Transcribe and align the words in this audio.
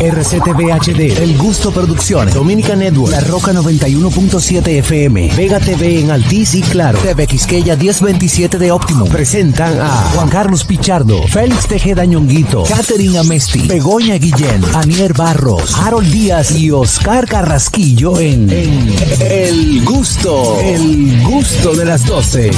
RCTV 0.00 0.72
HD, 0.72 1.22
El 1.22 1.38
Gusto 1.38 1.70
Producciones, 1.70 2.34
Dominica 2.34 2.74
Network, 2.74 3.12
La 3.12 3.20
Roca 3.20 3.52
91.7 3.52 4.66
FM, 4.78 5.30
Vega 5.36 5.60
TV 5.60 6.00
en 6.00 6.10
Altiz 6.10 6.54
y 6.54 6.62
Claro, 6.62 6.98
TV 6.98 7.26
Quisqueya 7.28 7.76
1027 7.76 8.58
de 8.58 8.72
Optimum. 8.72 9.08
Presentan 9.08 9.80
a 9.80 9.88
Juan 10.14 10.28
Carlos 10.28 10.64
Pichardo, 10.64 11.22
Félix 11.28 11.68
Tejeda 11.68 12.04
Ñonguito, 12.04 12.64
Catherine 12.64 13.18
Amesti, 13.18 13.68
Begoña 13.68 14.16
Guillén, 14.16 14.64
Anier 14.74 15.14
Barros, 15.14 15.76
Harold 15.78 16.10
Díaz 16.10 16.50
y 16.50 16.70
Oscar 16.72 17.26
Carrasquillo 17.26 18.18
en, 18.18 18.50
en 18.50 18.94
El 19.20 19.84
Gusto, 19.84 20.58
El 20.60 21.22
Gusto 21.22 21.74
de 21.74 21.84
las 21.84 22.04
12. 22.04 22.50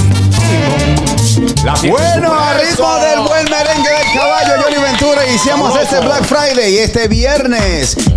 Bueno, 1.90 2.32
a 2.32 2.54
ritmo 2.54 2.94
del 2.96 3.20
buen 3.20 3.44
merengue 3.50 3.90
del 3.90 4.14
caballo, 4.14 4.62
Johnny 4.62 4.82
Ventura, 4.82 5.26
iniciamos 5.26 5.78
este 5.78 6.00
Black 6.00 6.24
Friday 6.24 6.74
y 6.74 6.78
este 6.78 7.08
viernes. 7.08 7.25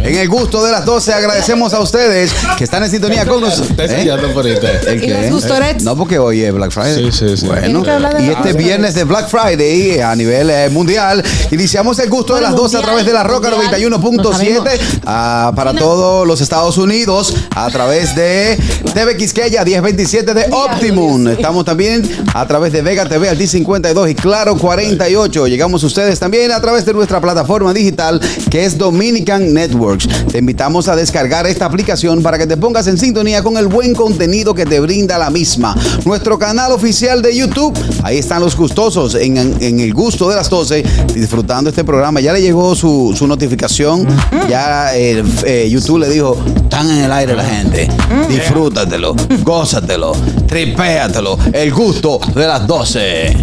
En 0.03 0.15
el 0.15 0.29
gusto 0.29 0.63
de 0.63 0.71
las 0.71 0.85
12, 0.85 1.13
agradecemos 1.13 1.73
a 1.73 1.79
ustedes 1.79 2.31
que 2.57 2.63
están 2.63 2.83
en 2.83 2.91
sintonía 2.91 3.25
con 3.25 3.41
nosotros. 3.41 3.89
Ahí. 3.89 4.07
¿El 4.07 4.97
¿Y 4.97 5.01
qué? 5.01 5.13
les 5.13 5.31
gustó, 5.31 5.59
Reds? 5.59 5.83
No, 5.83 5.95
porque 5.95 6.19
hoy 6.19 6.43
es 6.43 6.53
Black 6.53 6.71
Friday. 6.71 7.11
Sí, 7.11 7.27
sí, 7.27 7.37
sí. 7.37 7.47
Bueno, 7.47 7.83
y 8.19 8.29
este 8.29 8.53
viernes 8.53 8.93
de 8.93 9.05
Black 9.05 9.27
Friday 9.27 9.99
a 9.99 10.15
nivel 10.15 10.49
eh, 10.51 10.69
mundial, 10.69 11.23
iniciamos 11.49 11.97
el 11.99 12.09
gusto 12.09 12.35
de 12.35 12.41
las 12.41 12.55
12 12.55 12.77
a 12.77 12.81
través 12.81 13.05
de 13.05 13.13
la 13.13 13.23
Roca 13.23 13.49
mundial, 13.49 13.81
91.7 13.81 14.79
ah, 15.05 15.53
para 15.55 15.73
todos 15.73 16.27
los 16.27 16.39
Estados 16.41 16.77
Unidos 16.77 17.33
a 17.55 17.69
través 17.71 18.15
de 18.15 18.59
TV 18.93 19.17
Quisqueya 19.17 19.65
1027 19.65 20.33
de 20.33 20.45
Optimum. 20.51 21.27
Estamos 21.29 21.65
también 21.65 22.07
a 22.33 22.47
través 22.47 22.71
de 22.73 22.83
Vega 22.83 23.05
TV 23.05 23.29
al 23.29 23.39
D52 23.39 24.11
y 24.11 24.15
Claro 24.15 24.55
48. 24.55 25.47
Llegamos 25.47 25.83
ustedes 25.83 26.19
también 26.19 26.51
a 26.51 26.61
través 26.61 26.85
de 26.85 26.93
nuestra 26.93 27.19
plataforma 27.19 27.73
digital 27.73 28.19
que 28.51 28.65
es 28.65 28.77
Dominican 28.99 29.53
Networks. 29.53 30.09
Te 30.29 30.39
invitamos 30.39 30.89
a 30.89 30.95
descargar 30.97 31.47
esta 31.47 31.63
aplicación 31.63 32.21
para 32.21 32.37
que 32.37 32.45
te 32.45 32.57
pongas 32.57 32.85
en 32.87 32.97
sintonía 32.97 33.41
con 33.41 33.55
el 33.55 33.67
buen 33.67 33.95
contenido 33.95 34.53
que 34.53 34.65
te 34.65 34.81
brinda 34.81 35.17
la 35.17 35.29
misma. 35.29 35.73
Nuestro 36.03 36.37
canal 36.37 36.73
oficial 36.73 37.21
de 37.21 37.33
YouTube, 37.33 37.73
ahí 38.03 38.17
están 38.17 38.41
los 38.41 38.57
gustosos 38.57 39.15
en, 39.15 39.37
el 39.61 39.93
gusto 39.93 40.29
de 40.29 40.35
las 40.35 40.49
12 40.49 40.83
disfrutando 41.15 41.69
este 41.69 41.85
programa. 41.85 42.19
Ya 42.19 42.33
le 42.33 42.41
llegó 42.41 42.75
su, 42.75 43.15
su 43.17 43.25
notificación, 43.25 44.05
ya 44.49 44.93
eh, 44.97 45.23
eh, 45.45 45.69
YouTube 45.71 45.99
le 45.99 46.09
dijo, 46.09 46.37
están 46.61 46.91
en 46.91 47.05
el 47.05 47.11
aire 47.13 47.37
la 47.37 47.45
gente, 47.45 47.87
disfrútatelo, 48.27 49.15
gózatelo, 49.45 50.11
tripéatelo, 50.45 51.39
el 51.53 51.71
gusto 51.71 52.19
de 52.35 52.47
las 52.47 52.67
12. 52.67 53.37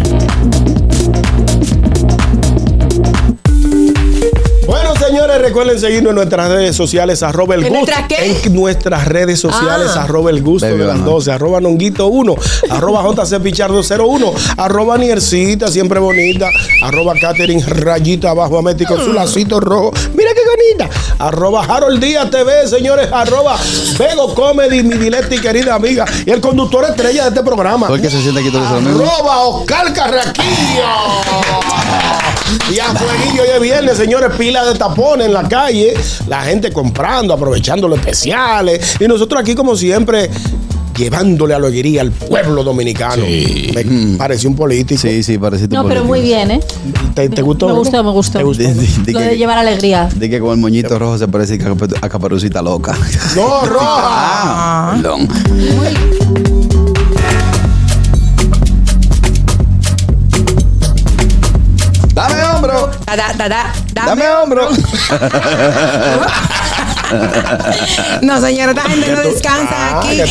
Señores, 5.07 5.41
recuerden 5.41 5.79
seguirnos 5.79 6.11
en 6.11 6.15
nuestras 6.15 6.49
redes 6.49 6.75
sociales, 6.75 7.23
arroba 7.23 7.55
el 7.55 7.63
¿En 7.65 7.69
gusto. 7.69 7.85
nuestras 7.85 8.07
qué? 8.07 8.31
En 8.47 8.53
nuestras 8.53 9.07
redes 9.07 9.39
sociales, 9.39 9.91
Ah. 9.95 10.03
arroba 10.03 10.29
el 10.29 10.41
gusto 10.41 10.67
Baby, 10.67 10.79
de 10.79 10.85
las 10.85 10.97
no. 10.99 11.05
12, 11.11 11.31
arroba 11.31 11.61
nonguito 11.61 12.07
1, 12.07 12.35
arroba 12.69 13.03
JC 13.03 13.39
Pichardo 13.41 13.81
01, 13.83 14.33
arroba 14.57 14.97
Niercita, 14.97 15.67
siempre 15.69 15.99
bonita, 15.99 16.49
arroba 16.83 17.13
Catherine 17.19 17.63
Rayita 17.65 18.31
abajo 18.31 18.57
Ameti 18.57 18.85
con 18.85 19.03
su 19.03 19.13
lacito 19.13 19.59
rojo. 19.59 19.91
Mira 20.15 20.31
qué 20.33 20.41
Arroba 21.19 21.63
Harold 21.63 22.01
Díaz 22.01 22.29
TV, 22.29 22.67
señores, 22.67 23.09
arroba 23.11 23.57
Vego 23.97 24.35
Comedy, 24.35 24.83
mi 24.83 24.95
dileta 24.95 25.33
y 25.33 25.39
querida 25.39 25.75
amiga, 25.75 26.05
y 26.25 26.31
el 26.31 26.39
conductor 26.39 26.85
estrella 26.85 27.23
de 27.23 27.29
este 27.29 27.43
programa. 27.43 27.87
¿Por 27.87 27.99
qué 27.99 28.09
se 28.09 28.21
siente 28.21 28.41
aquí 28.41 28.51
todo 28.51 28.63
eso? 28.63 28.75
Arroba 28.75 29.39
Oscar 29.41 29.93
Carraquillo. 29.93 30.85
Y 32.71 32.79
a 32.79 32.85
fueguillo 32.93 33.43
hoy 33.43 33.49
es 33.55 33.61
viernes, 33.61 33.97
señores, 33.97 34.31
pila 34.37 34.63
de 34.65 34.77
tapones 34.77 35.27
en 35.27 35.33
la 35.33 35.47
calle, 35.49 35.95
la 36.27 36.41
gente 36.41 36.71
comprando, 36.71 37.33
aprovechando 37.33 37.87
los 37.87 37.99
especiales. 37.99 38.95
Y 38.99 39.07
nosotros 39.07 39.41
aquí, 39.41 39.55
como 39.55 39.75
siempre, 39.75 40.29
llevándole 40.97 41.53
alegría 41.53 42.01
al 42.01 42.11
pueblo 42.11 42.63
dominicano. 42.63 43.23
Me 43.25 44.17
pareció 44.17 44.49
un 44.49 44.55
político. 44.55 44.99
Sí, 45.01 45.23
sí, 45.23 45.37
parece 45.37 45.67
No, 45.67 45.85
pero 45.87 46.03
muy 46.03 46.21
bien, 46.21 46.51
¿eh? 46.51 46.59
¿Te, 47.13 47.29
te 47.29 47.41
gustó? 47.41 47.67
Me 47.67 47.73
gustó, 47.73 48.03
me 48.03 48.11
gustó. 48.11 48.39
¿Te 48.39 48.43
gustó? 48.43 48.63
Di- 48.63 48.73
di- 48.73 49.03
di 49.05 49.11
Lo 49.13 49.19
que- 49.19 49.25
de 49.25 49.37
llevar 49.37 49.57
alegría. 49.57 50.09
di 50.15 50.29
que 50.29 50.39
con 50.39 50.51
el 50.51 50.57
moñito 50.57 50.97
rojo 50.99 51.17
se 51.17 51.27
parece 51.27 51.55
a 51.55 51.57
Cap- 51.59 51.93
a 52.01 52.09
Caperucita 52.09 52.61
Loca. 52.61 52.95
No, 53.35 53.65
roja. 53.65 53.85
Ah, 53.89 54.97
perdón. 55.01 55.27
Dame 62.13 62.43
hombro, 62.43 62.89
Da, 63.05 63.15
da, 63.15 63.33
da, 63.37 63.47
da, 63.47 64.05
dame 64.05 64.27
hombro. 64.29 64.69
No, 68.21 68.39
señora, 68.41 68.71
esta 68.71 68.89
gente 68.89 69.11
no 69.11 69.21
descansa 69.21 69.69
ah, 69.71 69.99
aquí. 69.99 70.21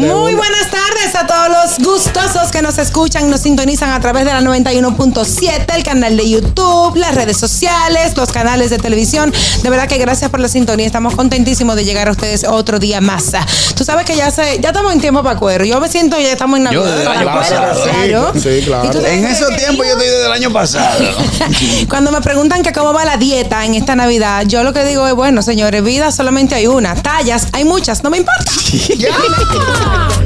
Muy 0.00 0.34
buenas 0.34 0.70
tardes 0.70 0.85
a 1.16 1.26
todos 1.26 1.48
los 1.48 1.86
gustosos 1.86 2.50
que 2.52 2.60
nos 2.60 2.76
escuchan, 2.76 3.30
nos 3.30 3.40
sintonizan 3.40 3.90
a 3.90 4.00
través 4.00 4.26
de 4.26 4.32
la 4.34 4.42
91.7, 4.42 5.74
el 5.74 5.82
canal 5.82 6.14
de 6.14 6.28
YouTube, 6.28 6.94
las 6.96 7.14
redes 7.14 7.38
sociales, 7.38 8.14
los 8.16 8.30
canales 8.32 8.68
de 8.68 8.78
televisión. 8.78 9.32
De 9.62 9.70
verdad 9.70 9.88
que 9.88 9.96
gracias 9.96 10.30
por 10.30 10.40
la 10.40 10.48
sintonía. 10.48 10.84
Estamos 10.84 11.14
contentísimos 11.14 11.74
de 11.76 11.84
llegar 11.84 12.08
a 12.08 12.10
ustedes 12.10 12.44
otro 12.44 12.78
día 12.78 13.00
más. 13.00 13.32
Tú 13.74 13.82
sabes 13.82 14.04
que 14.04 14.14
ya 14.14 14.30
se, 14.30 14.60
ya 14.60 14.68
estamos 14.68 14.92
en 14.92 15.00
tiempo 15.00 15.22
para 15.22 15.38
cuero. 15.38 15.64
Yo 15.64 15.80
me 15.80 15.88
siento 15.88 16.20
ya 16.20 16.32
estamos 16.32 16.58
en 16.58 16.70
Yo 16.70 16.84
Navidad. 16.84 16.96
desde 16.96 17.10
el 17.10 17.18
año 17.18 17.26
pasado. 17.34 17.82
claro. 17.82 18.32
Sí, 18.34 18.62
claro. 18.66 19.06
En 19.06 19.24
esos 19.24 19.56
tiempos 19.56 19.86
yo 19.86 19.92
estoy 19.92 20.08
desde 20.08 20.26
el 20.26 20.32
año 20.32 20.52
pasado. 20.52 21.04
Cuando 21.88 22.12
me 22.12 22.20
preguntan 22.20 22.62
que 22.62 22.72
cómo 22.72 22.92
va 22.92 23.06
la 23.06 23.16
dieta 23.16 23.64
en 23.64 23.74
esta 23.74 23.96
Navidad, 23.96 24.44
yo 24.46 24.62
lo 24.64 24.74
que 24.74 24.84
digo 24.84 25.06
es, 25.06 25.14
bueno, 25.14 25.40
señores, 25.40 25.82
vida 25.82 26.12
solamente 26.12 26.54
hay 26.54 26.66
una. 26.66 26.94
Tallas, 26.94 27.48
hay 27.52 27.64
muchas, 27.64 28.02
no 28.02 28.10
me 28.10 28.18
importa. 28.18 28.52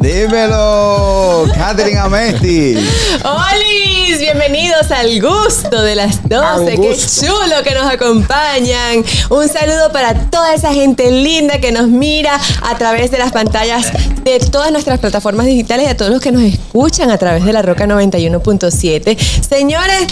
Dímelo, 0.00 1.46
Catherine 1.54 1.98
Amesti. 1.98 2.76
¡Holis! 3.24 4.20
Bienvenidos 4.20 4.90
al 4.92 5.20
gusto 5.20 5.82
de 5.82 5.96
las 5.96 6.28
12. 6.28 6.36
Al 6.44 6.80
¡Qué 6.80 6.96
chulo 6.96 7.62
que 7.64 7.74
nos 7.74 7.92
acompañan! 7.92 9.04
Un 9.28 9.48
saludo 9.48 9.90
para 9.92 10.14
toda 10.30 10.54
esa 10.54 10.72
gente 10.72 11.10
linda 11.10 11.58
que 11.58 11.72
nos 11.72 11.88
mira 11.88 12.38
a 12.62 12.78
través 12.78 13.10
de 13.10 13.18
las 13.18 13.32
pantallas 13.32 13.92
de 14.22 14.38
todas 14.38 14.70
nuestras 14.70 15.00
plataformas 15.00 15.46
digitales 15.46 15.86
y 15.86 15.90
a 15.90 15.96
todos 15.96 16.12
los 16.12 16.20
que 16.20 16.30
nos 16.30 16.42
escuchan 16.42 17.10
a 17.10 17.18
través 17.18 17.44
de 17.44 17.52
la 17.52 17.62
Roca 17.62 17.86
91.7. 17.86 19.18
Señores, 19.48 20.06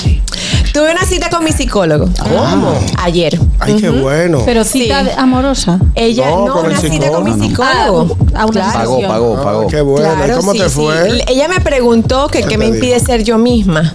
tuve 0.77 0.91
una 0.93 1.07
cita 1.07 1.31
con 1.31 1.43
mi 1.43 1.53
psicólogo. 1.53 2.07
¿Cómo? 2.23 2.79
Ayer. 3.03 3.41
Ay, 3.61 3.77
qué 3.81 3.89
bueno. 3.89 4.43
Pero 4.45 4.63
cita 4.63 5.05
Sí. 5.05 5.11
amorosa. 5.17 5.79
Ella, 5.95 6.29
No, 6.31 6.49
no, 6.49 6.53
con 6.53 6.67
el 6.67 6.73
una 6.73 6.81
cita 6.81 7.09
con 7.11 7.25
mi 7.25 7.33
psicólogo. 7.49 8.17
Ah, 8.35 8.43
a 8.43 8.47
una 8.47 8.61
Claro. 8.61 8.79
Pagó, 8.79 8.93
sesión. 8.97 9.11
pagó, 9.11 9.37
Ah, 9.39 9.43
pagó. 9.45 9.67
qué 9.69 9.81
bueno. 9.81 10.13
¿Y 10.13 10.17
Claro, 10.17 10.37
cómo 10.37 10.53
sí, 10.53 10.59
te 10.59 10.69
sí. 10.69 10.75
fue? 10.75 11.25
Ella 11.29 11.49
me 11.49 11.61
preguntó 11.61 12.29
que 12.29 12.43
¿Qué 12.43 12.49
te 12.49 12.59
me 12.59 12.67
dijo? 12.67 12.75
impide 12.77 13.01
ser 13.01 13.25
yo 13.25 13.39
misma. 13.39 13.95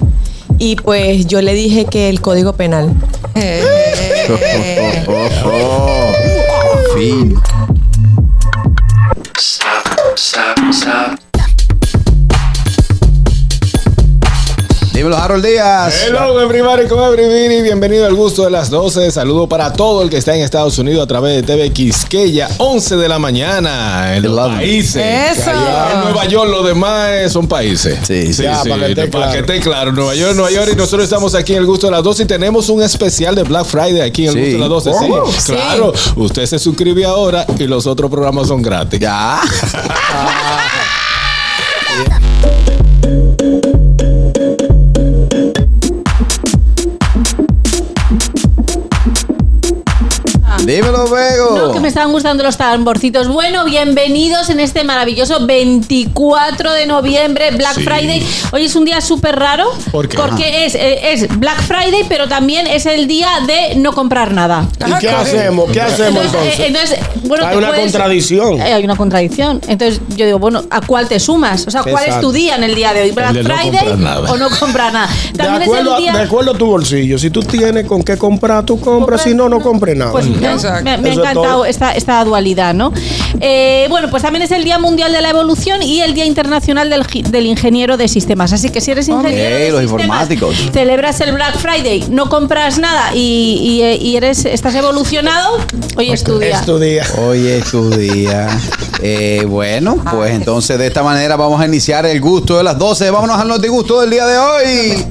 Y 0.57 0.75
pues 0.77 1.27
yo 1.27 1.39
le 1.43 1.53
dije 1.53 1.85
que 1.85 2.09
el 2.09 2.19
código 2.19 2.53
penal. 2.53 2.91
Fin. 6.95 7.35
Dímelo, 15.11 15.17
Harold 15.25 15.45
Díaz. 15.45 16.03
Hello, 16.07 16.39
everybody, 16.39 16.87
¿cómo 16.87 17.05
everybody? 17.05 17.61
Bienvenido 17.61 18.05
al 18.05 18.15
gusto 18.15 18.45
de 18.45 18.49
las 18.51 18.69
12. 18.69 19.11
Saludo 19.11 19.45
para 19.45 19.73
todo 19.73 20.03
el 20.03 20.09
que 20.09 20.15
está 20.15 20.33
en 20.33 20.41
Estados 20.41 20.77
Unidos 20.79 21.03
a 21.03 21.07
través 21.07 21.35
de 21.35 21.43
TV 21.43 21.69
Quisqueya, 21.71 22.47
11 22.59 22.95
de 22.95 23.09
la 23.09 23.19
mañana. 23.19 24.15
En 24.15 24.23
los 24.23 24.37
países. 24.49 25.37
Eso. 25.37 25.49
Allá 25.49 25.89
en 25.95 25.99
Nueva 26.01 26.25
York, 26.27 26.49
los 26.49 26.65
demás 26.65 27.29
son 27.29 27.45
países. 27.45 27.99
Sí, 28.07 28.33
sí, 28.33 28.43
ya, 28.43 28.63
sí, 28.63 28.69
para 28.69 28.85
que 28.85 28.91
esté 28.91 29.07
para 29.07 29.25
claro. 29.25 29.31
que 29.45 29.53
esté 29.53 29.69
claro. 29.69 29.91
Nueva 29.91 30.15
York, 30.15 30.33
Nueva 30.35 30.51
York, 30.51 30.69
y 30.71 30.75
nosotros 30.77 31.03
estamos 31.03 31.35
aquí 31.35 31.51
en 31.53 31.59
el 31.59 31.65
gusto 31.65 31.87
de 31.87 31.91
las 31.91 32.03
12 32.03 32.23
y 32.23 32.25
tenemos 32.27 32.69
un 32.69 32.81
especial 32.81 33.35
de 33.35 33.43
Black 33.43 33.65
Friday 33.65 33.99
aquí 33.99 34.27
en 34.27 34.37
el 34.37 34.45
Sí. 34.45 34.53
gusto 34.57 34.63
de 34.63 34.69
las 34.69 34.69
12. 34.69 34.91
¿Cómo? 34.91 35.31
Sí, 35.31 35.51
claro. 35.51 35.93
Usted 36.15 36.45
se 36.45 36.57
suscribe 36.57 37.03
ahora 37.03 37.45
y 37.59 37.65
los 37.65 37.85
otros 37.85 38.09
programas 38.09 38.47
son 38.47 38.61
gratis. 38.61 38.97
Ya. 38.99 39.41
Dímelo, 50.71 51.05
Vego. 51.09 51.57
No, 51.57 51.71
que 51.73 51.81
me 51.81 51.89
estaban 51.89 52.13
gustando 52.13 52.43
los 52.43 52.55
tamborcitos. 52.55 53.27
Bueno, 53.27 53.65
bienvenidos 53.65 54.49
en 54.49 54.61
este 54.61 54.85
maravilloso 54.85 55.45
24 55.45 56.71
de 56.71 56.85
noviembre, 56.85 57.51
Black 57.51 57.75
Sí. 57.75 57.83
Friday. 57.83 58.25
Hoy 58.53 58.63
es 58.63 58.75
un 58.77 58.85
día 58.85 59.01
súper 59.01 59.37
raro. 59.37 59.65
¿Por 59.91 60.07
qué? 60.07 60.17
Porque 60.17 60.65
es, 60.65 60.75
eh, 60.75 61.11
es 61.11 61.27
Black 61.39 61.61
Friday, 61.61 62.05
pero 62.07 62.29
también 62.29 62.67
es 62.67 62.85
el 62.85 63.05
día 63.07 63.27
de 63.45 63.75
no 63.75 63.91
comprar 63.91 64.31
nada. 64.33 64.65
¿Y 64.87 64.93
qué 64.99 65.09
hacemos? 65.09 65.69
¿Qué 65.71 65.81
hacemos 65.81 66.23
Entonces, 66.25 66.59
eh, 66.59 66.65
entonces? 66.67 66.97
entonces, 66.99 67.27
bueno, 67.27 67.45
Hay 67.47 67.57
una 67.57 67.67
puedes- 67.67 67.83
contradicción. 67.91 68.61
Eh, 68.61 68.73
hay 68.73 68.83
una 68.85 68.95
contradicción. 68.95 69.59
Entonces 69.67 69.99
yo 70.15 70.25
digo, 70.25 70.39
bueno, 70.39 70.63
¿a 70.69 70.79
cuál 70.79 71.09
te 71.09 71.19
sumas? 71.19 71.67
O 71.67 71.71
sea, 71.71 71.81
¿cuál 71.83 71.95
es 72.03 72.07
Exacto. 72.07 72.27
tu 72.27 72.31
día 72.33 72.55
en 72.55 72.63
el 72.63 72.75
día 72.75 72.93
de 72.93 73.01
hoy? 73.01 73.11
¿Black 73.11 73.33
de 73.33 73.43
no 73.43 73.49
Friday 73.55 73.87
o 74.29 74.37
no 74.37 74.49
comprar 74.57 74.93
nada? 74.93 75.09
De 75.33 75.37
También 75.37 75.63
acuerdo, 75.63 75.89
es 75.89 75.91
a, 75.91 75.97
el 75.97 76.03
día... 76.03 76.13
de 76.13 76.21
acuerdo 76.23 76.51
a 76.51 76.57
tu 76.57 76.65
bolsillo. 76.67 77.19
Si 77.19 77.29
tú 77.29 77.41
tienes 77.41 77.85
con 77.85 78.03
qué 78.03 78.17
comprar, 78.17 78.65
tú 78.65 78.79
compras. 78.79 79.23
Si 79.23 79.33
no, 79.33 79.49
no 79.49 79.59
compres 79.59 79.97
nada. 79.97 80.11
Pues 80.13 80.27
me, 80.27 80.60
Exacto. 80.69 80.83
me- 80.83 80.97
me 80.97 81.09
ha 81.09 81.13
encantado 81.13 81.65
esta, 81.65 81.91
esta 81.91 82.23
dualidad, 82.23 82.73
¿no? 82.73 82.91
Eh, 83.39 83.87
bueno, 83.89 84.09
pues 84.09 84.23
también 84.23 84.43
es 84.43 84.51
el 84.51 84.63
Día 84.63 84.77
Mundial 84.79 85.11
de 85.11 85.21
la 85.21 85.29
Evolución 85.29 85.81
y 85.81 86.01
el 86.01 86.13
Día 86.13 86.25
Internacional 86.25 86.89
del, 86.89 87.45
Ingeniero 87.45 87.97
de 87.97 88.07
Sistemas. 88.07 88.53
Así 88.53 88.69
que 88.69 88.81
si 88.81 88.91
eres 88.91 89.07
ingeniero 89.07 89.55
Ey, 89.57 89.63
de 89.65 89.71
los 89.71 89.81
sistemas, 89.81 90.01
informáticos. 90.31 90.55
celebras 90.73 91.19
el 91.21 91.33
Black 91.33 91.57
Friday, 91.57 92.05
no 92.09 92.29
compras 92.29 92.77
nada 92.77 93.13
y, 93.13 93.81
y- 93.99 94.07
y 94.07 94.15
eres, 94.15 94.45
estás 94.45 94.75
evolucionado, 94.75 95.57
hoy 95.97 96.11
es 96.11 96.23
tu 96.23 96.37
día. 96.39 96.59
Es 96.59 96.65
tu 96.65 96.77
día. 96.79 97.03
Hoy 97.17 97.47
es 97.47 97.71
tu 97.71 97.89
día. 97.89 98.47
Eh, 99.01 99.43
bueno, 99.47 99.97
pues 100.11 100.31
entonces 100.33 100.77
de 100.77 100.87
esta 100.87 101.01
manera 101.03 101.35
vamos 101.35 101.59
a 101.59 101.65
iniciar 101.65 102.05
el 102.05 102.21
gusto 102.21 102.57
de 102.57 102.63
las 102.63 102.77
12. 102.77 103.09
Vámonos 103.09 103.39
al 103.39 103.47
notigusto 103.47 103.99
del 104.01 104.09
día 104.11 104.25
de 104.27 104.37
hoy. 104.37 105.05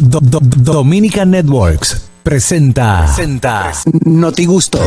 Do- 0.00 0.18
do- 0.20 0.40
Dominican 0.42 1.30
Networks 1.30 2.02
presenta, 2.26 3.04
presenta 3.04 3.70
Notigusto. 4.04 4.80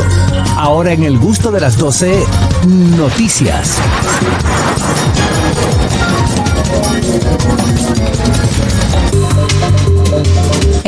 Ahora 0.58 0.92
en 0.92 1.04
el 1.04 1.18
gusto 1.18 1.52
de 1.52 1.62
las 1.62 1.78
12 1.78 2.22
noticias. 2.98 3.78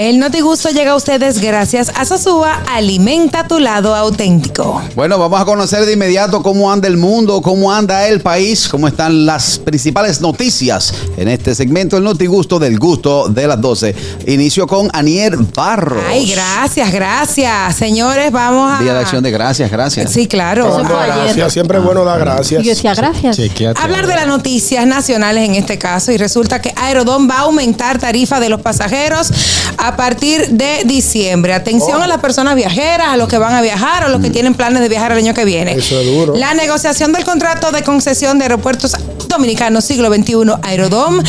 El 0.02 0.18
Notigusto 0.18 0.70
llega 0.70 0.94
a 0.94 0.96
ustedes 0.96 1.40
gracias 1.40 1.92
a 1.96 2.06
Sosúa 2.06 2.64
Alimenta 2.68 3.48
tu 3.48 3.60
lado 3.60 3.94
auténtico. 3.94 4.82
Bueno, 4.96 5.20
vamos 5.20 5.40
a 5.40 5.46
conocer 5.46 5.86
de 5.86 5.94
inmediato 5.94 6.42
cómo 6.42 6.72
anda 6.72 6.88
el 6.88 6.98
mundo, 6.98 7.40
cómo 7.44 7.72
anda 7.72 8.08
el 8.08 8.20
país, 8.20 8.68
cómo 8.68 8.88
están 8.88 9.28
las 9.28 9.60
principales 9.60 10.20
noticias 10.20 10.92
en 11.18 11.28
este 11.28 11.54
segmento, 11.54 11.98
el 11.98 12.04
Notigusto 12.04 12.58
del 12.58 12.80
gusto 12.80 13.30
de 13.30 13.46
las 13.46 13.62
12. 13.62 13.96
Inicio 14.26 14.66
con 14.66 14.90
Anier 14.92 15.38
Barros. 15.38 16.04
Ay, 16.10 16.32
gracias, 16.32 16.92
gracias. 16.92 17.76
Señores, 17.76 18.32
vamos 18.32 18.72
a. 18.74 18.82
Día 18.82 18.96
de 18.96 19.02
Acción 19.02 19.22
de 19.22 19.30
Gracias, 19.30 19.70
gracias. 19.70 20.12
Sí, 20.12 20.26
claro. 20.26 20.80
Gracias. 20.84 21.54
Siempre 21.54 21.78
es 21.78 21.84
bueno 21.84 22.04
dar 22.04 22.20
gracias. 22.20 22.60
Y 22.60 22.66
yo 22.66 22.72
decía, 22.72 22.96
gracias. 22.96 23.38
Hablar 23.76 24.08
de 24.08 24.16
las 24.16 24.26
noticias 24.26 24.88
nacionales 24.88 25.48
en 25.48 25.54
este 25.54 25.78
caso 25.78 26.12
y 26.12 26.18
resulta 26.18 26.60
que 26.60 26.74
Aerodón 26.76 27.30
va 27.30 27.36
a 27.36 27.42
aumentar 27.42 28.00
tarifa 28.00 28.40
de 28.40 28.50
los 28.50 28.62
pasajeros 28.62 29.32
a 29.78 29.91
partir 29.96 30.50
de 30.50 30.84
diciembre. 30.86 31.54
Atención 31.54 32.02
a 32.02 32.08
las 32.08 32.20
personas 32.20 32.56
viajeras, 32.56 33.08
a 33.10 33.18
los 33.18 33.28
que 33.28 33.38
van 33.38 33.54
a 33.54 33.62
viajar 33.62 34.06
o 34.06 34.10
los 34.10 34.22
que 34.22 34.30
tienen 34.30 34.54
planes 34.54 34.82
de 34.82 34.90
viajar 34.90 35.12
el 35.12 35.20
año 35.20 35.34
que 35.34 35.46
viene. 35.46 35.74
Eso 35.74 36.00
es 36.00 36.08
duro. 36.08 36.36
La 36.36 36.54
negociación 36.54 37.12
del 37.14 37.24
contrato 37.24 37.72
de 37.72 37.84
concesión 37.84 38.38
de 38.38 38.46
aeropuertos 38.46 38.96
dominicanos 39.28 39.86
siglo 39.86 40.14
XXI 40.14 40.34
Aerodom 40.62 41.22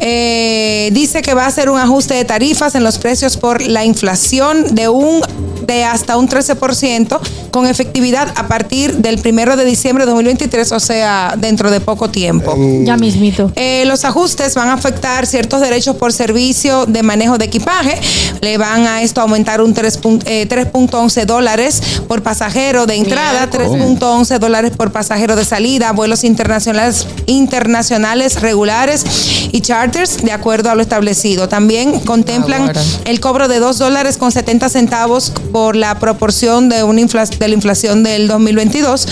eh, 0.00 0.90
dice 0.92 1.22
que 1.22 1.34
va 1.34 1.44
a 1.44 1.46
hacer 1.48 1.68
un 1.68 1.78
ajuste 1.78 2.14
de 2.14 2.24
tarifas 2.24 2.74
en 2.74 2.84
los 2.84 2.98
precios 2.98 3.36
por 3.36 3.60
la 3.60 3.84
inflación 3.84 4.74
de 4.74 4.88
un 4.88 5.20
de 5.68 5.84
hasta 5.84 6.16
un 6.16 6.28
13% 6.28 7.20
con 7.52 7.66
efectividad 7.66 8.32
a 8.36 8.48
partir 8.48 8.96
del 8.96 9.18
primero 9.18 9.56
de 9.56 9.64
diciembre 9.66 10.04
de 10.06 10.10
2023, 10.12 10.72
o 10.72 10.80
sea, 10.80 11.34
dentro 11.38 11.70
de 11.70 11.80
poco 11.80 12.10
tiempo. 12.10 12.56
Ya 12.84 12.96
mismito. 12.96 13.52
Eh, 13.54 13.84
los 13.86 14.04
ajustes 14.04 14.54
van 14.54 14.68
a 14.68 14.72
afectar 14.72 15.26
ciertos 15.26 15.60
derechos 15.60 15.94
por 15.96 16.12
servicio 16.12 16.86
de 16.86 17.02
manejo 17.02 17.36
de 17.38 17.44
equipaje. 17.44 18.00
Le 18.40 18.56
van 18.56 18.86
a 18.86 19.02
esto 19.02 19.20
aumentar 19.20 19.60
un 19.60 19.74
3 19.74 20.00
pun- 20.00 20.22
eh, 20.24 20.46
3.11 20.48 21.26
dólares 21.26 21.82
por 22.08 22.22
pasajero 22.22 22.86
de 22.86 22.94
entrada, 22.96 23.48
3.11 23.50 24.38
dólares 24.38 24.72
por 24.74 24.90
pasajero 24.90 25.36
de 25.36 25.44
salida, 25.44 25.92
vuelos 25.92 26.24
internacionales, 26.24 27.06
internacionales 27.26 28.40
regulares 28.40 29.04
y 29.52 29.60
charters 29.60 30.22
de 30.22 30.32
acuerdo 30.32 30.70
a 30.70 30.74
lo 30.74 30.80
establecido. 30.82 31.48
También 31.48 32.00
contemplan 32.00 32.72
el 33.04 33.20
cobro 33.20 33.48
de 33.48 33.58
2 33.58 33.76
dólares 33.78 34.16
con 34.16 34.32
70 34.32 34.68
centavos 34.70 35.32
por 35.52 35.57
la 35.74 35.98
proporción 35.98 36.68
de, 36.68 36.82
una 36.82 37.00
infla- 37.00 37.28
de 37.28 37.48
la 37.48 37.54
inflación 37.54 38.02
del 38.02 38.28
2022. 38.28 39.06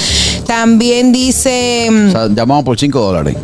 También 0.46 1.12
dice... 1.12 1.88
mm, 1.90 2.08
O 2.08 2.12
sea, 2.12 2.28
llamamos 2.28 2.64
por 2.64 2.78
5 2.78 2.98
dólares. 3.00 3.37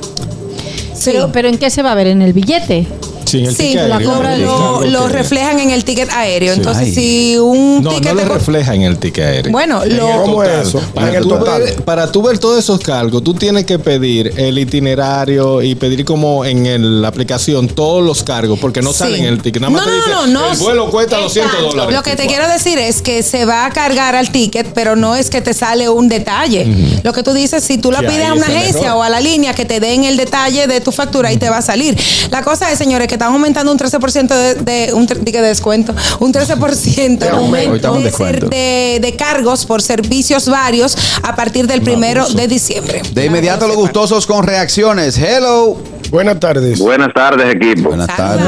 Pero, 1.04 1.32
pero 1.32 1.49
¿en 1.49 1.58
qué 1.58 1.69
se 1.70 1.82
va 1.82 1.93
a 1.93 1.94
ver? 1.96 2.06
¿En 2.06 2.22
el 2.22 2.32
billete? 2.32 2.87
Sí, 3.24 3.38
en 3.38 3.46
el 3.46 3.56
Sí, 3.56 3.62
ticket 3.69 3.88
la 3.88 3.96
aéreo, 3.96 4.12
cobra 4.14 4.36
lo, 4.36 5.08
reflejan 5.08 5.58
en 5.60 5.70
el 5.70 5.84
ticket 5.84 6.10
aéreo. 6.10 6.52
Sí. 6.54 6.58
Entonces, 6.60 6.84
Ay. 6.88 6.94
si 6.94 7.36
un 7.38 7.82
No, 7.82 7.90
ticket 7.90 8.14
no 8.14 8.22
lo 8.24 8.34
refleja 8.34 8.74
en 8.74 8.82
el 8.82 8.98
ticket 8.98 9.24
aéreo. 9.24 9.52
Bueno, 9.52 9.82
En 9.82 9.96
lo- 9.96 10.22
¿Cómo 10.22 10.36
total. 10.42 10.60
es 10.62 10.69
eso? 10.69 10.80
Para, 10.94 11.08
En 11.08 11.14
el 11.16 11.22
tú 11.22 11.28
total. 11.30 11.62
ver, 11.62 11.74
para 11.84 12.10
tú 12.12 12.22
ver 12.22 12.38
todos 12.38 12.58
esos 12.58 12.80
cargos, 12.80 13.22
tú 13.24 13.34
tienes 13.34 13.64
que 13.64 13.78
pedir 13.78 14.32
el 14.36 14.58
itinerario 14.58 15.62
y 15.62 15.74
pedir 15.74 16.04
como 16.04 16.44
en 16.44 16.66
el- 16.66 17.02
la 17.02 17.08
aplicación 17.08 17.69
todos 17.69 18.04
los 18.04 18.22
cargos, 18.22 18.58
porque 18.58 18.82
no 18.82 18.92
Sí. 18.92 18.98
salen 18.98 19.20
en 19.24 19.32
el 19.34 19.42
ticket. 19.42 19.62
Nada 19.62 19.70
más 19.72 19.82
No, 19.82 19.86
te 19.86 19.92
no, 19.92 19.96
dice, 19.96 20.10
no, 20.10 20.26
no, 20.26 20.52
el 20.52 20.58
vuelo 20.58 20.90
cuesta 20.90 21.16
200 21.19 21.52
Exacto. 21.54 21.70
dólares. 21.76 21.94
Lo 21.96 22.02
que 22.02 22.16
te 22.16 22.26
quiero 22.26 22.48
decir 22.48 22.78
es 22.78 23.02
que 23.02 23.22
se 23.22 23.44
va 23.44 23.66
a 23.66 23.70
cargar 23.70 24.14
al 24.16 24.30
ticket, 24.30 24.69
pero 24.74 24.96
no 24.96 25.14
es 25.16 25.30
que 25.30 25.40
te 25.40 25.54
sale 25.54 25.88
un 25.88 26.08
detalle. 26.08 26.66
Lo 27.02 27.12
que 27.12 27.22
tú 27.22 27.32
dices, 27.32 27.62
si 27.64 27.78
tú 27.78 27.90
la 27.90 28.00
pides 28.00 28.26
a 28.28 28.34
una 28.34 28.46
agencia 28.46 28.94
o 28.96 29.02
a 29.02 29.08
la 29.08 29.20
línea 29.20 29.54
que 29.54 29.64
te 29.64 29.80
den 29.80 30.04
el 30.04 30.16
detalle 30.16 30.66
de 30.66 30.80
tu 30.80 30.92
factura 30.92 31.32
y 31.32 31.36
te 31.36 31.48
va 31.50 31.58
a 31.58 31.62
salir. 31.62 31.96
La 32.30 32.42
cosa 32.42 32.70
es, 32.72 32.78
señores, 32.78 33.08
que 33.12 33.16
están 33.16 33.34
aumentando 33.34 33.70
un 33.70 33.78
13% 33.78 34.28
de, 34.28 34.54
de 34.54 34.94
un 34.94 35.06
de 35.06 35.42
descuento, 35.42 35.94
un 36.20 36.32
13% 36.32 37.18
de, 37.18 37.28
aumento. 37.28 37.92
De 37.92 39.14
cargos 39.18 39.66
por 39.66 39.82
servicios 39.82 40.48
varios 40.48 40.96
a 41.22 41.36
partir 41.36 41.66
del 41.66 41.82
primero 41.82 42.26
de 42.26 42.48
diciembre. 42.48 43.02
De 43.12 43.26
inmediato 43.26 43.68
los 43.68 43.76
gustosos 43.76 44.26
con 44.26 44.46
reacciones. 44.46 45.18
Hello. 45.18 45.76
Buenas 46.10 46.40
tardes. 46.40 46.78
Buenas 46.78 47.12
tardes, 47.12 47.54
equipo. 47.54 47.90
Buenas 47.90 48.16
tardes. 48.16 48.46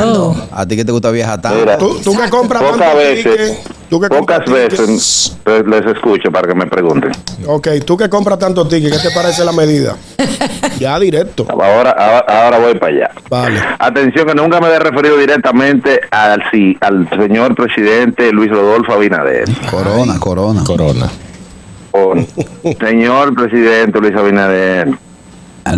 A 0.50 0.64
ti 0.64 0.76
que 0.76 0.84
te 0.86 0.92
gusta 0.92 1.10
viajar 1.10 1.42
tanto. 1.42 1.58
Mira, 1.60 1.76
Tú, 1.76 2.00
tú 2.02 2.16
que 2.16 2.30
compras 2.30 2.62
pocas 2.62 2.94
veces, 2.94 3.58
tú 3.88 4.00
que 4.00 4.08
pocas 4.08 4.44
veces 4.46 5.36
les, 5.46 5.66
les 5.66 5.86
escucho 5.94 6.30
para 6.30 6.48
que 6.48 6.54
me 6.54 6.66
pregunten. 6.66 7.12
Ok, 7.46 7.68
tú 7.84 7.96
que 7.96 8.08
compras 8.08 8.38
tanto 8.38 8.66
ticket, 8.66 8.92
¿qué 8.92 9.08
te 9.08 9.14
parece 9.14 9.44
la 9.44 9.52
medida? 9.52 9.96
ya 10.78 10.98
directo. 10.98 11.46
Ahora, 11.48 11.90
ahora, 11.90 12.24
ahora 12.44 12.58
voy 12.58 12.74
para 12.78 12.92
allá. 12.94 13.10
Vale. 13.28 13.60
Atención, 13.78 14.26
que 14.26 14.34
nunca 14.34 14.60
me 14.60 14.68
he 14.68 14.78
referido 14.78 15.16
directamente 15.16 16.00
al, 16.10 16.42
sí, 16.50 16.76
al 16.80 17.08
señor 17.10 17.54
presidente 17.54 18.32
Luis 18.32 18.50
Rodolfo 18.50 18.92
Abinader. 18.92 19.44
Corona, 19.70 20.18
corona. 20.18 20.64
Corona. 20.64 21.10
Con- 21.90 22.26
señor 22.80 23.34
presidente 23.34 24.00
Luis 24.00 24.16
Abinader, 24.16 24.88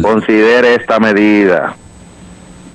considere 0.03 0.75
esta 0.76 0.99
medida. 0.99 1.76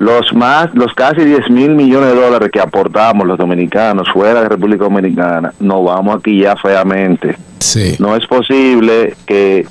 Los 0.01 0.33
más, 0.33 0.73
los 0.73 0.95
casi 0.95 1.23
10 1.23 1.51
mil 1.51 1.75
millones 1.75 2.15
de 2.15 2.19
dólares 2.19 2.49
que 2.51 2.59
aportamos 2.59 3.27
los 3.27 3.37
dominicanos 3.37 4.09
fuera 4.09 4.41
de 4.41 4.49
República 4.49 4.85
Dominicana, 4.85 5.53
nos 5.59 5.85
vamos 5.85 6.15
aquí 6.15 6.39
ya 6.39 6.55
feamente. 6.55 7.37
Sí. 7.59 7.97
No 7.99 8.15
es 8.15 8.25
posible 8.25 9.13
que 9.27 9.67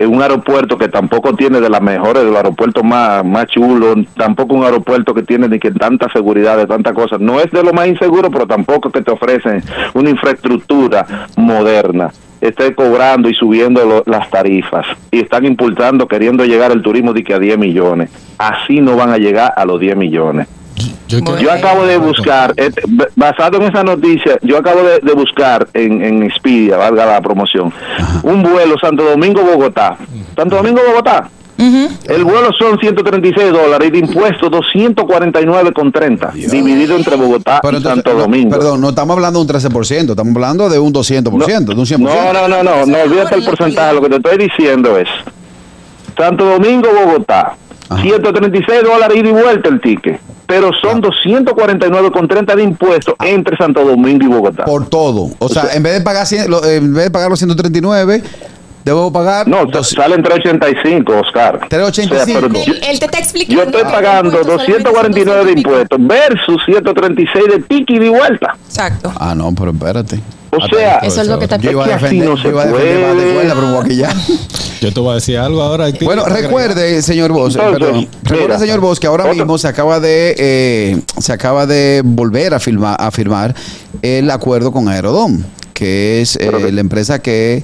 en 0.00 0.12
un 0.12 0.20
aeropuerto 0.20 0.76
que 0.76 0.88
tampoco 0.88 1.32
tiene 1.36 1.60
de 1.60 1.70
las 1.70 1.80
mejores, 1.80 2.24
de 2.24 2.28
los 2.28 2.36
aeropuertos 2.38 2.82
más, 2.82 3.24
más 3.24 3.46
chulos, 3.46 3.98
tampoco 4.16 4.56
un 4.56 4.64
aeropuerto 4.64 5.14
que 5.14 5.22
tiene 5.22 5.46
ni 5.46 5.60
que 5.60 5.70
tanta 5.70 6.10
seguridad, 6.12 6.56
de 6.56 6.66
tantas 6.66 6.92
cosas. 6.92 7.20
No 7.20 7.38
es 7.38 7.48
de 7.52 7.62
lo 7.62 7.72
más 7.72 7.86
inseguro, 7.86 8.32
pero 8.32 8.48
tampoco 8.48 8.90
que 8.90 9.02
te 9.02 9.12
ofrecen 9.12 9.62
una 9.94 10.10
infraestructura 10.10 11.06
moderna. 11.36 12.10
Esté 12.40 12.74
cobrando 12.74 13.28
y 13.28 13.34
subiendo 13.34 13.84
lo- 13.84 14.02
las 14.06 14.30
tarifas 14.30 14.86
y 15.10 15.20
están 15.20 15.44
impulsando, 15.44 16.06
queriendo 16.06 16.44
llegar 16.44 16.70
el 16.70 16.82
turismo 16.82 17.12
de 17.12 17.24
que 17.24 17.34
a 17.34 17.38
10 17.38 17.58
millones. 17.58 18.10
Así 18.38 18.80
no 18.80 18.94
van 18.96 19.10
a 19.10 19.18
llegar 19.18 19.52
a 19.56 19.64
los 19.64 19.80
10 19.80 19.96
millones. 19.96 20.46
Yo, 21.42 21.50
acabo 21.50 21.84
de 21.86 21.96
buscar, 21.98 22.54
b- 22.86 23.08
basado 23.16 23.56
en 23.56 23.62
esa 23.64 23.82
noticia, 23.82 24.38
yo 24.42 24.58
acabo 24.58 24.82
de, 24.82 25.00
de 25.00 25.12
buscar 25.14 25.66
en, 25.74 26.04
en 26.04 26.22
Expedia, 26.22 26.76
valga 26.76 27.04
la 27.06 27.20
promoción, 27.20 27.72
un 28.22 28.42
vuelo 28.44 28.78
Santo 28.78 29.02
Domingo-Bogotá. 29.02 29.96
Santo 30.36 30.56
Domingo-Bogotá. 30.56 31.28
El 31.58 32.24
vuelo 32.24 32.50
son 32.56 32.78
136 32.78 33.52
dólares 33.52 33.88
y 33.88 33.90
de 33.90 33.98
impuestos 33.98 34.48
249,30, 34.50 36.32
dividido 36.50 36.96
entre 36.96 37.16
Bogotá 37.16 37.58
Pero 37.60 37.74
y 37.74 37.76
entonces, 37.78 38.04
Santo 38.04 38.14
no, 38.14 38.20
Domingo. 38.20 38.50
perdón, 38.50 38.80
no 38.80 38.90
estamos 38.90 39.14
hablando 39.16 39.44
de 39.44 39.52
un 39.52 39.60
13%, 39.60 40.10
estamos 40.10 40.34
hablando 40.36 40.68
de 40.68 40.78
un 40.78 40.92
200%, 40.92 41.22
de 41.64 41.74
un 41.74 41.86
100%. 41.86 41.98
No, 41.98 42.32
no, 42.32 42.48
no, 42.48 42.62
no, 42.62 42.86
no 42.86 42.98
olvídate 43.02 43.34
el 43.34 43.44
porcentaje. 43.44 43.92
Lo 43.92 44.00
que 44.02 44.08
te 44.08 44.16
estoy 44.16 44.38
diciendo 44.38 44.96
es 44.96 45.08
Santo 46.16 46.44
Domingo, 46.44 46.88
Bogotá, 47.04 47.56
Ajá. 47.88 48.02
136 48.02 48.82
dólares 48.84 49.16
ida 49.16 49.28
y 49.28 49.32
vuelta 49.32 49.68
el 49.68 49.80
ticket, 49.80 50.20
pero 50.46 50.70
son 50.80 51.02
249,30 51.02 52.54
de 52.54 52.62
impuestos 52.62 53.14
entre 53.24 53.56
Santo 53.56 53.84
Domingo 53.84 54.24
y 54.24 54.28
Bogotá. 54.28 54.64
Por 54.64 54.88
todo. 54.88 55.30
O 55.40 55.48
sea, 55.48 55.74
en 55.74 55.82
vez 55.82 55.94
de 55.94 56.00
pagar, 56.02 56.26
en 56.32 56.94
vez 56.94 57.04
de 57.04 57.10
pagar 57.10 57.30
los 57.30 57.38
139, 57.40 58.22
Debo 58.84 59.12
pagar 59.12 59.46
No, 59.46 59.66
dos- 59.66 59.90
salen 59.90 60.22
385, 60.22 61.12
Oscar. 61.20 61.60
385. 61.68 62.46
O 62.46 62.50
sea, 62.64 62.90
Él 62.90 62.98
te 62.98 63.04
está 63.04 63.18
explicando. 63.18 63.62
yo 63.62 63.68
estoy 63.68 63.80
el 63.82 63.86
pagando 63.92 64.28
impuesto 64.40 64.50
solamente 64.58 65.24
son 65.24 65.34
249 65.34 65.38
de 65.38 65.44
200 65.44 65.52
y 65.52 65.54
pico. 65.56 65.70
impuestos 65.70 65.98
versus 66.06 66.62
136 66.64 67.44
de 67.50 67.58
pique 67.60 67.94
y 67.94 67.98
de 67.98 68.08
vuelta. 68.10 68.56
Exacto. 68.66 69.12
Ah, 69.18 69.34
no, 69.34 69.54
pero 69.54 69.72
espérate. 69.72 70.20
O 70.50 70.66
sea, 70.74 70.98
Eso 71.00 71.20
es 71.20 71.28
lo 71.28 71.38
que 71.38 71.44
está 71.44 71.58
Yo 71.58 71.72
iba 71.72 71.84
a 71.84 71.88
defender, 71.88 72.26
no 72.26 72.36
yo 72.36 72.42
se 72.42 72.48
iba 72.48 72.62
a 72.62 72.66
defender 72.66 73.06
más 73.06 73.16
de 73.16 73.54
pero 73.54 73.72
voy 73.82 74.02
a. 74.02 74.14
Yo 74.80 74.92
te 74.94 75.00
voy 75.00 75.10
a 75.10 75.14
decir 75.16 75.36
algo 75.36 75.60
ahora. 75.60 75.88
Bueno, 76.00 76.24
recuerde, 76.24 77.02
señor 77.02 77.32
Vos, 77.32 77.54
perdón. 77.56 78.08
Recuerde, 78.22 78.58
señor 78.58 78.80
Vos, 78.80 78.98
que 78.98 79.06
ahora 79.08 79.24
otro- 79.24 79.34
mismo 79.36 79.58
se 79.58 79.68
acaba 79.68 80.00
de 80.00 80.34
eh, 80.38 81.00
se 81.18 81.32
acaba 81.34 81.66
de 81.66 82.00
volver 82.04 82.54
a 82.54 82.60
firmar, 82.60 82.96
a 82.98 83.10
firmar 83.10 83.54
el 84.00 84.30
acuerdo 84.30 84.72
con 84.72 84.88
Aerodom, 84.88 85.42
que 85.74 86.22
es 86.22 86.36
eh, 86.36 86.70
la 86.72 86.80
empresa 86.80 87.20
que 87.20 87.62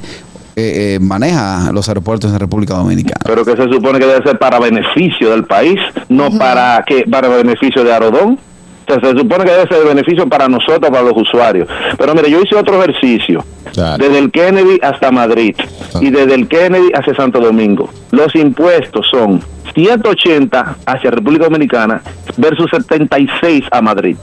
eh, 0.57 0.95
eh, 0.95 0.99
maneja 1.01 1.73
los 1.73 1.89
aeropuertos 1.89 2.33
en 2.33 2.39
República 2.39 2.75
Dominicana. 2.75 3.21
pero 3.25 3.45
que 3.45 3.57
se 3.57 3.69
supone 3.69 3.99
que 3.99 4.07
debe 4.07 4.23
ser 4.23 4.39
para 4.39 4.61
beneficio 4.61 5.31
del 5.31 5.45
país, 5.45 5.81
no 6.09 6.31
para 6.31 6.85
que 6.87 7.05
para 7.11 7.29
beneficio 7.29 7.83
de 7.83 7.93
Arodón. 7.93 8.39
O 8.87 8.93
sea, 8.93 9.01
se 9.01 9.19
supone 9.19 9.45
que 9.45 9.51
debe 9.51 9.67
ser 9.67 9.79
de 9.79 9.85
beneficio 9.85 10.29
para 10.29 10.47
nosotros, 10.47 10.91
para 10.91 11.03
los 11.03 11.17
usuarios. 11.17 11.67
Pero 11.97 12.15
mire, 12.15 12.31
yo 12.31 12.41
hice 12.41 12.55
otro 12.55 12.83
ejercicio. 12.83 13.45
Claro. 13.73 14.05
Desde 14.05 14.19
el 14.19 14.31
Kennedy 14.31 14.79
hasta 14.83 15.11
Madrid 15.11 15.57
y 16.01 16.11
desde 16.11 16.35
el 16.35 16.47
Kennedy 16.47 16.93
hacia 16.95 17.15
Santo 17.17 17.41
Domingo. 17.41 17.91
Los 18.13 18.35
impuestos 18.37 19.07
son 19.11 19.43
180 19.75 20.77
hacia 20.87 21.11
República 21.11 21.45
Dominicana 21.45 22.01
versus 22.37 22.71
76 22.71 23.65
a 23.71 23.81
Madrid, 23.81 24.17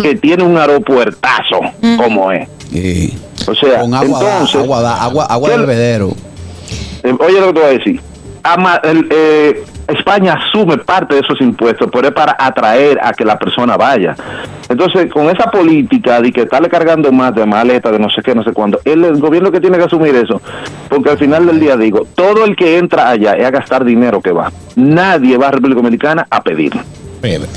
que 0.00 0.14
tiene 0.14 0.44
un 0.44 0.56
aeropuertazo 0.56 1.60
como 1.98 2.32
es. 2.32 2.48
Y 2.72 3.12
O 3.46 3.54
sea, 3.54 3.80
con 3.80 3.94
agua, 3.94 4.22
da- 4.22 4.32
entonces, 4.32 4.60
agua, 4.62 4.80
da- 4.82 5.02
agua, 5.02 5.26
agua 5.26 5.48
de 5.50 5.54
¿qué- 5.56 5.60
bebedero. 5.62 6.10
eh, 7.02 7.14
oye 7.18 7.40
lo 7.40 7.46
que 7.48 7.52
te 7.52 7.60
voy 7.60 7.68
a 7.74 7.78
decir. 7.78 8.00
Ama- 8.42 8.80
el, 8.84 9.06
eh, 9.10 9.64
España 9.88 10.34
asume 10.34 10.78
parte 10.78 11.14
de 11.14 11.20
esos 11.20 11.38
impuestos, 11.42 11.88
pero 11.92 12.08
es 12.08 12.14
para 12.14 12.34
atraer 12.38 12.98
a 13.02 13.12
que 13.12 13.24
la 13.24 13.38
persona 13.38 13.76
vaya. 13.76 14.14
Entonces, 14.68 15.10
con 15.12 15.28
esa 15.28 15.50
política 15.50 16.22
de 16.22 16.32
que 16.32 16.42
estarle 16.42 16.68
cargando 16.70 17.12
más 17.12 17.34
de 17.34 17.44
maleta, 17.44 17.90
de 17.90 17.98
no 17.98 18.08
sé 18.08 18.22
qué, 18.22 18.34
no 18.34 18.42
sé 18.42 18.52
cuándo, 18.52 18.80
el, 18.84 19.04
el 19.04 19.18
gobierno 19.20 19.50
que 19.52 19.60
tiene 19.60 19.76
que 19.76 19.84
asumir 19.84 20.14
eso, 20.16 20.40
porque 20.88 21.10
al 21.10 21.18
final 21.18 21.46
del 21.46 21.60
día 21.60 21.76
digo, 21.76 22.06
todo 22.14 22.44
el 22.46 22.56
que 22.56 22.78
entra 22.78 23.10
allá 23.10 23.32
es 23.34 23.44
a 23.46 23.50
gastar 23.50 23.84
dinero 23.84 24.22
que 24.22 24.32
va. 24.32 24.50
Nadie 24.74 25.36
va 25.36 25.48
a 25.48 25.50
República 25.50 25.80
Dominicana 25.82 26.26
a 26.30 26.42
pedir. 26.42 26.72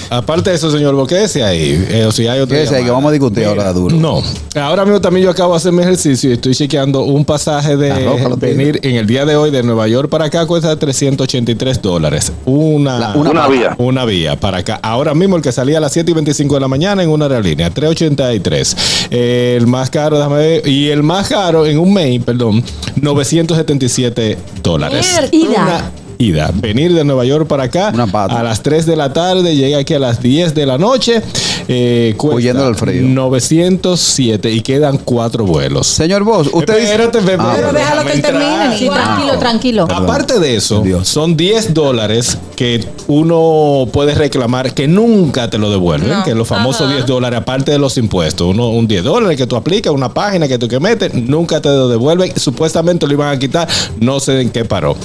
Aparte 0.09 0.49
de 0.51 0.55
eso, 0.55 0.71
señor 0.71 0.95
Boquese, 0.95 1.43
ahí, 1.43 1.85
eh, 1.89 2.05
o 2.05 2.11
si 2.11 2.27
hay 2.27 2.39
otra 2.39 2.57
Quédese 2.57 2.75
ahí, 2.77 2.83
que 2.85 2.91
vamos 2.91 3.09
a 3.09 3.11
discutir 3.11 3.39
Mire, 3.39 3.49
ahora 3.49 3.73
duro. 3.73 3.95
No, 3.95 4.21
ahora 4.55 4.85
mismo 4.85 5.01
también 5.01 5.25
yo 5.25 5.31
acabo 5.31 5.53
de 5.53 5.57
hacer 5.57 5.71
mi 5.71 5.81
ejercicio 5.81 6.29
y 6.29 6.33
estoy 6.33 6.55
chequeando 6.55 7.03
un 7.03 7.25
pasaje 7.25 7.75
de 7.77 7.93
roca 8.05 8.35
venir 8.37 8.79
en 8.83 8.95
el 8.95 9.05
día 9.07 9.25
de 9.25 9.35
hoy 9.35 9.51
de 9.51 9.63
Nueva 9.63 9.87
York 9.87 10.09
para 10.09 10.25
acá 10.25 10.45
cuesta 10.45 10.75
383 10.77 11.81
dólares. 11.81 12.31
Una, 12.45 12.97
La- 12.99 13.13
Una, 13.15 13.29
Una 13.31 13.47
vía. 13.47 13.75
una 13.77 14.05
vía 14.05 14.39
para 14.39 14.59
acá. 14.59 14.79
Ahora 14.81 15.13
mismo 15.13 15.35
el 15.35 15.41
que 15.41 15.51
salía 15.51 15.77
a 15.77 15.81
las 15.81 15.91
7 15.93 16.11
y 16.11 16.13
25 16.13 16.55
de 16.55 16.61
la 16.61 16.67
mañana 16.67 17.03
en 17.03 17.09
una 17.09 17.25
aerolínea, 17.25 17.69
383. 17.69 19.07
Eh, 19.11 19.55
el 19.57 19.67
más 19.67 19.89
caro, 19.89 20.17
déjame 20.17 20.37
ver, 20.37 20.67
y 20.67 20.89
el 20.89 21.03
más 21.03 21.27
caro 21.29 21.65
en 21.65 21.77
un 21.79 21.93
mail, 21.93 22.21
perdón, 22.21 22.63
977 22.95 24.37
dólares. 24.63 25.05
Mierda. 25.31 25.61
Una 25.63 25.91
ida. 26.17 26.51
Venir 26.53 26.93
de 26.93 27.03
Nueva 27.03 27.25
York 27.25 27.47
para 27.47 27.63
acá 27.63 27.91
Una 27.93 28.07
pata. 28.07 28.39
a 28.39 28.43
las 28.43 28.61
3 28.63 28.85
de 28.85 28.95
la 28.95 29.13
tarde, 29.13 29.55
llega 29.55 29.79
aquí 29.79 29.93
a 29.93 29.99
las 29.99 30.21
10 30.21 30.53
de 30.55 30.65
la 30.65 30.77
noche. 30.77 31.21
Eh, 31.67 32.13
cuesta 32.17 32.35
Huyendo 32.37 32.65
del 32.65 32.75
frío. 32.75 33.01
907 33.03 34.51
y 34.51 34.61
quedan 34.61 34.97
cuatro 34.97 35.45
vuelos. 35.45 35.87
Señor 35.87 36.23
Vos, 36.23 36.47
usted 36.53 36.75
dice. 36.79 36.91
Espérate, 36.91 37.19
espérate, 37.19 37.43
Ah, 37.49 37.53
Pero 37.55 37.73
déjalo 37.73 38.03
que 38.11 38.17
termine. 38.19 38.77
Sí, 38.77 38.89
tranquilo, 38.89 39.37
tranquilo. 39.39 39.87
Aparte 39.93 40.39
de 40.39 40.55
eso, 40.55 40.81
Dios. 40.81 41.07
son 41.07 41.35
10 41.37 41.73
dólares 41.73 42.37
que 42.55 42.85
uno 43.07 43.87
puede 43.91 44.15
reclamar 44.15 44.73
que 44.73 44.87
nunca 44.87 45.49
te 45.49 45.57
lo 45.57 45.69
devuelven, 45.69 46.09
No. 46.09 46.23
que 46.23 46.33
los 46.35 46.47
famosos 46.47 46.89
10 46.91 47.05
dólares, 47.05 47.39
aparte 47.39 47.71
de 47.71 47.79
los 47.79 47.97
impuestos. 47.97 48.47
Uno, 48.47 48.69
un 48.69 48.87
10 48.87 49.03
dólares 49.03 49.37
que 49.37 49.45
tú 49.47 49.55
aplicas, 49.55 49.93
una 49.93 50.13
página 50.13 50.47
que 50.47 50.57
tú 50.57 50.67
que 50.67 50.79
metes, 50.79 51.13
nunca 51.13 51.61
te 51.61 51.69
lo 51.69 51.87
devuelven. 51.89 52.31
Supuestamente 52.37 53.05
lo 53.07 53.13
iban 53.13 53.35
a 53.35 53.39
quitar, 53.39 53.67
no 53.99 54.19
sé 54.19 54.41
en 54.41 54.49
qué 54.49 54.65
paró. 54.65 54.95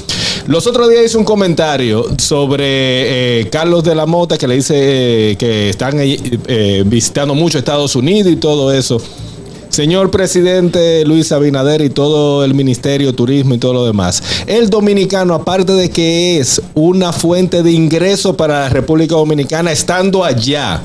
Los 0.46 0.66
otros 0.66 0.90
días 0.90 1.04
hice 1.04 1.18
un 1.18 1.24
comentario 1.24 2.04
sobre 2.18 3.40
eh, 3.40 3.48
Carlos 3.48 3.84
de 3.84 3.94
la 3.94 4.06
Mota 4.06 4.36
que 4.36 4.48
le 4.48 4.56
dice 4.56 4.74
eh, 5.30 5.36
que 5.36 5.70
están 5.70 5.94
eh, 5.98 6.82
visitando 6.84 7.34
mucho 7.34 7.58
Estados 7.58 7.94
Unidos 7.94 8.32
y 8.32 8.36
todo 8.36 8.72
eso. 8.72 9.00
Señor 9.68 10.10
presidente 10.10 11.04
Luis 11.06 11.30
Abinader 11.30 11.80
y 11.80 11.90
todo 11.90 12.44
el 12.44 12.54
Ministerio 12.54 13.14
Turismo 13.14 13.54
y 13.54 13.58
todo 13.58 13.72
lo 13.72 13.86
demás, 13.86 14.22
el 14.46 14.68
dominicano, 14.68 15.32
aparte 15.32 15.72
de 15.72 15.90
que 15.90 16.38
es 16.38 16.60
una 16.74 17.12
fuente 17.12 17.62
de 17.62 17.70
ingreso 17.70 18.36
para 18.36 18.62
la 18.62 18.68
República 18.68 19.14
Dominicana 19.14 19.70
estando 19.70 20.24
allá, 20.24 20.82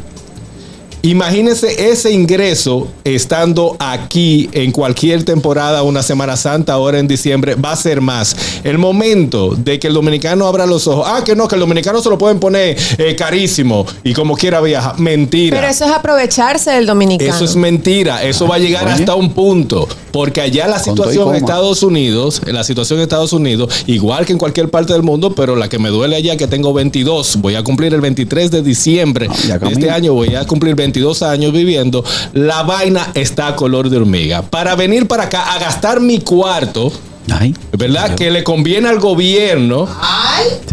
imagínese 1.11 1.89
ese 1.89 2.11
ingreso 2.11 2.87
estando 3.03 3.75
aquí 3.79 4.49
en 4.51 4.71
cualquier 4.71 5.23
temporada, 5.23 5.83
una 5.83 6.03
Semana 6.03 6.35
Santa, 6.37 6.73
ahora 6.73 6.99
en 6.99 7.07
diciembre, 7.07 7.55
va 7.55 7.71
a 7.71 7.75
ser 7.75 8.01
más. 8.01 8.35
El 8.63 8.77
momento 8.77 9.55
de 9.55 9.79
que 9.79 9.87
el 9.87 9.93
dominicano 9.93 10.47
abra 10.47 10.65
los 10.65 10.87
ojos, 10.87 11.05
ah, 11.07 11.23
que 11.23 11.35
no, 11.35 11.47
que 11.47 11.55
el 11.55 11.61
dominicano 11.61 12.01
se 12.01 12.09
lo 12.09 12.17
pueden 12.17 12.39
poner 12.39 12.77
eh, 12.97 13.15
carísimo 13.15 13.85
y 14.03 14.13
como 14.13 14.35
quiera 14.35 14.61
viajar, 14.61 14.99
mentira. 14.99 15.55
Pero 15.57 15.71
eso 15.71 15.85
es 15.85 15.91
aprovecharse 15.91 16.71
del 16.71 16.85
dominicano. 16.85 17.33
Eso 17.33 17.45
es 17.45 17.55
mentira. 17.55 18.23
Eso 18.23 18.47
va 18.47 18.55
a 18.55 18.59
llegar 18.59 18.85
Oye. 18.85 18.93
hasta 18.93 19.15
un 19.15 19.33
punto. 19.33 19.87
Porque 20.11 20.41
allá 20.41 20.67
la 20.67 20.79
situación 20.79 21.29
en. 21.29 21.35
Estados 21.35 21.83
Unidos, 21.83 22.41
la 22.45 22.63
situación 22.63 22.99
en 22.99 23.03
Estados 23.03 23.31
Unidos, 23.33 23.83
igual 23.85 24.25
que 24.25 24.33
en 24.33 24.39
cualquier 24.39 24.69
parte 24.69 24.93
del 24.93 25.03
mundo, 25.03 25.35
pero 25.35 25.55
la 25.55 25.69
que 25.69 25.79
me 25.79 25.89
duele 25.89 26.15
allá 26.15 26.35
que 26.35 26.47
tengo 26.47 26.73
22, 26.73 27.37
voy 27.37 27.55
a 27.55 27.63
cumplir 27.63 27.93
el 27.93 28.01
23 28.01 28.49
de 28.51 28.61
diciembre 28.63 28.97
Ah, 29.29 29.57
de 29.57 29.71
este 29.71 29.89
año, 29.89 30.13
voy 30.13 30.35
a 30.35 30.45
cumplir 30.45 30.75
22 30.75 30.96
años 31.21 31.51
viviendo, 31.51 32.03
la 32.33 32.63
vaina 32.63 33.11
está 33.13 33.47
a 33.47 33.55
color 33.55 33.89
de 33.89 33.97
hormiga. 33.97 34.41
Para 34.41 34.75
venir 34.75 35.07
para 35.07 35.23
acá 35.23 35.53
a 35.53 35.59
gastar 35.59 35.99
mi 35.99 36.19
cuarto, 36.19 36.91
Ay. 37.31 37.53
¿verdad? 37.77 38.15
Que 38.15 38.31
le 38.31 38.43
conviene 38.43 38.87
al 38.89 38.99
gobierno, 38.99 39.87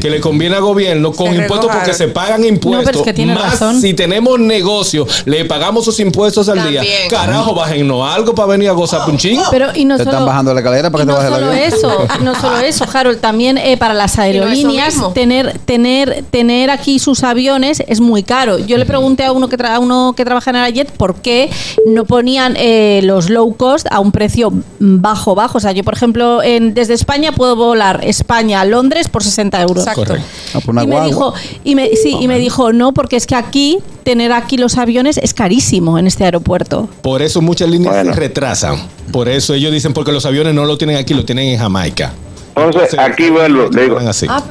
que 0.01 0.09
le 0.11 0.21
conviene 0.21 0.57
al 0.57 0.63
gobierno 0.63 1.13
con 1.13 1.29
Se 1.35 1.43
impuestos 1.43 1.71
porque 1.73 1.95
se 1.95 2.09
pagan 2.09 2.45
impuestos. 2.45 2.85
pero 2.87 2.99
es 3.01 3.05
que 3.05 3.13
tiene 3.13 3.35
más 3.35 3.53
razón. 3.53 3.81
si 3.81 3.95
tenemos 3.95 4.39
negocio, 4.39 5.07
le 5.25 5.45
pagamos 5.45 5.85
sus 5.85 5.99
impuestos 6.01 6.49
al 6.49 6.57
día. 6.69 6.81
También. 6.81 7.11
Carajo, 7.11 7.55
bájennos 7.55 8.09
algo 8.09 8.35
para 8.35 8.49
venir 8.49 8.69
a 8.69 8.73
gozar 8.73 9.09
un 9.11 9.17
chingo. 9.19 9.43
Pero 9.51 9.69
y 9.75 9.85
no 9.85 9.97
Te 9.97 10.05
solo, 10.05 10.13
están 10.17 10.27
bajando 10.27 10.55
la 10.55 10.61
escalera 10.61 10.91
para 10.91 11.05
que 11.05 11.07
te 11.07 11.13
no 11.13 11.19
bajes 11.19 11.31
el 11.33 11.35
solo 11.41 11.53
avión. 11.53 12.09
eso, 12.09 12.23
no 12.25 12.41
solo 12.41 12.59
eso, 12.65 12.87
Harold, 12.93 13.21
también 13.21 13.59
eh, 13.59 13.77
para 13.77 13.95
las 13.95 14.19
aerolíneas 14.19 14.95
mismo. 14.95 15.11
tener 15.13 15.59
tener 15.65 16.25
tener 16.31 16.71
aquí 16.71 16.99
sus 16.99 17.23
aviones 17.25 17.83
es 17.87 18.01
muy 18.01 18.23
caro. 18.23 18.59
Yo 18.59 18.79
le 18.79 18.87
pregunté 18.87 19.25
a 19.25 19.33
uno 19.33 19.49
que 19.49 19.59
tra- 19.59 19.75
a 19.75 19.79
uno 19.79 20.15
que 20.17 20.25
trabaja 20.25 20.51
en 20.51 20.57
Aerojet 20.57 20.91
por 20.93 21.17
qué 21.17 21.51
no 21.87 22.05
ponían 22.05 22.55
eh, 22.59 23.01
los 23.03 23.29
low 23.31 23.55
cost 23.57 23.87
a 23.91 24.01
un 24.01 24.13
precio 24.13 24.53
bajo 24.79 25.35
bajo. 25.35 25.59
O 25.59 25.61
sea, 25.61 25.73
yo 25.73 25.83
por 25.85 25.95
ejemplo 25.95 26.43
en- 26.45 26.75
desde 26.75 26.95
España 26.95 27.33
puedo 27.33 27.57
volar 27.57 28.01
España 28.05 28.61
a 28.61 28.65
Londres 28.65 29.09
por 29.09 29.23
60 29.23 29.61
euros. 29.63 29.87
Exacto. 29.87 30.15
Y 30.83 30.87
me 30.87 31.01
dijo 31.07 31.35
y 31.65 31.75
me 31.75 31.89
sí 31.97 32.17
y 32.21 32.29
me 32.29 32.39
dijo 32.39 32.73
no 32.73 32.93
porque 32.93 33.17
es 33.17 33.27
que 33.27 33.35
aquí 33.35 33.79
tener 34.05 34.33
aquí 34.33 34.57
los 34.57 34.77
aviones 34.79 35.17
es 35.19 35.35
carísimo 35.35 35.99
en 35.99 36.07
este 36.07 36.25
aeropuerto. 36.25 36.89
Por 37.03 37.23
eso 37.23 37.41
muchas 37.41 37.69
líneas 37.71 37.95
Bueno. 37.95 38.15
se 38.15 38.21
retrasan. 38.21 38.77
Por 39.13 39.29
eso 39.29 39.55
ellos 39.55 39.73
dicen 39.73 39.93
porque 39.93 40.13
los 40.13 40.27
aviones 40.27 40.55
no 40.55 40.65
lo 40.65 40.77
tienen 40.79 40.97
aquí, 40.97 41.15
lo 41.15 41.25
tienen 41.25 41.49
en 41.49 41.59
Jamaica. 41.59 42.13
Entonces, 42.57 42.99
aquí 42.99 43.31
vuelvo, 43.31 43.69
le 43.73 43.83
digo, 43.83 43.99
Así. 43.99 44.27
Ah, 44.29 44.43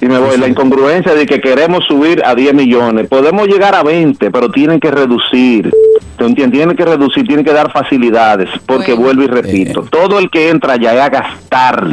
y 0.00 0.06
me 0.06 0.18
voy, 0.18 0.36
la 0.38 0.48
incongruencia 0.48 1.14
de 1.14 1.24
que 1.24 1.40
queremos 1.40 1.84
subir 1.86 2.22
a 2.24 2.34
10 2.34 2.52
millones. 2.52 3.08
Podemos 3.08 3.46
llegar 3.46 3.74
a 3.74 3.82
20, 3.82 4.30
pero 4.30 4.50
tienen 4.50 4.80
que 4.80 4.90
reducir. 4.90 5.70
¿Te 6.16 6.24
entiendes? 6.24 6.58
Tienen 6.58 6.76
que 6.76 6.84
reducir, 6.84 7.26
tienen 7.26 7.44
que 7.44 7.52
dar 7.52 7.72
facilidades, 7.72 8.48
porque 8.66 8.92
Bueno. 8.94 9.06
vuelvo 9.06 9.22
y 9.24 9.26
repito, 9.26 9.80
Eh. 9.84 9.88
todo 9.90 10.18
el 10.18 10.30
que 10.30 10.48
entra 10.50 10.76
ya 10.76 10.94
es 10.94 11.00
a 11.00 11.08
gastar. 11.08 11.86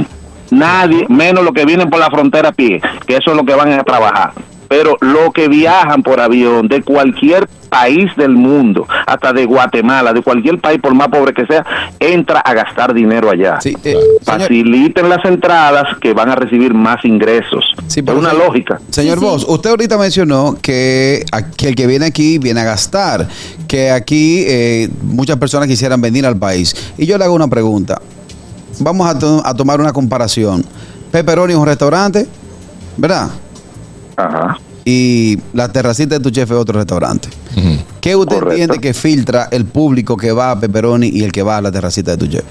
Nadie, 0.51 1.05
menos 1.09 1.43
los 1.43 1.53
que 1.53 1.65
vienen 1.65 1.89
por 1.89 1.99
la 1.99 2.09
frontera 2.09 2.49
a 2.49 2.51
pie, 2.51 2.81
que 3.07 3.15
eso 3.15 3.31
es 3.31 3.37
lo 3.37 3.43
que 3.45 3.55
van 3.55 3.71
a 3.71 3.83
trabajar. 3.83 4.33
Pero 4.71 4.95
los 5.01 5.33
que 5.33 5.49
viajan 5.49 6.01
por 6.01 6.21
avión 6.21 6.69
de 6.69 6.81
cualquier 6.81 7.45
país 7.67 8.09
del 8.15 8.31
mundo, 8.31 8.87
hasta 9.05 9.33
de 9.33 9.43
Guatemala, 9.45 10.13
de 10.13 10.21
cualquier 10.21 10.59
país, 10.61 10.79
por 10.81 10.93
más 10.93 11.09
pobre 11.09 11.33
que 11.33 11.45
sea, 11.45 11.65
entra 11.99 12.39
a 12.39 12.53
gastar 12.53 12.93
dinero 12.93 13.29
allá. 13.29 13.59
Sí, 13.59 13.75
eh, 13.83 13.97
señor, 14.23 14.41
Faciliten 14.43 15.09
las 15.09 15.25
entradas 15.25 15.97
que 15.99 16.13
van 16.13 16.29
a 16.29 16.35
recibir 16.35 16.73
más 16.73 17.03
ingresos. 17.03 17.65
Sí, 17.87 17.99
es 17.99 18.05
pero 18.05 18.17
una 18.17 18.29
señor- 18.29 18.45
lógica. 18.47 18.79
Señor. 18.91 19.19
Vos, 19.19 19.45
usted 19.45 19.71
ahorita 19.71 19.97
mencionó 19.97 20.55
que, 20.61 21.25
el 21.65 21.75
que 21.75 21.85
viene 21.87 22.05
aquí 22.05 22.37
viene 22.37 22.61
a 22.61 22.63
gastar, 22.63 23.27
que 23.67 23.91
aquí 23.91 24.45
eh, 24.47 24.89
muchas 25.03 25.35
personas 25.35 25.67
quisieran 25.67 25.99
venir 25.99 26.25
al 26.25 26.37
país. 26.37 26.73
Y 26.97 27.05
yo 27.07 27.17
le 27.17 27.25
hago 27.25 27.33
una 27.35 27.49
pregunta. 27.49 28.01
Vamos 28.79 29.05
a, 29.05 29.19
to- 29.19 29.41
a 29.45 29.53
tomar 29.53 29.81
una 29.81 29.91
comparación. 29.91 30.63
Pepperoni 31.11 31.51
es 31.51 31.59
un 31.59 31.65
restaurante, 31.65 32.25
¿verdad? 32.95 33.27
Ajá. 34.17 34.57
Y 34.85 35.37
la 35.53 35.71
terracita 35.71 36.15
de 36.15 36.21
tu 36.21 36.31
chef 36.31 36.49
es 36.49 36.57
otro 36.57 36.77
restaurante. 36.79 37.29
Ujú. 37.55 37.77
¿Qué 38.01 38.15
usted 38.15 38.35
Correcto. 38.35 38.51
entiende 38.53 38.79
que 38.81 38.93
filtra 38.93 39.47
el 39.51 39.65
público 39.65 40.17
que 40.17 40.31
va 40.31 40.51
a 40.51 40.59
Pepperoni 40.59 41.07
y 41.07 41.23
el 41.23 41.31
que 41.31 41.43
va 41.43 41.57
a 41.57 41.61
la 41.61 41.71
terracita 41.71 42.11
de 42.11 42.17
tu 42.17 42.27
chef? 42.27 42.43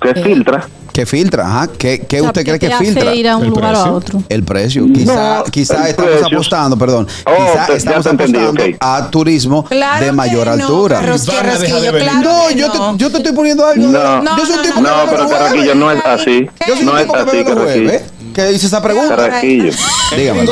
¿Qué 0.00 0.14
filtra? 0.22 0.68
¿Qué 0.92 1.06
filtra? 1.06 1.44
Ajá. 1.44 1.66
¿Qué, 1.76 2.06
qué 2.06 2.18
O 2.18 2.20
sea, 2.20 2.28
usted 2.30 2.42
¿qué 2.44 2.50
cree 2.50 2.58
que 2.60 2.72
hace 2.72 2.84
filtra? 2.84 3.12
ir 3.16 3.28
a 3.28 3.36
un 3.36 3.42
El 3.46 3.50
lugar 3.50 3.64
o 3.74 3.78
a 3.78 3.82
precio. 3.82 3.94
otro? 3.94 4.22
El 4.28 4.44
precio. 4.44 4.86
Quizá, 4.92 5.38
No, 5.38 5.44
quizá 5.50 5.82
el 5.82 5.90
estamos 5.90 6.12
precio. 6.12 6.26
apostando, 6.36 6.78
perdón. 6.78 7.08
Oh, 7.26 7.30
quizá 7.52 7.66
te- 7.66 7.76
estamos 7.76 8.06
apostando 8.06 8.62
a 8.78 9.10
turismo 9.10 9.64
Claro 9.64 10.04
de 10.04 10.12
mayor 10.12 10.44
que 10.44 10.56
no, 10.58 10.62
altura. 10.64 11.00
Claro 11.00 11.16
No, 11.16 12.48
que 12.48 12.54
yo 12.54 12.70
te, 12.70 12.78
no. 12.78 12.96
yo 12.96 13.10
te 13.10 13.16
estoy 13.16 13.32
poniendo 13.32 13.66
algo. 13.66 13.88
No. 13.88 14.36
yo 14.38 14.46
soy 14.46 14.54
un 14.56 14.62
No, 14.62 14.90
tipo 14.90 15.04
que 15.10 15.10
pero 15.16 15.28
Carraquillo 15.28 15.74
no 15.74 15.90
es 15.90 16.04
así. 16.06 16.48
Yo 16.68 16.74
soy 16.76 16.80
un 16.80 16.86
No 16.86 16.98
es 16.98 17.06
que 17.10 17.16
así, 17.16 17.26
bebe 17.26 17.44
los 17.44 17.54
Carraquillo. 17.58 17.88
jueves. 17.88 18.02
¿Qué 18.34 18.44
dice 18.46 18.66
esa 18.66 18.82
pregunta? 18.82 19.14
Carraquillo. 19.16 19.70
Dígame. 20.16 20.44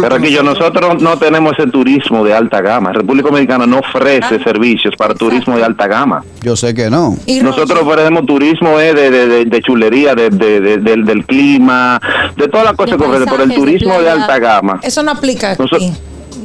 Carraquillo, 0.00 0.42
nosotros 0.42 1.02
no 1.02 1.18
tenemos 1.18 1.52
ese 1.58 1.70
turismo 1.70 2.24
de 2.24 2.34
alta 2.34 2.60
gama. 2.60 2.92
República 2.92 3.28
Dominicana 3.28 3.66
no 3.66 3.78
ofrece 3.80 4.42
servicios 4.42 4.94
para 4.96 5.14
turismo 5.14 5.56
de 5.56 5.64
alta 5.64 5.86
gama. 5.86 6.24
Yo 6.42 6.56
sé 6.56 6.74
que 6.74 6.88
no. 6.88 7.16
Nosotros 7.42 7.80
ofrecemos 7.82 8.24
turismo 8.26 8.80
eh, 8.80 8.94
de, 8.94 9.10
de, 9.10 9.26
de, 9.28 9.44
de 9.44 9.60
chulería, 9.62 10.14
de, 10.14 10.30
de- 10.30 10.60
de- 10.60 10.78
del, 10.78 11.04
del 11.04 11.24
clima, 11.26 12.00
de 12.36 12.48
todas 12.48 12.64
las 12.66 12.74
cosas 12.76 12.96
que 12.96 13.04
ofrece, 13.04 13.24
pero 13.30 13.42
el 13.42 13.54
turismo 13.54 14.00
de, 14.00 14.08
alta 14.10 14.38
gama. 14.38 14.80
Eso 14.82 15.02
no 15.02 15.10
aplica 15.12 15.50
aquí. 15.52 15.62
Nosotros- 15.62 15.92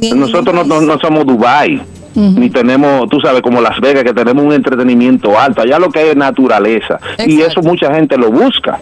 ningún 0.00 0.20
no, 0.20 0.98
país. 1.46 1.80
no 1.80 1.93
ni 2.14 2.50
tenemos, 2.50 3.08
tú 3.08 3.20
sabes, 3.20 3.42
como 3.42 3.60
Las 3.60 3.80
Vegas, 3.80 4.04
que 4.04 4.12
tenemos 4.14 4.44
un 4.44 4.52
entretenimiento 4.52 5.38
alto. 5.38 5.62
Allá 5.62 5.78
lo 5.78 5.90
que 5.90 6.00
hay 6.00 6.08
es 6.10 6.16
naturaleza. 6.16 6.98
Y 7.26 7.40
eso 7.42 7.60
mucha 7.62 7.92
gente 7.94 8.16
lo 8.16 8.30
busca. 8.30 8.78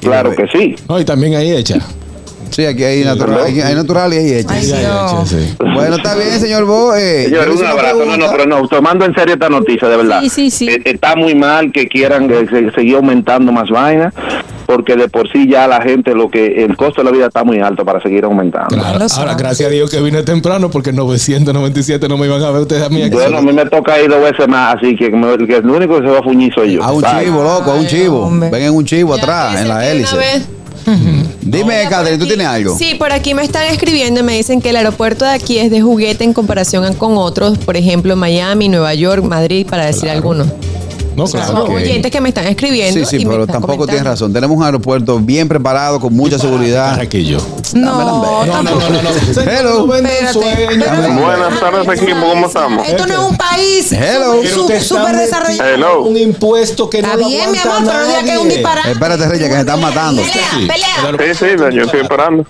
Claro 0.00 0.32
que 0.34 0.46
sí. 0.52 0.76
No, 0.88 0.98
y 1.00 1.04
también 1.04 1.34
ahí 1.34 1.52
hecha. 1.52 1.76
Sí, 2.50 2.64
aquí 2.66 2.82
hay 2.82 3.04
natural, 3.04 3.38
hay, 3.46 3.60
hay 3.60 3.74
natural 3.76 4.12
y 4.12 4.16
hay 4.16 4.32
hecha. 4.40 4.52
Ay, 4.52 4.64
Ahí 4.66 4.72
hay 4.72 4.80
Dios. 4.80 5.12
hecha, 5.12 5.26
sí. 5.26 5.54
Bueno, 5.72 5.94
está 5.96 6.16
bien, 6.16 6.40
señor 6.40 6.64
Bo. 6.64 6.96
Eh, 6.96 7.26
Señor, 7.26 7.48
un 7.50 7.64
abrazo. 7.64 8.04
No, 8.04 8.16
no, 8.16 8.26
pero 8.32 8.44
no, 8.46 8.66
tomando 8.66 9.04
en 9.04 9.14
serio 9.14 9.34
esta 9.34 9.48
noticia, 9.48 9.86
de 9.88 9.96
verdad. 9.96 10.20
Sí, 10.22 10.28
sí, 10.30 10.50
sí. 10.50 10.68
Eh, 10.68 10.82
está 10.84 11.14
muy 11.14 11.36
mal 11.36 11.70
que 11.70 11.86
quieran 11.86 12.28
eh, 12.28 12.46
se- 12.50 12.72
seguir 12.72 12.96
aumentando 12.96 13.52
más 13.52 13.70
vaina, 13.70 14.12
porque 14.72 14.94
de 14.94 15.08
por 15.08 15.30
sí 15.32 15.48
ya 15.50 15.66
la 15.66 15.82
gente, 15.82 16.14
lo 16.14 16.30
que 16.30 16.62
el 16.64 16.76
costo 16.76 17.00
de 17.02 17.06
la 17.06 17.10
vida 17.10 17.26
está 17.26 17.42
muy 17.42 17.58
alto 17.58 17.84
para 17.84 18.00
seguir 18.00 18.24
aumentando. 18.24 18.68
Claro. 18.68 19.04
Ahora, 19.16 19.34
gracias 19.34 19.68
a 19.68 19.72
Dios 19.72 19.90
que 19.90 20.00
vine 20.00 20.22
temprano 20.22 20.70
porque 20.70 20.92
997 20.92 22.08
no 22.08 22.16
me 22.16 22.26
iban 22.26 22.40
a 22.42 22.50
ver 22.52 22.62
ustedes 22.62 22.82
a 22.84 22.88
mí 22.88 23.02
aquí. 23.02 23.14
Bueno, 23.14 23.38
a 23.38 23.42
mí 23.42 23.52
me 23.52 23.66
toca 23.66 24.00
ir 24.00 24.08
dos 24.08 24.22
veces 24.22 24.46
más, 24.46 24.76
así 24.76 24.94
que, 24.94 25.10
me- 25.10 25.36
que 25.46 25.56
el 25.56 25.68
único 25.68 25.96
que 26.00 26.06
se 26.06 26.12
va 26.12 26.20
a 26.20 26.22
fuñir 26.22 26.54
soy 26.54 26.74
yo. 26.74 26.84
A 26.84 26.92
un 26.92 27.02
Bye. 27.02 27.24
chivo, 27.24 27.42
loco, 27.42 27.72
a 27.72 27.74
un 27.74 27.86
chivo. 27.86 28.20
hombre. 28.26 28.48
Ven 28.50 28.62
en 28.62 28.74
un 28.74 28.84
chivo 28.84 29.16
Ya 29.16 29.22
atrás, 29.22 29.60
en 29.60 29.68
la 29.68 29.88
hélice. 29.90 30.16
Dime, 31.42 31.84
Catherine, 31.88 32.16
¿tú 32.18 32.24
Aquí- 32.24 32.28
tienes 32.28 32.46
algo? 32.46 32.76
Sí, 32.78 32.94
por 32.98 33.12
aquí 33.12 33.34
me 33.34 33.42
están 33.42 33.66
escribiendo 33.66 34.20
y 34.20 34.22
me 34.22 34.36
dicen 34.36 34.60
que 34.60 34.70
el 34.70 34.76
aeropuerto 34.76 35.24
de 35.24 35.32
aquí 35.32 35.58
es 35.58 35.70
de 35.70 35.80
juguete 35.80 36.24
en 36.24 36.32
comparación 36.32 36.94
con 36.94 37.16
otros, 37.16 37.58
por 37.58 37.76
ejemplo, 37.76 38.14
Miami, 38.16 38.68
Nueva 38.68 38.94
York, 38.94 39.22
Madrid, 39.24 39.66
para 39.68 39.86
decir 39.86 40.08
algunos. 40.10 40.46
No, 41.16 41.26
Son 41.26 41.40
claro. 41.40 41.64
Oyentes 41.64 42.10
que 42.10 42.20
me 42.20 42.28
están 42.28 42.46
escribiendo. 42.46 43.00
Sí, 43.00 43.04
sí, 43.18 43.22
y 43.22 43.26
pero 43.26 43.46
tampoco 43.46 43.84
tienes 43.86 44.04
razón. 44.04 44.32
Tenemos 44.32 44.56
un 44.56 44.62
aeropuerto 44.62 45.18
bien 45.18 45.48
preparado, 45.48 45.98
con 46.00 46.14
mucha 46.14 46.38
seguridad. 46.38 46.90
Carraquillo. 46.90 47.38
No, 47.74 48.44
No, 48.44 48.46
no, 48.46 48.62
no, 48.62 48.62
no. 48.62 48.80
no. 48.80 49.42
Hello. 49.50 49.86
Buenas 49.86 51.60
tardes, 51.60 52.02
equipo, 52.02 52.20
¿cómo 52.20 52.46
estamos? 52.46 52.88
Esto 52.88 53.06
no 53.06 53.12
es 53.14 53.30
un 53.30 53.36
país 53.36 53.92
está 53.92 54.80
súper 54.80 55.16
desarrollado. 55.16 55.68
Hello. 55.74 56.02
Un 56.02 56.16
impuesto 56.16 56.88
que 56.88 56.98
Está 56.98 57.14
no 57.16 57.22
lo 57.22 57.28
bien, 57.28 57.50
mi 57.52 57.58
amor, 57.58 57.78
pero 57.84 57.98
no 57.98 58.24
que 58.24 58.32
es 58.32 58.38
un 58.38 58.48
disparate. 58.48 58.90
Espérate, 58.92 59.28
Reyes, 59.28 59.48
que 59.48 59.54
se 59.54 59.60
están 59.60 59.80
matando. 59.80 60.22
Pelea, 60.22 60.50
Sí. 60.52 60.66
pelea. 60.66 61.34
Sí, 61.34 61.38
sí, 61.38 61.74
yo 61.74 61.82
estoy 61.84 62.00
esperando. 62.00 62.46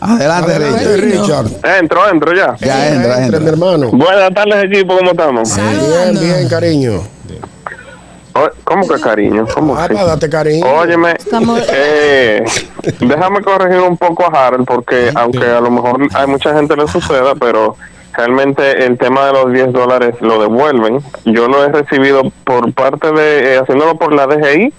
Adelante, 0.00 0.52
Adelante, 0.54 0.96
Reyes. 0.96 1.18
Richard. 1.20 1.46
Entro, 1.80 2.08
entro 2.08 2.34
ya. 2.34 2.56
Ya 2.60 2.88
entra, 2.88 3.16
mi 3.18 3.24
entra. 3.26 3.48
hermano. 3.48 3.90
Buenas 3.92 4.32
tardes, 4.34 4.64
equipo, 4.64 4.96
¿cómo 4.96 5.10
estamos? 5.10 5.54
Bien, 5.56 6.18
bien, 6.20 6.48
cariño. 6.48 7.17
¿Cómo 8.64 8.86
que 8.88 9.00
cariño? 9.00 9.46
¿Cómo 9.54 9.76
Ah, 9.76 9.88
que? 9.88 9.94
para 9.94 10.06
darte 10.06 10.28
cariño. 10.28 10.66
Óyeme, 10.66 11.12
Estamos- 11.12 11.60
eh, 11.72 12.44
déjame 13.00 13.40
corregir 13.42 13.80
un 13.80 13.96
poco 13.96 14.24
a 14.24 14.46
Harold 14.46 14.66
porque 14.66 15.10
aunque 15.14 15.44
a 15.46 15.60
lo 15.60 15.70
mejor 15.70 16.00
hay 16.14 16.26
mucha 16.26 16.54
gente 16.54 16.76
le 16.76 16.86
suceda, 16.88 17.34
pero 17.34 17.76
realmente 18.14 18.84
el 18.84 18.98
tema 18.98 19.26
de 19.26 19.32
los 19.32 19.52
10 19.52 19.72
dólares 19.72 20.14
lo 20.20 20.40
devuelven. 20.40 21.00
Yo 21.24 21.46
lo 21.48 21.64
he 21.64 21.68
recibido 21.68 22.22
por 22.44 22.72
parte 22.72 23.12
de, 23.12 23.54
eh, 23.54 23.58
haciéndolo 23.58 23.96
por 23.96 24.12
la 24.14 24.26
DGI 24.26 24.72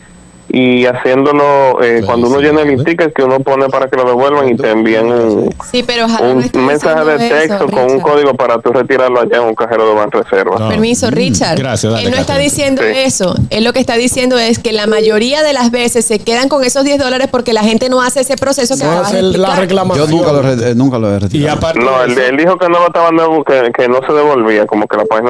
y 0.52 0.86
haciéndolo 0.86 1.82
eh, 1.84 2.02
cuando 2.06 2.28
uno 2.28 2.40
llena 2.40 2.62
el 2.62 2.84
ticket 2.84 3.14
que 3.14 3.24
uno 3.24 3.40
pone 3.40 3.70
para 3.70 3.88
que 3.88 3.96
lo 3.98 4.04
devuelvan 4.04 4.50
y 4.50 4.56
te 4.56 4.72
envían 4.72 5.06
un, 5.12 5.54
Sí, 5.72 5.84
pero 5.84 6.08
no 6.08 6.20
un 6.22 6.66
mensaje 6.66 7.06
de 7.06 7.18
texto 7.30 7.56
eso, 7.56 7.66
con 7.68 7.84
un 7.84 7.90
Richard. 7.90 8.02
código 8.02 8.34
para 8.34 8.60
tú 8.60 8.72
retirarlo 8.72 9.22
allá 9.22 9.38
en 9.38 9.44
un 9.44 9.56
cajero 9.56 9.88
de 9.88 9.94
Banreserva. 9.96 10.58
No. 10.58 10.70
Permiso, 10.70 11.12
Richard. 11.12 11.58
gracias, 11.60 11.92
dale, 11.94 12.06
Él 12.06 12.12
no 12.12 12.18
está 12.18 12.38
diciendo 12.38 12.82
Sí. 12.82 12.90
eso. 12.96 13.36
Él 13.52 13.64
lo 13.64 13.74
que 13.74 13.80
está 13.80 13.96
diciendo 13.96 14.38
es 14.40 14.58
que 14.60 14.72
la 14.74 14.88
mayoría 14.88 15.44
de 15.44 15.54
las 15.54 15.70
veces 15.72 16.06
se 16.06 16.20
quedan 16.20 16.50
con 16.50 16.64
esos 16.64 16.84
10 16.84 16.98
dólares 17.00 17.28
porque 17.30 17.54
la 17.54 17.62
gente 17.64 17.90
no 17.90 18.02
hace 18.02 18.22
ese 18.22 18.36
proceso 18.36 18.76
que 18.78 18.84
No 18.84 18.92
hacer 19.02 19.24
la 19.24 19.30
explicar. 19.30 19.56
Yo 19.56 19.62
reclamación. 19.62 20.10
nunca 20.12 20.32
lo, 20.32 20.42
re- 20.42 20.72
eh, 20.72 20.76
nunca 20.76 20.98
lo 20.98 21.12
he 21.14 21.18
Y 21.18 21.20
retirado. 21.20 21.58
aparte 21.58 21.80
No, 21.80 22.04
él, 22.04 22.38
dijo 22.38 22.58
que 22.58 22.68
no 22.70 22.80
lo 22.80 22.88
estaban 22.88 23.18
que, 23.46 23.72
que 23.72 23.88
no 23.88 24.00
se 24.06 24.14
devolvía, 24.14 24.66
como 24.66 24.88
que 24.88 24.98
la 24.98 25.06
página 25.06 25.30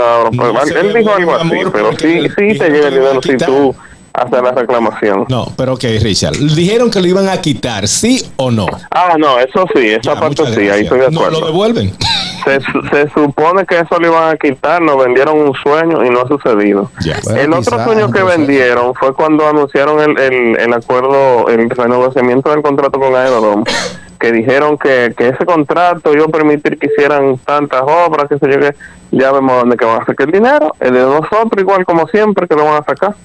él 0.80 0.94
dijo 0.94 1.14
algo 1.14 1.36
así, 1.36 1.42
amor, 1.42 1.72
pero 1.72 1.92
sí, 1.98 2.22
sí 2.30 2.58
te 2.58 2.70
llega 2.70 2.88
el 2.88 2.94
dinero 2.94 3.22
si 3.22 3.38
tú 3.38 3.76
haces 4.14 4.42
la 4.42 4.52
reclamación. 4.52 5.26
No, 5.30 5.48
pero 5.58 5.74
ok, 5.74 5.84
Richard. 6.02 6.34
Dijeron 6.38 6.90
que 6.92 7.02
lo 7.02 7.08
iban 7.08 7.28
a 7.30 7.40
quitar, 7.42 7.88
¿sí 7.88 8.26
o 8.38 8.52
no? 8.52 8.66
Ah, 8.92 9.16
no, 9.18 9.40
eso 9.40 9.66
sí, 9.74 9.88
esa 9.90 10.14
Ya, 10.14 10.20
parte 10.20 10.46
sí, 10.54 10.70
ahí 10.70 10.82
estoy 10.84 11.00
de 11.00 11.12
No 11.12 11.22
lo 11.22 11.28
acuerdo. 11.28 11.46
devuelven. 11.48 11.94
se, 12.46 12.60
se 12.92 13.10
supone 13.14 13.66
que 13.66 13.80
eso 13.80 14.00
lo 14.00 14.08
iban 14.08 14.34
a 14.34 14.38
quitar, 14.38 14.82
nos 14.82 14.98
vendieron 15.04 15.38
un 15.38 15.54
sueño 15.56 16.04
y 16.06 16.10
no 16.10 16.22
ha 16.22 16.28
sucedido. 16.28 16.90
Ya. 17.02 17.18
Bueno, 17.24 17.40
el 17.42 17.54
otro 17.54 17.84
sueño 17.84 18.12
que 18.12 18.20
no 18.20 18.26
vendieron 18.26 18.94
fue 18.96 19.14
cuando 19.14 19.48
anunciaron 19.48 20.00
el, 20.02 20.18
el, 20.20 20.60
el 20.60 20.74
acuerdo, 20.74 21.48
el 21.50 21.70
renegociamiento 21.70 22.50
del 22.52 22.62
contrato 22.62 23.00
con 23.00 23.16
Aerodom, 23.16 23.64
que 24.20 24.32
dijeron 24.32 24.78
que, 24.78 25.14
que 25.18 25.30
ese 25.30 25.46
contrato 25.46 26.14
iba 26.14 26.26
a 26.26 26.30
permitir 26.30 26.78
que 26.78 26.88
hicieran 26.88 27.38
tantas 27.38 27.84
obras, 27.84 28.28
que 28.28 28.38
se 28.38 28.48
llegue, 28.48 28.76
ya 29.12 29.32
vemos 29.32 29.60
dónde 29.62 29.78
que 29.78 29.86
van 29.86 30.02
a 30.02 30.06
sacar 30.06 30.28
el 30.28 30.34
dinero, 30.34 30.74
el 30.80 30.94
de 30.94 31.00
nosotros 31.02 31.54
igual 31.58 31.86
como 31.86 32.08
siempre 32.08 32.48
que 32.48 32.56
lo 32.56 32.66
van 32.66 32.82
a 32.82 32.86
sacar. 32.86 33.16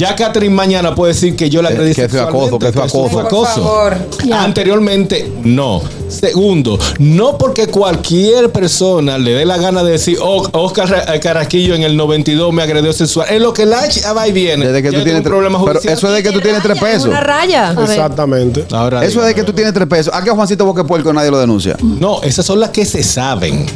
Ya 0.00 0.16
Catherine 0.16 0.54
mañana 0.54 0.94
puede 0.94 1.12
decir 1.12 1.36
que 1.36 1.50
yo 1.50 1.60
la 1.60 1.68
Que- 1.68 1.74
agredí 1.74 1.90
que 1.94 2.08
fue 2.08 2.18
sexualmente, 2.20 2.46
acoso, 2.46 2.58
que 2.58 2.72
fue 2.72 3.22
acoso. 3.22 3.62
Por 3.62 3.92
favor. 3.92 3.96
Anteriormente, 4.32 5.30
no. 5.44 5.82
Segundo, 6.08 6.78
no 6.98 7.36
porque 7.36 7.66
cualquier 7.66 8.50
persona 8.50 9.18
le 9.18 9.32
dé 9.32 9.44
la 9.44 9.58
gana 9.58 9.84
de 9.84 9.92
decir, 9.92 10.16
oh, 10.22 10.48
Oscar 10.52 11.04
eh, 11.06 11.20
Carrasquillo 11.20 11.74
en 11.74 11.82
el 11.82 11.98
92 11.98 12.50
me 12.50 12.62
agredió 12.62 12.94
sexual. 12.94 13.28
Es 13.30 13.42
lo 13.42 13.52
que 13.52 13.66
la 13.66 13.82
ah, 14.06 14.12
va 14.14 14.26
y 14.26 14.32
viene. 14.32 14.68
Desde 14.68 14.82
que 14.82 14.88
tú 14.88 15.04
tienes 15.04 15.16
un 15.16 15.20
tre- 15.26 15.28
problema 15.28 15.62
pero 15.62 15.78
eso 15.78 16.08
es 16.08 16.14
de 16.14 16.22
que 16.22 16.32
tú 16.32 16.40
tienes 16.40 16.62
tres 16.62 16.80
pesos. 16.80 17.04
Una 17.04 17.20
raya. 17.20 17.72
Exactamente. 17.78 18.64
Ahora 18.70 19.04
Eso 19.04 19.20
es 19.20 19.26
de 19.26 19.34
que 19.34 19.42
tú 19.42 19.52
tienes 19.52 19.74
tres 19.74 19.86
pesos. 19.86 20.14
¿A 20.14 20.24
qué 20.24 20.30
Juancito 20.30 20.64
Boque 20.64 20.82
Puerco 20.82 21.12
nadie 21.12 21.30
lo 21.30 21.38
denuncia? 21.38 21.76
No, 21.82 22.22
esas 22.22 22.46
son 22.46 22.58
las 22.58 22.70
que 22.70 22.86
se 22.86 23.02
saben. 23.02 23.66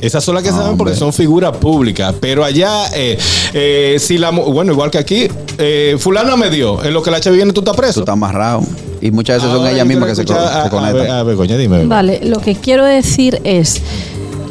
Esas 0.00 0.24
son 0.24 0.34
las 0.34 0.42
que 0.44 0.50
se 0.50 0.56
saben 0.56 0.76
porque 0.76 0.92
hombre. 0.92 0.98
son 0.98 1.12
figuras 1.12 1.56
públicas. 1.56 2.14
Pero 2.20 2.44
allá, 2.44 2.86
eh, 2.94 3.18
eh, 3.52 3.96
si 4.00 4.18
la 4.18 4.30
bueno, 4.30 4.72
igual 4.72 4.90
que 4.90 4.98
aquí, 4.98 5.28
eh, 5.58 5.96
fulano 5.98 6.36
me 6.36 6.50
dio. 6.50 6.82
En 6.84 6.92
lo 6.94 7.02
que 7.02 7.10
la 7.10 7.20
chava 7.20 7.36
viene, 7.36 7.52
tú 7.52 7.60
estás 7.60 7.74
Tú 7.76 7.80
preso. 7.82 8.00
estás 8.00 8.12
amarrado. 8.14 8.62
Y 9.02 9.10
muchas 9.10 9.36
veces 9.36 9.48
son 9.50 9.60
Ahora 9.60 9.72
ellas 9.72 9.86
mismas 9.86 10.08
que 10.10 10.14
se, 10.16 10.22
a- 10.22 10.26
se 10.26 10.58
a- 10.66 10.70
conectan. 10.70 11.10
A, 11.10 11.22
Begoña, 11.22 11.56
dime. 11.56 11.86
Vale, 11.86 12.20
lo 12.24 12.38
que 12.40 12.54
quiero 12.54 12.84
decir 12.84 13.40
es, 13.44 13.80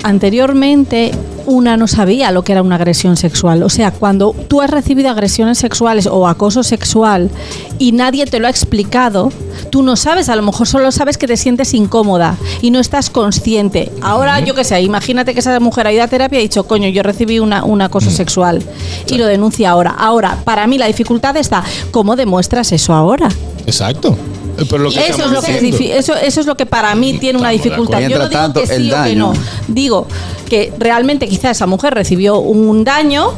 anteriormente 0.03 1.12
una 1.45 1.77
no 1.77 1.88
sabía 1.88 2.31
lo 2.31 2.43
que 2.43 2.51
era 2.51 2.62
una 2.62 2.75
agresión 2.75 3.17
sexual. 3.17 3.63
O 3.63 3.69
sea, 3.69 3.91
cuando 3.91 4.35
tú 4.47 4.62
has 4.62 4.69
recibido 4.69 5.09
agresiones 5.09 5.57
sexuales 5.57 6.05
o 6.05 6.27
acoso 6.27 6.63
sexual 6.63 7.31
y 7.79 7.91
nadie 7.91 8.25
te 8.25 8.39
lo 8.39 8.47
ha 8.47 8.49
explicado, 8.49 9.31
tú 9.71 9.81
no 9.81 9.95
sabes, 9.95 10.29
a 10.29 10.35
lo 10.35 10.43
mejor 10.43 10.67
solo 10.67 10.91
sabes 10.91 11.17
que 11.17 11.27
te 11.27 11.38
sientes 11.38 11.73
incómoda 11.73 12.38
y 12.62 12.71
no 12.71 12.79
estás 12.79 13.09
consciente. 13.09 13.91
Ahora, 14.01 14.39
yo 14.39 14.53
qué 14.53 14.63
sé, 14.63 14.81
imagínate 14.81 15.33
que 15.33 15.39
esa 15.39 15.59
mujer 15.59 15.88
ha 15.88 15.93
ido 15.93 16.03
a 16.03 16.07
terapia 16.07 16.38
y 16.38 16.41
ha 16.41 16.43
dicho, 16.43 16.65
coño, 16.65 16.88
yo 16.89 17.01
recibí 17.03 17.39
una, 17.39 17.63
un 17.63 17.81
acoso 17.81 18.12
sexual 18.12 18.62
y 19.07 19.17
lo 19.17 19.25
denuncia 19.25 19.71
ahora. 19.71 19.95
Ahora, 19.97 20.38
para 20.43 20.67
mí 20.67 20.77
la 20.77 20.85
dificultad 20.85 21.35
está, 21.38 21.63
¿cómo 21.91 22.15
demuestras 22.15 22.71
eso 22.71 22.93
ahora? 22.93 23.29
Exacto. 23.65 24.15
Pero 24.57 24.77
lo 24.83 24.89
que 24.91 24.99
Eso 25.07 25.25
es, 25.25 25.31
lo 25.31 25.41
que 25.41 25.55
es 25.55 25.62
diciendo. 25.62 25.95
difi- 25.95 25.97
eso, 25.97 26.15
eso 26.15 26.39
es 26.41 26.45
lo 26.45 26.55
que 26.57 26.65
para 26.65 26.93
mí 26.95 27.17
tiene 27.17 27.39
una 27.39 27.51
Estamos 27.53 27.63
dificultad. 27.77 27.99
Yo 28.01 28.17
no 28.19 28.27
digo 28.27 28.29
tanto, 28.29 28.59
que 28.62 28.67
sí 28.67 28.91
o 28.91 29.03
que 29.03 29.15
no. 29.15 29.33
Digo 29.67 30.07
que 30.49 30.73
realmente 30.77 31.27
quizá 31.27 31.51
esa 31.51 31.65
mujer 31.67 31.93
recibió 31.93 32.39
un 32.39 32.83
daño, 32.83 33.31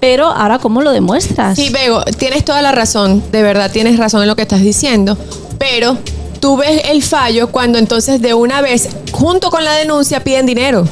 pero 0.00 0.26
ahora 0.26 0.58
¿cómo 0.58 0.82
lo 0.82 0.92
demuestras? 0.92 1.56
Sí, 1.56 1.70
Bego, 1.70 2.02
tienes 2.18 2.44
toda 2.44 2.60
la 2.62 2.72
razón, 2.72 3.22
de 3.32 3.42
verdad 3.42 3.70
tienes 3.70 3.98
razón 3.98 4.22
en 4.22 4.28
lo 4.28 4.36
que 4.36 4.42
estás 4.42 4.60
diciendo, 4.60 5.16
pero 5.58 5.96
tú 6.40 6.56
ves 6.58 6.82
el 6.90 7.02
fallo 7.02 7.48
cuando 7.48 7.78
entonces 7.78 8.20
de 8.20 8.34
una 8.34 8.60
vez, 8.60 8.88
junto 9.12 9.50
con 9.50 9.64
la 9.64 9.72
denuncia, 9.74 10.22
piden 10.22 10.44
dinero. 10.46 10.86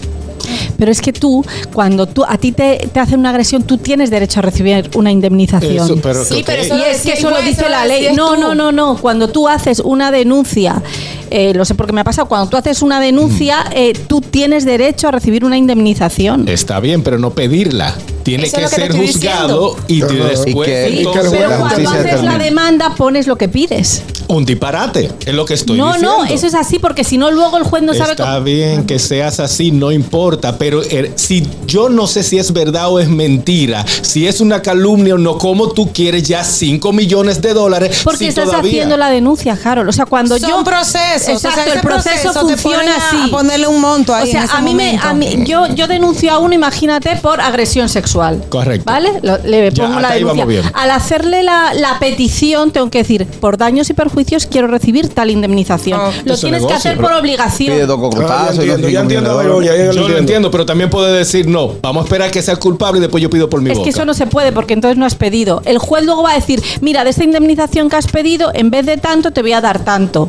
Pero 0.78 0.90
es 0.90 1.00
que 1.00 1.12
tú, 1.12 1.44
cuando 1.72 2.06
tú 2.06 2.24
a 2.26 2.36
ti 2.38 2.52
te, 2.52 2.88
te 2.92 3.00
hacen 3.00 3.20
una 3.20 3.30
agresión, 3.30 3.62
tú 3.62 3.78
tienes 3.78 4.10
derecho 4.10 4.40
a 4.40 4.42
recibir 4.42 4.90
una 4.94 5.10
indemnización. 5.10 5.84
Eso, 5.84 5.96
pero, 6.02 6.24
Sí, 6.24 6.42
pero 6.44 6.62
eso 6.62 6.76
y 6.76 6.82
es 6.82 7.02
que 7.02 7.12
eso 7.12 7.30
lo 7.30 7.38
dice 7.38 7.62
eso 7.62 7.68
la 7.68 7.86
ley. 7.86 8.08
No, 8.14 8.36
no, 8.36 8.54
no, 8.54 8.72
no. 8.72 8.96
Cuando 8.96 9.28
tú 9.28 9.48
haces 9.48 9.80
una 9.80 10.10
denuncia, 10.10 10.82
eh, 11.30 11.52
lo 11.54 11.64
sé 11.64 11.74
porque 11.74 11.92
me 11.92 12.00
ha 12.00 12.04
pasado, 12.04 12.28
cuando 12.28 12.48
tú 12.50 12.56
haces 12.56 12.82
una 12.82 13.00
denuncia, 13.00 13.64
eh, 13.74 13.92
tú 14.06 14.20
tienes 14.20 14.64
derecho 14.64 15.08
a 15.08 15.10
recibir 15.10 15.44
una 15.44 15.56
indemnización. 15.56 16.48
Está 16.48 16.80
bien, 16.80 17.02
pero 17.02 17.18
no 17.18 17.30
pedirla. 17.30 17.94
Tiene 18.22 18.44
Eso 18.44 18.58
que 18.58 18.68
ser 18.68 18.96
juzgado 18.96 19.76
y 19.88 20.00
después 20.00 20.46
Y 20.46 20.54
que- 20.54 20.86
Sí, 20.86 20.92
y 20.92 20.94
que 20.94 20.98
entonces, 20.98 21.32
pero 21.32 21.58
cuando 21.58 21.90
haces 21.90 22.22
la 22.22 22.38
demanda, 22.38 22.94
pones 22.96 23.26
lo 23.26 23.36
que 23.36 23.48
pides. 23.48 24.02
Un 24.36 24.44
disparate. 24.44 25.10
Es 25.26 25.34
lo 25.34 25.44
que 25.44 25.54
estoy 25.54 25.76
no, 25.78 25.86
diciendo. 25.92 26.18
no, 26.18 26.24
eso 26.24 26.46
es 26.46 26.54
así 26.54 26.78
porque 26.78 27.04
si 27.04 27.18
no 27.18 27.30
luego 27.30 27.56
el 27.58 27.64
juez 27.64 27.82
no 27.82 27.94
sabe 27.94 28.12
Está 28.12 28.34
cómo. 28.34 28.44
bien 28.44 28.84
que 28.86 28.98
seas 28.98 29.40
así, 29.40 29.70
no 29.70 29.92
importa, 29.92 30.58
pero 30.58 30.82
eh, 30.82 31.12
si 31.16 31.46
yo 31.66 31.88
no 31.88 32.06
sé 32.06 32.22
si 32.22 32.38
es 32.38 32.52
verdad 32.52 32.90
o 32.90 32.98
es 33.00 33.08
mentira, 33.08 33.84
si 34.02 34.26
es 34.26 34.40
una 34.40 34.62
calumnia 34.62 35.14
o 35.14 35.18
no, 35.18 35.38
¿cómo 35.38 35.68
tú 35.70 35.90
quieres 35.92 36.22
ya 36.24 36.44
5 36.44 36.92
millones 36.92 37.40
de 37.42 37.52
dólares? 37.54 38.00
Porque 38.04 38.18
si 38.18 38.26
estás 38.26 38.46
todavía- 38.46 38.70
haciendo 38.70 38.96
la 38.96 39.10
denuncia, 39.10 39.58
Harold. 39.62 39.88
O 39.88 39.92
sea, 39.92 40.06
cuando 40.06 40.38
Son 40.38 40.48
yo. 40.50 40.64
procesos. 40.64 41.28
Exacto, 41.28 41.48
o 41.48 41.52
sea, 41.52 41.64
ese 41.66 41.74
el 41.74 41.80
proceso, 41.80 42.32
te 42.32 42.40
ponen 42.40 42.58
funciona 42.58 42.94
a- 42.94 43.08
así. 43.08 43.16
A 43.28 43.30
ponerle 43.30 43.66
un 43.66 43.80
monto 43.80 44.14
ahí 44.14 44.28
O 44.28 44.32
sea, 44.32 44.40
en 44.40 44.46
ese 44.46 44.56
a 44.56 44.60
mí 44.62 44.74
me, 44.74 44.98
a 44.98 45.14
mí, 45.14 45.44
yo, 45.46 45.66
yo 45.74 45.86
denuncio 45.86 46.32
a 46.32 46.38
uno, 46.38 46.54
imagínate, 46.54 47.16
por 47.16 47.40
agresión 47.40 47.88
sexual. 47.88 48.42
Correcto. 48.48 48.84
¿Vale? 48.86 49.10
Lo- 49.22 49.38
le 49.38 49.70
pongo 49.72 50.00
la 50.00 50.08
ahí 50.10 50.20
denuncia. 50.20 50.44
vamos 50.44 50.46
bien. 50.46 50.62
Al 50.74 50.90
hacerle 50.90 51.42
la, 51.42 51.74
la 51.74 51.98
petición, 51.98 52.70
tengo 52.70 52.90
que 52.90 52.98
decir, 52.98 53.26
por 53.26 53.56
daños 53.56 53.88
y 53.90 53.94
perjuicios 53.94 54.21
quiero 54.50 54.66
recibir 54.66 55.08
tal 55.08 55.30
indemnización. 55.30 56.00
Oh. 56.00 56.12
Lo 56.24 56.36
tienes 56.36 56.64
que 56.64 56.72
hacer 56.72 56.96
por 56.98 57.12
obligación. 57.12 57.74
Pide 57.74 57.86
dos 57.86 57.98
Ah, 57.98 58.02
cocotazos 58.02 58.56
ya 58.58 58.64
y 58.64 58.66
los 58.68 58.76
entiendo, 58.92 59.42
Yo 59.42 59.48
lo 59.48 59.62
entiendo. 59.62 60.16
entiendo, 60.18 60.50
pero 60.50 60.66
también 60.66 60.90
puede 60.90 61.12
decir 61.16 61.46
no. 61.48 61.74
Vamos 61.82 62.02
a 62.02 62.04
esperar 62.04 62.30
que 62.30 62.42
sea 62.42 62.56
culpable 62.56 62.98
y 62.98 63.00
después 63.00 63.22
yo 63.22 63.30
pido 63.30 63.48
por 63.48 63.60
mi 63.60 63.70
Es 63.70 63.78
boca. 63.78 63.84
que 63.84 63.90
eso 63.90 64.04
no 64.04 64.14
se 64.14 64.26
puede 64.26 64.52
porque 64.52 64.74
entonces 64.74 64.96
no 64.98 65.06
has 65.06 65.14
pedido. 65.14 65.62
El 65.64 65.78
juez 65.78 66.04
luego 66.04 66.22
va 66.22 66.32
a 66.32 66.34
decir, 66.34 66.62
mira, 66.80 67.04
de 67.04 67.10
esta 67.10 67.24
indemnización 67.24 67.88
que 67.88 67.96
has 67.96 68.06
pedido, 68.06 68.50
en 68.54 68.70
vez 68.70 68.86
de 68.86 68.96
tanto, 68.96 69.30
te 69.30 69.42
voy 69.42 69.52
a 69.52 69.60
dar 69.60 69.84
tanto. 69.84 70.28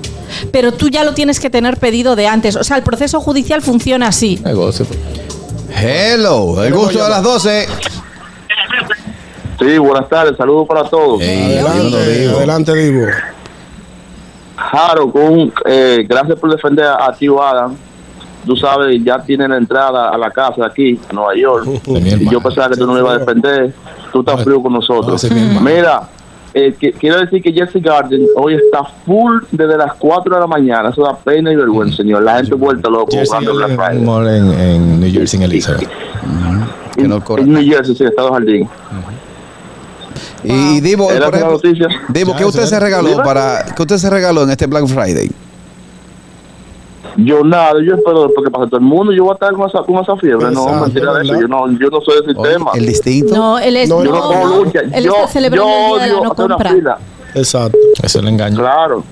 Pero 0.52 0.74
tú 0.74 0.90
ya 0.90 1.04
lo 1.04 1.14
tienes 1.14 1.40
que 1.40 1.50
tener 1.50 1.78
pedido 1.78 2.16
de 2.16 2.28
antes. 2.28 2.56
O 2.56 2.64
sea, 2.64 2.78
el 2.78 2.84
proceso 2.84 3.20
judicial 3.22 3.62
funciona 3.62 4.08
así. 4.08 4.40
Negocio. 4.44 4.86
Hello, 5.76 6.64
el 6.64 6.74
gusto 6.74 7.04
de 7.04 7.10
las 7.10 7.24
12. 7.24 7.68
Sí, 9.60 9.78
buenas 9.78 10.10
tardes, 10.10 10.36
saludos 10.38 10.68
para 10.68 10.84
todos. 10.90 11.22
Ey, 11.22 11.56
yo 11.56 11.62
no 11.62 11.68
Adelante, 11.98 12.30
adelante, 12.30 12.76
Divo. 12.76 13.06
Jaro, 14.72 15.12
con, 15.12 15.52
eh, 15.66 16.06
gracias 16.08 16.40
por 16.40 16.52
defender 16.52 16.86
a, 16.86 17.06
a 17.08 17.14
tío 17.14 17.42
Adam. 17.42 17.76
Tú 18.46 18.58
sabes, 18.58 19.02
ya 19.04 19.20
tiene 19.22 19.48
la 19.48 19.58
entrada 19.58 20.10
a 20.10 20.18
la 20.18 20.30
casa 20.30 20.62
de 20.62 20.66
aquí, 20.68 21.00
a 21.10 21.14
Nueva 21.14 21.36
York. 21.36 21.66
Y 21.88 22.30
yo 22.30 22.42
pensaba 22.42 22.70
que 22.70 22.76
tú 22.76 22.86
no 22.86 22.94
lo 22.94 23.00
ibas 23.00 23.16
a 23.16 23.20
defender. 23.20 23.74
Tú 24.12 24.20
estás 24.20 24.44
frío 24.44 24.62
con 24.62 24.74
nosotros. 24.74 25.24
hermano. 25.24 25.62
Mira, 25.62 26.02
eh, 26.54 26.76
que- 26.80 26.92
quiero 26.92 27.20
decir 27.20 27.42
que 27.42 27.52
Jesse 27.54 27.82
Garden 27.82 28.26
hoy 28.36 28.56
está 28.56 28.84
full 29.06 29.44
desde 29.52 29.78
las 29.78 29.94
4 29.96 30.36
de 30.36 30.42
la 30.42 30.48
mañana. 30.48 30.90
Eso 30.90 31.04
da 31.04 31.16
pena 31.16 31.52
y 31.52 31.56
vergüenza, 31.56 31.98
señor. 31.98 32.22
La 32.24 32.36
gente 32.38 32.54
vuelta 32.56 32.90
loco 32.90 33.12
jugando 33.26 33.56
Black 33.56 33.70
en, 33.72 33.78
Friday. 33.78 34.38
en, 34.38 34.60
en 34.60 35.00
New 35.00 35.12
Jersey, 35.12 35.38
en 35.40 35.44
Elizabeth. 35.46 35.90
Que 36.96 37.08
no 37.08 37.24
corra. 37.24 37.42
En 37.44 37.54
New 37.54 37.64
Jersey, 37.64 37.96
sí, 37.96 38.04
Estado 38.04 38.34
Jardín. 38.34 38.64
Y, 38.64 39.13
y 40.44 40.82
Divo, 40.82 41.12
¿Era 41.12 41.26
por 41.26 41.34
la 41.34 41.40
ejemplo, 41.40 41.62
noticia? 41.64 41.88
Divo, 42.10 42.36
¿qué 42.38 42.46
usted 42.46 42.66
se 42.66 42.80
regaló 42.80 43.18
para 43.24 43.66
qué 43.76 43.82
usted 43.82 43.98
se 43.98 44.10
regaló 44.10 44.44
en 44.44 44.52
este 44.52 44.68
Black 44.68 44.88
Friday? 44.88 45.30
Yo 47.18 47.44
nada, 47.44 47.74
yo 47.86 47.96
espero 47.96 48.24
después 48.24 48.46
que 48.46 48.52
pase 48.52 48.68
todo 48.68 48.78
el 48.80 48.86
mundo, 48.86 49.14
yo 49.14 49.24
voy 49.24 49.32
a 49.32 49.34
estar 49.36 49.54
con 49.54 49.70
esa, 49.70 49.84
con 49.84 49.98
esa 49.98 50.16
fiebre. 50.18 50.50
no, 50.50 50.64
Exacto, 50.64 50.82
mentira 50.86 51.14
de. 51.14 51.28
Yo 51.28 51.48
no, 51.48 51.72
yo 51.72 51.90
no 51.90 52.02
soy 52.02 52.16
del 52.26 52.38
Oye, 52.38 52.50
sistema. 52.50 52.72
el 52.74 52.86
distinto. 52.88 53.36
No, 53.36 53.60
él 53.60 53.78
es. 53.78 53.90
No, 53.90 54.04
yo 54.04 54.12
no, 54.12 54.18
no 54.18 54.24
cojo 54.24 54.64
lucha. 54.64 54.80
Él 54.80 55.04
yo, 55.04 55.16
está 55.16 55.28
celebrando 55.28 55.68
yo 55.70 55.96
el 55.98 56.04
día 56.04 56.04
de 56.04 56.22
la 56.22 56.30
odio 56.30 56.34
no 56.38 56.56
una 56.56 56.58
fila. 56.58 56.98
Exacto. 57.36 57.78
Eso 57.96 58.06
es 58.06 58.16
el 58.16 58.28
engaño. 58.28 58.58
Claro. 58.60 59.04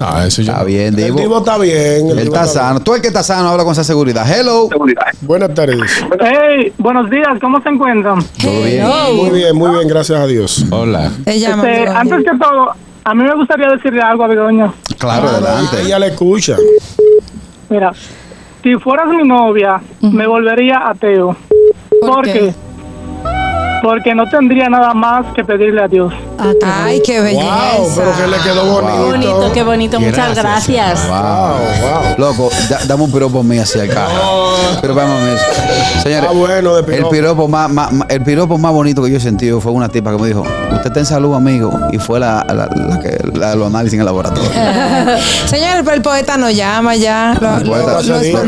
Ah, 0.00 0.24
eso 0.26 0.42
yo 0.42 0.52
Está 0.52 0.64
bien, 0.64 0.88
El 0.88 0.96
Divo. 0.96 1.18
Divo 1.18 1.38
está 1.38 1.58
bien. 1.58 2.10
el 2.10 2.18
Él 2.18 2.28
está 2.28 2.46
sano. 2.46 2.80
Tú 2.80 2.94
el 2.94 3.00
que 3.00 3.08
está 3.08 3.22
sano 3.22 3.48
habla 3.48 3.64
con 3.64 3.72
esa 3.72 3.84
seguridad. 3.84 4.26
Hello. 4.30 4.68
bien. 4.84 4.96
Buenas 5.22 5.54
tardes. 5.54 5.78
Hey, 6.20 6.72
buenos 6.78 7.08
días, 7.10 7.28
¿cómo 7.40 7.60
se 7.62 7.68
encuentran? 7.68 8.22
Todo 8.40 8.62
bien. 8.64 8.86
Muy 9.16 9.30
bien, 9.30 9.56
muy 9.56 9.70
bien, 9.70 9.88
gracias 9.88 10.18
a 10.20 10.26
Dios. 10.26 10.64
Hola. 10.70 11.10
Este, 11.26 11.48
Begoña. 11.48 12.00
antes 12.00 12.18
que 12.24 12.38
todo, 12.38 12.72
a 13.04 13.14
mí 13.14 13.22
me 13.24 13.34
gustaría 13.34 13.68
decirle 13.68 14.00
algo 14.02 14.24
a 14.24 14.28
Begoña. 14.28 14.72
Claro, 14.98 15.28
adelante. 15.28 15.82
Ella 15.82 15.98
le 15.98 16.08
escucha. 16.08 16.56
Mira, 17.70 17.92
si 18.62 18.74
fueras 18.76 19.06
mi 19.08 19.26
novia, 19.26 19.80
me 20.00 20.26
volvería 20.26 20.88
ateo. 20.88 21.36
¿Por 22.00 22.10
¿Por, 22.10 22.24
qué? 22.24 22.32
qué? 22.32 22.54
Porque 23.82 24.14
no 24.14 24.26
tendría 24.28 24.68
nada 24.68 24.92
más 24.92 25.26
que 25.34 25.44
pedirle 25.44 25.82
a 25.82 25.88
Dios. 25.88 26.12
Ah, 26.38 26.52
qué 26.60 26.66
Ay, 26.66 27.02
qué 27.04 27.20
belleza. 27.20 27.44
Wow, 27.78 27.90
pero 27.96 28.10
que 28.16 28.26
le 28.26 28.36
quedó 28.42 28.64
bonito. 28.82 29.06
bonito, 29.06 29.52
qué 29.52 29.62
bonito. 29.62 30.00
Muchas 30.00 30.34
gracias. 30.36 31.08
Wow. 31.08 31.16
wow. 31.18 32.14
Loco, 32.18 32.50
da- 32.68 32.80
dame 32.86 33.04
un 33.04 33.12
piropo 33.12 33.42
mío 33.42 33.62
hacia 33.62 33.84
el 33.84 33.90
carro. 33.94 34.54
Pero 34.80 34.94
vamos, 34.94 35.20
señores. 36.02 36.28
Ah, 36.28 36.32
bueno, 36.34 36.74
de 36.82 36.96
el 36.96 37.06
piropo. 37.08 37.48
más, 37.48 37.70
más- 37.70 37.92
más- 37.92 38.08
el 38.10 38.22
piropo 38.22 38.58
más 38.58 38.72
bonito 38.72 39.02
que 39.02 39.10
yo 39.10 39.16
he 39.16 39.20
sentido 39.20 39.60
fue 39.60 39.72
una 39.72 39.88
tipa 39.88 40.10
que 40.12 40.18
me 40.22 40.28
dijo, 40.28 40.42
usted 40.42 40.86
está 40.86 41.00
en 41.00 41.06
salud, 41.06 41.34
amigo. 41.34 41.70
Y 41.92 41.98
fue 41.98 42.18
la, 42.20 42.44
la, 42.48 42.66
la 42.74 43.00
que 43.00 43.16
la 43.38 43.50
de 43.50 43.56
los 43.56 43.66
análisis 43.68 43.94
en 43.94 44.00
el 44.00 44.06
laboratorio. 44.06 44.50
Señor, 45.46 45.88
el 45.92 46.02
poeta 46.02 46.36
no 46.36 46.50
llama 46.50 46.96
ya. 46.96 47.36
Lo, 47.40 47.56
El 47.58 47.64
lo- 47.66 47.72
poeta 47.72 48.02
lo 48.02 48.44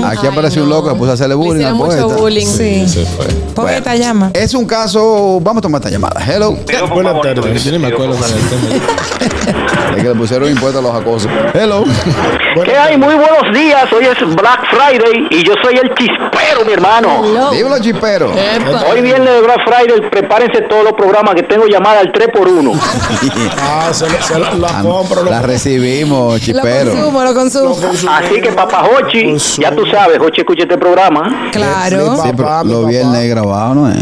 no. 0.00 0.06
Aquí 0.06 0.18
Ay, 0.22 0.28
apareció 0.28 0.62
un 0.62 0.68
no. 0.68 0.76
loco 0.76 0.88
que 0.90 0.94
puso 0.96 1.10
a 1.10 1.14
hacerle 1.14 1.34
Le 1.34 1.34
bullying 1.36 1.64
al 1.64 1.76
poeta. 1.76 2.04
bullying. 2.06 2.46
Sí. 2.46 2.88
Se 2.88 3.04
fue. 3.06 3.26
Poeta 3.54 3.90
Bueno, 3.90 4.04
llama. 4.04 4.30
Es 4.34 4.54
un 4.54 4.65
caso, 4.66 5.38
vamos 5.40 5.58
a 5.58 5.62
tomar 5.62 5.80
esta 5.80 5.90
llamada. 5.90 6.20
Hello. 6.24 6.52
Buenas 6.90 7.20
tardes. 7.22 7.64
Yo 7.64 7.72
ni 7.72 7.78
me 7.78 7.88
acuerdo 7.88 8.16
cuál 8.16 8.30
es 8.30 8.36
el 8.36 8.48
tema. 8.48 8.82
Es 9.96 10.02
que 10.02 10.08
le 10.10 10.14
pusieron 10.14 10.50
impuestos 10.50 10.84
a 10.84 10.88
los 10.88 10.94
acosos. 11.00 11.30
Hello. 11.54 11.82
¿Qué 12.64 12.76
hay? 12.76 12.98
Muy 12.98 13.14
buenos 13.14 13.54
días. 13.54 13.90
Hoy 13.92 14.04
es 14.04 14.18
Black 14.36 14.60
Friday 14.70 15.26
y 15.30 15.42
yo 15.42 15.54
soy 15.62 15.76
el 15.76 15.88
chispero, 15.94 16.64
mi 16.66 16.72
hermano. 16.74 17.50
Dímelo, 17.50 17.78
chipero. 17.80 18.30
Hoy 18.90 19.00
viernes 19.00 19.30
de 19.30 19.40
Black 19.40 19.60
Friday, 19.64 20.10
prepárense 20.10 20.62
todos 20.62 20.84
los 20.84 20.92
programas 20.92 21.34
que 21.34 21.44
tengo 21.44 21.66
llamada 21.66 22.00
al 22.00 22.12
3x1. 22.12 22.78
Ah, 23.58 23.90
se, 23.92 24.08
lo- 24.08 24.22
se 24.22 24.38
lo- 24.38 24.54
la 24.58 24.82
compro. 24.82 25.22
lo- 25.24 25.30
La 25.30 25.40
recibimos, 25.42 26.32
Lo 26.34 26.38
chipero. 26.38 26.90
consumo, 26.92 27.22
lo 27.24 27.34
consumo. 27.34 27.76
Así 28.10 28.40
que, 28.40 28.52
papá 28.52 28.84
Hochi, 28.86 29.34
ya 29.58 29.74
tú 29.74 29.86
sabes, 29.86 30.18
Hochi 30.20 30.40
escucha 30.42 30.62
este 30.64 30.76
programa. 30.78 31.48
Claro. 31.52 32.16
Sí, 32.22 32.30
pero 32.36 32.64
mi 32.64 32.70
los 32.72 32.80
papá. 32.82 32.88
viernes 32.90 33.30
grabado, 33.30 33.74
¿no 33.74 33.90
es? 33.90 33.96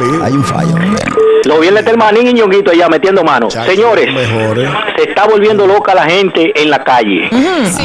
En. 0.00 0.22
Hay 0.22 0.32
un 0.32 0.44
fallo. 0.44 0.74
viernes. 0.74 1.00
Los 1.44 1.58
viernes 1.60 1.84
del 1.84 1.96
manín 1.96 2.28
y 2.28 2.32
ñonguito 2.34 2.70
allá 2.70 2.88
metiendo 2.88 3.24
mano. 3.24 3.48
Chacho, 3.48 3.70
Señores, 3.70 4.12
mejor, 4.12 4.58
¿eh? 4.58 4.68
se 4.96 5.08
está 5.08 5.26
volviendo 5.26 5.66
loca 5.66 5.94
la 5.94 6.04
gente 6.04 6.52
en 6.60 6.68
la 6.70 6.84
calle. 6.84 7.28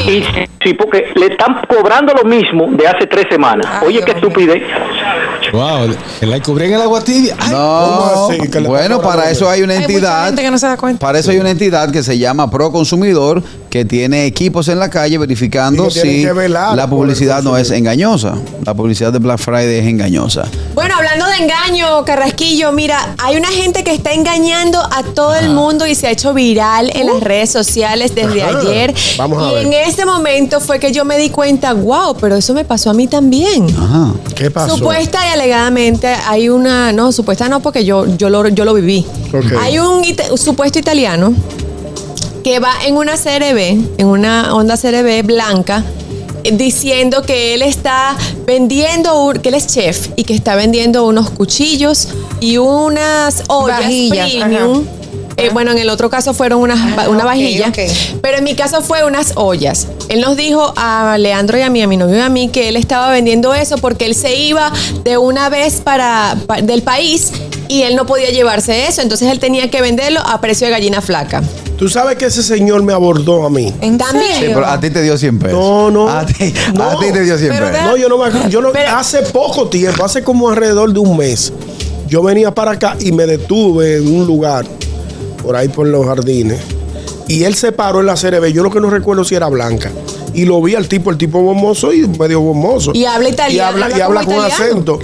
Y 0.06 0.22
sí, 0.62 0.74
porque 0.74 1.06
le 1.14 1.26
están 1.26 1.62
cobrando 1.68 2.12
lo 2.12 2.24
mismo 2.28 2.66
de 2.72 2.86
hace 2.86 3.06
tres 3.06 3.26
semanas. 3.30 3.66
Ay, 3.80 3.86
Oye, 3.88 4.02
qué 4.04 4.12
estupidez. 4.12 4.62
Wow, 5.52 5.94
la 6.22 6.40
cubrí 6.42 6.66
en 6.66 6.74
el 6.74 6.82
agua 6.82 7.02
tibia. 7.02 7.34
Ay, 7.38 7.50
No, 7.52 8.28
bueno, 8.66 9.00
para 9.00 9.30
eso 9.30 9.48
hay 9.48 9.62
una 9.62 9.74
Hay 9.74 9.80
mucha 9.80 9.92
entidad. 9.92 10.26
gente 10.26 10.42
que 10.42 10.50
no 10.50 10.58
se 10.58 10.66
da 10.66 10.76
cuenta. 10.76 11.00
Para 11.06 11.18
eso 11.18 11.30
hay 11.30 11.38
una 11.38 11.50
entidad 11.50 11.90
que 11.90 12.02
se 12.02 12.18
llama 12.18 12.50
Pro 12.50 12.70
Consumidor 12.72 13.42
que 13.70 13.84
tiene 13.84 14.26
equipos 14.26 14.68
en 14.68 14.78
la 14.78 14.88
calle 14.90 15.18
verificando 15.18 15.90
si 15.90 16.24
la 16.24 16.72
el 16.82 16.88
publicidad 16.88 17.42
no 17.42 17.56
es 17.56 17.70
engañosa. 17.70 18.34
La 18.64 18.74
publicidad 18.74 19.12
de 19.12 19.18
Black 19.18 19.38
Friday 19.38 19.78
es 19.78 19.86
engañosa. 19.86 20.44
Bueno, 20.74 20.94
hablando 20.96 21.26
de 21.26 21.36
engaño, 21.44 22.04
Carrasquillo, 22.06 22.72
mira, 22.72 23.14
hay 23.18 23.36
una 23.36 23.48
gente 23.48 23.84
que 23.84 23.92
está 23.92 24.14
engañando 24.14 24.80
a 24.80 25.02
todo 25.02 25.34
el 25.34 25.50
mundo 25.50 25.86
y 25.86 25.94
se 25.94 26.06
ha 26.06 26.10
hecho 26.10 26.32
viral 26.32 26.90
en 26.94 27.06
las 27.08 27.20
redes 27.20 27.50
sociales 27.50 28.14
desde 28.14 28.42
Ajá. 28.42 28.58
ayer. 28.60 28.94
Vamos 29.18 29.42
a 29.42 29.50
y 29.50 29.54
ver. 29.56 29.66
en 29.66 29.72
ese 29.74 30.06
momento 30.06 30.60
fue 30.60 30.78
que 30.78 30.92
yo 30.92 31.04
me 31.04 31.18
di 31.18 31.28
cuenta, 31.28 31.74
wow, 31.74 32.16
pero 32.18 32.36
eso 32.36 32.54
me 32.54 32.64
pasó 32.64 32.88
a 32.88 32.94
mí 32.94 33.06
también. 33.08 33.66
Ajá. 33.78 34.12
¿Qué 34.34 34.50
pasó? 34.50 34.76
Supuesta 34.76 35.18
y 35.28 35.32
alegadamente 35.32 36.06
hay 36.26 36.48
una, 36.48 36.92
no, 36.92 37.12
supuesta 37.12 37.48
no, 37.48 37.60
porque 37.60 37.84
yo, 37.84 38.06
yo, 38.16 38.30
lo, 38.30 38.48
yo 38.48 38.64
lo 38.64 38.72
viví. 38.72 39.04
Hay 39.60 39.78
un, 39.78 40.02
ita- 40.04 40.34
supuesto 40.36 40.78
italiano 40.78 41.34
que 42.44 42.60
va 42.60 42.70
en 42.86 42.94
una 42.96 43.14
CRB, 43.16 43.98
en 43.98 44.06
una 44.06 44.54
Honda 44.54 44.76
CRB 44.76 45.24
blanca, 45.24 45.82
diciendo 46.52 47.22
que 47.22 47.54
él 47.54 47.62
está 47.62 48.16
vendiendo, 48.46 49.32
que 49.42 49.48
él 49.48 49.54
es 49.54 49.66
chef 49.66 50.08
y 50.16 50.24
que 50.24 50.34
está 50.34 50.54
vendiendo 50.54 51.06
unos 51.06 51.30
cuchillos 51.30 52.08
y 52.40 52.58
unas 52.58 53.44
ollas 53.48 53.80
premium. 53.80 54.86
ajá. 54.86 55.05
Eh, 55.38 55.50
bueno, 55.52 55.70
en 55.72 55.78
el 55.78 55.90
otro 55.90 56.08
caso 56.08 56.32
fueron 56.32 56.60
unas, 56.60 56.78
Ah, 56.98 57.08
una 57.10 57.24
vajilla, 57.24 57.70
pero 58.22 58.38
en 58.38 58.44
mi 58.44 58.54
caso 58.54 58.80
fue 58.80 59.04
unas 59.04 59.32
ollas. 59.36 59.86
Él 60.08 60.20
nos 60.22 60.36
dijo 60.36 60.72
a 60.76 61.16
Leandro 61.18 61.58
y 61.58 61.62
a 61.62 61.68
mí, 61.70 61.82
a 61.82 61.86
mi 61.86 61.96
novio 61.98 62.16
y 62.16 62.20
a 62.20 62.28
mí, 62.30 62.48
que 62.48 62.68
él 62.68 62.76
estaba 62.76 63.10
vendiendo 63.10 63.54
eso 63.54 63.76
porque 63.76 64.06
él 64.06 64.14
se 64.14 64.34
iba 64.36 64.72
de 65.04 65.18
una 65.18 65.48
vez 65.50 65.80
para, 65.82 66.36
pa- 66.46 66.62
del 66.62 66.82
país 66.82 67.32
y 67.68 67.82
él 67.82 67.96
no 67.96 68.06
podía 68.06 68.30
llevarse 68.30 68.86
eso, 68.86 69.02
entonces 69.02 69.30
él 69.30 69.38
tenía 69.38 69.70
que 69.70 69.82
venderlo 69.82 70.20
a 70.20 70.40
precio 70.40 70.66
de 70.68 70.70
gallina 70.72 71.02
flaca. 71.02 71.42
Tú 71.76 71.90
sabes 71.90 72.16
que 72.16 72.24
ese 72.26 72.42
señor 72.42 72.82
me 72.82 72.94
abordó 72.94 73.44
a 73.44 73.50
mí. 73.50 73.70
¿En 73.82 73.98
También. 73.98 74.32
Sí, 74.38 74.44
pero 74.46 74.64
a 74.66 74.80
ti 74.80 74.88
te 74.88 75.02
dio 75.02 75.18
100 75.18 75.38
pesos. 75.38 75.58
No, 75.58 75.90
no. 75.90 76.08
A 76.08 76.24
ti, 76.24 76.54
a 76.80 76.98
ti 76.98 77.12
te 77.12 77.22
dio 77.24 77.36
100 77.36 77.50
Pero 77.52 77.66
pesos. 77.70 77.82
No, 77.84 77.96
yo 77.98 78.08
no 78.08 78.16
me 78.16 78.24
acuerdo. 78.28 78.48
Yo 78.48 78.62
no- 78.62 78.72
Pero- 78.72 78.96
hace 78.96 79.20
poco 79.20 79.68
tiempo, 79.68 80.02
hace 80.02 80.22
como 80.22 80.48
alrededor 80.48 80.94
de 80.94 80.98
un 81.00 81.14
mes, 81.18 81.52
yo 82.08 82.22
venía 82.22 82.50
para 82.54 82.70
acá 82.70 82.96
y 83.00 83.12
me 83.12 83.26
detuve 83.26 83.96
en 83.98 84.14
un 84.20 84.26
lugar, 84.26 84.64
por 85.46 85.54
ahí 85.54 85.68
por 85.68 85.86
los 85.86 86.04
jardines, 86.04 86.58
y 87.28 87.44
él 87.44 87.54
se 87.54 87.70
paró 87.70 88.00
en 88.00 88.06
la 88.06 88.14
CRB. 88.14 88.46
Yo 88.52 88.64
lo 88.64 88.70
que 88.72 88.80
no 88.80 88.90
recuerdo 88.90 89.22
si 89.24 89.36
era 89.36 89.48
blanca. 89.48 89.92
Y 90.34 90.44
lo 90.44 90.60
vi 90.60 90.74
al 90.74 90.88
tipo, 90.88 91.10
el 91.10 91.16
tipo 91.16 91.40
bomboso 91.40 91.92
y 91.92 92.06
medio 92.06 92.40
bomboso. 92.40 92.90
Y 92.94 93.04
habla 93.04 93.28
italiano, 93.28 93.78
Y 93.78 93.82
habla, 93.84 93.96
y 93.96 94.00
habla 94.00 94.24
con 94.24 94.34
italiano. 94.34 94.64
acento. 94.64 94.98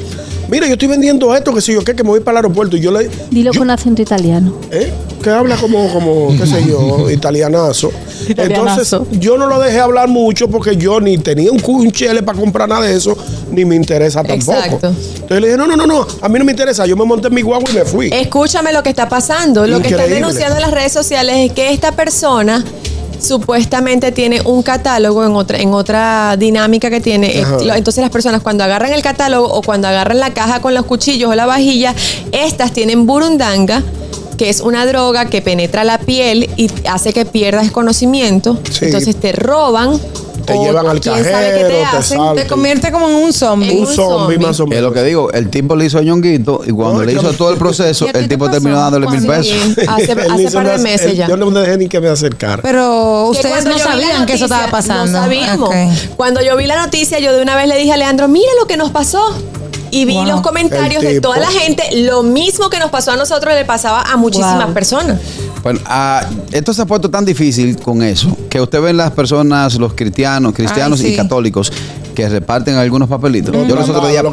Mira, 0.53 0.67
yo 0.67 0.75
estoy 0.75 0.87
vendiendo 0.89 1.35
esto, 1.35 1.55
que 1.55 1.63
sé 1.63 1.73
yo, 1.73 1.83
qué, 1.83 1.97
que 1.97 2.03
me 2.03 2.11
voy 2.11 2.21
para 2.21 2.41
el 2.41 2.45
aeropuerto. 2.45 2.77
Y 2.77 2.81
yo 2.81 2.93
le. 2.93 3.09
Dilo 3.31 3.53
yo- 3.53 3.59
con 3.59 3.71
acento 3.71 4.03
italiano. 4.03 4.55
¿Eh? 4.71 4.93
Que 5.23 5.31
habla 5.31 5.57
como, 5.57 5.91
como, 5.91 6.29
qué 6.37 6.47
sé 6.47 6.63
yo, 6.69 7.09
italianazo. 7.11 7.91
Italianazo. 8.29 8.97
Entonces, 8.99 9.19
yo 9.19 9.39
no 9.39 9.47
lo 9.47 9.59
dejé 9.59 9.81
hablar 9.81 10.09
mucho 10.09 10.49
porque 10.49 10.77
yo 10.77 11.01
ni 11.01 11.17
tenía 11.17 11.51
un 11.51 11.59
cunchele 11.59 12.23
para 12.23 12.39
comprar 12.39 12.69
nada 12.69 12.83
de 12.85 12.95
eso, 12.95 13.17
ni 13.51 13.65
me 13.65 13.77
interesa 13.77 14.23
tampoco. 14.23 14.53
Exacto. 14.59 14.89
Entonces 14.89 15.41
le 15.41 15.47
dije, 15.47 15.57
no, 15.57 15.67
no, 15.67 15.75
no, 15.75 15.87
no, 15.87 16.07
a 16.21 16.29
mí 16.29 16.39
no 16.39 16.45
me 16.45 16.53
interesa. 16.53 16.85
Yo 16.85 16.99
me 16.99 17.07
monté 17.07 17.29
en 17.29 17.35
mi 17.35 17.41
guagua 17.41 17.71
y 17.71 17.75
me 17.75 17.85
fui. 17.87 18.11
Escúchame 18.13 18.75
lo 18.75 18.83
que 18.83 18.91
está 18.91 19.09
pasando. 19.09 19.67
Lo 19.67 19.81
que 19.81 19.89
están 19.89 20.11
denunciando 20.11 20.57
en 20.57 20.63
las 20.63 20.71
redes 20.73 20.93
sociales 20.93 21.35
es 21.39 21.53
que 21.53 21.73
esta 21.73 21.93
persona 21.93 22.63
supuestamente 23.23 24.13
tiene 24.13 24.41
un 24.45 24.63
catálogo 24.63 25.25
en 25.25 25.33
otra, 25.37 25.59
en 25.59 25.73
otra 25.73 26.37
dinámica 26.39 26.91
que 26.91 27.01
tiene. 27.01 27.41
Ajá. 27.43 27.59
Lo- 27.65 27.75
Entonces 27.75 28.03
las 28.03 28.11
personas 28.11 28.43
cuando 28.43 28.65
agarran 28.65 28.93
el 28.93 29.03
catálogo 29.03 29.47
o 29.53 29.63
cuando 29.63 29.89
agarran 29.89 30.19
la 30.21 30.35
caja 30.35 30.61
con 30.61 30.75
los 30.75 30.85
cuchillos 30.87 31.31
o 31.31 31.35
la 31.35 31.47
vajilla, 31.47 31.95
estas 32.33 32.73
tienen 32.73 33.07
burundanga 33.07 33.83
que 34.37 34.49
es 34.49 34.61
una 34.61 34.87
droga 34.87 35.27
que 35.27 35.41
penetra 35.43 35.85
la 35.85 35.99
piel 35.99 36.51
y 36.57 36.69
hace 36.89 37.13
que 37.13 37.25
pierdas 37.25 37.71
conocimiento. 37.71 38.59
Sí. 38.71 38.87
Entonces 38.87 39.15
te 39.15 39.31
roban. 39.33 40.01
Te 40.45 40.53
o 40.55 40.65
llevan 40.65 40.87
al 40.87 41.01
quién 41.01 41.15
sabe 41.15 41.25
qué 41.27 41.33
cajero, 41.63 41.69
te 41.69 41.85
hacen. 41.85 42.19
saltan. 42.19 42.37
Te 42.37 42.47
convierte 42.47 42.93
como 42.93 43.09
en 43.09 43.15
un 43.17 43.33
zombie. 43.33 43.71
Un 43.73 43.79
un 43.81 43.87
zombie 43.87 44.39
más 44.39 44.59
o 44.61 44.65
Es 44.65 44.69
menos. 44.71 44.85
lo 44.85 44.93
que 44.93 45.03
digo, 45.05 45.31
el 45.33 45.49
tipo 45.51 45.77
le 45.77 45.87
hizo 45.87 45.99
a 45.99 46.03
Ñonguito 46.03 46.63
y 46.67 46.71
cuando 46.71 47.01
No, 47.01 47.05
le 47.05 47.13
es 47.13 47.19
hizo 47.19 47.33
todo 47.33 47.51
el 47.53 47.59
proceso, 47.59 48.05
¿Y 48.07 48.09
a 48.09 48.13
ti 48.13 48.19
el 48.19 48.25
te 48.25 48.35
tipo 48.35 48.45
pasó? 48.47 48.53
terminó 48.59 48.77
dándole 48.81 49.09
mil 49.09 49.27
pesos. 49.27 49.57
hace, 49.89 50.13
hace 50.13 50.51
par 50.51 50.69
de 50.71 50.79
meses 50.79 51.17
ya. 51.17 51.29
Yo 51.29 51.37
no 51.37 51.51
me 51.51 51.61
dejé 51.61 51.79
ni 51.79 51.89
que 51.89 52.01
me 52.01 52.09
acercara. 52.09 52.63
Pero 52.63 53.27
ustedes 53.29 53.65
no 53.65 53.79
sabían 53.79 54.27
que 54.27 54.35
eso 54.35 54.45
estaba 54.45 54.69
pasando. 54.71 55.13
No 55.13 55.19
sabíamos. 55.25 55.71
Cuando 56.17 56.41
yo 56.43 56.57
vi 56.57 56.67
la 56.67 56.77
noticia, 56.85 57.19
yo 57.19 57.35
de 57.35 57.43
una 57.43 57.57
vez 57.57 57.69
le 57.69 57.77
dije 57.79 57.93
a 57.93 57.97
Leandro, 57.97 58.29
mira 58.29 58.51
lo 58.61 58.67
que 58.67 58.77
nos 58.77 58.91
pasó. 58.91 59.21
Y 59.93 60.05
vi 60.07 60.15
Wow. 60.15 60.25
los 60.25 60.41
comentarios 60.41 61.03
de 61.03 61.21
toda 61.21 61.37
la 61.39 61.47
gente. 61.51 61.85
Lo 62.03 62.23
mismo 62.25 62.69
que 62.71 62.79
nos 62.81 62.91
pasó 62.91 63.13
a 63.13 63.17
nosotros 63.17 63.55
le 63.55 63.65
pasaba 63.65 64.03
a 64.03 64.17
muchísimas 64.17 64.65
Wow. 64.65 64.75
personas. 64.75 65.21
Bueno, 65.63 65.79
ah, 65.87 66.25
esto 66.51 66.75
se 66.75 66.83
ha 66.83 66.87
puesto 66.87 67.09
tan 67.09 67.25
difícil 67.25 67.77
con 67.77 68.03
eso, 68.03 68.37
que 68.51 68.61
usted 68.61 68.81
ve 68.81 68.93
las 68.93 69.13
personas, 69.13 69.77
los 69.77 69.95
cristianos, 69.95 70.55
cristianos 70.55 70.99
Ay, 71.01 71.07
sí. 71.07 71.13
y 71.13 71.17
católicos, 71.17 71.73
que 72.17 72.29
reparten 72.29 72.75
algunos 72.77 73.09
papelitos. 73.09 73.55
Yo 73.69 73.75
los 73.77 73.89
otros 73.89 74.09
días 74.11 74.25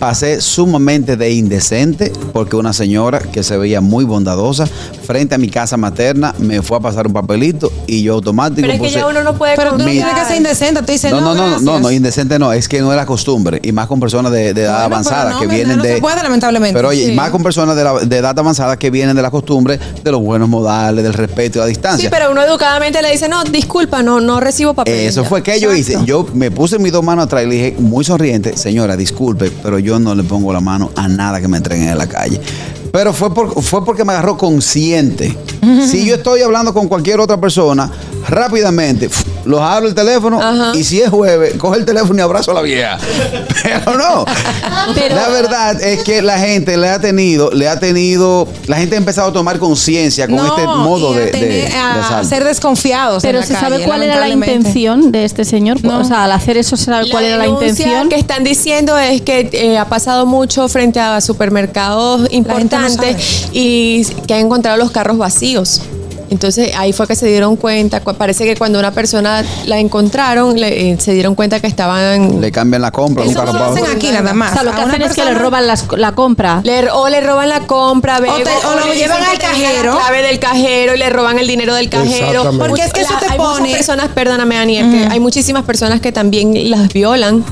pasé 0.00 0.40
sumamente 0.40 1.16
de 1.16 1.30
indecente 1.32 2.12
porque 2.32 2.56
una 2.56 2.72
señora 2.72 3.18
que 3.20 3.42
se 3.42 3.56
veía 3.58 3.80
muy 3.80 4.04
bondadosa 4.04 4.66
frente 5.06 5.34
a 5.34 5.38
mi 5.38 5.48
casa 5.48 5.76
materna 5.76 6.34
me 6.38 6.62
fue 6.62 6.76
a 6.78 6.80
pasar 6.80 7.06
un 7.06 7.12
papelito 7.12 7.70
y 7.86 8.02
yo 8.02 8.14
automático 8.14 8.60
Pero 8.62 8.72
es 8.72 8.80
que 8.80 8.90
ya 8.90 9.06
uno 9.06 9.22
no 9.22 9.34
puede 9.34 9.56
Pero 9.56 9.72
tú 9.72 9.78
no 9.78 9.84
tienes 9.84 10.14
que 10.14 10.24
ser 10.24 10.36
indecente. 10.36 10.80
Tú 10.82 10.92
dices, 10.92 11.10
no, 11.12 11.20
no, 11.20 11.34
no, 11.34 11.34
no, 11.34 11.48
gracias. 11.60 11.80
no, 11.82 11.90
indecente 11.90 12.38
no, 12.38 12.52
es 12.52 12.68
que 12.68 12.80
no 12.80 12.90
es 12.92 12.96
la 12.96 13.06
costumbre, 13.06 13.60
y 13.62 13.72
más 13.72 13.86
con 13.86 14.00
personas 14.00 14.32
de, 14.32 14.54
de 14.54 14.62
edad 14.62 14.80
Bueno, 14.80 14.94
avanzada 14.96 15.30
no, 15.32 15.40
que 15.40 15.46
vienen 15.46 15.76
no 15.78 15.82
de... 15.82 15.94
se 15.96 16.00
puede, 16.00 16.22
lamentablemente. 16.22 16.74
Pero 16.76 16.88
oye, 16.88 17.06
Sí. 17.06 17.12
más 17.12 17.30
con 17.30 17.42
personas 17.42 17.76
de, 17.76 17.84
la- 17.84 17.98
de 18.00 18.16
edad 18.16 18.38
avanzada 18.38 18.76
que 18.78 18.90
vienen 18.90 19.14
de 19.16 19.22
la 19.22 19.30
costumbre, 19.30 19.78
de 20.02 20.10
los 20.10 20.20
buenos 20.22 20.48
modales, 20.48 21.04
del 21.04 21.12
respeto 21.14 21.58
y 21.58 21.60
la 21.60 21.66
distancia. 21.66 22.08
Sí, 22.08 22.14
pero 22.14 22.30
uno 22.32 22.42
educadamente 22.42 23.00
le 23.02 23.10
dice, 23.12 23.28
no, 23.28 23.44
disculpa, 23.44 24.02
no, 24.02 24.20
no 24.20 24.40
recibo 24.40 24.74
papel. 24.74 24.94
Eso 24.94 25.24
fue 25.24 25.42
que 25.42 25.60
yo 25.60 25.72
hice. 25.74 25.98
Yo 26.04 26.26
me 26.34 26.50
puse 26.50 26.78
mis 26.78 26.92
dos 26.92 27.04
manos 27.04 27.26
atrás 27.26 27.44
y 27.44 27.46
le 27.46 27.54
dije, 27.54 27.76
muy 27.78 28.04
sonriente, 28.04 28.56
señora, 28.56 28.96
disculpe, 28.96 29.50
pero 29.62 29.78
yo 29.78 29.98
no 29.98 30.14
le 30.14 30.22
pongo 30.24 30.52
la 30.52 30.60
mano 30.60 30.90
a 30.96 31.08
nada 31.08 31.40
que 31.40 31.48
me 31.48 31.56
entreguen 31.58 31.88
en 31.88 31.98
la 31.98 32.06
calle. 32.06 32.40
Pero 32.92 33.12
fue, 33.12 33.34
por- 33.34 33.60
fue 33.60 33.84
porque 33.84 34.04
me 34.04 34.12
agarró 34.12 34.36
Si 35.90 36.04
yo 36.06 36.16
estoy 36.16 36.42
hablando 36.42 36.72
con 36.74 36.88
cualquier 36.88 37.20
otra 37.20 37.38
persona, 37.40 37.90
rápidamente 38.28 39.08
los 39.44 39.60
abro 39.60 39.86
el 39.88 39.94
teléfono 39.94 40.40
Ajá. 40.40 40.72
y 40.74 40.82
si 40.84 41.00
es 41.02 41.10
jueves, 41.10 41.54
coge 41.58 41.78
el 41.78 41.84
teléfono 41.84 42.18
y 42.18 42.22
abrazo 42.22 42.50
a 42.50 42.54
la 42.54 42.62
vieja. 42.62 42.98
Pero 43.62 43.98
no. 43.98 44.24
la 45.14 45.28
verdad 45.28 45.80
es 45.82 46.02
que 46.02 46.22
la 46.22 46.38
gente 46.38 46.76
le 46.78 46.88
ha 46.88 46.98
tenido, 46.98 47.50
le 47.50 47.68
ha 47.68 47.78
tenido, 47.78 48.48
la 48.66 48.76
gente 48.76 48.94
ha 48.94 48.98
empezado 48.98 49.28
a 49.28 49.32
tomar 49.34 49.58
conciencia 49.58 50.26
con 50.26 50.36
No, 50.36 50.46
este 50.46 50.66
modo 50.66 51.12
y 51.12 51.16
a 51.16 51.18
de, 51.20 51.24
de- 51.26 51.30
tener- 51.32 51.68
de 51.70 51.76
a 51.76 52.24
ser 52.24 52.44
desconfiados. 52.44 53.22
en 53.24 53.28
Pero 53.28 53.40
la 53.40 53.46
¿se 53.46 53.52
sabe 53.54 53.76
calle, 53.76 53.84
cuál 53.84 54.02
era 54.02 54.18
la 54.20 54.28
intención 54.28 55.12
de 55.12 55.24
este 55.26 55.44
señor? 55.44 55.78
O 55.84 56.04
sea, 56.04 56.24
al 56.24 56.32
hacer 56.32 56.56
eso 56.56 56.76
se 56.76 56.86
sabe 56.86 57.10
cuál 57.10 57.24
era 57.24 57.36
la 57.36 57.46
intención. 57.46 58.08
que 58.08 58.16
están 58.16 58.44
diciendo 58.44 58.98
es 58.98 59.20
que 59.22 59.48
eh, 59.52 59.76
ha 59.78 59.86
pasado 59.88 60.24
mucho 60.26 60.68
frente 60.68 61.00
a 61.00 61.20
supermercados 61.20 62.22
no 62.22 62.28
importantes 62.30 63.48
y 63.52 64.04
que 64.26 64.34
han 64.34 64.40
encontrado 64.40 64.78
los 64.78 64.83
carros 64.90 65.18
vacíos. 65.18 65.80
Entonces 66.30 66.72
ahí 66.76 66.92
fue 66.92 67.06
que 67.06 67.14
se 67.14 67.26
dieron 67.26 67.54
cuenta, 67.54 68.00
cu- 68.00 68.14
parece 68.14 68.44
que 68.44 68.56
cuando 68.56 68.78
una 68.78 68.90
persona 68.90 69.44
la 69.66 69.78
encontraron, 69.78 70.58
le- 70.58 70.90
eh, 70.92 70.96
se 70.98 71.12
dieron 71.12 71.34
cuenta 71.34 71.60
que 71.60 71.66
estaban... 71.68 72.40
Le 72.40 72.50
cambian 72.50 72.80
la 72.82 72.90
compra, 72.90 73.22
un 73.22 73.30
Eso 73.30 73.38
carro 73.40 73.52
no 73.52 73.58
lo 73.58 73.64
hacen 73.66 73.84
aquí 73.94 74.10
nada 74.10 74.32
más. 74.32 74.50
O 74.50 74.54
sea, 74.54 74.62
lo 74.64 74.74
que 74.74 74.80
hacen 74.80 75.02
es 75.02 75.12
que 75.14 75.24
le 75.24 75.34
roban 75.34 75.66
las- 75.66 75.84
la 75.96 76.12
compra. 76.12 76.60
le- 76.64 76.90
o 76.90 77.08
le 77.08 77.20
roban 77.20 77.48
la 77.50 77.60
compra, 77.60 78.18
bebo, 78.20 78.32
O 78.34 78.38
te- 78.38 78.50
o 78.66 78.74
lo 78.80 78.86
le 78.86 78.96
llevan 78.96 79.22
al 79.22 79.38
cajero. 79.38 79.94
La 79.94 80.00
clave 80.00 80.22
del 80.22 80.38
cajero 80.40 80.94
y 80.94 80.98
le 80.98 81.10
roban 81.10 81.38
el 81.38 81.46
dinero 81.46 81.74
del 81.74 81.88
cajero. 81.90 82.50
Porque 82.58 82.82
es 82.82 82.92
que 82.92 83.02
eso 83.02 83.14
te 83.20 83.26
hay 83.30 83.36
pone- 83.36 83.60
muchas 83.60 83.76
personas, 83.76 84.08
perdóname, 84.08 84.56
Ani, 84.56 84.78
es 84.78 84.86
que 84.86 85.06
hay 85.12 85.20
muchísimas 85.20 85.64
personas 85.64 86.00
que 86.00 86.10
también 86.10 86.70
las 86.70 86.88
violan. 86.92 87.44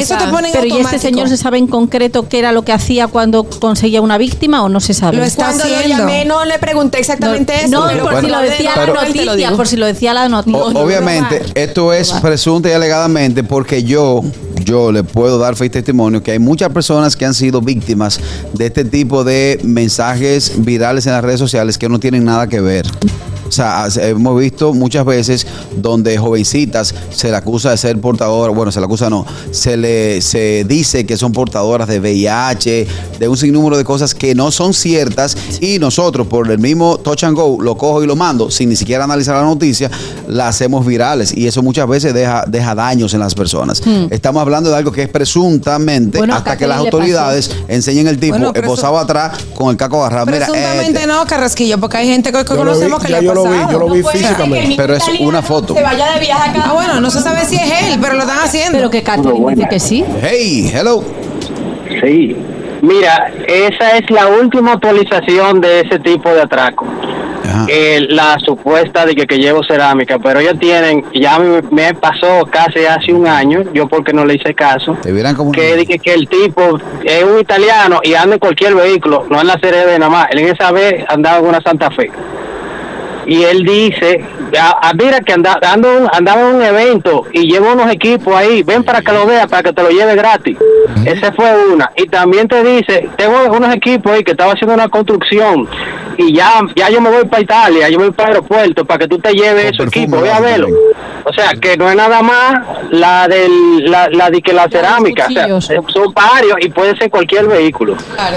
Eso 0.00 0.16
te 0.16 0.26
ponen 0.28 0.50
Pero 0.52 0.66
¿y 0.66 0.78
este 0.78 0.98
señor 0.98 1.28
se 1.28 1.36
sabe 1.36 1.58
en 1.58 1.66
concreto 1.66 2.28
qué 2.28 2.38
era 2.38 2.52
lo 2.52 2.62
que 2.62 2.72
hacía 2.72 3.06
cuando 3.06 3.44
conseguía 3.44 4.00
una 4.00 4.18
víctima 4.18 4.62
o 4.62 4.68
no 4.68 4.80
se 4.80 4.94
sabe? 4.94 5.16
Lo 5.18 5.24
está 5.24 5.46
Cuando 5.46 5.64
lo 5.66 5.74
haciendo. 5.76 5.98
llamé 5.98 6.24
no 6.24 6.44
le 6.44 6.58
pregunté 6.58 6.98
exactamente 6.98 7.54
eso. 7.64 7.68
no, 7.68 7.86
pero 7.88 8.04
por 8.04 8.20
si 8.20 8.26
lo 8.28 8.40
decía 8.40 8.70
de 8.74 8.86
la 8.86 8.92
noticia, 9.04 9.50
por 9.56 9.68
si 9.68 9.76
lo 9.76 9.86
decía 9.86 10.14
la 10.14 10.28
noticia. 10.28 10.58
O- 10.58 10.84
obviamente, 10.84 11.42
esto 11.54 11.92
es 11.92 12.12
presunta 12.14 12.68
y 12.68 12.72
alegadamente 12.72 13.44
porque 13.44 13.82
yo, 13.84 14.22
yo 14.64 14.92
le 14.92 15.02
puedo 15.04 15.38
dar 15.38 15.56
fe 15.56 15.66
y 15.66 15.70
testimonio 15.70 16.22
que 16.22 16.32
hay 16.32 16.38
muchas 16.38 16.70
personas 16.70 17.16
que 17.16 17.24
han 17.26 17.34
sido 17.34 17.60
víctimas 17.60 18.20
de 18.52 18.66
este 18.66 18.84
tipo 18.84 19.24
de 19.24 19.58
mensajes 19.62 20.52
virales 20.64 21.06
en 21.06 21.12
las 21.12 21.22
redes 21.24 21.38
sociales 21.40 21.76
que 21.78 21.88
no 21.88 21.98
tienen 21.98 22.24
nada 22.24 22.46
que 22.46 22.60
ver. 22.60 22.86
O 23.48 23.52
sea, 23.52 23.86
hemos 24.02 24.38
visto 24.38 24.72
muchas 24.72 25.04
veces 25.04 25.44
donde 25.76 26.18
jovencitas 26.18 26.94
se 27.10 27.30
le 27.30 27.36
acusa 27.36 27.70
de 27.70 27.76
ser 27.76 28.00
portadoras, 28.00 28.54
bueno, 28.54 28.72
se 28.72 28.80
le 28.80 28.86
acusa 28.86 29.10
no, 29.10 29.26
se 29.50 29.76
le 29.76 30.20
se 30.22 30.64
dice 30.66 31.06
que 31.06 31.16
son 31.16 31.32
portadoras 31.32 31.88
de 31.88 32.00
VIH, 32.00 32.86
de 33.18 33.28
un 33.28 33.36
sinnúmero 33.36 33.76
de 33.76 33.84
cosas 33.84 34.14
que 34.14 34.34
no 34.34 34.50
son 34.50 34.74
ciertas 34.74 35.36
y 35.60 35.78
nosotros 35.78 36.26
por 36.26 36.50
el 36.50 36.58
mismo 36.58 36.98
touch 36.98 37.24
and 37.24 37.36
go 37.36 37.58
lo 37.60 37.76
cojo 37.76 38.02
y 38.02 38.06
lo 38.06 38.16
mando 38.16 38.50
sin 38.50 38.68
ni 38.68 38.76
siquiera 38.76 39.04
analizar 39.04 39.34
la 39.36 39.42
noticia, 39.42 39.90
la 40.28 40.48
hacemos 40.48 40.84
virales 40.86 41.36
y 41.36 41.46
eso 41.46 41.62
muchas 41.62 41.88
veces 41.88 42.14
deja, 42.14 42.44
deja 42.46 42.74
daños 42.74 43.14
en 43.14 43.20
las 43.20 43.34
personas. 43.34 43.82
Estamos 44.10 44.40
hablando 44.40 44.70
de 44.70 44.76
algo 44.76 44.92
que 44.92 45.02
es 45.02 45.08
presuntamente 45.08 46.18
Bueno, 46.18 46.34
hasta 46.34 46.56
que 46.56 46.66
las 46.66 46.78
autoridades 46.78 47.50
enseñen 47.68 48.06
el 48.08 48.18
tipo 48.18 48.38
Bueno, 48.38 48.52
eh, 48.54 48.62
posado 48.62 48.98
atrás 48.98 49.38
con 49.54 49.70
el 49.70 49.76
caco 49.76 50.00
agarrado. 50.04 50.26
Mira, 50.26 50.46
Presuntamente 50.46 51.00
este. 51.00 51.06
no, 51.06 51.26
Carrasquillo, 51.26 51.78
porque 51.78 51.98
hay 51.98 52.08
gente 52.08 52.32
que, 52.32 52.44
que 52.44 52.54
Yo 52.54 52.64
lo 52.64 52.72
vi, 52.72 52.78
conocemos 52.78 53.02
que 53.02 53.08
le 53.08 53.16
ha 53.16 53.20
yo 53.20 53.34
lo 53.34 53.44
vi, 53.44 53.50
pasado. 53.50 53.72
yo 53.72 53.78
lo 53.78 53.94
vi 53.94 54.02
No 54.02 54.08
físicamente. 54.08 54.74
Pero 54.76 54.94
es 54.94 55.04
una 55.20 55.42
foto. 55.42 55.59
Se 55.66 55.82
vaya 55.82 56.12
de 56.12 56.20
viaje 56.20 56.50
acá. 56.50 56.62
Ah, 56.66 56.72
bueno, 56.72 57.00
no 57.00 57.10
se 57.10 57.20
sabe 57.20 57.44
si 57.44 57.56
es 57.56 57.82
él, 57.82 57.98
pero 58.00 58.14
lo 58.14 58.20
están 58.20 58.38
haciendo. 58.38 58.78
Pero 58.78 58.90
que 58.90 59.02
Catherine 59.02 59.54
dice 59.54 59.68
que 59.68 59.80
sí. 59.80 60.04
Hey, 60.22 60.70
hello. 60.74 61.02
Sí. 62.02 62.36
Mira, 62.82 63.30
esa 63.46 63.98
es 63.98 64.10
la 64.10 64.28
última 64.28 64.72
actualización 64.72 65.60
de 65.60 65.80
ese 65.80 65.98
tipo 65.98 66.32
de 66.32 66.42
atraco. 66.42 66.86
Eh, 67.68 68.06
la 68.08 68.38
supuesta 68.38 69.04
de 69.04 69.14
que, 69.14 69.26
que 69.26 69.38
llevo 69.38 69.62
cerámica, 69.64 70.18
pero 70.18 70.40
ellos 70.40 70.58
tienen, 70.58 71.04
ya 71.12 71.38
me, 71.38 71.62
me 71.70 71.94
pasó 71.94 72.46
casi 72.48 72.84
hace 72.86 73.12
un 73.12 73.26
año, 73.26 73.64
yo 73.74 73.88
porque 73.88 74.12
no 74.12 74.24
le 74.24 74.34
hice 74.34 74.54
caso, 74.54 74.96
como 75.36 75.52
que, 75.52 75.76
dije 75.76 75.98
que 75.98 76.14
el 76.14 76.28
tipo 76.28 76.78
es 77.04 77.24
un 77.24 77.38
italiano 77.40 78.00
y 78.02 78.14
anda 78.14 78.34
en 78.34 78.40
cualquier 78.40 78.74
vehículo, 78.74 79.26
no 79.28 79.40
en 79.40 79.48
la 79.48 79.58
serie 79.58 79.84
de 79.86 79.98
nada 79.98 80.10
más, 80.10 80.28
él 80.30 80.38
en 80.38 80.48
esa 80.48 80.70
vez 80.70 81.04
andaba 81.08 81.38
en 81.38 81.46
una 81.46 81.60
Santa 81.60 81.90
Fe. 81.90 82.10
Y 83.26 83.42
él 83.44 83.62
dice, 83.64 84.24
ah, 84.58 84.92
mira 84.98 85.20
que 85.20 85.32
anda, 85.32 85.58
ando- 85.62 86.08
andaba 86.12 86.40
en 86.48 86.56
un 86.56 86.62
evento 86.62 87.24
y 87.32 87.42
llevo 87.50 87.72
unos 87.72 87.90
equipos 87.92 88.34
ahí, 88.34 88.62
ven 88.62 88.82
para 88.82 89.02
que 89.02 89.12
lo 89.12 89.26
veas, 89.26 89.46
para 89.48 89.62
que 89.62 89.72
te 89.72 89.82
lo 89.82 89.90
lleve 89.90 90.14
gratis. 90.16 90.56
Esa 91.04 91.32
fue 91.32 91.50
una. 91.72 91.90
Y 91.96 92.06
también 92.08 92.48
te 92.48 92.62
dice, 92.64 93.08
tengo 93.16 93.36
unos 93.56 93.74
equipos 93.74 94.12
ahí 94.12 94.24
que 94.24 94.32
estaba 94.32 94.52
haciendo 94.52 94.74
una 94.74 94.88
construcción 94.88 95.68
y 96.16 96.34
ya, 96.34 96.60
ya 96.76 96.90
yo 96.90 97.00
me 97.00 97.10
voy 97.10 97.24
para 97.24 97.42
Italia, 97.42 97.88
yo 97.88 97.98
me 97.98 98.06
voy 98.06 98.12
para 98.14 98.30
el 98.30 98.34
aeropuerto 98.36 98.84
para 98.84 98.98
que 98.98 99.08
tú 99.08 99.18
te 99.18 99.32
lleves 99.32 99.66
esos 99.72 99.86
perfume 99.86 100.02
equipos, 100.04 100.22
ve 100.22 100.30
a 100.32 100.40
verlo. 100.40 100.68
O 101.24 101.32
sea, 101.32 101.52
que 101.52 101.76
no 101.76 101.88
es 101.88 101.96
nada 101.96 102.22
más 102.22 102.54
la 102.90 103.28
del, 103.28 103.84
la, 103.90 104.08
la 104.10 104.30
de 104.30 104.40
que 104.42 104.52
la 104.52 104.68
cerámica, 104.68 105.26
o 105.28 105.60
sea, 105.60 105.76
eh, 105.76 105.80
son 105.88 106.12
varios 106.14 106.56
y 106.60 106.68
puede 106.70 106.96
ser 106.96 107.10
cualquier 107.10 107.46
vehículo. 107.46 107.94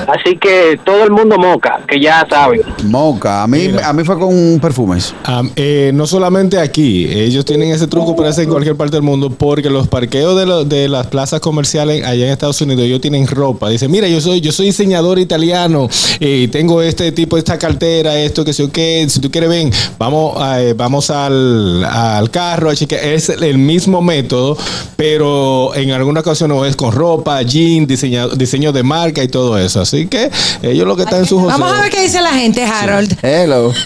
Así 0.07 0.37
que 0.37 0.79
todo 0.83 1.03
el 1.03 1.11
mundo 1.11 1.37
moca, 1.37 1.79
que 1.87 1.99
ya 1.99 2.25
saben. 2.29 2.61
Moca. 2.85 3.43
A 3.43 3.47
mí, 3.47 3.73
a 3.83 3.93
mí 3.93 4.03
fue 4.03 4.19
con 4.19 4.59
perfumes. 4.87 5.13
Eh, 5.55 5.91
no 5.93 6.05
solamente 6.07 6.59
aquí, 6.59 7.05
ellos 7.09 7.45
tienen 7.45 7.71
ese 7.71 7.87
truco, 7.87 8.15
pero 8.15 8.29
es 8.29 8.37
en 8.37 8.49
cualquier 8.49 8.75
parte 8.75 8.95
del 8.95 9.03
mundo, 9.03 9.29
porque 9.29 9.69
los 9.69 9.87
parqueos 9.87 10.37
de, 10.37 10.45
lo- 10.45 10.65
de 10.65 10.89
las 10.89 11.07
plazas 11.07 11.39
comerciales 11.39 12.03
allá 12.05 12.25
en 12.25 12.31
Estados 12.31 12.59
Unidos, 12.61 12.83
ellos 12.85 13.01
tienen 13.01 13.27
ropa. 13.27 13.69
Dicen, 13.69 13.91
mira, 13.91 14.07
yo 14.07 14.19
soy, 14.21 14.41
yo 14.41 14.51
soy 14.51 14.67
diseñador 14.67 15.19
italiano 15.19 15.87
eh, 16.19 16.41
y 16.43 16.47
tengo 16.47 16.81
este 16.81 17.11
tipo, 17.11 17.37
esta 17.37 17.57
cartera, 17.57 18.17
esto, 18.19 18.43
que 18.45 18.53
sé 18.53 18.63
yo 18.63 18.71
qué. 18.71 19.05
Si 19.09 19.19
tú 19.19 19.29
quieres, 19.31 19.49
ven, 19.49 19.71
vamos, 19.97 20.39
a, 20.41 20.61
eh, 20.61 20.73
vamos 20.73 21.09
al, 21.09 21.83
al 21.85 22.29
carro, 22.29 22.69
a 22.69 22.75
chequear. 22.75 23.03
Es 23.03 23.29
el 23.29 23.57
mismo 23.57 24.01
método, 24.01 24.57
pero 24.95 25.73
en 25.75 25.91
alguna 25.91 26.21
ocasión 26.21 26.49
no 26.49 26.65
es 26.65 26.75
con 26.75 26.91
ropa, 26.91 27.41
jean, 27.41 27.85
diseño, 27.87 28.29
diseño 28.29 28.71
de 28.71 28.83
marca 28.83 29.23
y 29.23 29.27
todo 29.27 29.57
eso. 29.57 29.81
Así 29.81 30.07
que 30.07 30.29
ellos 30.61 30.87
lo 30.87 30.95
que 30.95 31.03
están 31.03 31.19
en 31.19 31.25
su 31.27 31.41
Vamos 31.43 31.71
a 31.73 31.81
ver 31.81 31.91
qué 31.91 32.01
dice 32.03 32.21
la 32.21 32.33
gente, 32.33 32.63
Harold. 32.63 33.17
Hello. 33.21 33.71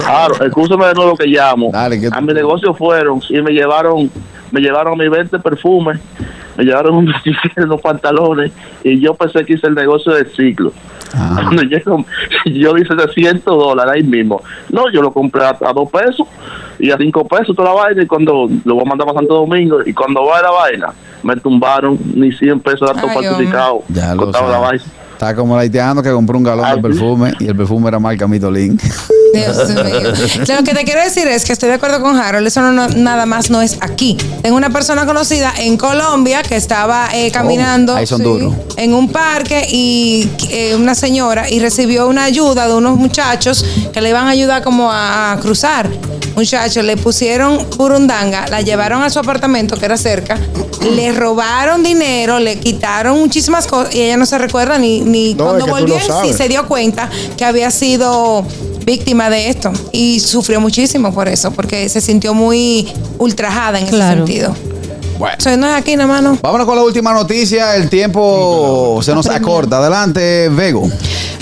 Claro, 0.00 0.34
escúchame 0.44 0.86
de 0.86 0.94
nuevo 0.94 1.16
que 1.16 1.26
llamo. 1.26 1.70
Dale, 1.72 2.00
que- 2.00 2.08
A 2.12 2.20
mi 2.20 2.32
negocio 2.32 2.74
fueron 2.74 3.20
y 3.28 3.40
me 3.42 3.52
llevaron, 3.52 4.10
me 4.50 4.60
llevaron 4.60 4.98
mis 4.98 5.10
20 5.10 5.38
perfumes, 5.38 5.98
me 6.56 6.64
llevaron 6.64 6.94
unos, 6.96 7.16
unos 7.56 7.80
pantalones 7.80 8.52
y 8.82 9.00
yo 9.00 9.14
pensé 9.14 9.44
que 9.44 9.54
hice 9.54 9.66
el 9.66 9.74
negocio 9.74 10.12
del 10.12 10.26
ciclo. 10.34 10.72
Ah. 11.16 11.40
Cuando 11.44 11.62
llego, 11.62 12.04
yo 12.46 12.76
hice 12.76 12.94
de 12.94 13.08
100 13.12 13.42
dólares 13.44 13.92
ahí 13.94 14.02
mismo. 14.02 14.42
No, 14.70 14.90
yo 14.90 15.00
lo 15.00 15.12
compré 15.12 15.44
a, 15.44 15.50
a 15.50 15.72
2 15.72 15.88
pesos 15.90 16.26
y 16.78 16.90
a 16.90 16.96
5 16.96 17.26
pesos 17.28 17.54
toda 17.54 17.68
la 17.68 17.74
vaina 17.82 18.02
y 18.02 18.06
cuando 18.06 18.48
lo 18.64 18.74
voy 18.74 18.82
a 18.84 18.88
mandar 18.88 19.06
para 19.06 19.20
Santo 19.20 19.34
Domingo 19.34 19.78
y 19.86 19.92
cuando 19.92 20.24
va 20.26 20.42
la 20.42 20.50
vaina 20.50 20.92
me 21.22 21.36
tumbaron 21.36 21.98
ni 22.14 22.32
100 22.32 22.60
pesos 22.60 22.88
datos 22.92 23.12
falsificados. 23.12 23.82
Ya 23.88 24.14
lo 24.14 24.26
la 24.26 24.32
sabes. 24.38 24.60
vaina. 24.60 24.84
Está 25.12 25.34
como 25.36 25.54
el 25.54 25.60
haitiano 25.60 26.02
que 26.02 26.10
compró 26.10 26.36
un 26.36 26.42
galón 26.44 26.66
de 26.74 26.82
perfume 26.82 27.32
y 27.38 27.46
el 27.46 27.56
perfume 27.56 27.88
era 27.88 28.00
marca 28.00 28.26
Mitolín. 28.26 28.76
Dios 29.34 29.68
mío. 29.70 30.12
Lo 30.56 30.64
que 30.64 30.74
te 30.74 30.84
quiero 30.84 31.02
decir 31.02 31.26
es 31.28 31.44
que 31.44 31.52
estoy 31.52 31.68
de 31.68 31.74
acuerdo 31.76 32.00
con 32.00 32.16
Harold, 32.16 32.46
eso 32.46 32.60
no, 32.60 32.72
no- 32.72 32.88
nada 32.88 33.26
más 33.26 33.50
no 33.50 33.60
es 33.62 33.76
aquí. 33.80 34.16
Tengo 34.42 34.56
una 34.56 34.70
persona 34.70 35.06
conocida 35.06 35.52
en 35.58 35.76
Colombia 35.76 36.42
que 36.42 36.56
estaba 36.56 37.08
eh, 37.12 37.30
caminando 37.30 37.94
Ahí 37.96 38.06
son 38.06 38.22
duros. 38.22 38.54
en 38.76 38.94
un 38.94 39.10
parque 39.10 39.66
y 39.70 40.28
eh, 40.50 40.74
una 40.76 40.94
señora 40.94 41.48
y 41.50 41.58
recibió 41.60 42.06
una 42.08 42.24
ayuda 42.24 42.68
de 42.68 42.74
unos 42.74 42.96
muchachos 42.96 43.64
que 43.92 44.00
le 44.00 44.10
iban 44.10 44.26
a 44.26 44.30
ayudar 44.30 44.62
como 44.62 44.90
a, 44.92 45.32
a 45.32 45.40
cruzar. 45.40 45.88
Muchachos, 46.36 46.82
le 46.84 46.96
pusieron 46.96 47.64
burundanga, 47.76 48.48
la 48.48 48.60
llevaron 48.60 49.02
a 49.04 49.08
su 49.10 49.20
apartamento 49.20 49.76
que 49.76 49.84
era 49.84 49.96
cerca, 49.96 50.36
le 50.96 51.12
robaron 51.12 51.84
dinero, 51.84 52.40
le 52.40 52.58
quitaron 52.58 53.20
muchísimas 53.20 53.68
cosas 53.68 53.94
y 53.94 54.00
ella 54.02 54.16
no 54.16 54.26
se 54.26 54.36
recuerda 54.38 54.76
ni, 54.76 55.00
ni 55.00 55.34
No, 55.34 55.44
cuando 55.44 55.66
volvió 55.68 55.94
no 55.94 56.00
en 56.00 56.00
sí 56.00 56.08
sabes. 56.08 56.36
se 56.36 56.48
dio 56.48 56.66
cuenta 56.66 57.08
que 57.36 57.44
había 57.44 57.70
sido 57.70 58.44
víctima 58.84 59.30
de 59.30 59.48
esto 59.48 59.72
y 59.92 60.20
sufrió 60.20 60.60
muchísimo 60.60 61.12
por 61.12 61.28
eso, 61.28 61.50
porque 61.52 61.88
se 61.88 62.00
sintió 62.00 62.34
muy 62.34 62.88
ultrajada 63.18 63.78
en 63.80 63.86
Claro. 63.86 64.24
ese 64.24 64.32
sentido. 64.32 64.73
Bueno. 65.18 65.36
No 65.56 65.66
es 65.68 65.74
aquí, 65.74 65.96
nada. 65.96 66.36
Vámonos 66.42 66.66
con 66.66 66.76
la 66.76 66.82
última 66.82 67.12
noticia. 67.12 67.76
El 67.76 67.88
tiempo 67.88 69.00
se 69.02 69.14
nos 69.14 69.26
acorta. 69.26 69.78
Adelante, 69.78 70.48
Vego. 70.50 70.88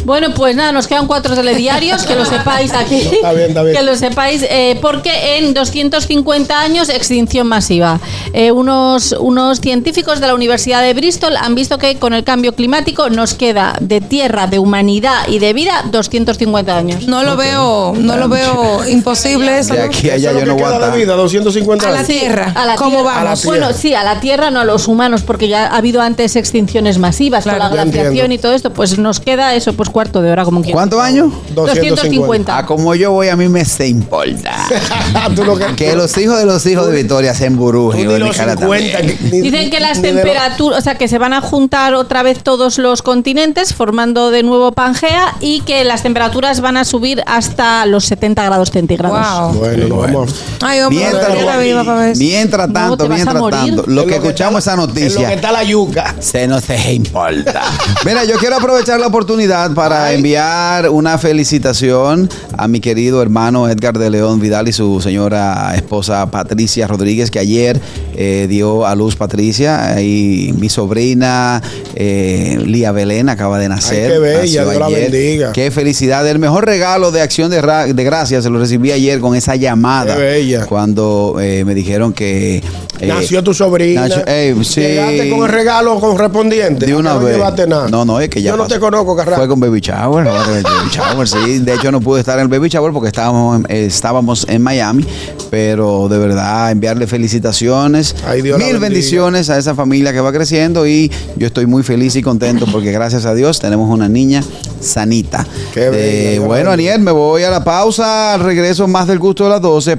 Bueno, 0.04 0.34
pues 0.34 0.56
nada, 0.56 0.72
nos 0.72 0.88
quedan 0.88 1.06
cuatro 1.06 1.34
telediarios, 1.34 2.02
que 2.04 2.16
lo 2.16 2.24
sepáis 2.24 2.72
aquí. 2.72 2.96
Está 3.12 3.32
bien, 3.32 3.50
está 3.50 3.62
bien. 3.62 3.76
Que 3.76 3.82
lo 3.82 3.94
sepáis, 3.94 4.44
eh, 4.48 4.76
porque 4.82 5.38
en 5.38 5.54
250 5.54 6.60
años, 6.60 6.88
extinción 6.88 7.46
masiva. 7.46 8.00
Eh, 8.32 8.50
unos, 8.50 9.14
unos 9.20 9.60
científicos 9.60 10.20
de 10.20 10.26
la 10.26 10.34
Universidad 10.34 10.82
de 10.82 10.92
Bristol 10.94 11.36
han 11.36 11.54
visto 11.54 11.78
que 11.78 11.96
con 11.98 12.14
el 12.14 12.24
cambio 12.24 12.52
climático 12.54 13.10
nos 13.10 13.34
queda 13.34 13.76
de 13.80 14.00
tierra, 14.00 14.48
de 14.48 14.58
humanidad 14.58 15.28
y 15.28 15.38
de 15.38 15.52
vida 15.52 15.84
250 15.92 16.76
años. 16.76 17.06
No 17.06 17.22
lo 17.22 17.36
veo, 17.36 17.94
no 17.96 18.16
lo 18.16 18.28
veo 18.28 18.88
imposible 18.88 19.60
eso. 19.60 19.74
De 19.74 19.80
¿no? 19.80 19.86
aquí 19.86 20.10
a 20.10 20.14
allá 20.14 20.32
yo 20.32 20.46
no 20.46 20.52
aguanta. 20.54 20.90
vida, 20.90 21.14
250 21.14 21.86
A 21.86 21.90
la 21.92 22.04
tierra. 22.04 22.52
A 22.56 22.66
la 22.66 22.74
¿Cómo 22.74 23.02
tierra. 23.02 23.12
A 23.12 23.16
la 23.16 23.24
vamos? 23.24 23.42
tierra. 23.42 23.61
Bueno, 23.66 23.78
sí, 23.78 23.94
a 23.94 24.02
la 24.04 24.20
Tierra, 24.20 24.50
no 24.50 24.60
a 24.60 24.64
los 24.64 24.88
humanos, 24.88 25.22
porque 25.22 25.48
ya 25.48 25.66
ha 25.66 25.76
habido 25.76 26.00
antes 26.02 26.36
extinciones 26.36 26.98
masivas 26.98 27.44
Claro. 27.44 27.58
con 27.68 27.76
la 27.76 27.84
glaciación 27.84 28.32
y 28.32 28.38
todo 28.38 28.52
esto, 28.52 28.72
pues 28.72 28.98
nos 28.98 29.20
queda 29.20 29.54
eso, 29.54 29.72
pues 29.74 29.88
cuarto 29.90 30.20
de 30.22 30.30
hora, 30.32 30.44
como 30.44 30.60
quien 30.62 30.72
¿Cuántos 30.72 31.00
años? 31.00 31.32
250. 31.54 32.56
Ah, 32.58 32.66
como 32.66 32.94
yo 32.94 33.12
voy, 33.12 33.28
a 33.28 33.36
mí 33.36 33.48
me 33.48 33.64
se 33.64 33.88
importa. 33.88 34.52
Tú 35.36 35.44
lo 35.44 35.56
que- 35.56 35.74
Que 35.76 35.94
los 35.96 36.16
hijos 36.18 36.38
de 36.38 36.44
los 36.46 36.64
hijos 36.66 36.86
de 36.88 36.96
Victoria 36.96 37.34
se 37.34 37.46
tú 37.46 37.52
embrujen. 37.52 38.00
ni 38.02 38.06
o 38.06 38.12
de 38.12 38.18
mi 38.20 38.26
los 38.28 38.36
cara 38.36 38.56
50, 38.56 38.98
también. 38.98 39.18
que- 39.18 39.24
ni- 39.30 39.40
Dicen 39.42 39.70
que 39.70 39.80
las 39.80 40.00
temperaturas, 40.02 40.78
o 40.78 40.82
sea, 40.82 40.96
que 40.96 41.08
se 41.08 41.18
van 41.18 41.32
a 41.32 41.40
juntar 41.40 41.94
otra 41.94 42.22
vez 42.22 42.42
todos 42.42 42.78
los 42.78 43.02
continentes 43.02 43.74
formando 43.74 44.30
de 44.30 44.42
nuevo 44.42 44.72
Pangea 44.72 45.34
y 45.40 45.60
que 45.60 45.84
las 45.84 46.02
temperaturas 46.02 46.60
van 46.60 46.76
a 46.76 46.84
subir 46.84 47.22
hasta 47.26 47.86
los 47.86 48.04
70 48.04 48.44
grados 48.44 48.70
centígrados. 48.70 49.18
Wow. 49.52 49.58
Bueno, 49.60 49.88
no 49.88 49.96
vamos. 49.98 50.34
Ay, 50.60 50.80
hombre, 50.80 50.98
Mientras, 51.02 51.28
ver 51.28 52.72
tanto, 52.72 53.08
mientras. 53.08 53.34
Tanto, 53.52 53.84
lo 53.86 54.02
En 54.02 54.08
que 54.08 54.14
escuchamos 54.16 54.58
está- 54.58 54.72
esa 54.72 54.82
En 54.82 54.88
lo 54.88 54.94
que 54.94 55.00
noticia 55.00 55.32
está 55.34 55.52
la 55.52 55.62
yuca. 55.64 56.14
se 56.20 56.46
nos 56.46 56.64
se 56.64 56.92
importa. 56.94 57.62
Mira, 58.04 58.24
yo 58.24 58.36
quiero 58.38 58.56
aprovechar 58.56 58.98
la 59.00 59.06
oportunidad 59.06 59.72
para 59.74 60.12
enviar 60.12 60.88
una 60.90 61.18
felicitación 61.18 62.28
a 62.56 62.68
mi 62.68 62.80
querido 62.80 63.20
hermano 63.22 63.68
Edgar 63.68 63.98
de 63.98 64.10
León 64.10 64.40
Vidal 64.40 64.68
y 64.68 64.72
su 64.72 65.00
señora 65.00 65.74
esposa 65.74 66.30
Patricia 66.30 66.86
Rodríguez, 66.86 67.30
que 67.30 67.38
ayer 67.38 67.80
eh, 68.16 68.46
dio 68.48 68.86
a 68.86 68.94
luz 68.94 69.16
Patricia 69.16 70.00
y 70.00 70.54
mi 70.58 70.68
sobrina 70.68 71.62
eh, 71.94 72.58
Lía 72.64 72.92
Belén 72.92 73.28
acaba 73.28 73.58
de 73.58 73.68
nacer. 73.68 74.06
Ay, 74.06 74.12
qué 74.12 74.18
bella, 74.18 74.64
Dios 74.64 74.76
la 74.76 74.88
bendiga. 74.88 75.52
Qué 75.52 75.70
felicidad. 75.70 76.26
El 76.28 76.38
mejor 76.38 76.64
regalo 76.64 77.10
de 77.10 77.20
acción 77.20 77.50
de, 77.50 77.60
de 77.60 78.04
gracias 78.04 78.44
se 78.44 78.50
lo 78.50 78.58
recibí 78.58 78.92
ayer 78.92 79.20
con 79.20 79.34
esa 79.34 79.56
llamada. 79.56 80.14
Qué 80.16 80.20
bella. 80.22 80.66
Cuando 80.66 81.36
eh, 81.40 81.64
me 81.64 81.74
dijeron 81.74 82.12
que 82.12 82.62
eh, 83.02 83.06
Nació 83.08 83.22
nació 83.22 83.42
tu 83.44 83.54
sobrina. 83.54 84.02
Nacho, 84.08 84.22
ey, 84.26 84.54
sí. 84.64 84.80
Llegaste 84.80 85.30
con 85.30 85.40
el 85.44 85.48
regalo 85.48 85.98
correspondiente. 86.00 86.86
De 86.86 86.94
una 86.94 87.14
no 87.14 87.20
vez. 87.20 87.38
nada. 87.68 87.88
No, 87.88 88.04
no, 88.04 88.20
es 88.20 88.28
que 88.28 88.40
ya 88.40 88.50
Yo 88.50 88.56
no 88.56 88.62
pasó. 88.64 88.74
te 88.74 88.80
conozco, 88.80 89.16
Carrasco. 89.16 89.40
Fue 89.40 89.48
con 89.48 89.60
Baby 89.60 89.80
Shower, 89.80 90.24
no, 90.24 90.44
con 90.44 90.56
el 90.56 90.62
Baby 90.62 90.88
Shower, 90.90 91.28
sí. 91.28 91.58
De 91.58 91.74
hecho, 91.74 91.90
no 91.90 92.00
pude 92.00 92.20
estar 92.20 92.38
en 92.38 92.42
el 92.44 92.48
Baby 92.48 92.68
Shower 92.68 92.92
porque 92.92 93.08
estábamos, 93.08 93.56
en- 93.58 93.66
eh, 93.68 93.86
estábamos 93.86 94.46
en 94.48 94.62
Miami. 94.62 95.04
Pero 95.50 96.08
de 96.08 96.18
verdad, 96.18 96.70
enviarle 96.70 97.06
felicitaciones. 97.06 98.14
Ay, 98.26 98.40
Dios 98.42 98.58
Mil 98.58 98.78
bendiciones 98.78 99.50
a 99.50 99.58
esa 99.58 99.74
familia 99.74 100.12
que 100.12 100.20
va 100.20 100.32
creciendo. 100.32 100.86
Y 100.86 101.10
yo 101.36 101.46
estoy 101.48 101.66
muy 101.66 101.82
feliz 101.82 102.16
y 102.16 102.22
contento 102.22 102.66
porque 102.70 102.92
gracias 102.92 103.26
a 103.26 103.34
Dios 103.34 103.58
tenemos 103.60 103.90
una 103.90 104.08
niña 104.08 104.42
sanita. 104.80 105.46
Qué 105.74 105.90
Eh, 105.92 106.38
bueno. 106.38 106.70
Aniel, 106.70 107.00
me 107.00 107.10
voy 107.12 107.42
a 107.42 107.50
la 107.50 107.62
pausa. 107.64 108.34
Al 108.34 108.40
regreso, 108.40 108.86
más 108.88 109.06
del 109.06 109.18
gusto 109.18 109.44
de 109.44 109.50
las 109.50 109.60
12. 109.60 109.98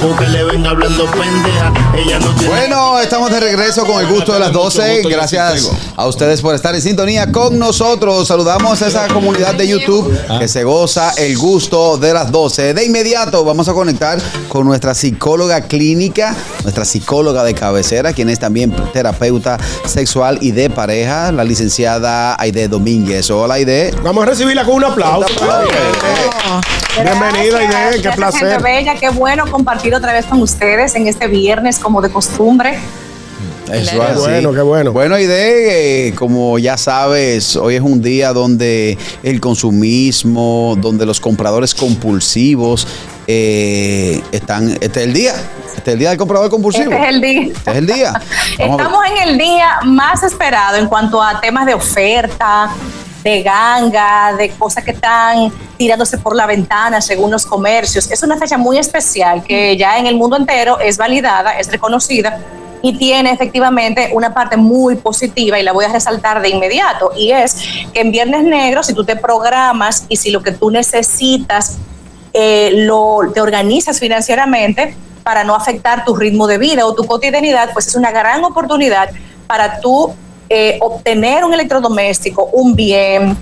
Porque 0.00 0.26
le 0.28 0.44
ven 0.44 0.66
hablando 0.66 1.04
pendeja. 1.10 1.72
Ella 1.94 2.18
no 2.18 2.34
tiene. 2.34 2.48
Bueno, 2.48 2.98
estamos 3.00 3.30
de 3.30 3.38
regreso 3.38 3.84
con 3.84 4.00
el 4.00 4.06
gusto 4.10 4.32
de 4.32 4.38
las 4.40 4.50
12. 4.50 5.02
Gracias 5.02 5.70
a 5.94 6.06
ustedes 6.06 6.40
por 6.40 6.54
estar 6.54 6.74
en 6.74 6.80
sintonía 6.80 7.30
con 7.30 7.58
nosotros. 7.58 8.26
Saludamos 8.26 8.80
a 8.80 8.88
esa 8.88 9.08
comunidad 9.08 9.54
de 9.54 9.68
YouTube 9.68 10.10
que 10.38 10.48
se 10.48 10.64
goza 10.64 11.12
el 11.18 11.36
gusto 11.36 11.98
de 11.98 12.14
las 12.14 12.32
12. 12.32 12.72
De 12.72 12.84
inmediato 12.84 13.44
vamos 13.44 13.68
a 13.68 13.74
conectar 13.74 14.18
con 14.48 14.66
nuestra 14.66 14.94
psicóloga 14.94 15.62
clínica, 15.62 16.34
nuestra 16.62 16.86
psicóloga 16.86 17.44
de 17.44 17.52
cabecera, 17.52 18.14
quien 18.14 18.30
es 18.30 18.38
también 18.38 18.74
terapeuta 18.94 19.58
sexual 19.84 20.38
y 20.40 20.52
de 20.52 20.70
pareja, 20.70 21.30
la 21.30 21.44
licenciada 21.44 22.36
Aide 22.40 22.68
Domínguez. 22.68 23.30
Hola, 23.30 23.54
Aide. 23.54 23.94
Vamos 24.02 24.22
a 24.22 24.26
recibirla 24.26 24.64
con 24.64 24.76
un 24.76 24.84
aplauso. 24.84 25.28
Bienvenida, 27.02 27.58
Aide, 27.58 28.00
qué 28.00 28.10
placer. 28.10 28.48
Gente 28.48 28.62
bella, 28.62 28.94
qué 28.94 29.10
bueno 29.10 29.44
compartir 29.50 29.89
otra 29.94 30.12
vez 30.12 30.26
con 30.26 30.40
ustedes 30.40 30.94
en 30.94 31.06
este 31.06 31.26
viernes 31.26 31.78
como 31.78 32.00
de 32.00 32.10
costumbre. 32.10 32.78
Eso 33.72 33.92
Qué 33.92 34.02
así. 34.02 34.18
bueno, 34.18 34.52
qué 34.52 34.62
bueno. 34.62 34.92
Bueno, 34.92 35.14
Aide, 35.14 36.08
eh, 36.08 36.14
como 36.14 36.58
ya 36.58 36.76
sabes, 36.76 37.54
hoy 37.54 37.76
es 37.76 37.82
un 37.82 38.02
día 38.02 38.32
donde 38.32 38.98
el 39.22 39.40
consumismo, 39.40 40.76
donde 40.80 41.06
los 41.06 41.20
compradores 41.20 41.74
compulsivos 41.74 42.86
eh, 43.28 44.20
están. 44.32 44.70
Este 44.80 45.00
es 45.00 45.06
el 45.06 45.12
día. 45.12 45.34
Este 45.76 45.90
es 45.90 45.94
el 45.94 45.98
día 46.00 46.08
del 46.08 46.18
comprador 46.18 46.50
compulsivo. 46.50 46.90
Este 46.90 47.02
es 47.02 47.08
el 47.08 47.20
día. 47.20 47.42
Este 47.42 47.70
es 47.70 47.76
el 47.76 47.86
día. 47.86 48.20
Estamos 48.58 49.04
en 49.06 49.28
el 49.28 49.38
día 49.38 49.78
más 49.84 50.22
esperado 50.24 50.76
en 50.76 50.88
cuanto 50.88 51.22
a 51.22 51.40
temas 51.40 51.64
de 51.64 51.74
oferta, 51.74 52.70
de 53.22 53.42
ganga, 53.42 54.34
de 54.36 54.50
cosas 54.50 54.84
que 54.84 54.92
están 54.92 55.52
tirándose 55.76 56.18
por 56.18 56.34
la 56.34 56.46
ventana 56.46 57.00
según 57.00 57.30
los 57.30 57.46
comercios. 57.46 58.10
Es 58.10 58.22
una 58.22 58.36
fecha 58.36 58.56
muy 58.56 58.78
especial 58.78 59.42
que 59.42 59.76
ya 59.76 59.98
en 59.98 60.06
el 60.06 60.16
mundo 60.16 60.36
entero 60.36 60.78
es 60.80 60.96
validada, 60.96 61.58
es 61.58 61.70
reconocida 61.70 62.38
y 62.82 62.96
tiene 62.96 63.30
efectivamente 63.32 64.10
una 64.12 64.32
parte 64.32 64.56
muy 64.56 64.96
positiva 64.96 65.58
y 65.58 65.62
la 65.62 65.72
voy 65.72 65.84
a 65.84 65.88
resaltar 65.92 66.40
de 66.40 66.48
inmediato 66.48 67.12
y 67.14 67.30
es 67.30 67.56
que 67.92 68.00
en 68.00 68.10
Viernes 68.10 68.42
Negro 68.44 68.82
si 68.82 68.94
tú 68.94 69.04
te 69.04 69.16
programas 69.16 70.06
y 70.08 70.16
si 70.16 70.30
lo 70.30 70.42
que 70.42 70.52
tú 70.52 70.70
necesitas 70.70 71.76
eh, 72.32 72.70
lo, 72.86 73.20
te 73.34 73.40
organizas 73.40 73.98
financieramente 73.98 74.94
para 75.22 75.44
no 75.44 75.54
afectar 75.54 76.04
tu 76.04 76.16
ritmo 76.16 76.46
de 76.46 76.58
vida 76.58 76.86
o 76.86 76.94
tu 76.94 77.04
cotidianidad, 77.04 77.72
pues 77.72 77.86
es 77.88 77.94
una 77.94 78.10
gran 78.10 78.42
oportunidad 78.44 79.10
para 79.46 79.80
tú 79.80 80.14
eh, 80.50 80.78
obtener 80.80 81.44
un 81.44 81.54
electrodoméstico, 81.54 82.50
un 82.52 82.74
bien 82.74 83.36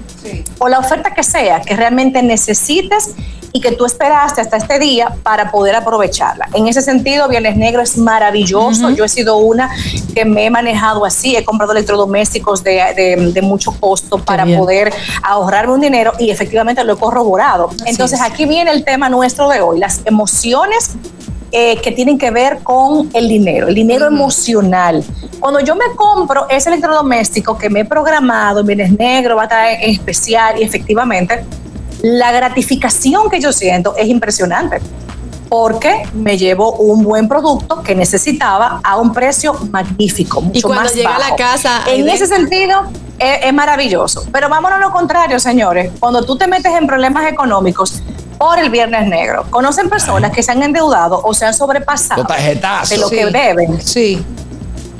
o 0.59 0.69
la 0.69 0.79
oferta 0.79 1.15
que 1.15 1.23
sea 1.23 1.61
que 1.63 1.75
realmente 1.75 2.23
necesites 2.23 3.11
y 3.51 3.63
que 3.63 3.73
tú 3.73 3.87
esperaste 3.87 4.43
hasta 4.43 4.59
este 4.59 4.79
día 4.79 5.15
para 5.23 5.51
poder 5.51 5.75
aprovecharla. 5.75 6.49
En 6.53 6.69
ese 6.69 6.83
sentido, 6.83 7.27
Viernes 7.29 7.57
Negro 7.57 7.81
es 7.81 7.97
maravilloso. 7.97 8.91
Yo 8.91 9.07
he 9.07 9.09
sido 9.09 9.39
una 9.39 9.71
que 10.15 10.27
me 10.27 10.45
he 10.45 10.51
manejado 10.51 11.03
así, 11.07 11.35
he 11.35 11.45
comprado 11.47 11.73
electrodomésticos 11.73 12.63
de, 12.63 12.73
de- 12.95 13.33
de 13.33 13.43
mucho 13.43 13.73
costo 13.81 14.19
para 14.19 14.45
bien. 14.45 14.59
poder 14.59 14.93
ahorrarme 15.23 15.73
un 15.73 15.81
dinero 15.81 16.13
y 16.19 16.31
efectivamente 16.31 16.85
lo 16.85 16.93
he 16.93 16.97
corroborado. 16.99 17.71
Entonces, 17.87 18.21
es. 18.21 18.27
aquí 18.27 18.45
viene 18.45 18.71
el 18.71 18.85
tema 18.85 19.09
nuestro 19.09 19.49
de 19.49 19.63
hoy, 19.63 19.79
las 19.79 20.03
emociones 20.05 20.91
eh, 21.51 21.81
que 21.81 21.93
tienen 21.93 22.19
que 22.19 22.31
ver 22.31 22.59
con 22.63 23.09
el 23.15 23.27
dinero, 23.27 23.69
el 23.69 23.75
dinero 23.75 24.07
emocional. 24.07 25.03
Cuando 25.41 25.61
yo 25.61 25.75
me 25.75 25.87
compro 25.97 26.47
ese 26.51 26.69
electrodoméstico 26.69 27.57
que 27.57 27.71
me 27.71 27.81
he 27.81 27.85
programado, 27.85 28.61
en 28.61 28.67
bienes 28.67 28.99
negro, 28.99 29.37
va 29.37 29.43
a 29.43 29.45
estar 29.45 29.69
en 29.71 29.91
especial 29.91 30.61
y 30.61 30.65
efectivamente, 30.65 31.45
la 32.03 32.33
gratificación 32.33 33.31
que 33.31 33.41
yo 33.41 33.53
siento 33.53 33.97
es 33.97 34.09
impresionante 34.09 34.79
porque 35.49 36.03
me 36.13 36.37
llevo 36.37 36.73
un 36.73 37.03
buen 37.03 37.27
producto 37.29 37.83
que 37.83 37.95
necesitaba 37.95 38.81
a 38.85 38.99
un 38.99 39.15
precio 39.15 39.55
magnífico, 39.71 40.43
mucho 40.43 40.59
Y 40.59 40.63
cuando 40.63 40.83
más 40.83 40.95
llega 40.95 41.17
a 41.17 41.31
la 41.31 41.37
casa, 41.37 41.85
en 41.87 42.07
ese 42.09 42.27
sentido 42.27 42.83
es, 43.19 43.47
es 43.47 43.55
maravilloso. 43.55 44.27
Pero 44.31 44.51
vámonos 44.51 44.79
a 44.79 44.81
lo 44.81 44.91
contrario, 44.91 45.41
señores. 45.41 45.93
Cuando 45.99 46.23
tú 46.25 46.37
te 46.37 46.47
metes 46.47 46.73
en 46.75 46.87
problemas 46.87 47.33
económicos 47.33 48.03
por 48.39 48.59
el 48.59 48.71
Viernes 48.71 49.07
Negro, 49.09 49.45
conocen 49.51 49.91
personas 49.91 50.33
que 50.33 50.43
se 50.43 50.53
han 50.53 50.63
endeudado 50.63 51.21
o 51.23 51.35
se 51.35 51.45
han 51.45 51.55
sobrepasado 51.55 52.25
de 52.25 52.99
lo 52.99 53.11
que 53.11 53.27
deben. 53.27 53.81
Sí. 53.83 54.25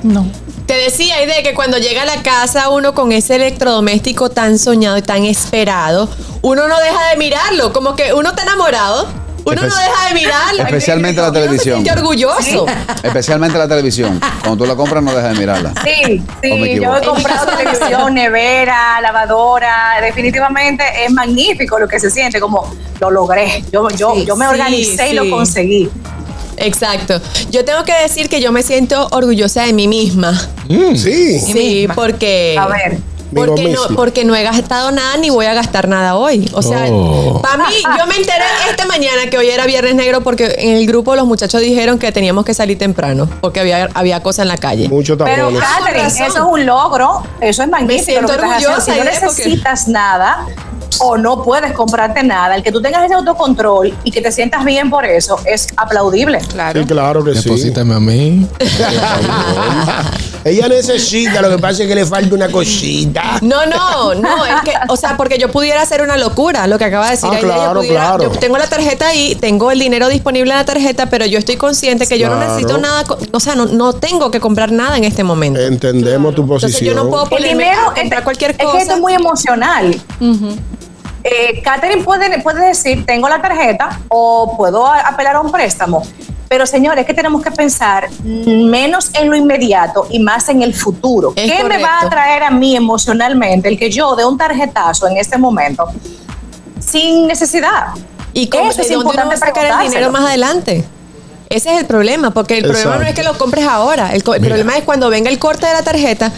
No. 0.03 0.25
Te 0.65 0.75
decía, 0.75 1.15
de 1.25 1.41
que 1.41 1.55
cuando 1.55 1.77
llega 1.79 2.03
a 2.03 2.05
la 2.05 2.21
casa 2.21 2.69
uno 2.69 2.93
con 2.93 3.11
ese 3.11 3.37
electrodoméstico 3.37 4.29
tan 4.29 4.59
soñado 4.59 4.97
y 4.97 5.01
tan 5.01 5.25
esperado, 5.25 6.07
uno 6.43 6.67
no 6.67 6.79
deja 6.79 7.09
de 7.09 7.17
mirarlo, 7.17 7.73
como 7.73 7.95
que 7.95 8.13
uno 8.13 8.29
está 8.29 8.43
enamorado, 8.43 9.07
uno 9.45 9.61
no 9.61 9.67
deja 9.67 10.07
de 10.09 10.13
mirarlo. 10.13 10.63
Especialmente 10.63 11.21
la 11.21 11.29
Uno 11.29 11.37
se 11.39 11.41
televisión. 11.45 11.83
orgulloso. 11.97 12.65
Especialmente 13.03 13.57
la 13.57 13.67
televisión. 13.67 14.19
Cuando 14.43 14.63
tú 14.63 14.69
la 14.69 14.75
compras, 14.75 15.03
no 15.03 15.13
dejas 15.13 15.33
de 15.33 15.39
mirarla. 15.39 15.73
Sí, 15.83 16.21
¿O 16.51 16.57
me 16.57 16.67
sí, 16.73 16.79
yo 16.81 16.95
he 16.97 17.01
comprado 17.01 17.57
televisión, 17.57 18.13
nevera, 18.13 19.01
lavadora, 19.01 19.99
definitivamente 20.01 20.83
es 21.05 21.11
magnífico 21.11 21.79
lo 21.79 21.87
que 21.87 21.99
se 21.99 22.09
siente, 22.09 22.39
como 22.39 22.73
lo 22.99 23.11
logré, 23.11 23.63
yo, 23.71 23.87
yo, 23.89 24.13
Sí, 24.15 24.25
yo 24.25 24.35
me 24.35 24.45
sí, 24.45 24.51
organicé 24.51 25.07
y 25.07 25.09
sí. 25.11 25.15
lo 25.15 25.29
conseguí. 25.29 25.89
Exacto. 26.57 27.21
Yo 27.51 27.63
tengo 27.63 27.83
que 27.85 27.93
decir 28.01 28.27
que 28.27 28.41
yo 28.41 28.51
me 28.51 28.63
siento 28.63 29.07
orgullosa 29.11 29.63
de 29.63 29.71
mí 29.73 29.87
misma. 29.87 30.37
Sí. 30.95 31.39
Sí, 31.39 31.53
misma. 31.53 31.95
porque. 31.95 32.57
A 32.59 32.67
ver. 32.67 32.97
Digo 33.31 33.45
Porque 33.45 33.69
no, 33.69 33.81
porque 33.95 34.25
no 34.25 34.35
he 34.35 34.41
gastado 34.43 34.91
nada 34.91 35.15
ni 35.17 35.29
voy 35.29 35.45
a 35.45 35.53
gastar 35.53 35.87
nada 35.87 36.15
hoy. 36.15 36.49
O 36.53 36.61
sea, 36.63 36.87
Oh. 36.91 37.39
para 37.41 37.57
mí, 37.69 37.75
yo 37.97 38.07
me 38.07 38.15
enteré 38.15 38.43
esta 38.69 38.85
mañana 38.85 39.29
que 39.29 39.37
hoy 39.37 39.49
era 39.49 39.65
Viernes 39.67 39.93
Negro 39.95 40.21
porque 40.21 40.55
en 40.57 40.77
el 40.77 40.87
grupo 40.87 41.15
los 41.15 41.27
muchachos 41.27 41.61
dijeron 41.61 41.99
que 41.99 42.11
teníamos 42.11 42.43
que 42.45 42.53
salir 42.55 42.77
temprano 42.77 43.29
porque 43.41 43.59
había, 43.59 43.87
había 43.93 44.21
cosas 44.23 44.43
en 44.43 44.47
la 44.49 44.57
calle. 44.57 44.89
Mucho 44.89 45.15
Pero. 45.17 45.51
Catherine, 45.59 46.07
eso 46.07 46.25
es 46.25 46.35
un 46.39 46.65
logro, 46.65 47.21
eso 47.41 47.61
es 47.63 47.69
magnífico. 47.69 48.05
siento 48.05 48.31
estás 48.33 48.51
haciendo. 48.51 48.75
orgullosa, 48.77 48.93
Si 48.93 48.99
no 48.99 49.05
porque- 49.05 49.43
necesitas 49.43 49.87
nada 49.87 50.45
o 51.01 51.17
no 51.17 51.43
puedes 51.43 51.71
comprarte 51.73 52.23
nada, 52.23 52.55
el 52.55 52.63
que 52.63 52.71
tú 52.71 52.81
tengas 52.81 53.03
ese 53.05 53.13
autocontrol 53.13 53.93
y 54.03 54.11
que 54.11 54.21
te 54.21 54.31
sientas 54.31 54.65
bien 54.65 54.89
por 54.89 55.05
eso 55.05 55.39
es 55.45 55.67
aplaudible. 55.77 56.39
Claro. 56.39 56.81
Sí, 56.81 56.85
claro 56.87 57.23
que 57.23 57.35
sí. 57.35 57.43
Deposítame 57.43 57.93
a 57.93 57.99
mí. 57.99 58.47
Ella 60.43 60.67
necesita, 60.69 61.41
lo 61.41 61.49
que 61.49 61.57
pasa 61.59 61.83
es 61.83 61.89
que 61.89 61.95
le 61.95 62.05
falta 62.05 62.33
una 62.33 62.49
cosita. 62.49 63.39
No, 63.41 63.65
no, 63.65 64.13
no, 64.15 64.45
es 64.45 64.61
que, 64.63 64.71
o 64.87 64.95
sea, 64.95 65.17
porque 65.17 65.37
yo 65.37 65.51
pudiera 65.51 65.81
hacer 65.81 66.01
una 66.01 66.15
locura, 66.17 66.65
lo 66.67 66.77
que 66.77 66.85
acaba 66.85 67.05
de 67.05 67.11
decir 67.11 67.29
Ah, 67.31 67.39
yo 67.39 67.47
claro, 67.47 67.79
pudiera- 67.81 67.99
claro. 68.15 68.23
Yo 68.33 68.39
tengo 68.39 68.57
la 68.57 68.67
tarjeta 68.67 69.07
ahí, 69.09 69.35
tengo 69.35 69.69
el 69.71 69.79
dinero 69.79 70.07
disponible 70.07 70.51
en 70.51 70.57
la 70.57 70.65
tarjeta, 70.65 71.07
pero 71.07 71.25
yo 71.25 71.37
estoy 71.39 71.57
consciente 71.57 72.07
que 72.07 72.17
yo 72.17 72.29
no 72.29 72.39
necesito 72.39 72.77
nada, 72.77 73.03
o 73.31 73.39
sea, 73.39 73.55
no, 73.55 73.65
no 73.65 73.93
tengo 73.93 74.31
que 74.31 74.39
comprar 74.39 74.71
nada 74.71 74.97
en 74.97 75.03
este 75.03 75.23
momento. 75.23 75.59
Entendemos 75.59 76.33
tu 76.35 76.41
Entonces 76.43 76.71
posición. 76.71 76.95
yo 76.95 77.03
no 77.03 77.09
puedo 77.09 77.27
El 77.37 77.43
dinero 77.43 77.89
a 77.89 77.93
comprar 77.93 78.23
cualquier 78.23 78.51
es 78.51 78.57
que 78.57 78.63
cosa. 78.63 78.77
esto 78.79 78.93
es 78.93 78.99
muy 79.01 79.13
emocional. 79.13 79.99
Eh, 81.23 81.61
Catherine 81.63 82.01
puede, 82.03 82.41
puede 82.41 82.67
decir, 82.67 83.05
tengo 83.05 83.27
la 83.27 83.41
tarjeta 83.41 83.99
o 84.07 84.55
puedo 84.57 84.87
apelar 84.87 85.35
a 85.35 85.41
un 85.41 85.51
préstamo. 85.51 86.01
Pero 86.49 86.65
señores, 86.65 87.01
es 87.01 87.07
que 87.07 87.13
tenemos 87.13 87.43
que 87.43 87.51
pensar 87.51 88.09
menos 88.23 89.11
en 89.13 89.29
lo 89.29 89.35
inmediato 89.35 90.07
y 90.09 90.17
más 90.17 90.49
en 90.49 90.63
el 90.63 90.73
futuro. 90.73 91.31
Es 91.35 91.51
¿Qué 91.51 91.63
me 91.63 91.77
va 91.77 91.99
a 92.01 92.09
traer 92.09 92.41
a 92.41 92.49
mí 92.49 92.75
emocionalmente 92.75 93.69
el 93.69 93.77
que 93.77 93.91
yo 93.91 94.15
dé 94.15 94.25
un 94.25 94.35
tarjetazo 94.35 95.07
en 95.07 95.17
este 95.17 95.37
momento 95.37 95.85
sin 96.79 97.27
necesidad? 97.27 97.89
¿Y 98.33 98.47
cómo, 98.47 98.71
Eso 98.71 98.81
es 98.81 98.89
dónde 98.89 98.97
uno 98.97 99.05
va 99.05 99.11
a 99.11 99.25
importante 99.25 99.37
sacar 99.37 99.83
el 99.83 99.89
dinero 99.89 100.11
más 100.11 100.23
adelante? 100.23 100.83
Ese 101.49 101.73
es 101.73 101.79
el 101.79 101.85
problema, 101.85 102.31
porque 102.31 102.57
el 102.57 102.63
problema 102.63 102.97
no 102.97 103.03
es 103.03 103.13
que 103.13 103.23
lo 103.23 103.37
compres 103.37 103.65
ahora. 103.65 104.11
El 104.13 104.23
problema 104.23 104.75
es 104.75 104.83
cuando 104.83 105.09
venga 105.09 105.29
el 105.29 105.37
corte 105.37 105.67
de 105.67 105.73
la 105.73 105.83
tarjeta, 105.83 106.31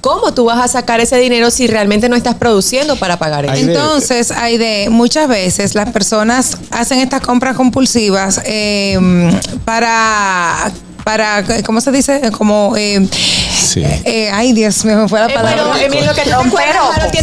¿cómo 0.00 0.32
tú 0.34 0.44
vas 0.44 0.58
a 0.62 0.68
sacar 0.68 1.00
ese 1.00 1.16
dinero 1.16 1.50
si 1.50 1.66
realmente 1.66 2.08
no 2.08 2.16
estás 2.16 2.34
produciendo 2.34 2.96
para 2.96 3.18
pagar 3.18 3.44
eso? 3.44 3.54
Entonces, 3.54 4.30
Aide, 4.30 4.88
muchas 4.90 5.28
veces 5.28 5.74
las 5.74 5.90
personas 5.90 6.56
hacen 6.70 6.98
estas 7.00 7.20
compras 7.20 7.56
compulsivas 7.56 8.40
eh, 8.44 8.98
para 9.64 10.72
para, 11.08 11.42
¿cómo 11.64 11.80
se 11.80 11.90
dice? 11.90 12.20
Como, 12.36 12.74
eh, 12.76 13.00
Sí. 13.10 13.82
eh, 13.82 14.30
ay 14.32 14.52
Dios 14.52 14.84
me 14.84 15.08
fue 15.08 15.18
la 15.20 15.26
Eh, 15.26 15.34
palabra. 15.34 15.72
pero, 15.72 15.86
Emilio, 15.86 16.12
que 16.14 16.24
Romper 16.24 16.68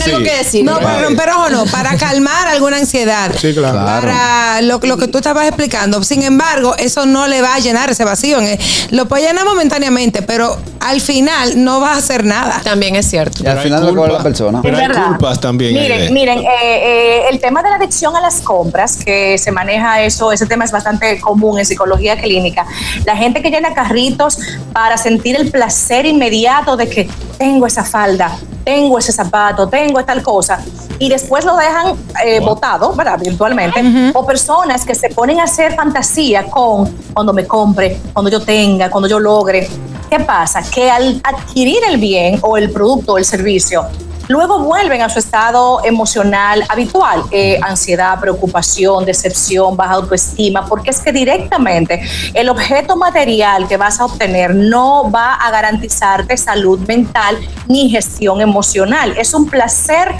algo 0.05 0.19
que 0.23 0.37
decir. 0.37 0.63
No, 0.65 0.79
para 0.79 1.01
romper 1.03 1.29
ojo 1.29 1.49
no, 1.49 1.65
para 1.65 1.95
calmar 1.97 2.47
alguna 2.47 2.77
ansiedad. 2.77 3.31
Sí, 3.39 3.53
claro. 3.53 3.79
Para 3.85 4.61
lo, 4.61 4.79
lo 4.81 4.97
que 4.97 5.07
tú 5.07 5.17
estabas 5.19 5.47
explicando. 5.47 6.03
Sin 6.03 6.23
embargo, 6.23 6.75
eso 6.77 7.05
no 7.05 7.27
le 7.27 7.41
va 7.41 7.55
a 7.55 7.59
llenar 7.59 7.89
ese 7.89 8.03
vacío. 8.03 8.39
Eh, 8.41 8.57
Lo 8.91 9.07
puede 9.07 9.27
llenar 9.27 9.45
momentáneamente, 9.45 10.21
pero 10.21 10.57
al 10.79 11.01
final 11.01 11.63
no 11.63 11.79
va 11.79 11.93
a 11.93 11.97
hacer 11.97 12.23
nada. 12.23 12.61
También 12.63 12.95
es 12.95 13.07
cierto. 13.09 13.43
Y 13.43 13.47
al 13.47 13.59
final 13.59 13.85
lo 13.85 13.95
cobra 13.95 14.13
la 14.13 14.23
persona. 14.23 14.61
Pero 14.61 14.77
Es 14.77 14.81
hay 14.83 14.87
verdad. 14.89 15.07
culpas 15.07 15.39
también. 15.39 15.73
Miren, 15.73 16.13
miren, 16.13 16.39
eh, 16.39 16.45
eh, 16.61 17.21
el 17.31 17.39
tema 17.39 17.61
de 17.63 17.69
la 17.69 17.75
adicción 17.75 18.15
a 18.15 18.21
las 18.21 18.41
compras, 18.41 18.97
que 19.03 19.37
se 19.37 19.51
maneja 19.51 20.01
eso, 20.01 20.31
ese 20.31 20.45
tema 20.45 20.65
es 20.65 20.71
bastante 20.71 21.19
común 21.19 21.59
en 21.59 21.65
psicología 21.65 22.17
clínica. 22.17 22.65
La 23.05 23.15
gente 23.15 23.41
que 23.41 23.49
llena 23.49 23.73
carritos 23.75 24.39
para 24.73 24.97
sentir 24.97 25.35
el 25.35 25.51
placer 25.51 26.07
inmediato 26.07 26.75
de 26.75 26.89
que 26.89 27.09
tengo 27.37 27.67
esa 27.67 27.83
falda, 27.83 28.35
tengo 28.63 28.97
ese 28.97 29.11
zapato, 29.11 29.67
tengo 29.67 30.03
tal 30.03 30.23
cosa, 30.23 30.59
y 30.97 31.09
después 31.09 31.45
lo 31.45 31.55
dejan 31.57 31.95
eh, 32.25 32.39
botado, 32.39 32.93
¿verdad? 32.93 33.19
Virtualmente. 33.19 34.11
O 34.13 34.25
personas 34.25 34.85
que 34.85 34.95
se 34.95 35.09
ponen 35.09 35.39
a 35.39 35.43
hacer 35.43 35.75
fantasía 35.75 36.45
con 36.45 36.89
cuando 37.13 37.33
me 37.33 37.45
compre, 37.45 37.99
cuando 38.13 38.31
yo 38.31 38.41
tenga, 38.41 38.89
cuando 38.89 39.07
yo 39.07 39.19
logre. 39.19 39.67
¿Qué 40.09 40.19
pasa? 40.19 40.61
Que 40.61 40.89
al 40.89 41.21
adquirir 41.23 41.79
el 41.89 41.97
bien 41.97 42.39
o 42.41 42.57
el 42.57 42.71
producto 42.71 43.13
o 43.13 43.17
el 43.17 43.25
servicio, 43.25 43.85
luego 44.27 44.59
vuelven 44.59 45.01
a 45.01 45.09
su 45.09 45.19
estado 45.19 45.83
emocional 45.83 46.63
habitual, 46.69 47.23
eh, 47.31 47.59
ansiedad, 47.61 48.19
preocupación, 48.19 49.05
decepción, 49.05 49.75
baja 49.77 49.93
autoestima, 49.95 50.65
porque 50.65 50.89
es 50.91 50.99
que 50.99 51.11
directamente 51.11 52.01
el 52.33 52.49
objeto 52.49 52.95
material 52.95 53.67
que 53.67 53.77
vas 53.77 53.99
a 53.99 54.05
obtener 54.05 54.53
no 54.55 55.09
va 55.11 55.35
a 55.35 55.51
garantizarte 55.51 56.37
salud 56.37 56.79
mental 56.87 57.37
ni 57.67 57.89
gestión 57.89 58.41
emocional. 58.41 59.15
Es 59.17 59.33
un 59.33 59.47
placer 59.47 60.13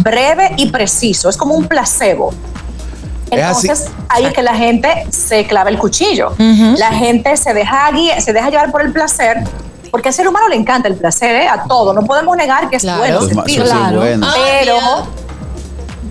breve 0.00 0.52
y 0.56 0.70
preciso, 0.70 1.28
es 1.28 1.36
como 1.36 1.54
un 1.54 1.66
placebo. 1.66 2.32
Entonces, 3.30 3.90
ahí 4.10 4.24
es 4.26 4.32
que 4.34 4.42
la 4.42 4.54
gente 4.54 5.06
se 5.10 5.46
clava 5.46 5.70
el 5.70 5.78
cuchillo. 5.78 6.34
La 6.76 6.92
gente 6.92 7.34
se 7.36 7.54
deja, 7.54 7.90
guiar- 7.90 8.20
se 8.20 8.32
deja 8.32 8.50
llevar 8.50 8.70
por 8.70 8.82
el 8.82 8.92
placer, 8.92 9.38
porque 9.92 10.08
al 10.08 10.14
ser 10.14 10.26
humano 10.26 10.48
le 10.48 10.56
encanta 10.56 10.88
el 10.88 10.96
placer, 10.96 11.36
¿eh? 11.42 11.48
a 11.48 11.62
todo. 11.64 11.92
No 11.92 12.02
podemos 12.02 12.36
negar 12.36 12.68
que 12.68 12.76
es 12.76 12.82
Claro. 12.82 12.98
bueno 12.98 13.18
es 13.20 13.34
bueno. 14.00 14.26
Pero 14.34 14.76
Ah, 14.82 15.04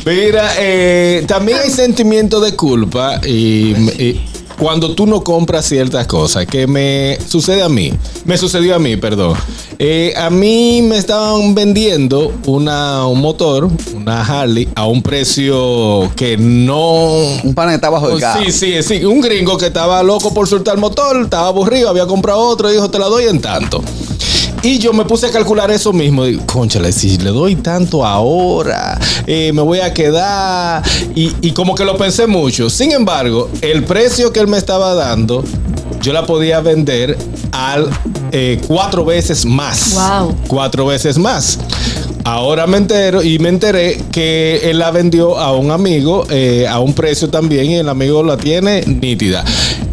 Mira, 0.06 0.52
eh, 0.58 1.24
también 1.26 1.58
hay 1.58 1.70
sentimiento 1.70 2.40
de 2.40 2.54
culpa 2.56 3.20
y, 3.24 3.72
y 4.02 4.26
cuando 4.60 4.94
tú 4.94 5.06
no 5.06 5.24
compras 5.24 5.64
ciertas 5.64 6.06
cosas, 6.06 6.44
que 6.44 6.66
me 6.66 7.18
sucede 7.26 7.62
a 7.62 7.70
mí, 7.70 7.94
me 8.26 8.36
sucedió 8.36 8.74
a 8.74 8.78
mí, 8.78 8.94
perdón. 8.96 9.34
Eh, 9.78 10.12
a 10.18 10.28
mí 10.28 10.82
me 10.82 10.98
estaban 10.98 11.54
vendiendo 11.54 12.30
una, 12.44 13.06
un 13.06 13.22
motor, 13.22 13.70
una 13.94 14.22
Harley, 14.22 14.68
a 14.74 14.86
un 14.86 15.02
precio 15.02 16.10
que 16.14 16.36
no... 16.36 17.06
Un 17.42 17.54
pan 17.54 17.70
está 17.70 17.88
bajo 17.88 18.10
el 18.10 18.20
carro. 18.20 18.44
Sí, 18.44 18.52
sí, 18.52 18.82
sí. 18.82 19.02
Un 19.02 19.22
gringo 19.22 19.56
que 19.56 19.68
estaba 19.68 20.02
loco 20.02 20.34
por 20.34 20.46
soltar 20.46 20.74
el 20.74 20.80
motor, 20.80 21.22
estaba 21.22 21.48
aburrido, 21.48 21.88
había 21.88 22.06
comprado 22.06 22.40
otro 22.40 22.68
y 22.70 22.74
dijo, 22.74 22.90
te 22.90 22.98
la 22.98 23.06
doy 23.06 23.24
en 23.24 23.40
tanto. 23.40 23.82
Y 24.62 24.78
yo 24.78 24.92
me 24.92 25.06
puse 25.06 25.26
a 25.26 25.30
calcular 25.30 25.70
eso 25.70 25.90
mismo. 25.92 26.24
Digo, 26.24 26.44
Conchale, 26.44 26.92
si 26.92 27.16
le 27.16 27.30
doy 27.30 27.56
tanto 27.56 28.04
ahora, 28.04 28.98
eh, 29.26 29.52
me 29.54 29.62
voy 29.62 29.80
a 29.80 29.94
quedar. 29.94 30.82
Y, 31.14 31.34
y 31.40 31.52
como 31.52 31.74
que 31.74 31.84
lo 31.84 31.96
pensé 31.96 32.26
mucho. 32.26 32.68
Sin 32.68 32.92
embargo, 32.92 33.48
el 33.62 33.84
precio 33.84 34.32
que 34.32 34.40
él 34.40 34.48
me 34.48 34.58
estaba 34.58 34.94
dando, 34.94 35.42
yo 36.00 36.12
la 36.12 36.26
podía 36.26 36.60
vender 36.60 37.16
al 37.52 37.90
eh, 38.32 38.60
cuatro 38.66 39.04
veces 39.04 39.44
más. 39.44 39.94
Wow. 39.94 40.36
Cuatro 40.46 40.86
veces 40.86 41.18
más. 41.18 41.58
Ahora 42.24 42.66
me 42.66 42.76
entero 42.76 43.22
y 43.22 43.38
me 43.38 43.48
enteré 43.48 44.02
que 44.12 44.70
él 44.70 44.78
la 44.78 44.90
vendió 44.90 45.38
a 45.38 45.56
un 45.56 45.70
amigo 45.70 46.26
eh, 46.30 46.66
a 46.68 46.78
un 46.78 46.92
precio 46.92 47.30
también 47.30 47.66
y 47.66 47.76
el 47.76 47.88
amigo 47.88 48.22
la 48.22 48.36
tiene 48.36 48.82
nítida. 48.82 49.44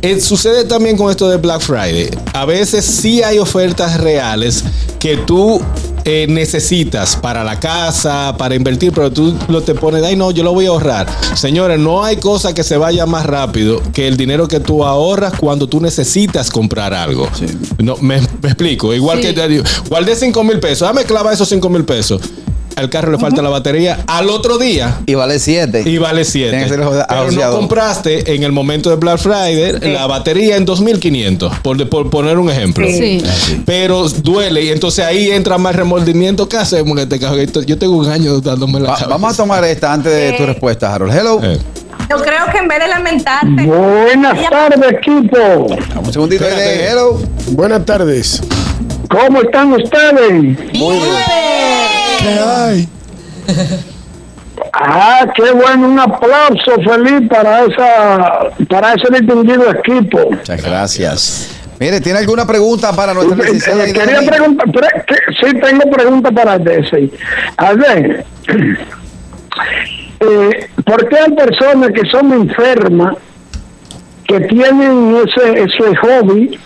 Eh, 0.02 0.20
sucede 0.20 0.66
también 0.66 0.98
con 0.98 1.10
esto 1.10 1.30
de 1.30 1.38
Black 1.38 1.62
Friday. 1.62 2.10
A 2.34 2.46
veces 2.46 2.86
sí 2.86 3.24
hay 3.24 3.40
ofertas 3.40 4.00
reales 4.00 4.64
que 5.00 5.18
tú 5.18 5.62
eh, 6.10 6.26
necesitas 6.30 7.18
para 7.18 7.44
la 7.44 7.60
casa, 7.60 8.34
para 8.38 8.56
invertir, 8.56 8.94
pero 8.94 9.12
tú 9.12 9.36
lo 9.50 9.62
te 9.62 9.76
pones, 9.76 10.02
ay 10.04 10.16
no, 10.16 10.32
yo 10.32 10.42
lo 10.42 10.54
voy 10.54 10.66
a 10.66 10.70
ahorrar. 10.70 11.06
Señores, 11.36 11.78
no 11.80 12.04
hay 12.04 12.16
cosa 12.16 12.54
que 12.54 12.64
se 12.64 12.78
vaya 12.78 13.06
más 13.06 13.26
rápido 13.26 13.82
que 13.94 14.08
el 14.08 14.16
dinero 14.16 14.48
que 14.48 14.62
tú 14.62 14.86
ahorras 14.86 15.34
cuando 15.38 15.68
tú 15.68 15.82
necesitas 15.82 16.50
comprar 16.50 16.94
algo. 16.94 17.28
No, 17.80 17.98
me, 17.98 18.22
me 18.42 18.48
explico. 18.50 18.94
Igual 18.94 19.18
Sí. 19.18 19.24
que 19.28 19.34
te 19.34 19.48
digo, 19.50 19.64
guardé 19.90 20.16
5 20.16 20.44
mil 20.46 20.60
pesos, 20.62 20.88
dame 20.88 21.04
clava 21.04 21.34
esos 21.34 21.50
5 21.50 21.70
mil 21.70 21.84
pesos. 21.84 22.22
Al 22.78 22.90
carro 22.92 23.12
le 23.12 23.18
falta 23.18 23.42
la 23.42 23.50
batería 23.50 24.04
al 24.06 24.30
otro 24.30 24.60
día. 24.60 25.00
Y 25.08 25.16
vale 25.16 25.40
7. 25.40 25.82
Y 25.86 25.98
vale 25.98 26.24
7. 26.24 26.50
Tiene 26.52 26.64
que 26.64 26.70
ser 26.70 26.80
Pero 27.10 27.32
no 27.32 27.52
compraste 27.52 28.36
en 28.36 28.44
el 28.44 28.52
momento 28.52 28.92
de 28.92 28.98
Black 28.98 29.18
Friday 29.18 29.80
la 29.92 30.06
batería 30.06 30.56
en 30.58 30.66
2500, 30.66 31.60
por, 31.60 31.90
por 31.90 32.10
poner 32.12 32.38
un 32.38 32.52
ejemplo. 32.52 32.86
Sí. 32.88 33.24
Pero 33.66 34.08
duele 34.10 34.64
y 34.64 34.70
entonces 34.70 35.04
ahí 35.04 35.32
entra 35.32 35.58
más 35.58 35.76
remordimiento. 35.76 36.48
¿Qué 36.48 36.58
hacemos 36.58 36.92
en 36.98 37.04
este 37.04 37.20
caso? 37.20 37.36
Yo 37.66 37.78
tengo 37.80 37.98
un 37.98 38.08
año 38.10 38.40
dándome 38.42 38.80
la 38.80 38.92
Va- 38.92 39.08
vamos 39.10 39.34
a 39.34 39.38
tomar 39.38 39.64
esta 39.64 39.94
antes 39.94 40.12
de 40.14 40.34
tu 40.34 40.46
respuesta, 40.46 40.94
Harold. 40.94 41.14
Hello. 41.16 41.40
Eh. 41.44 41.58
Yo 42.10 42.18
creo 42.18 42.46
que 42.52 42.60
en 42.60 42.68
vez 42.68 42.80
de 42.80 42.88
lamentarte. 42.90 43.64
Buenas 43.66 44.50
tardes, 44.50 44.80
equipo. 44.92 45.66
Un 46.06 46.14
segundito. 46.14 46.46
Hello. 46.46 47.20
Buenas 47.54 47.84
tardes. 47.86 48.42
¿Cómo 49.10 49.42
están 49.42 49.74
ustedes? 49.74 50.58
¿Qué 50.72 51.87
hay? 52.28 52.90
Ah, 54.74 55.26
qué 55.36 55.52
bueno, 55.52 55.88
un 55.88 56.00
aplauso 56.00 56.72
feliz 56.84 57.28
para 57.30 57.66
esa 57.66 58.40
para 58.70 58.94
ese 58.94 59.08
distinguido 59.12 59.72
equipo. 59.72 60.32
Muchas 60.32 60.62
gracias. 60.64 61.50
Mire, 61.80 62.02
¿tiene 62.02 62.20
alguna 62.20 62.46
pregunta 62.46 62.92
para 62.92 63.14
nuestra 63.14 63.36
Eh, 63.38 63.42
licenciada 63.54 63.86
eh, 63.88 63.94
quería 63.94 64.22
preguntar, 64.22 64.66
pre- 64.72 65.06
sí 65.40 65.54
tengo 65.62 65.90
preguntas 65.92 66.34
para 66.34 66.58
Desi. 66.58 67.12
A 67.58 67.74
ver, 67.74 68.26
eh, 70.20 70.70
¿por 70.84 71.08
qué 71.08 71.18
hay 71.20 71.32
personas 71.34 71.92
que 71.92 72.06
son 72.10 72.34
enfermas 72.34 73.16
que 74.28 74.42
tienen 74.42 75.16
ese 75.16 75.64
ese 75.64 75.96
hobby 75.98 76.60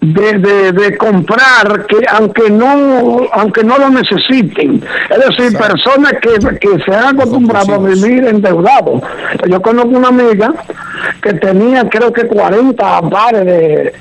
de, 0.00 0.32
de, 0.38 0.72
de 0.72 0.96
comprar 0.96 1.86
que 1.86 1.98
aunque 2.08 2.50
no 2.50 3.26
aunque 3.32 3.62
no 3.62 3.78
lo 3.78 3.90
necesiten. 3.90 4.82
Es 5.10 5.36
decir 5.36 5.58
personas 5.58 6.14
que, 6.20 6.38
que 6.58 6.82
se 6.84 6.94
han 6.94 7.20
acostumbrado 7.20 7.74
a 7.74 7.78
vivir 7.78 8.24
endeudados. 8.26 9.02
Yo 9.48 9.60
conozco 9.60 9.90
una 9.90 10.08
amiga 10.08 10.52
que 11.22 11.32
tenía 11.34 11.88
creo 11.88 12.12
que 12.12 12.26
40 12.26 13.02
pares 13.10 13.44
de, 13.44 13.92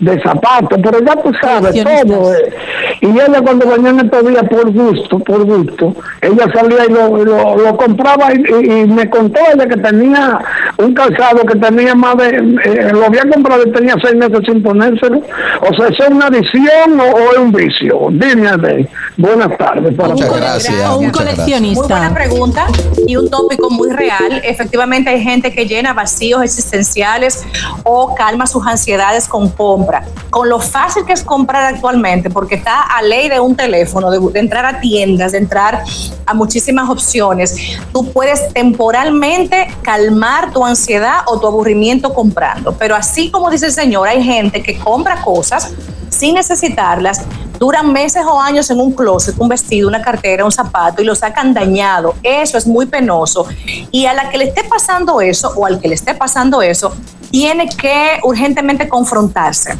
de 0.00 0.22
zapatos 0.22 0.78
pero 0.82 0.98
ya 1.00 1.16
tú 1.16 1.32
sabes 1.40 1.74
todo 2.06 2.34
eh, 2.34 2.52
Y 3.00 3.06
ella 3.08 3.40
cuando 3.42 3.68
venía 3.68 3.90
en 3.90 4.00
estos 4.00 4.26
días 4.28 4.44
por 4.48 4.70
gusto, 4.72 5.18
por 5.18 5.44
gusto, 5.44 5.94
ella 6.22 6.46
salía 6.54 6.86
y 6.88 6.92
lo, 6.92 7.24
lo, 7.24 7.56
lo 7.56 7.76
compraba 7.76 8.32
y, 8.34 8.38
y- 8.42 8.80
y 8.82 8.86
me 8.86 9.08
contó 9.10 9.40
ella 9.52 9.66
que 9.66 9.76
tenía 9.76 10.38
un 10.78 10.94
calzado 10.94 11.44
que 11.44 11.58
tenía 11.58 11.94
más 11.94 12.16
de, 12.16 12.28
eh, 12.64 12.90
lo 12.92 13.04
había 13.06 13.22
comprado 13.32 13.62
y 13.66 13.72
tenía 13.72 13.94
seis 14.02 14.14
meses 14.16 14.40
sin 14.46 14.62
ponérselo. 14.62 15.20
O 15.60 15.74
sea, 15.74 15.88
¿eso 15.88 16.02
es 16.04 16.10
una 16.10 16.26
adicción 16.26 16.98
o, 17.00 17.04
o 17.04 17.32
es 17.32 17.38
un 17.38 17.52
vicio? 17.52 18.08
Dime, 18.10 18.48
Adey. 18.48 18.88
Buenas 19.16 19.56
tardes. 19.58 19.94
para 19.94 20.08
Muchas 20.10 20.28
todos. 20.28 20.40
gracias. 20.40 20.88
O 20.88 20.98
un 20.98 21.06
muchas 21.06 21.20
gracias. 21.24 21.36
coleccionista. 21.36 21.80
Muy 21.82 21.88
buena 22.08 22.14
pregunta 22.14 22.66
y 23.06 23.16
un 23.16 23.30
tópico 23.30 23.70
muy 23.70 23.90
real. 23.90 24.40
Efectivamente 24.44 25.10
hay 25.10 25.20
gente 25.22 25.52
que 25.52 25.66
llena 25.66 25.92
vacíos 25.92 26.42
existenciales 26.44 27.44
o 27.82 28.14
calma 28.14 28.46
sus 28.46 28.66
ansiedades 28.66 29.28
con 29.28 29.48
compra. 29.48 30.04
Con 30.30 30.48
lo 30.48 30.60
fácil 30.60 31.04
que 31.04 31.12
es 31.12 31.22
comprar 31.22 31.74
actualmente, 31.74 32.30
porque 32.30 32.56
está 32.56 32.82
a 32.82 33.02
ley 33.02 33.28
de 33.28 33.40
un 33.40 33.56
teléfono, 33.56 34.10
de, 34.10 34.18
de 34.32 34.40
entrar 34.40 34.66
a 34.66 34.80
tiendas, 34.80 35.32
de 35.32 35.38
entrar 35.38 35.82
a 36.26 36.34
muchísimas 36.34 36.88
opciones, 36.88 37.56
tú 37.92 38.10
puedes 38.12 38.52
temporalmente 38.52 39.68
calmar 39.82 40.52
tu 40.52 40.64
ansiedad 40.64 41.20
o 41.26 41.38
tu 41.38 41.46
aburrimiento 41.46 42.12
comprando. 42.14 42.72
Pero 42.76 42.94
así 42.94 43.30
como 43.30 43.50
dice 43.50 43.66
el 43.66 43.72
señor, 43.72 44.08
hay 44.08 44.22
gente 44.22 44.62
que 44.62 44.78
compra 44.78 45.22
cosas 45.22 45.72
sin 46.14 46.34
necesitarlas, 46.34 47.22
duran 47.58 47.92
meses 47.92 48.24
o 48.26 48.40
años 48.40 48.70
en 48.70 48.80
un 48.80 48.92
closet, 48.92 49.34
un 49.38 49.48
vestido, 49.48 49.88
una 49.88 50.02
cartera, 50.02 50.44
un 50.44 50.52
zapato 50.52 51.02
y 51.02 51.04
lo 51.04 51.14
sacan 51.14 51.52
dañado. 51.52 52.14
Eso 52.22 52.58
es 52.58 52.66
muy 52.66 52.86
penoso. 52.86 53.46
Y 53.90 54.06
a 54.06 54.14
la 54.14 54.30
que 54.30 54.38
le 54.38 54.44
esté 54.44 54.64
pasando 54.64 55.20
eso 55.20 55.52
o 55.56 55.66
al 55.66 55.80
que 55.80 55.88
le 55.88 55.94
esté 55.94 56.14
pasando 56.14 56.62
eso, 56.62 56.94
tiene 57.30 57.68
que 57.68 58.20
urgentemente 58.22 58.88
confrontarse. 58.88 59.76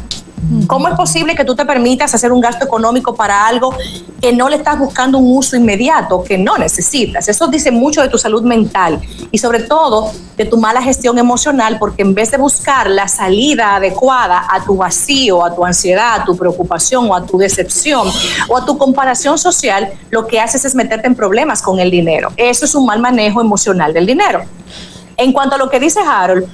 ¿Cómo 0.67 0.87
es 0.87 0.95
posible 0.95 1.35
que 1.35 1.45
tú 1.45 1.55
te 1.55 1.65
permitas 1.65 2.13
hacer 2.13 2.31
un 2.31 2.41
gasto 2.41 2.65
económico 2.65 3.15
para 3.15 3.47
algo 3.47 3.73
que 4.21 4.31
no 4.31 4.49
le 4.49 4.57
estás 4.57 4.77
buscando 4.77 5.17
un 5.17 5.37
uso 5.37 5.55
inmediato, 5.55 6.23
que 6.23 6.37
no 6.37 6.57
necesitas? 6.57 7.27
Eso 7.27 7.47
dice 7.47 7.71
mucho 7.71 8.01
de 8.01 8.09
tu 8.09 8.17
salud 8.17 8.43
mental 8.43 9.01
y 9.31 9.37
sobre 9.37 9.61
todo 9.61 10.11
de 10.37 10.45
tu 10.45 10.57
mala 10.57 10.81
gestión 10.81 11.17
emocional, 11.17 11.77
porque 11.79 12.01
en 12.03 12.13
vez 12.13 12.31
de 12.31 12.37
buscar 12.37 12.89
la 12.89 13.07
salida 13.07 13.75
adecuada 13.75 14.45
a 14.49 14.63
tu 14.63 14.75
vacío, 14.75 15.43
a 15.43 15.55
tu 15.55 15.65
ansiedad, 15.65 16.21
a 16.21 16.25
tu 16.25 16.35
preocupación 16.35 17.09
o 17.09 17.15
a 17.15 17.25
tu 17.25 17.37
decepción 17.37 18.07
o 18.49 18.57
a 18.57 18.65
tu 18.65 18.77
comparación 18.77 19.37
social, 19.37 19.93
lo 20.09 20.27
que 20.27 20.39
haces 20.39 20.65
es 20.65 20.75
meterte 20.75 21.07
en 21.07 21.15
problemas 21.15 21.61
con 21.61 21.79
el 21.79 21.89
dinero. 21.89 22.29
Eso 22.37 22.65
es 22.65 22.75
un 22.75 22.85
mal 22.85 22.99
manejo 22.99 23.41
emocional 23.41 23.93
del 23.93 24.05
dinero. 24.05 24.43
En 25.17 25.31
cuanto 25.31 25.55
a 25.55 25.57
lo 25.57 25.69
que 25.69 25.79
dice 25.79 26.01
Harold, 26.05 26.45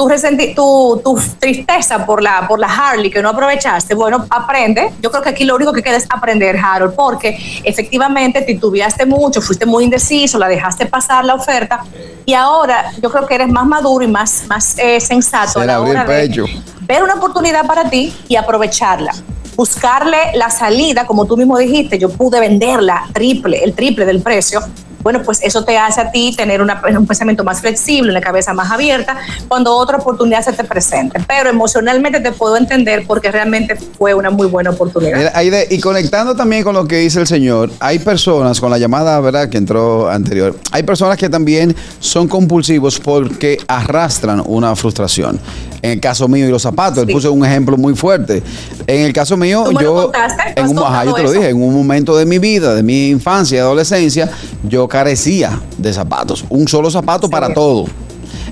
tu, 0.00 0.08
resenti- 0.08 0.54
tu, 0.54 0.98
tu 1.04 1.20
tristeza 1.38 2.06
por 2.06 2.22
la, 2.22 2.48
por 2.48 2.58
la 2.58 2.68
Harley 2.68 3.10
que 3.10 3.20
no 3.20 3.28
aprovechaste, 3.28 3.94
bueno, 3.94 4.24
aprende. 4.30 4.92
Yo 5.02 5.10
creo 5.10 5.22
que 5.22 5.28
aquí 5.28 5.44
lo 5.44 5.56
único 5.56 5.74
que 5.74 5.82
queda 5.82 5.98
es 5.98 6.06
aprender, 6.08 6.56
Harold, 6.56 6.94
porque 6.94 7.38
efectivamente 7.64 8.40
titubeaste 8.40 9.04
mucho, 9.04 9.42
fuiste 9.42 9.66
muy 9.66 9.84
indeciso, 9.84 10.38
la 10.38 10.48
dejaste 10.48 10.86
pasar 10.86 11.26
la 11.26 11.34
oferta 11.34 11.84
y 12.24 12.32
ahora 12.32 12.92
yo 13.02 13.10
creo 13.10 13.26
que 13.26 13.34
eres 13.34 13.48
más 13.48 13.66
maduro 13.66 14.02
y 14.02 14.08
más, 14.08 14.44
más 14.48 14.78
eh, 14.78 15.00
sensato 15.00 15.52
Se 15.52 15.60
a 15.60 15.66
la 15.66 15.80
hora 15.82 15.90
el 15.90 16.30
de 16.30 16.46
ver 16.80 17.02
una 17.02 17.14
oportunidad 17.16 17.66
para 17.66 17.90
ti 17.90 18.16
y 18.26 18.36
aprovecharla. 18.36 19.12
Buscarle 19.54 20.32
la 20.34 20.48
salida, 20.48 21.06
como 21.06 21.26
tú 21.26 21.36
mismo 21.36 21.58
dijiste, 21.58 21.98
yo 21.98 22.08
pude 22.08 22.40
venderla 22.40 23.04
triple, 23.12 23.62
el 23.62 23.74
triple 23.74 24.06
del 24.06 24.22
precio. 24.22 24.62
Bueno, 25.02 25.22
pues 25.24 25.40
eso 25.42 25.64
te 25.64 25.78
hace 25.78 26.00
a 26.00 26.10
ti 26.10 26.34
tener 26.36 26.60
una- 26.60 26.80
un 26.98 27.06
pensamiento 27.06 27.42
más 27.44 27.60
flexible, 27.60 28.10
una 28.10 28.20
cabeza 28.20 28.52
más 28.52 28.70
abierta, 28.70 29.16
cuando 29.48 29.74
otra 29.74 29.96
oportunidad 29.96 30.42
se 30.44 30.52
te 30.52 30.64
presente. 30.64 31.18
Pero 31.26 31.48
emocionalmente 31.50 32.20
te 32.20 32.32
puedo 32.32 32.56
entender 32.56 33.04
porque 33.06 33.30
realmente 33.30 33.76
fue 33.76 34.14
una 34.14 34.30
muy 34.30 34.46
buena 34.46 34.70
oportunidad. 34.70 35.32
Y 35.70 35.80
conectando 35.80 36.34
también 36.34 36.62
con 36.64 36.74
lo 36.74 36.86
que 36.86 36.96
dice 36.98 37.20
el 37.20 37.26
señor, 37.26 37.70
hay 37.80 37.98
personas, 37.98 38.60
con 38.60 38.70
la 38.70 38.78
llamada, 38.78 39.18
¿verdad?, 39.20 39.48
que 39.48 39.56
entró 39.58 40.08
anterior, 40.08 40.58
hay 40.72 40.82
personas 40.82 41.16
que 41.16 41.28
también 41.28 41.74
son 41.98 42.28
compulsivos 42.28 42.98
porque 43.00 43.58
arrastran 43.68 44.42
una 44.44 44.74
frustración. 44.76 45.40
En 45.82 45.92
el 45.92 46.00
caso 46.00 46.28
mío 46.28 46.46
y 46.46 46.50
los 46.50 46.62
zapatos, 46.62 46.98
él 46.98 47.12
puso 47.12 47.32
un 47.32 47.44
ejemplo 47.44 47.76
muy 47.76 47.94
fuerte. 47.94 48.42
En 48.86 49.02
el 49.02 49.12
caso 49.12 49.36
mío, 49.36 49.64
Tú 49.64 49.72
me 49.72 49.82
lo 49.82 49.96
yo, 49.96 50.02
contaste, 50.04 50.60
en 50.60 50.68
un, 50.68 50.78
ajá, 50.78 51.04
yo 51.04 51.14
te 51.14 51.22
lo 51.22 51.32
dije, 51.32 51.48
en 51.48 51.62
un 51.62 51.74
momento 51.74 52.16
de 52.16 52.26
mi 52.26 52.38
vida, 52.38 52.74
de 52.74 52.82
mi 52.82 53.08
infancia 53.08 53.56
y 53.56 53.60
adolescencia, 53.60 54.30
yo 54.68 54.86
carecía 54.88 55.60
de 55.78 55.92
zapatos. 55.92 56.44
Un 56.50 56.68
solo 56.68 56.90
zapato 56.90 57.30
para 57.30 57.54
todo. 57.54 57.86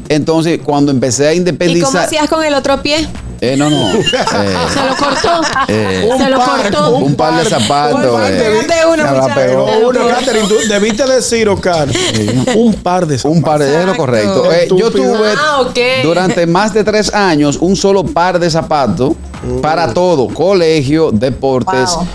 Entonces, 0.09 0.61
cuando 0.65 0.91
empecé 0.91 1.29
a 1.29 1.35
¿Y 1.35 1.37
cómo 1.37 1.49
independizar... 1.49 2.07
hacías 2.07 2.29
con 2.29 2.43
el 2.45 2.55
otro 2.55 2.83
pie? 2.83 3.07
Eh, 3.41 3.57
no, 3.57 3.71
no. 3.71 3.93
eh, 3.95 4.03
Se 4.73 4.85
lo 4.87 4.97
cortó. 4.97 5.41
eh, 5.69 6.09
Se 6.19 6.29
lo 6.29 6.39
cortó. 6.39 6.97
un 6.97 7.15
par 7.15 7.43
de 7.43 7.49
zapatos. 7.49 8.21
eh, 8.29 8.61
Pégate 8.67 8.87
uno, 8.87 8.97
me 8.97 9.03
la 9.03 9.13
muchacho. 9.13 9.35
pegó. 9.41 9.67
No, 9.67 9.89
uno, 9.89 10.09
Catherine, 10.09 10.49
tú 10.49 10.55
debiste 10.69 11.07
decir, 11.07 11.49
Oscar, 11.49 11.89
un 12.57 12.75
par 12.75 13.07
de 13.07 13.19
Un 13.25 13.43
par 13.43 13.61
de 13.61 13.81
es 13.81 13.87
lo 13.87 13.97
correcto. 13.97 14.53
Eh, 14.53 14.69
yo 14.77 14.91
tuve 14.91 15.33
Ah, 15.37 15.63
durante 16.03 16.47
más 16.47 16.75
de 16.75 16.83
tres 16.85 17.13
años 17.15 17.59
un 17.61 17.77
solo 17.77 18.05
par 18.05 18.39
de 18.39 18.51
zapatos 18.51 19.13
para 19.63 19.93
todo, 19.95 20.29
colegio, 20.29 21.11
deportes. 21.13 21.91
Wow. 21.95 22.07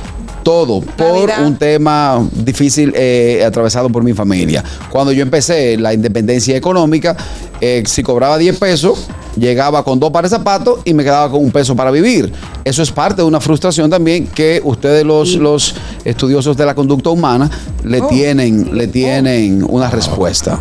Todo 0.44 0.82
por 0.82 1.30
un 1.40 1.56
tema 1.56 2.22
difícil 2.34 2.92
eh, 2.98 3.42
atravesado 3.48 3.90
por 3.90 4.04
mi 4.04 4.12
familia. 4.12 4.62
Cuando 4.90 5.14
yo 5.14 5.22
empecé 5.22 5.78
la 5.78 5.94
independencia 5.94 6.58
económica, 6.58 7.16
eh, 7.62 7.82
si 7.86 8.04
cobraba 8.04 8.38
10 8.38 8.58
pesos, 8.60 9.08
llegaba 9.36 9.84
con 9.84 10.00
dos 10.00 10.12
pares 10.12 10.32
de 10.32 10.38
zapatos 10.38 10.80
y 10.86 10.94
me 10.94 11.04
quedaba 11.04 11.30
con 11.32 11.44
un 11.44 11.52
peso 11.52 11.76
para 11.76 11.92
vivir. 11.92 12.32
Eso 12.64 12.82
es 12.82 12.92
parte 12.92 13.22
de 13.22 13.28
una 13.28 13.40
frustración 13.40 13.90
también 13.90 14.28
que 14.28 14.62
ustedes 14.64 15.06
los, 15.06 15.36
los 15.36 15.76
estudiosos 16.06 16.56
de 16.58 16.66
la 16.66 16.76
conducta 16.76 17.10
humana 17.10 17.50
le 17.84 18.02
tienen, 18.02 18.76
le 18.76 18.88
tienen 18.88 19.66
una 19.68 19.90
respuesta. 19.90 20.60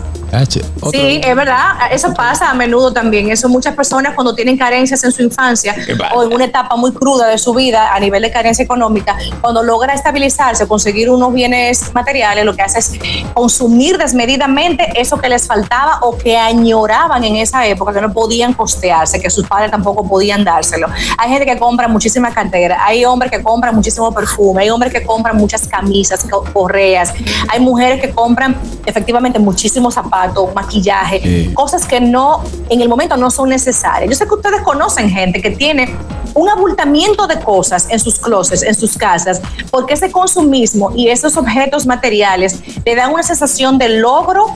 Sí, 0.90 1.20
es 1.22 1.36
verdad, 1.36 1.72
eso 1.90 2.12
pasa 2.14 2.50
a 2.50 2.54
menudo 2.54 2.92
también. 2.92 3.30
Eso 3.30 3.48
muchas 3.48 3.74
personas 3.74 4.14
cuando 4.14 4.34
tienen 4.34 4.56
carencias 4.56 5.04
en 5.04 5.12
su 5.12 5.22
infancia 5.22 5.74
o 6.14 6.22
en 6.24 6.32
una 6.32 6.46
etapa 6.46 6.74
muy 6.76 6.90
cruda 6.92 7.28
de 7.28 7.36
su 7.38 7.52
vida 7.54 7.94
a 7.94 8.00
nivel 8.00 8.22
de 8.22 8.30
carencia 8.30 8.64
económica, 8.64 9.16
cuando 9.40 9.62
logra 9.62 9.92
estabilizarse, 9.94 10.66
conseguir 10.66 11.10
unos 11.10 11.32
bienes 11.34 11.92
materiales, 11.94 12.44
lo 12.44 12.54
que 12.56 12.62
hace 12.62 12.78
es 12.78 12.92
consumir 13.34 13.98
desmedidamente 13.98 14.88
eso 15.00 15.18
que 15.18 15.28
les 15.28 15.46
faltaba 15.46 15.98
o 16.02 16.16
que 16.16 16.36
añoraban 16.36 17.22
en 17.24 17.36
esa 17.36 17.66
época, 17.66 17.92
que 17.92 18.00
no 18.00 18.12
podían 18.12 18.52
costearse, 18.54 19.20
que 19.20 19.28
sus 19.30 19.46
padres 19.46 19.70
tampoco 19.70 20.08
podían 20.08 20.44
dárselo. 20.44 20.88
Hay 21.18 21.30
gente 21.30 21.44
que 21.44 21.58
compra 21.58 21.88
muchísima 21.88 22.32
cartera, 22.32 22.78
hay 22.84 23.04
hombres 23.04 23.30
que 23.30 23.42
compran 23.42 23.74
muchísimo 23.74 24.12
perfume, 24.12 24.62
hay 24.62 24.70
hombres 24.70 24.92
que 24.92 25.02
compran 25.02 25.36
muchas 25.36 25.66
camisas, 25.68 26.24
co- 26.30 26.44
correas, 26.52 27.12
hay 27.50 27.60
mujeres 27.60 28.00
que 28.00 28.10
compran 28.10 28.56
efectivamente 28.86 29.38
muchísimos 29.38 29.94
zapatos, 29.94 30.21
maquillaje, 30.54 31.20
Sí. 31.22 31.52
cosas 31.54 31.86
que 31.86 32.00
no, 32.00 32.42
en 32.68 32.80
el 32.80 32.88
momento 32.88 33.16
no 33.16 33.30
son 33.30 33.48
necesarias. 33.48 34.10
Yo 34.10 34.16
sé 34.16 34.26
que 34.26 34.34
ustedes 34.34 34.62
conocen 34.62 35.10
gente 35.10 35.40
que 35.40 35.50
tiene 35.50 35.94
un 36.34 36.48
abultamiento 36.48 37.26
de 37.26 37.38
cosas 37.40 37.86
en 37.90 37.98
sus 38.00 38.18
closets, 38.18 38.62
en 38.62 38.74
sus 38.74 38.96
casas, 38.96 39.40
porque 39.70 39.94
ese 39.94 40.10
consumismo 40.10 40.90
y 40.94 41.08
esos 41.08 41.36
objetos 41.36 41.86
materiales 41.86 42.58
le 42.84 42.94
dan 42.94 43.12
una 43.12 43.22
sensación 43.22 43.76
de 43.78 43.88
logro, 43.90 44.46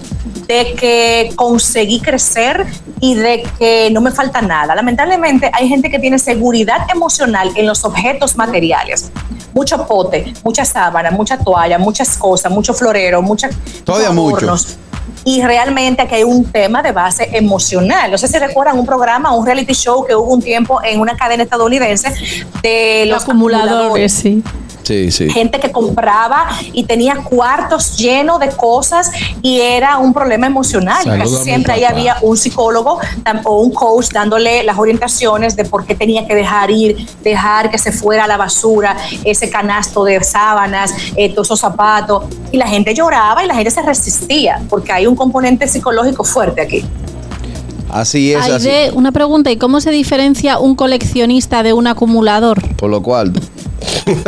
de 0.47 0.75
que 0.75 1.33
conseguí 1.35 2.01
crecer 2.01 2.67
y 3.01 3.15
de 3.15 3.43
que 3.59 3.91
no 3.91 4.01
me 4.01 4.11
falta 4.13 4.41
nada. 4.41 4.75
Lamentablemente 4.75 5.51
hay 5.53 5.69
gente 5.69 5.91
que 5.91 5.99
tiene 5.99 6.19
seguridad 6.19 6.87
emocional 6.95 7.51
en 7.57 7.67
los 7.67 7.85
objetos 7.85 8.37
materiales. 8.37 9.11
Mucho 9.53 9.87
pote, 9.87 10.33
mucha 10.45 10.65
sábana, 10.65 11.11
mucha 11.11 11.37
toalla, 11.39 11.79
muchas 11.79 12.17
cosas, 12.17 12.53
mucho 12.53 12.75
florero, 12.75 13.23
mucha, 13.23 13.51
Todavía 13.85 14.11
mucho. 14.13 14.55
Y 15.25 15.43
realmente 15.43 16.03
aquí 16.03 16.17
hay 16.17 16.25
un 16.25 16.45
tema 16.45 16.83
de 16.83 16.93
base 16.93 17.29
emocional. 17.33 18.11
No 18.11 18.19
sé 18.19 18.29
si 18.29 18.39
recuerdan 18.39 18.79
un 18.79 18.87
programa, 18.87 19.33
un 19.35 19.45
reality 19.45 19.75
show 19.75 20.05
que 20.05 20.15
hubo 20.15 20.33
un 20.33 20.43
tiempo 20.43 20.81
en 20.85 21.01
una 21.01 21.17
cadena 21.17 21.43
estadounidense 21.43 22.13
de 22.63 23.07
los 23.07 23.23
acumuladores, 23.23 24.13
sí. 24.13 24.43
Sí, 24.87 25.11
sí. 25.11 25.29
gente 25.29 25.59
que 25.59 25.73
compraba 25.73 26.47
y 26.73 26.85
tenía 26.85 27.17
cuartos 27.17 27.97
llenos 27.97 28.39
de 28.39 28.51
cosas 28.51 29.11
y 29.43 29.61
era 29.61 29.99
un 29.99 30.13
problema 30.13 30.47
emocional. 30.47 31.03
Casi 31.05 31.35
siempre 31.43 31.73
ahí 31.73 31.83
había 31.83 32.19
un 32.23 32.37
psicólogo 32.37 33.01
o 33.43 33.63
un 33.63 33.73
coach 33.73 34.11
dándole 34.13 34.63
las 34.63 34.79
orientaciones 34.79 35.57
de 35.57 35.65
por 35.65 35.85
qué 35.87 35.97
tenía 35.97 36.25
que 36.25 36.37
dejar 36.37 36.71
ir, 36.71 37.05
dejar 37.25 37.69
que 37.69 37.79
se 37.79 37.91
fuera 37.91 38.25
a 38.25 38.27
la 38.29 38.37
basura 38.37 38.97
ese 39.25 39.51
canasto 39.51 40.05
de 40.05 40.23
sábanas, 40.23 40.95
eh, 41.17 41.31
todos 41.31 41.49
esos 41.49 41.59
zapatos. 41.59 42.27
Y 42.53 42.57
la 42.57 42.69
gente 42.69 42.95
lloraba 42.95 43.43
y 43.43 43.49
la 43.49 43.57
gente 43.57 43.73
se 43.73 43.83
resistía 43.83 44.63
porque 44.71 44.93
hay 44.93 45.09
un 45.09 45.17
componente 45.17 45.67
psicológico 45.67 46.23
fuerte 46.23 46.61
aquí. 46.61 46.85
Así 47.91 48.33
es, 48.33 48.41
así. 48.41 48.69
Aide, 48.69 48.93
una 48.93 49.11
pregunta, 49.11 49.51
¿y 49.51 49.57
cómo 49.57 49.81
se 49.81 49.91
diferencia 49.91 50.61
un 50.61 50.77
coleccionista 50.77 51.65
de 51.65 51.73
un 51.73 51.89
acumulador? 51.89 52.63
Por 52.77 52.91
lo 52.91 53.03
cual. 53.03 53.33
El 54.07 54.23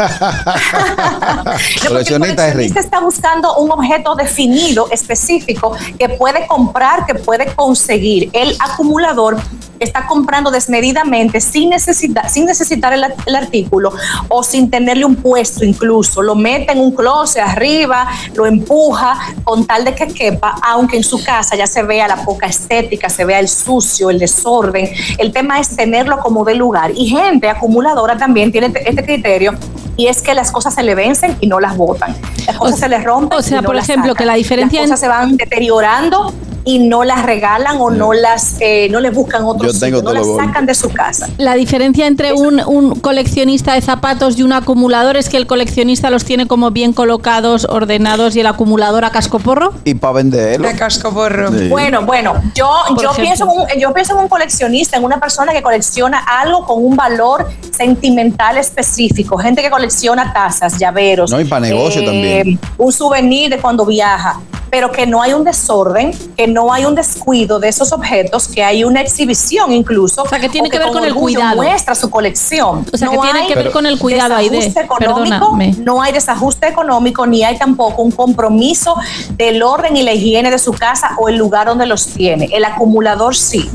Coleccionista 1.89 2.49
es 2.49 2.77
está 2.77 3.01
buscando 3.01 3.57
un 3.57 3.71
objeto 3.71 4.15
definido, 4.15 4.89
específico, 4.91 5.77
que 5.99 6.09
puede 6.09 6.47
comprar, 6.47 7.07
que 7.07 7.15
puede 7.15 7.47
conseguir. 7.55 8.31
El 8.33 8.57
acumulador 8.59 9.37
está 9.79 10.07
comprando 10.07 10.51
desmedidamente 10.51 11.41
sin 11.41 11.71
necesitar, 11.71 12.29
sin 12.29 12.47
necesitar 12.47 12.93
el, 12.93 13.05
el 13.27 13.37
artículo 13.37 13.93
o 14.29 14.43
sin 14.43 14.71
tenerle 14.71 15.05
un 15.05 15.17
puesto 15.17 15.65
incluso. 15.65 16.23
Lo 16.23 16.35
mete 16.35 16.73
en 16.73 16.81
un 16.81 16.93
closet 16.93 17.43
arriba, 17.43 18.09
lo 18.35 18.47
empuja 18.47 19.19
con 19.45 19.67
tal 19.67 19.85
de 19.85 19.95
que 19.95 20.07
quepa, 20.09 20.57
aunque 20.63 20.97
en 20.97 21.05
su 21.05 21.23
casa 21.23 21.57
ya 21.57 21.67
se 21.67 21.83
vea 21.83 22.09
la 22.09 22.25
poca 22.25 22.47
estética, 22.47 23.09
se 23.09 23.25
vea 23.25 23.41
el 23.41 23.49
sucio, 23.49 24.11
el 24.11 24.19
desorden. 24.19 24.89
El 25.19 25.33
tema 25.33 25.61
es 25.61 25.75
tenerlo 25.75 26.19
como 26.19 26.45
de 26.45 26.55
lugar. 26.55 26.93
Y 26.95 27.07
gente 27.09 27.49
acumuladora 27.49 28.17
también 28.17 28.53
tiene 28.53 28.73
este 28.75 29.05
criterio 29.05 29.53
y 29.97 30.07
es 30.07 30.23
que 30.23 30.33
las 30.35 30.53
cosas 30.53 30.75
se 30.75 30.83
le 30.83 30.95
vencen 30.95 31.37
y 31.41 31.47
no 31.47 31.61
las 31.61 31.77
botan. 31.77 32.15
Las 32.47 32.57
cosas 32.57 32.79
se 32.79 32.89
les 32.89 33.03
rompen. 33.05 33.37
o 33.37 33.43
sea, 33.43 33.59
y 33.59 33.63
no 33.63 33.67
por 33.67 33.75
las 33.75 33.89
ejemplo, 33.89 34.15
que 34.15 34.25
la 34.25 34.35
diferencia 34.35 34.81
Las 34.81 34.91
cosas 34.91 35.01
se 35.01 35.09
van 35.09 35.37
deteriorando 35.37 36.33
y 36.65 36.79
no 36.81 37.03
las 37.03 37.25
regalan 37.25 37.79
o 37.81 37.91
no 37.91 38.13
las 38.13 38.57
eh, 38.61 38.89
no 38.91 39.01
les 39.01 39.15
buscan 39.15 39.43
otro 39.45 39.68
Yo 39.69 39.73
sitio, 39.75 39.87
tengo 39.87 39.99
no 40.03 40.05
todo 40.11 40.15
las 40.15 40.27
lo- 40.27 40.37
sacan 40.37 40.67
de 40.67 40.75
su 40.75 40.91
casa. 40.91 41.29
La 41.39 41.55
diferencia 41.55 42.07
entre 42.07 42.33
un, 42.33 42.61
un 42.67 42.99
coleccionista 43.01 43.75
de 43.75 43.81
zapatos 43.81 44.39
y 44.39 44.43
un 44.43 44.53
acumulador 44.53 45.17
es 45.17 45.29
que 45.29 45.37
el 45.37 45.47
coleccionista 45.47 46.11
los 46.11 46.25
tiene 46.25 46.47
como 46.47 46.71
bien 46.71 46.93
colocados, 46.93 47.67
ordenados 47.71 48.37
y 48.37 48.41
el 48.41 48.47
acumulador 48.47 49.05
a 49.05 49.11
cascoporro. 49.11 49.73
Y 49.85 49.95
para 49.95 50.15
venderlo. 50.15 50.69
De 50.69 50.75
casco 50.75 51.13
porro. 51.13 51.51
Sí. 51.51 51.69
Bueno, 51.69 52.03
bueno, 52.05 52.35
yo, 52.55 52.71
Por 52.89 53.03
yo, 53.03 53.11
ejemplo. 53.11 53.23
pienso 53.23 53.45
en 53.45 53.51
un, 53.51 53.81
yo 53.81 53.95
pienso 53.95 54.15
en 54.15 54.21
un 54.21 54.29
coleccionista, 54.29 54.97
en 54.97 55.05
una 55.05 55.19
persona 55.21 55.53
que 55.53 55.63
colecciona 55.63 56.19
algo 56.19 56.65
con 56.67 56.85
un 56.85 56.97
valor 56.97 57.49
sentimental 57.77 58.59
específico. 58.59 59.39
Gente 59.39 59.63
que 59.63 59.71
colecciona 59.71 60.33
tazas, 60.33 60.79
llaveros. 60.79 61.31
No, 61.31 61.41
y 61.41 61.45
para 61.45 61.61
negocio 61.61 62.05
también. 62.05 62.59
Un 62.77 62.93
souvenir 62.93 63.51
de 63.51 63.59
cuando 63.59 63.87
viaja. 63.87 64.41
Pero 64.71 64.93
que 64.93 65.07
no 65.07 65.23
hay 65.23 65.33
un 65.33 65.45
desorden, 65.45 66.13
que 66.37 66.47
no 66.47 66.73
hay 66.73 66.85
un 66.85 66.95
descuido 66.95 67.59
de 67.61 67.69
esos 67.69 67.93
objetos, 67.93 68.49
que 68.49 68.63
hay 68.63 68.85
una 68.85 69.01
exhibición 69.01 69.73
incluso. 69.73 70.23
O 70.23 70.29
sea, 70.29 70.39
que 70.39 70.49
tiene 70.49 70.71
que 70.71 70.79
ver 70.79 70.89
con 70.89 71.05
el 71.05 71.15
cuidado. 71.15 71.57
Muestra 71.57 71.95
su 71.95 72.11
colección. 72.11 72.85
O 72.93 72.97
sea, 72.97 73.09
que 73.09 73.17
No 73.17 73.23
tiene 73.23 73.41
hay 73.41 73.47
que 73.49 73.55
ver 73.55 73.71
con 73.71 73.87
el 73.87 73.99
cuidado, 73.99 74.35
Aide. 74.37 74.57
desajuste 74.57 74.81
económico, 74.81 75.31
Perdóname. 75.31 75.75
no 75.79 76.03
hay 76.03 76.13
desajuste 76.13 76.69
económico 76.69 77.27
ni 77.27 77.45
hay 77.45 77.59
tampoco 77.59 78.03
un 78.03 78.11
compromiso 78.11 78.95
del 79.37 79.63
orden 79.63 79.97
y 79.97 80.03
la 80.03 80.13
higiene 80.13 80.51
de 80.51 80.59
su 80.59 80.73
casa 80.73 81.11
o 81.19 81.29
el 81.29 81.37
lugar 81.37 81.67
donde 81.67 81.87
los 81.87 82.07
tiene. 82.07 82.49
El 82.53 82.65
acumulador 82.65 83.35
sí. 83.35 83.69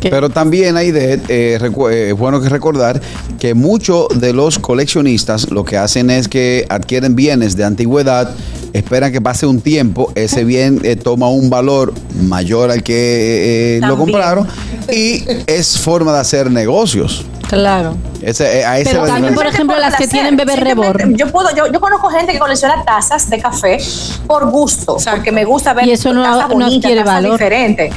Pero 0.00 0.30
también 0.30 0.76
hay 0.76 0.90
de, 0.90 1.14
eh, 1.28 1.58
eh, 1.58 2.08
es 2.10 2.18
bueno 2.18 2.40
que 2.40 2.48
recordar 2.48 3.00
que 3.38 3.54
muchos 3.54 4.08
de 4.20 4.32
los 4.32 4.58
coleccionistas 4.58 5.50
lo 5.50 5.64
que 5.64 5.76
hacen 5.76 6.10
es 6.10 6.28
que 6.28 6.66
adquieren 6.68 7.14
bienes 7.16 7.56
de 7.56 7.64
antigüedad, 7.64 8.30
esperan 8.72 9.12
que 9.12 9.20
pase 9.20 9.46
un 9.46 9.60
tiempo, 9.60 10.12
ese 10.34 10.44
bien 10.44 10.80
eh, 10.84 10.96
toma 10.96 11.28
un 11.28 11.48
valor 11.50 11.92
mayor 12.22 12.70
al 12.70 12.82
que 12.82 13.76
eh, 13.76 13.80
lo 13.80 13.88
También. 13.96 13.98
compraron 14.12 14.48
y 14.92 15.24
es 15.46 15.78
forma 15.78 16.12
de 16.12 16.18
hacer 16.20 16.50
negocios. 16.50 17.24
Claro. 17.48 17.94
Ese, 18.22 18.60
eh, 18.60 18.64
a 18.64 18.78
ese 18.78 18.90
Pero 18.92 19.06
también, 19.06 19.34
por 19.34 19.46
ejemplo, 19.46 19.78
las 19.78 19.96
que 19.96 20.08
tienen 20.08 20.34
bebé 20.36 20.56
rebor. 20.56 20.98
Yo 21.14 21.30
puedo, 21.30 21.54
yo, 21.54 21.70
yo 21.70 21.78
conozco 21.80 22.08
gente 22.08 22.32
que 22.32 22.38
colecciona 22.38 22.82
tazas 22.84 23.28
de 23.28 23.38
café 23.38 23.78
por 24.26 24.50
gusto, 24.50 24.96
porque 25.10 25.30
me 25.30 25.44
gusta 25.44 25.74
ver 25.74 25.86
Y 25.86 25.92
eso 25.92 26.12
no- 26.14 26.22
tazas 26.22 26.48
no 26.48 26.54
bonitas, 26.54 26.76
adquiere 26.76 27.00
tazas 27.02 27.14
valor. 27.22 27.32
diferentes. 27.32 27.92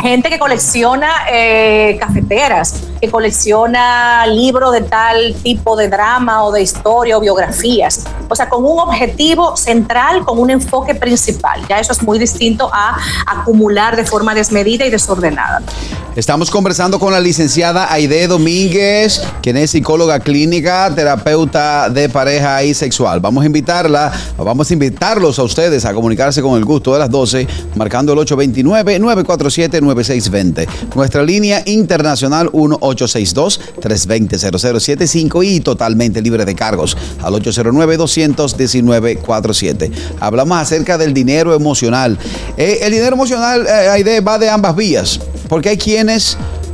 Gente 0.00 0.30
que 0.30 0.38
colecciona 0.38 1.08
eh, 1.30 1.96
cafeteras, 1.98 2.84
que 3.00 3.10
colecciona 3.10 4.26
libros 4.26 4.72
de 4.72 4.82
tal 4.82 5.34
tipo 5.42 5.74
de 5.76 5.88
drama 5.88 6.44
o 6.44 6.52
de 6.52 6.62
historia 6.62 7.16
o 7.16 7.20
biografías. 7.20 8.04
O 8.28 8.36
sea, 8.36 8.48
con 8.48 8.64
un 8.64 8.78
objetivo 8.78 9.56
central, 9.56 10.24
con 10.24 10.38
un 10.38 10.50
enfoque 10.50 10.94
principal. 10.94 11.66
Ya 11.68 11.80
eso 11.80 11.92
es 11.92 12.02
muy 12.02 12.18
distinto 12.18 12.70
a 12.72 12.96
acumular 13.26 13.96
de 13.96 14.04
forma 14.04 14.34
desmedida 14.34 14.86
y 14.86 14.90
desordenada. 14.90 15.62
Estamos 16.18 16.50
conversando 16.50 16.98
con 16.98 17.12
la 17.12 17.20
licenciada 17.20 17.92
Aide 17.92 18.26
Domínguez, 18.26 19.22
quien 19.40 19.56
es 19.56 19.70
psicóloga 19.70 20.18
clínica, 20.18 20.92
terapeuta 20.92 21.88
de 21.90 22.08
pareja 22.08 22.64
y 22.64 22.74
sexual. 22.74 23.20
Vamos 23.20 23.44
a 23.44 23.46
invitarla, 23.46 24.10
vamos 24.36 24.68
a 24.68 24.72
invitarlos 24.72 25.38
a 25.38 25.44
ustedes 25.44 25.84
a 25.84 25.94
comunicarse 25.94 26.42
con 26.42 26.58
el 26.58 26.64
gusto 26.64 26.92
de 26.92 26.98
las 26.98 27.08
12, 27.08 27.46
marcando 27.76 28.14
el 28.14 28.18
829-947-9620. 28.18 30.66
Nuestra 30.96 31.22
línea 31.22 31.62
internacional 31.66 32.50
1862-320-0075 32.50 35.46
y 35.46 35.60
totalmente 35.60 36.20
libre 36.20 36.44
de 36.44 36.56
cargos 36.56 36.96
al 37.22 37.34
809-219-47. 37.34 39.92
Hablamos 40.18 40.58
acerca 40.58 40.98
del 40.98 41.14
dinero 41.14 41.54
emocional. 41.54 42.18
Eh, 42.56 42.80
el 42.82 42.90
dinero 42.90 43.14
emocional, 43.14 43.64
eh, 43.68 43.90
Aide, 43.90 44.20
va 44.20 44.40
de 44.40 44.50
ambas 44.50 44.74
vías, 44.74 45.20
porque 45.48 45.68
hay 45.68 45.78
quienes 45.78 46.07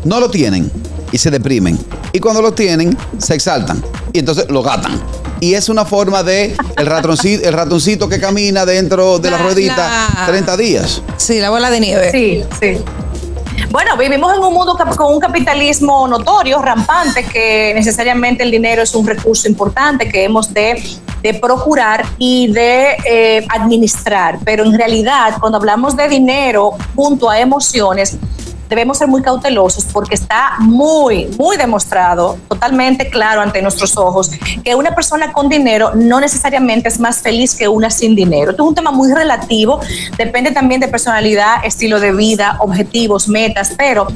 no 0.05 0.21
lo 0.21 0.31
tienen 0.31 0.71
y 1.13 1.19
se 1.19 1.31
deprimen. 1.31 1.79
Y 2.13 2.21
cuando 2.21 2.41
lo 2.43 2.53
tienen, 2.53 2.97
se 3.19 3.35
exaltan 3.35 3.83
y 4.13 4.21
entonces 4.21 4.47
lo 4.49 4.63
gastan. 4.63 5.01
Y 5.41 5.55
es 5.55 5.69
una 5.69 5.85
forma 5.85 6.23
de 6.23 6.57
el 6.77 6.87
ratoncito, 6.87 7.47
el 7.49 7.53
ratoncito 7.53 8.09
que 8.09 8.21
camina 8.21 8.65
dentro 8.65 9.19
de 9.19 9.31
la, 9.31 9.37
La- 9.39 9.43
ruedita 9.43 9.77
la- 10.21 10.27
30 10.27 10.57
días. 10.57 11.03
Sí, 11.17 11.41
la 11.41 11.51
bola 11.51 11.71
de 11.71 11.81
nieve. 11.81 12.11
Sí, 12.13 12.45
sí. 12.61 12.79
Bueno, 13.71 13.97
vivimos 13.97 14.33
en 14.37 14.41
un 14.43 14.55
mundo 14.55 14.77
con 14.97 15.13
un 15.15 15.21
capitalismo 15.21 16.07
notorio, 16.07 16.63
rampante, 16.63 17.25
que 17.25 17.73
necesariamente 17.75 18.43
el 18.45 18.51
dinero 18.51 18.83
es 18.83 18.95
un 18.95 19.07
recurso 19.07 19.49
importante 19.49 20.09
que 20.09 20.25
hemos 20.25 20.53
de, 20.55 20.81
de 21.23 21.35
procurar 21.35 22.05
y 22.19 22.53
de 22.53 22.97
eh, 23.05 23.47
administrar. 23.49 24.39
Pero 24.45 24.65
en 24.65 24.77
realidad, 24.79 25.35
cuando 25.41 25.59
hablamos 25.59 25.97
de 25.97 26.09
dinero 26.09 26.73
junto 26.95 27.29
a 27.29 27.39
emociones, 27.41 28.17
debemos 28.69 28.99
ser 28.99 29.09
muy 29.09 29.23
cautelosos 29.23 29.85
porque 29.85 30.15
está 30.15 30.53
muy, 30.61 31.27
muy 31.39 31.57
demostrado, 31.57 32.39
totalmente 32.49 33.09
claro 33.09 33.41
ante 33.41 33.63
nuestros 33.63 33.97
ojos, 33.97 34.31
que 34.63 34.75
una 34.75 34.95
persona 34.95 35.33
con 35.33 35.49
dinero 35.49 35.93
no 35.95 36.21
necesariamente 36.21 36.89
es 36.89 36.99
más 36.99 37.21
feliz 37.21 37.55
que 37.55 37.69
una 37.69 37.91
sin 37.91 38.15
dinero. 38.15 38.51
Esto 38.51 38.63
es 38.63 38.69
un 38.69 38.75
tema 38.75 38.91
muy 38.91 39.13
relativo, 39.13 39.81
depende 40.17 40.51
también 40.51 40.81
de 40.81 40.89
personalidad, 40.89 41.65
estilo 41.65 42.01
de 42.01 42.13
vida, 42.13 42.57
objetivos, 42.61 43.29
metas, 43.29 43.73
pero 43.77 44.07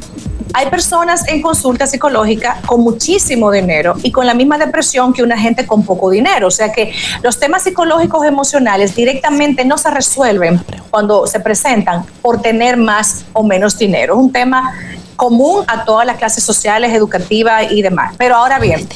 hay 0.55 0.71
personas 0.71 1.29
en 1.29 1.43
consulta 1.43 1.87
psicológica 1.87 2.61
con 2.67 2.81
muchísimo 2.81 3.51
dinero 3.51 3.95
y 4.03 4.13
con 4.13 4.27
la 4.27 4.35
misma 4.35 4.59
depresión 4.59 5.13
que 5.13 5.23
una 5.23 5.39
gente 5.39 5.67
con 5.67 5.85
poco 5.85 6.11
dinero. 6.11 6.49
O 6.49 6.51
sea 6.51 6.73
que 6.73 6.93
los 7.23 7.39
temas 7.39 7.63
psicológicos 7.63 8.25
emocionales 8.25 8.95
directamente 8.95 9.65
no 9.65 9.79
se 9.79 9.91
resuelven 9.91 10.61
cuando 10.91 11.27
se 11.27 11.41
presentan 11.41 12.05
por 12.23 12.41
tener 12.41 12.77
más 12.77 13.25
o 13.33 13.43
menos 13.43 13.79
dinero. 13.79 14.15
Es 14.15 14.21
un 14.21 14.33
tema 14.33 14.73
común 15.17 15.65
a 15.67 15.85
todas 15.85 16.07
las 16.07 16.17
clases 16.17 16.45
sociales, 16.45 16.93
educativas 16.93 17.71
y 17.71 17.83
demás. 17.83 18.15
Pero 18.17 18.37
ahora 18.37 18.59
bien, 18.59 18.89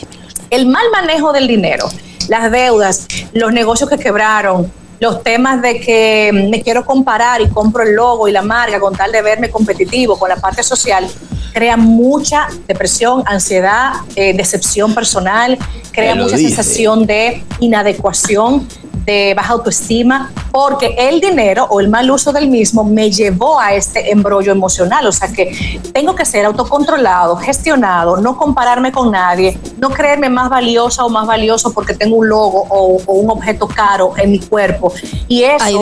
el 0.50 0.66
mal 0.66 0.84
manejo 0.92 1.32
del 1.32 1.48
dinero, 1.48 1.88
las 2.28 2.50
deudas, 2.50 3.06
los 3.32 3.52
negocios 3.52 3.90
que 3.90 3.98
quebraron, 3.98 4.70
los 5.02 5.22
temas 5.24 5.60
de 5.60 5.80
que 5.80 6.30
me 6.32 6.62
quiero 6.62 6.86
comparar 6.86 7.40
y 7.40 7.48
compro 7.48 7.82
el 7.82 7.94
logo 7.94 8.28
y 8.28 8.32
la 8.32 8.42
marca 8.42 8.78
con 8.78 8.94
tal 8.94 9.10
de 9.10 9.20
verme 9.20 9.50
competitivo 9.50 10.16
con 10.16 10.28
la 10.28 10.36
parte 10.36 10.62
social, 10.62 11.08
crea 11.52 11.76
mucha 11.76 12.48
depresión, 12.66 13.22
ansiedad, 13.26 13.92
eh, 14.16 14.34
decepción 14.34 14.94
personal, 14.94 15.58
crea 15.92 16.14
mucha 16.14 16.36
dice. 16.36 16.54
sensación 16.54 17.06
de 17.06 17.44
inadecuación, 17.60 18.66
de 19.04 19.34
baja 19.34 19.54
autoestima, 19.54 20.30
porque 20.50 20.94
el 20.98 21.20
dinero 21.20 21.66
o 21.70 21.80
el 21.80 21.88
mal 21.88 22.10
uso 22.10 22.32
del 22.32 22.48
mismo 22.48 22.84
me 22.84 23.10
llevó 23.10 23.58
a 23.58 23.74
este 23.74 24.10
embrollo 24.12 24.52
emocional. 24.52 25.06
O 25.06 25.12
sea 25.12 25.28
que 25.28 25.80
tengo 25.92 26.14
que 26.14 26.24
ser 26.24 26.44
autocontrolado, 26.44 27.36
gestionado, 27.36 28.18
no 28.18 28.36
compararme 28.36 28.92
con 28.92 29.10
nadie, 29.10 29.58
no 29.78 29.90
creerme 29.90 30.28
más 30.28 30.50
valiosa 30.50 31.04
o 31.04 31.08
más 31.08 31.26
valioso 31.26 31.72
porque 31.72 31.94
tengo 31.94 32.16
un 32.16 32.28
logo 32.28 32.66
o, 32.68 33.00
o 33.04 33.12
un 33.14 33.30
objeto 33.30 33.66
caro 33.66 34.14
en 34.16 34.30
mi 34.30 34.38
cuerpo. 34.38 34.92
Y 35.28 35.42
eso 35.44 35.80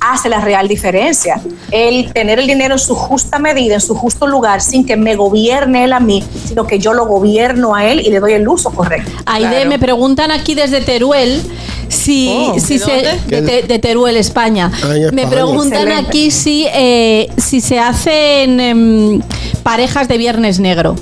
hace 0.00 0.28
la 0.28 0.40
real 0.40 0.68
diferencia. 0.68 1.40
El 1.70 2.12
tener 2.12 2.38
el 2.38 2.46
dinero 2.46 2.74
en 2.74 2.78
su 2.78 2.94
justa 2.94 3.38
medida, 3.38 3.74
en 3.74 3.80
su 3.80 3.94
justo 3.94 4.26
lugar, 4.26 4.60
sin 4.60 4.84
que 4.84 4.96
me 4.96 5.16
gobierne 5.16 5.84
él 5.84 5.92
a 5.92 6.00
mí, 6.00 6.24
sino 6.46 6.66
que 6.66 6.78
yo 6.78 6.92
lo 6.92 7.06
gobierno 7.06 7.74
a 7.74 7.86
él 7.86 8.00
y 8.00 8.10
le 8.10 8.20
doy 8.20 8.32
el 8.32 8.46
uso 8.46 8.70
correcto. 8.70 9.10
Aide, 9.26 9.64
me 9.66 9.78
preguntan 9.78 10.30
aquí 10.30 10.54
desde 10.54 10.80
Teruel 10.80 11.42
si, 11.88 12.28
Oh, 12.32 12.54
si 12.62 12.78
¿de 12.78 12.84
se, 12.84 12.90
dónde? 12.92 13.20
de, 13.26 13.42
Te- 13.42 13.62
de 13.66 13.78
Teruel, 13.78 14.16
España. 14.16 14.70
Ah, 14.82 14.94
Me 15.12 15.26
preguntan 15.26 15.82
Excelente. 15.82 16.08
aquí 16.08 16.30
si, 16.30 16.66
eh, 16.72 17.28
si 17.36 17.60
se 17.60 17.78
hacen 17.78 18.58
em, 18.60 19.20
parejas 19.62 20.08
de 20.08 20.18
Viernes 20.18 20.58
Negro. 20.60 20.96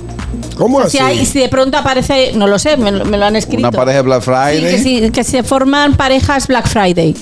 ¿Cómo 0.57 0.81
Si, 0.89 0.99
así? 0.99 1.19
hay, 1.19 1.27
si 1.27 1.39
de 1.41 1.49
pronto 1.49 1.79
aparece, 1.79 2.33
no 2.35 2.47
lo 2.47 2.59
sé, 2.59 2.77
me, 2.77 2.93
lo- 2.93 3.05
me 3.05 3.17
lo 3.17 3.25
han 3.25 3.37
escrito. 3.37 3.61
Una 3.69 3.73
pareja 3.73 3.97
de 3.99 4.03
Black 4.03 4.23
Sí, 4.23 4.31
Friday. 4.31 5.11
que 5.11 5.25
se 5.25 5.43
forman 5.43 5.95
parejas 5.97 6.47
Black 6.49 6.69
Friday. 6.69 7.15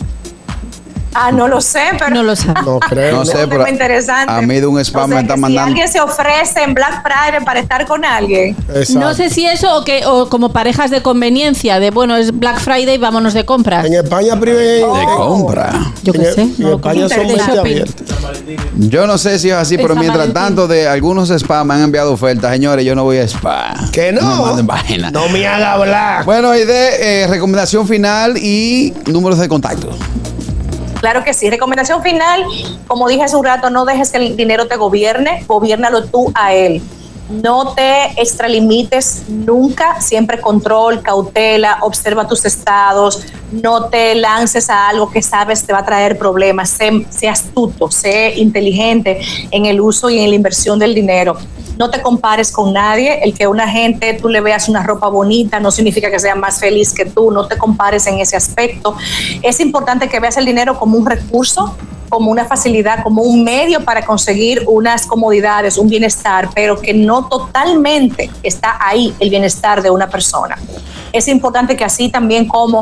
Ah, 1.15 1.33
no 1.33 1.49
lo 1.49 1.61
sé, 1.61 1.81
pero 1.99 2.11
no 2.11 2.23
lo 2.23 2.37
sé. 2.37 2.49
No 2.65 2.81
creo. 2.81 3.17
No 3.17 3.25
sé, 3.25 3.47
pero 3.49 3.67
interesante. 3.69 4.33
a 4.33 4.41
mí 4.43 4.61
de 4.61 4.67
un 4.67 4.79
spam 4.81 5.11
me 5.11 5.21
están 5.21 5.37
que 5.37 5.41
mandando. 5.41 5.63
Si 5.65 5.69
alguien 5.69 5.89
se 5.89 6.01
ofrece 6.01 6.63
en 6.63 6.75
Black 6.75 7.03
Friday 7.03 7.45
para 7.45 7.61
estar 7.61 7.87
con 7.87 8.05
alguien. 8.05 8.57
No 8.95 9.15
sé 9.15 9.31
si 9.31 9.47
eso 9.47 9.77
o 9.79 9.85
que 9.85 10.05
o 10.07 10.29
como 10.29 10.51
parejas 10.53 10.91
de 10.91 11.03
conveniencia, 11.03 11.81
de 11.81 11.91
bueno, 11.91 12.17
es 12.17 12.37
Black 12.39 12.61
Friday, 12.61 12.99
vámonos 12.99 13.35
de 13.35 13.45
compras. 13.45 13.87
En 13.87 13.95
España 13.95 14.37
prive- 14.37 14.81
De 14.81 15.05
compra. 15.17 15.73
Yo 16.03 16.13
qué 16.13 16.33
sé, 16.33 16.43
en 16.43 16.55
no 16.59 16.75
España 16.77 17.09
son. 17.09 17.29
Yo 18.77 19.07
no 19.07 19.19
sé 19.19 19.39
si 19.39 19.49
es 19.51 19.55
así, 19.55 19.77
pero 19.77 19.95
mientras 19.95 20.19
Valentín. 20.19 20.35
tanto 20.43 20.69
de 20.69 20.89
algunos 20.89 21.31
spa 21.31 21.65
me 21.65 21.75
han 21.75 21.83
enviado 21.83 22.13
ofertas. 22.13 22.53
Señores, 22.53 22.85
yo 22.85 22.95
no 22.95 23.05
voy 23.05 23.19
a 23.19 23.23
spa. 23.23 23.75
Que 23.93 24.13
no. 24.13 24.55
me 24.55 24.63
manden. 24.63 25.13
No 25.13 25.29
me 25.29 25.47
haga 25.47 25.73
hablar. 25.73 26.25
Bueno, 26.25 26.55
y 26.55 26.65
de 26.65 27.23
eh, 27.23 27.27
recomendación 27.27 27.87
final 27.87 28.37
y 28.37 28.93
números 29.07 29.39
de 29.39 29.49
contacto. 29.49 29.91
Claro 31.01 31.23
que 31.23 31.33
sí. 31.33 31.49
Recomendación 31.49 32.03
final, 32.03 32.45
como 32.87 33.09
dije 33.09 33.23
hace 33.23 33.37
un 33.37 33.45
rato, 33.45 33.71
no 33.71 33.85
dejes 33.85 34.11
que 34.11 34.19
el 34.19 34.37
dinero 34.37 34.67
te 34.67 34.77
gobierne, 34.77 35.45
gobiernalo 35.47 36.05
tú 36.05 36.31
a 36.35 36.53
él. 36.55 36.83
No 37.31 37.75
te 37.75 38.21
extralimites 38.21 39.25
nunca, 39.29 40.01
siempre 40.01 40.41
control, 40.41 41.03
cautela, 41.03 41.79
observa 41.83 42.27
tus 42.27 42.47
estados, 42.47 43.23
no 43.53 43.85
te 43.85 44.15
lances 44.15 44.71
a 44.71 44.89
algo 44.89 45.11
que 45.11 45.21
sabes 45.21 45.65
te 45.65 45.75
va 45.75 45.81
a 45.81 45.85
traer 45.85 46.19
problemas, 46.19 46.71
sé, 46.71 47.07
sé 47.11 47.29
astuto, 47.29 47.91
sé 47.91 48.33
inteligente 48.37 49.21
en 49.51 49.67
el 49.67 49.79
uso 49.79 50.09
y 50.09 50.19
en 50.19 50.31
la 50.31 50.37
inversión 50.37 50.79
del 50.79 50.95
dinero. 50.95 51.37
No 51.79 51.91
te 51.91 52.03
compares 52.03 52.51
con 52.51 52.73
nadie, 52.73 53.23
el 53.23 53.33
que 53.35 53.47
una 53.47 53.69
gente 53.69 54.13
tú 54.15 54.29
le 54.29 54.41
veas 54.41 54.69
una 54.69 54.83
ropa 54.83 55.07
bonita 55.07 55.61
no 55.61 55.71
significa 55.71 56.11
que 56.11 56.19
sea 56.19 56.35
más 56.35 56.59
feliz 56.59 56.93
que 56.93 57.05
tú, 57.05 57.31
no 57.31 57.47
te 57.47 57.57
compares 57.57 58.05
en 58.09 58.19
ese 58.19 58.37
aspecto. 58.37 58.97
Es 59.43 59.61
importante 59.61 60.09
que 60.09 60.19
veas 60.19 60.37
el 60.37 60.45
dinero 60.45 60.77
como 60.77 60.99
un 60.99 61.07
recurso 61.07 61.77
como 62.09 62.31
una 62.31 62.47
facilidad, 62.47 63.03
como 63.03 63.23
un 63.23 63.45
medio 63.45 63.85
para 63.85 64.05
conseguir 64.05 64.65
unas 64.67 65.07
comodidades, 65.07 65.77
un 65.77 65.89
bienestar, 65.89 66.49
pero 66.55 66.81
que 66.81 66.95
no 66.95 67.29
totalmente 67.29 68.31
está 68.43 68.79
ahí 68.81 69.15
el 69.21 69.31
bienestar 69.31 69.83
de 69.83 69.91
una 69.91 70.09
persona. 70.09 70.57
Es 71.13 71.29
importante 71.29 71.77
que 71.77 71.85
así 71.85 72.09
también 72.09 72.49
como 72.49 72.81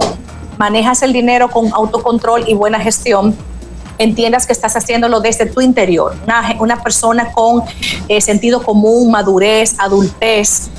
manejas 0.59 1.03
el 1.03 1.13
dinero 1.13 1.51
con 1.51 1.73
autocontrol 1.73 2.45
y 2.47 2.55
buena 2.55 2.79
gestión, 2.79 3.37
entiendas 3.99 4.47
que 4.47 4.53
estás 4.53 4.77
haciéndolo 4.77 5.21
desde 5.21 5.47
tu 5.47 5.61
interior. 5.61 6.15
Una, 6.25 6.57
una 6.61 6.83
persona 6.83 7.33
con 7.33 7.63
eh, 8.09 8.21
sentido 8.21 8.63
común, 8.63 9.11
madurez, 9.11 9.75
adultez, 9.79 10.71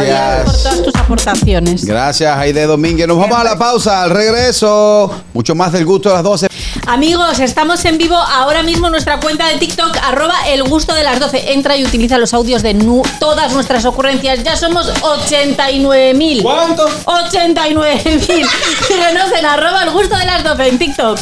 Gracias. 0.00 0.44
por 0.44 0.56
todas 0.56 0.82
tus 0.82 0.94
aportaciones. 0.94 1.84
Gracias, 1.84 2.36
Aide 2.36 2.66
Domínguez. 2.66 3.08
Nos 3.08 3.18
vamos 3.18 3.36
a 3.38 3.42
la 3.44 3.58
pausa. 3.58 4.04
Al 4.04 4.10
regreso, 4.10 5.10
mucho 5.34 5.56
más 5.56 5.72
del 5.72 5.84
gusto 5.84 6.08
de 6.10 6.14
las 6.14 6.22
12. 6.22 6.46
Amigos, 6.90 7.38
estamos 7.40 7.84
en 7.84 7.98
vivo 7.98 8.16
ahora 8.16 8.62
mismo 8.62 8.86
en 8.86 8.92
nuestra 8.92 9.20
cuenta 9.20 9.46
de 9.48 9.56
TikTok, 9.58 9.94
arroba 10.02 10.34
el 10.48 10.62
gusto 10.64 10.94
de 10.94 11.02
las 11.02 11.20
12. 11.20 11.52
Entra 11.52 11.76
y 11.76 11.84
utiliza 11.84 12.16
los 12.16 12.32
audios 12.32 12.62
de 12.62 12.72
nu- 12.72 13.02
todas 13.20 13.52
nuestras 13.52 13.84
ocurrencias. 13.84 14.42
Ya 14.42 14.56
somos 14.56 14.88
89.000. 15.02 16.40
¿Cuánto? 16.42 16.88
89.000. 17.04 18.48
Síguenos 18.88 19.32
en 19.38 19.44
arroba 19.44 19.82
el 19.82 19.90
gusto 19.90 20.16
de 20.16 20.24
las 20.24 20.42
12 20.42 20.66
en 20.68 20.78
TikTok. 20.78 21.18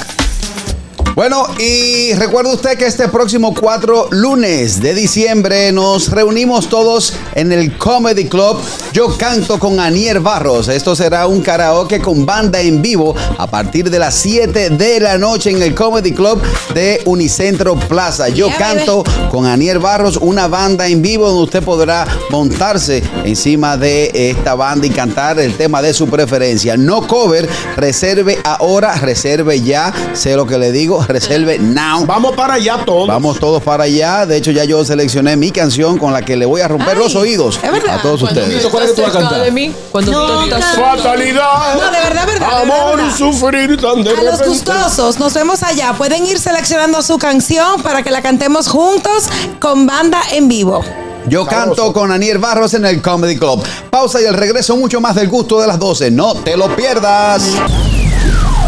Bueno, 1.16 1.46
y 1.58 2.12
recuerde 2.12 2.52
usted 2.52 2.76
que 2.76 2.84
este 2.84 3.08
próximo 3.08 3.54
4 3.54 4.08
lunes 4.10 4.82
de 4.82 4.92
diciembre 4.92 5.72
nos 5.72 6.10
reunimos 6.10 6.68
todos 6.68 7.14
en 7.34 7.52
el 7.52 7.78
Comedy 7.78 8.26
Club. 8.26 8.58
Yo 8.92 9.16
canto 9.16 9.58
con 9.58 9.80
Anier 9.80 10.20
Barros. 10.20 10.68
Esto 10.68 10.94
será 10.94 11.26
un 11.26 11.40
karaoke 11.40 12.02
con 12.02 12.26
banda 12.26 12.60
en 12.60 12.82
vivo 12.82 13.14
a 13.38 13.46
partir 13.46 13.88
de 13.88 13.98
las 13.98 14.14
7 14.16 14.68
de 14.68 15.00
la 15.00 15.16
noche 15.16 15.48
en 15.48 15.62
el 15.62 15.74
Comedy 15.74 16.12
Club 16.12 16.42
de 16.74 17.00
Unicentro 17.06 17.76
Plaza. 17.76 18.28
Yo 18.28 18.50
canto 18.58 19.02
con 19.30 19.46
Anier 19.46 19.78
Barros, 19.78 20.18
una 20.18 20.48
banda 20.48 20.86
en 20.86 21.00
vivo 21.00 21.28
donde 21.28 21.44
usted 21.44 21.62
podrá 21.62 22.06
montarse 22.28 23.02
encima 23.24 23.78
de 23.78 24.10
esta 24.12 24.54
banda 24.54 24.86
y 24.86 24.90
cantar 24.90 25.40
el 25.40 25.56
tema 25.56 25.80
de 25.80 25.94
su 25.94 26.08
preferencia. 26.08 26.76
No 26.76 27.06
cover, 27.06 27.48
reserve 27.76 28.38
ahora, 28.44 28.96
reserve 28.96 29.62
ya. 29.62 29.94
Sé 30.12 30.36
lo 30.36 30.46
que 30.46 30.58
le 30.58 30.72
digo, 30.72 31.05
reserve 31.06 31.58
now. 31.58 32.04
Vamos 32.06 32.34
para 32.36 32.54
allá 32.54 32.78
todos. 32.84 33.08
Vamos 33.08 33.38
todos 33.38 33.62
para 33.62 33.84
allá. 33.84 34.26
De 34.26 34.36
hecho, 34.36 34.50
ya 34.50 34.64
yo 34.64 34.84
seleccioné 34.84 35.36
mi 35.36 35.50
canción 35.50 35.98
con 35.98 36.12
la 36.12 36.22
que 36.22 36.36
le 36.36 36.46
voy 36.46 36.60
a 36.60 36.68
romper 36.68 36.90
Ay, 36.96 36.98
los 36.98 37.14
oídos 37.14 37.58
¿es 37.62 37.70
verdad? 37.72 37.98
a 37.98 38.02
todos 38.02 38.22
ustedes. 38.22 38.66
¿Cuál 38.66 38.84
es 38.84 38.90
que 38.90 38.96
tú 38.96 39.02
vas 39.02 39.14
a 39.16 39.18
cantar? 39.20 39.42
de 39.42 39.50
mí, 39.50 39.72
cuando 39.92 40.12
tú 40.12 40.44
estás 40.44 40.76
Fatalidad. 40.76 41.74
No, 41.74 41.84
de 41.90 41.98
verdad, 42.08 42.26
verdad, 42.26 42.48
de 42.48 42.62
Amor 42.62 42.96
verdad. 42.96 43.12
y 43.14 43.18
sufrir 43.18 43.80
tan 43.80 44.02
de 44.02 44.10
A 44.10 44.22
los 44.22 44.42
gustosos, 44.46 45.18
nos 45.18 45.34
vemos 45.34 45.62
allá. 45.62 45.92
Pueden 45.94 46.26
ir 46.26 46.38
seleccionando 46.38 47.02
su 47.02 47.18
canción 47.18 47.82
para 47.82 48.02
que 48.02 48.10
la 48.10 48.22
cantemos 48.22 48.68
juntos 48.68 49.24
con 49.60 49.86
banda 49.86 50.20
en 50.32 50.48
vivo. 50.48 50.84
Yo 51.28 51.44
canto 51.44 51.92
con 51.92 52.12
Aniel 52.12 52.38
Barros 52.38 52.74
en 52.74 52.84
el 52.84 53.02
Comedy 53.02 53.36
Club. 53.36 53.60
Pausa 53.90 54.20
y 54.20 54.24
el 54.26 54.34
regreso 54.34 54.76
mucho 54.76 55.00
más 55.00 55.16
del 55.16 55.28
gusto 55.28 55.60
de 55.60 55.66
las 55.66 55.78
12. 55.78 56.10
No 56.12 56.34
te 56.34 56.56
lo 56.56 56.74
pierdas. 56.76 57.42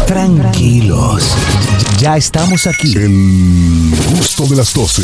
Tranquilos. 0.09 1.23
Ya 1.99 2.17
estamos 2.17 2.65
aquí. 2.65 2.95
El 2.97 3.93
gusto 4.17 4.47
de 4.47 4.55
las 4.55 4.73
12. 4.73 5.03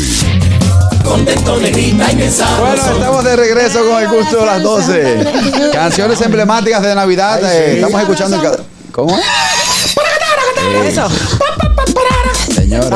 Bueno, 2.58 2.82
estamos 2.92 3.22
de 3.24 3.36
regreso 3.36 3.86
con 3.88 4.02
el 4.02 4.08
gusto 4.08 4.40
de 4.40 4.46
las 4.46 4.60
12. 4.64 5.70
Canciones 5.72 6.20
emblemáticas 6.22 6.82
de 6.82 6.92
Navidad. 6.96 7.38
eh, 7.44 7.74
estamos 7.76 8.00
escuchando. 8.00 8.42
ca- 8.42 8.56
¿Cómo? 8.90 9.16
Eso. 10.88 11.08
Señores, 12.56 12.90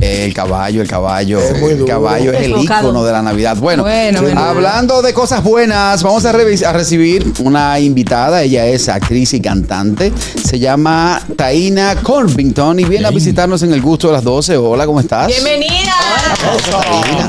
el 0.00 0.34
caballo, 0.34 0.82
el 0.82 0.88
caballo, 0.88 1.40
Es 1.40 1.58
muy 1.58 1.72
el 1.72 1.84
caballo 1.86 2.32
es 2.32 2.42
el 2.42 2.58
ícono 2.58 3.02
de 3.02 3.12
la 3.12 3.22
Navidad. 3.22 3.56
Bueno, 3.56 3.82
Bueno, 3.82 4.20
bueno. 4.20 4.40
hablando 4.40 5.00
de 5.00 5.14
cosas 5.14 5.42
buenas, 5.42 6.02
vamos 6.02 6.24
a, 6.26 6.32
recibir 6.32 7.32
una 7.38 7.80
invitada. 7.80 8.42
Ella 8.42 8.66
es 8.66 8.88
actriz 8.88 9.32
y 9.32 9.40
cantante. 9.40 10.12
Se 10.44 10.58
llama 10.58 11.22
Taina 11.34 11.96
Corvington 12.02 12.80
y 12.80 12.84
viene 12.84 13.06
a 13.06 13.10
visitarnos 13.10 13.62
en 13.62 13.72
el 13.72 13.80
gusto 13.80 14.08
de 14.08 14.12
las 14.12 14.24
12. 14.24 14.56
Hola, 14.58 14.84
¿cómo 14.84 15.00
estás? 15.00 15.28
Bienvenida. 15.28 15.94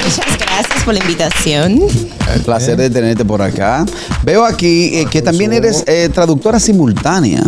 Muchas 0.04 0.38
gracias 0.38 0.84
por 0.84 0.94
la 0.94 1.00
invitación. 1.00 1.80
El 2.34 2.42
placer 2.42 2.76
de 2.76 2.90
tenerte 2.90 3.24
por 3.24 3.42
acá. 3.42 3.86
Veo 4.24 4.46
aquí 4.46 5.00
eh, 5.00 5.08
que 5.10 5.22
también 5.22 5.54
eres 5.54 5.84
eh, 5.88 6.10
traductora 6.14 6.60
simultánea. 6.60 7.42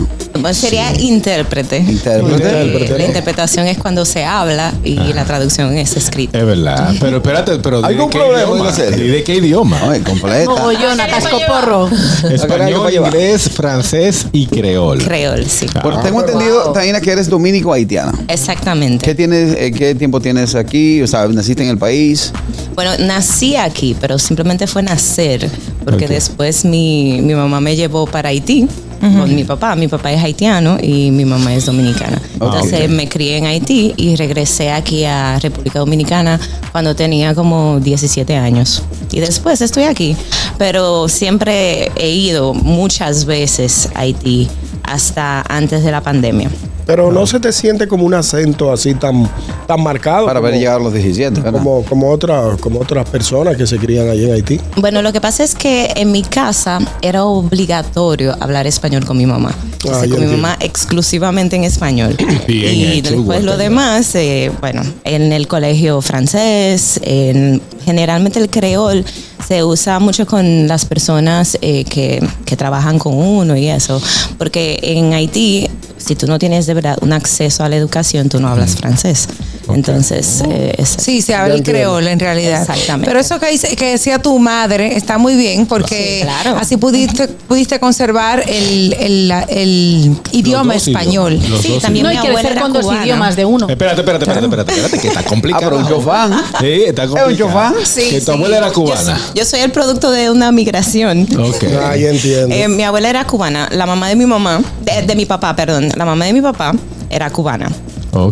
Bueno, 0.44 0.56
sería 0.56 0.91
intérprete. 1.00 1.78
Intérprete. 1.78 2.72
Porque 2.74 2.98
La 2.98 3.06
interpretación 3.06 3.66
es 3.66 3.78
cuando 3.78 4.04
se 4.04 4.26
habla 4.26 4.74
y 4.84 4.96
la 5.14 5.24
traducción 5.24 5.78
es 5.78 5.96
escrita. 5.96 6.38
Es 6.38 6.46
verdad. 6.46 6.94
Pero 7.00 7.18
espérate, 7.18 7.60
pero 7.60 7.80
¿de 7.82 7.88
¿Algún 7.88 8.10
qué 8.10 8.18
problema 8.18 8.41
idioma? 8.44 8.58
con 8.60 8.68
hacer? 8.68 9.00
¿Y 9.00 9.08
de 9.08 9.24
qué 9.24 9.36
idioma? 9.36 9.80
Ay, 9.89 10.02
completa. 10.02 10.50
Mogollona, 10.50 11.08
cascoporro. 11.08 11.89
Español, 12.30 12.94
inglés, 12.94 13.50
francés 13.56 14.28
y 14.34 14.46
creol. 14.48 15.02
Creol, 15.02 15.46
sí. 15.46 15.66
Por- 15.82 16.02
tengo 16.02 16.20
entendido, 16.20 16.74
Taina, 16.74 17.00
que 17.00 17.12
eres 17.12 17.30
dominico-haitiana. 17.30 18.12
Exactamente. 18.28 19.06
¿Qué, 19.06 19.16
tienes, 19.16 19.56
eh, 19.58 19.72
¿Qué 19.72 19.96
tiempo 19.96 20.20
tienes 20.20 20.56
aquí? 20.56 21.02
O 21.02 21.08
sea, 21.08 21.26
¿naciste 21.28 21.64
en 21.64 21.70
el 21.70 21.78
país? 21.78 22.34
Bueno, 22.76 22.91
nací 23.00 23.56
aquí, 23.56 23.96
pero 23.98 24.20
simplemente 24.20 24.68
fue 24.68 24.84
nacer, 24.84 25.50
porque 25.86 26.10
después 26.10 26.66
mi, 26.66 27.22
mi 27.22 27.34
mamá 27.34 27.62
me 27.62 27.78
llevó 27.78 28.08
para 28.08 28.28
Haití 28.28 28.68
con 29.12 29.36
mi 29.36 29.43
papá. 29.43 29.76
Mi 29.76 29.88
papá 29.88 30.12
es 30.12 30.24
haitiano 30.24 30.78
y 30.82 31.12
mi 31.12 31.26
mamá 31.26 31.54
es 31.54 31.66
dominicana. 31.66 32.22
Entonces 32.34 32.86
ok. 32.86 32.89
me 32.89 33.10
crié 33.10 33.38
en 33.38 33.45
Haití 33.45 33.93
y 33.97 34.16
regresé 34.16 34.72
aquí 34.72 35.04
a 35.04 35.39
República 35.39 35.80
Dominicana 35.80 36.39
cuando 36.72 36.95
tenía 36.95 37.36
como 37.36 37.80
17 37.80 38.36
años. 38.36 38.84
Y 39.12 39.20
después 39.20 39.62
estoy 39.62 39.84
aquí, 39.84 40.16
pero 40.58 41.08
siempre 41.10 41.91
he 41.95 42.10
ido 42.10 42.54
muchas 42.54 43.26
veces 43.26 43.89
a 43.93 44.01
Haití 44.01 44.49
hasta 44.94 45.41
antes 45.50 45.84
de 45.84 45.91
la 45.91 46.02
pandemia. 46.02 46.50
Pero 46.86 47.12
no 47.14 47.26
se 47.26 47.39
te 47.39 47.54
siente 47.54 47.88
como 47.88 48.06
un 48.06 48.14
acento 48.14 48.72
así 48.72 48.94
tan, 48.94 49.30
tan 49.68 49.82
marcado. 49.82 50.26
Para 50.26 50.39
como, 50.41 50.52
ver 50.52 50.60
llegar 50.60 50.82
a 50.82 50.84
los 50.84 50.91
17, 50.94 51.39
¿verdad? 51.39 51.52
como, 51.54 51.84
como, 51.86 52.10
otra- 52.12 52.58
como 52.60 52.82
otras 52.82 53.10
personas 53.10 53.56
que 53.56 53.66
se 53.66 53.78
crían 53.78 54.10
allí 54.10 54.26
en 54.26 54.34
Haití. 54.34 54.60
Bueno, 54.76 55.02
lo 55.02 55.14
que 55.14 55.22
pasa 55.22 55.44
es 55.46 55.56
que 55.56 55.94
en 55.96 56.12
mi 56.12 56.24
casa 56.24 56.80
era 57.02 57.24
obligatorio 57.24 58.36
hablar 58.41 58.68
español 58.68 59.06
con 59.06 59.18
mi 59.18 59.26
mamá. 59.26 59.52
O 59.86 59.88
sea, 59.88 60.02
Ah, 60.04 60.08
con 60.10 60.20
mi 60.20 60.28
mamá 60.28 60.58
exclusivamente 60.60 61.56
en 61.56 61.64
español. 61.64 62.16
Bien 62.48 62.74
y 62.76 62.84
hecho, 63.00 63.12
después 63.16 63.44
lo 63.44 63.56
demás, 63.58 64.14
eh, 64.16 64.52
bueno, 64.60 64.82
en 65.06 65.32
el 65.34 65.48
colegio 65.48 66.02
francés, 66.02 67.00
en, 67.04 67.62
generalmente 67.86 68.39
el 68.39 68.50
creol 68.50 69.06
se 69.48 69.64
usa 69.64 70.00
mucho 70.00 70.26
con 70.26 70.68
las 70.68 70.86
personas 70.86 71.58
eh, 71.62 71.84
que, 71.86 72.26
que 72.46 72.56
trabajan 72.56 73.00
con 73.00 73.16
uno 73.16 73.56
y 73.56 73.68
eso, 73.68 74.02
porque 74.38 74.80
en 74.82 75.14
Haití, 75.14 75.68
si 75.98 76.16
tú 76.16 76.28
no 76.28 76.39
tienes 76.39 76.66
de 76.66 76.74
verdad 76.74 76.98
un 77.02 77.14
acceso 77.14 77.64
a 77.64 77.70
la 77.70 77.76
educación, 77.76 78.30
tú 78.30 78.39
no 78.39 78.48
hablas 78.48 78.76
francés. 78.76 79.28
Entonces, 79.70 80.43
eh, 80.49 80.74
es- 80.78 80.95
Sí, 80.99 81.22
se 81.22 81.36
habla 81.36 81.55
el 81.55 81.64
creol 81.64 82.07
en 82.07 82.20
realidad. 82.20 82.61
Exactamente. 82.61 83.07
Pero 83.07 83.20
eso 83.20 83.39
que, 83.39 83.47
dice- 83.49 83.76
que 83.76 83.91
decía 83.91 84.20
tu 84.20 84.38
madre 84.39 84.95
está 84.97 85.18
muy 85.18 85.36
bien 85.36 85.66
porque 85.66 86.18
Sí, 86.20 86.24
claro. 86.24 86.57
así 86.59 86.78
pudiste, 86.78 87.28
pudiste 87.28 87.80
conservar 87.80 88.43
el, 88.47 88.93
el- 88.99 89.32
el 89.49 90.18
idioma 90.32 90.76
español. 90.76 91.34
idiomas, 91.36 91.61
Sí, 91.61 91.78
también 91.82 92.03
No 92.05 92.09
mi 92.11 92.18
hay 92.18 92.22
que 92.28 92.34
era 92.47 92.61
con 92.61 92.74
dos 92.74 92.84
cubana. 92.84 93.03
idiomas 93.03 93.36
de 93.36 93.45
uno. 93.45 93.70
Espérate, 93.70 94.01
espérate, 94.01 94.24
espérate, 94.26 94.45
espérate, 94.45 94.72
espérate, 94.72 94.99
que 94.99 95.07
está 95.07 95.24
complicado. 95.30 95.66
Ah, 95.66 95.70
pero 95.70 95.78
un 95.82 95.88
chofán. 95.88 96.32
Sí, 96.59 96.84
está 96.86 97.03
complicado. 97.07 97.30
¿Es 97.30 97.39
un 97.41 97.47
chofán? 97.47 97.74
Sí, 97.86 98.09
que 98.09 98.20
tu 98.20 98.26
sí. 98.26 98.32
abuela 98.32 98.57
era 98.57 98.68
Yo- 98.68 98.74
cubana. 98.74 99.20
Yo, 99.36 99.45
soy 99.45 99.59
el 99.61 99.72
producto 99.72 100.11
de 100.11 100.30
una 100.30 100.51
migración. 100.51 101.28
Ok. 101.39 101.64
Ahí 101.84 102.05
entiendo. 102.05 102.53
Eh, 102.53 102.68
mi 102.68 102.84
abuela 102.84 103.09
era 103.09 103.26
cubana, 103.26 103.70
la 103.72 103.86
mamá 103.86 104.09
de 104.09 104.16
mi 104.16 104.26
mamá, 104.26 104.61
de, 104.82 105.01
de 105.03 105.16
mi 105.16 105.26
papá, 105.26 105.55
perdón, 105.55 105.89
la 105.95 106.05
mamá 106.05 106.26
de 106.26 106.34
mi 106.34 106.41
papá 106.41 106.74
era 107.09 107.30
cubana. 107.30 107.70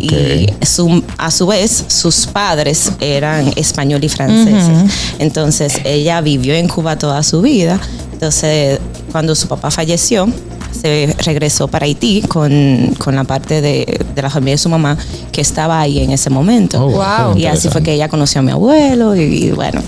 Y 0.00 0.46
su- 0.66 1.02
a 1.18 1.30
su 1.30 1.46
vez, 1.46 1.84
sus 1.88 2.26
padres 2.26 2.92
eran 3.00 3.52
español 3.56 4.02
y 4.04 4.08
franceses. 4.08 4.90
Entonces, 5.18 5.74
ella 5.84 6.20
vivió 6.20 6.54
en 6.54 6.68
Cuba 6.68 6.96
toda 6.98 7.22
su 7.22 7.42
vida. 7.42 7.80
Entonces, 8.12 8.78
cuando 9.10 9.34
su 9.34 9.48
papá 9.48 9.70
falleció, 9.70 10.28
se 10.82 11.14
regresó 11.24 11.68
para 11.68 11.86
Haití 11.86 12.22
con, 12.22 12.94
con 12.98 13.14
la 13.14 13.22
parte 13.24 13.60
de, 13.60 14.00
de 14.14 14.22
la 14.22 14.28
familia 14.30 14.54
de 14.54 14.58
su 14.58 14.68
mamá 14.68 14.96
que 15.30 15.40
estaba 15.40 15.80
ahí 15.80 16.00
en 16.00 16.10
ese 16.10 16.28
momento. 16.28 16.84
Oh, 16.84 16.90
wow. 16.90 17.36
Y 17.36 17.46
así 17.46 17.68
fue 17.68 17.82
que 17.82 17.92
ella 17.92 18.08
conoció 18.08 18.40
a 18.40 18.42
mi 18.42 18.50
abuelo 18.50 19.14
y, 19.14 19.20
y 19.22 19.50
bueno. 19.52 19.80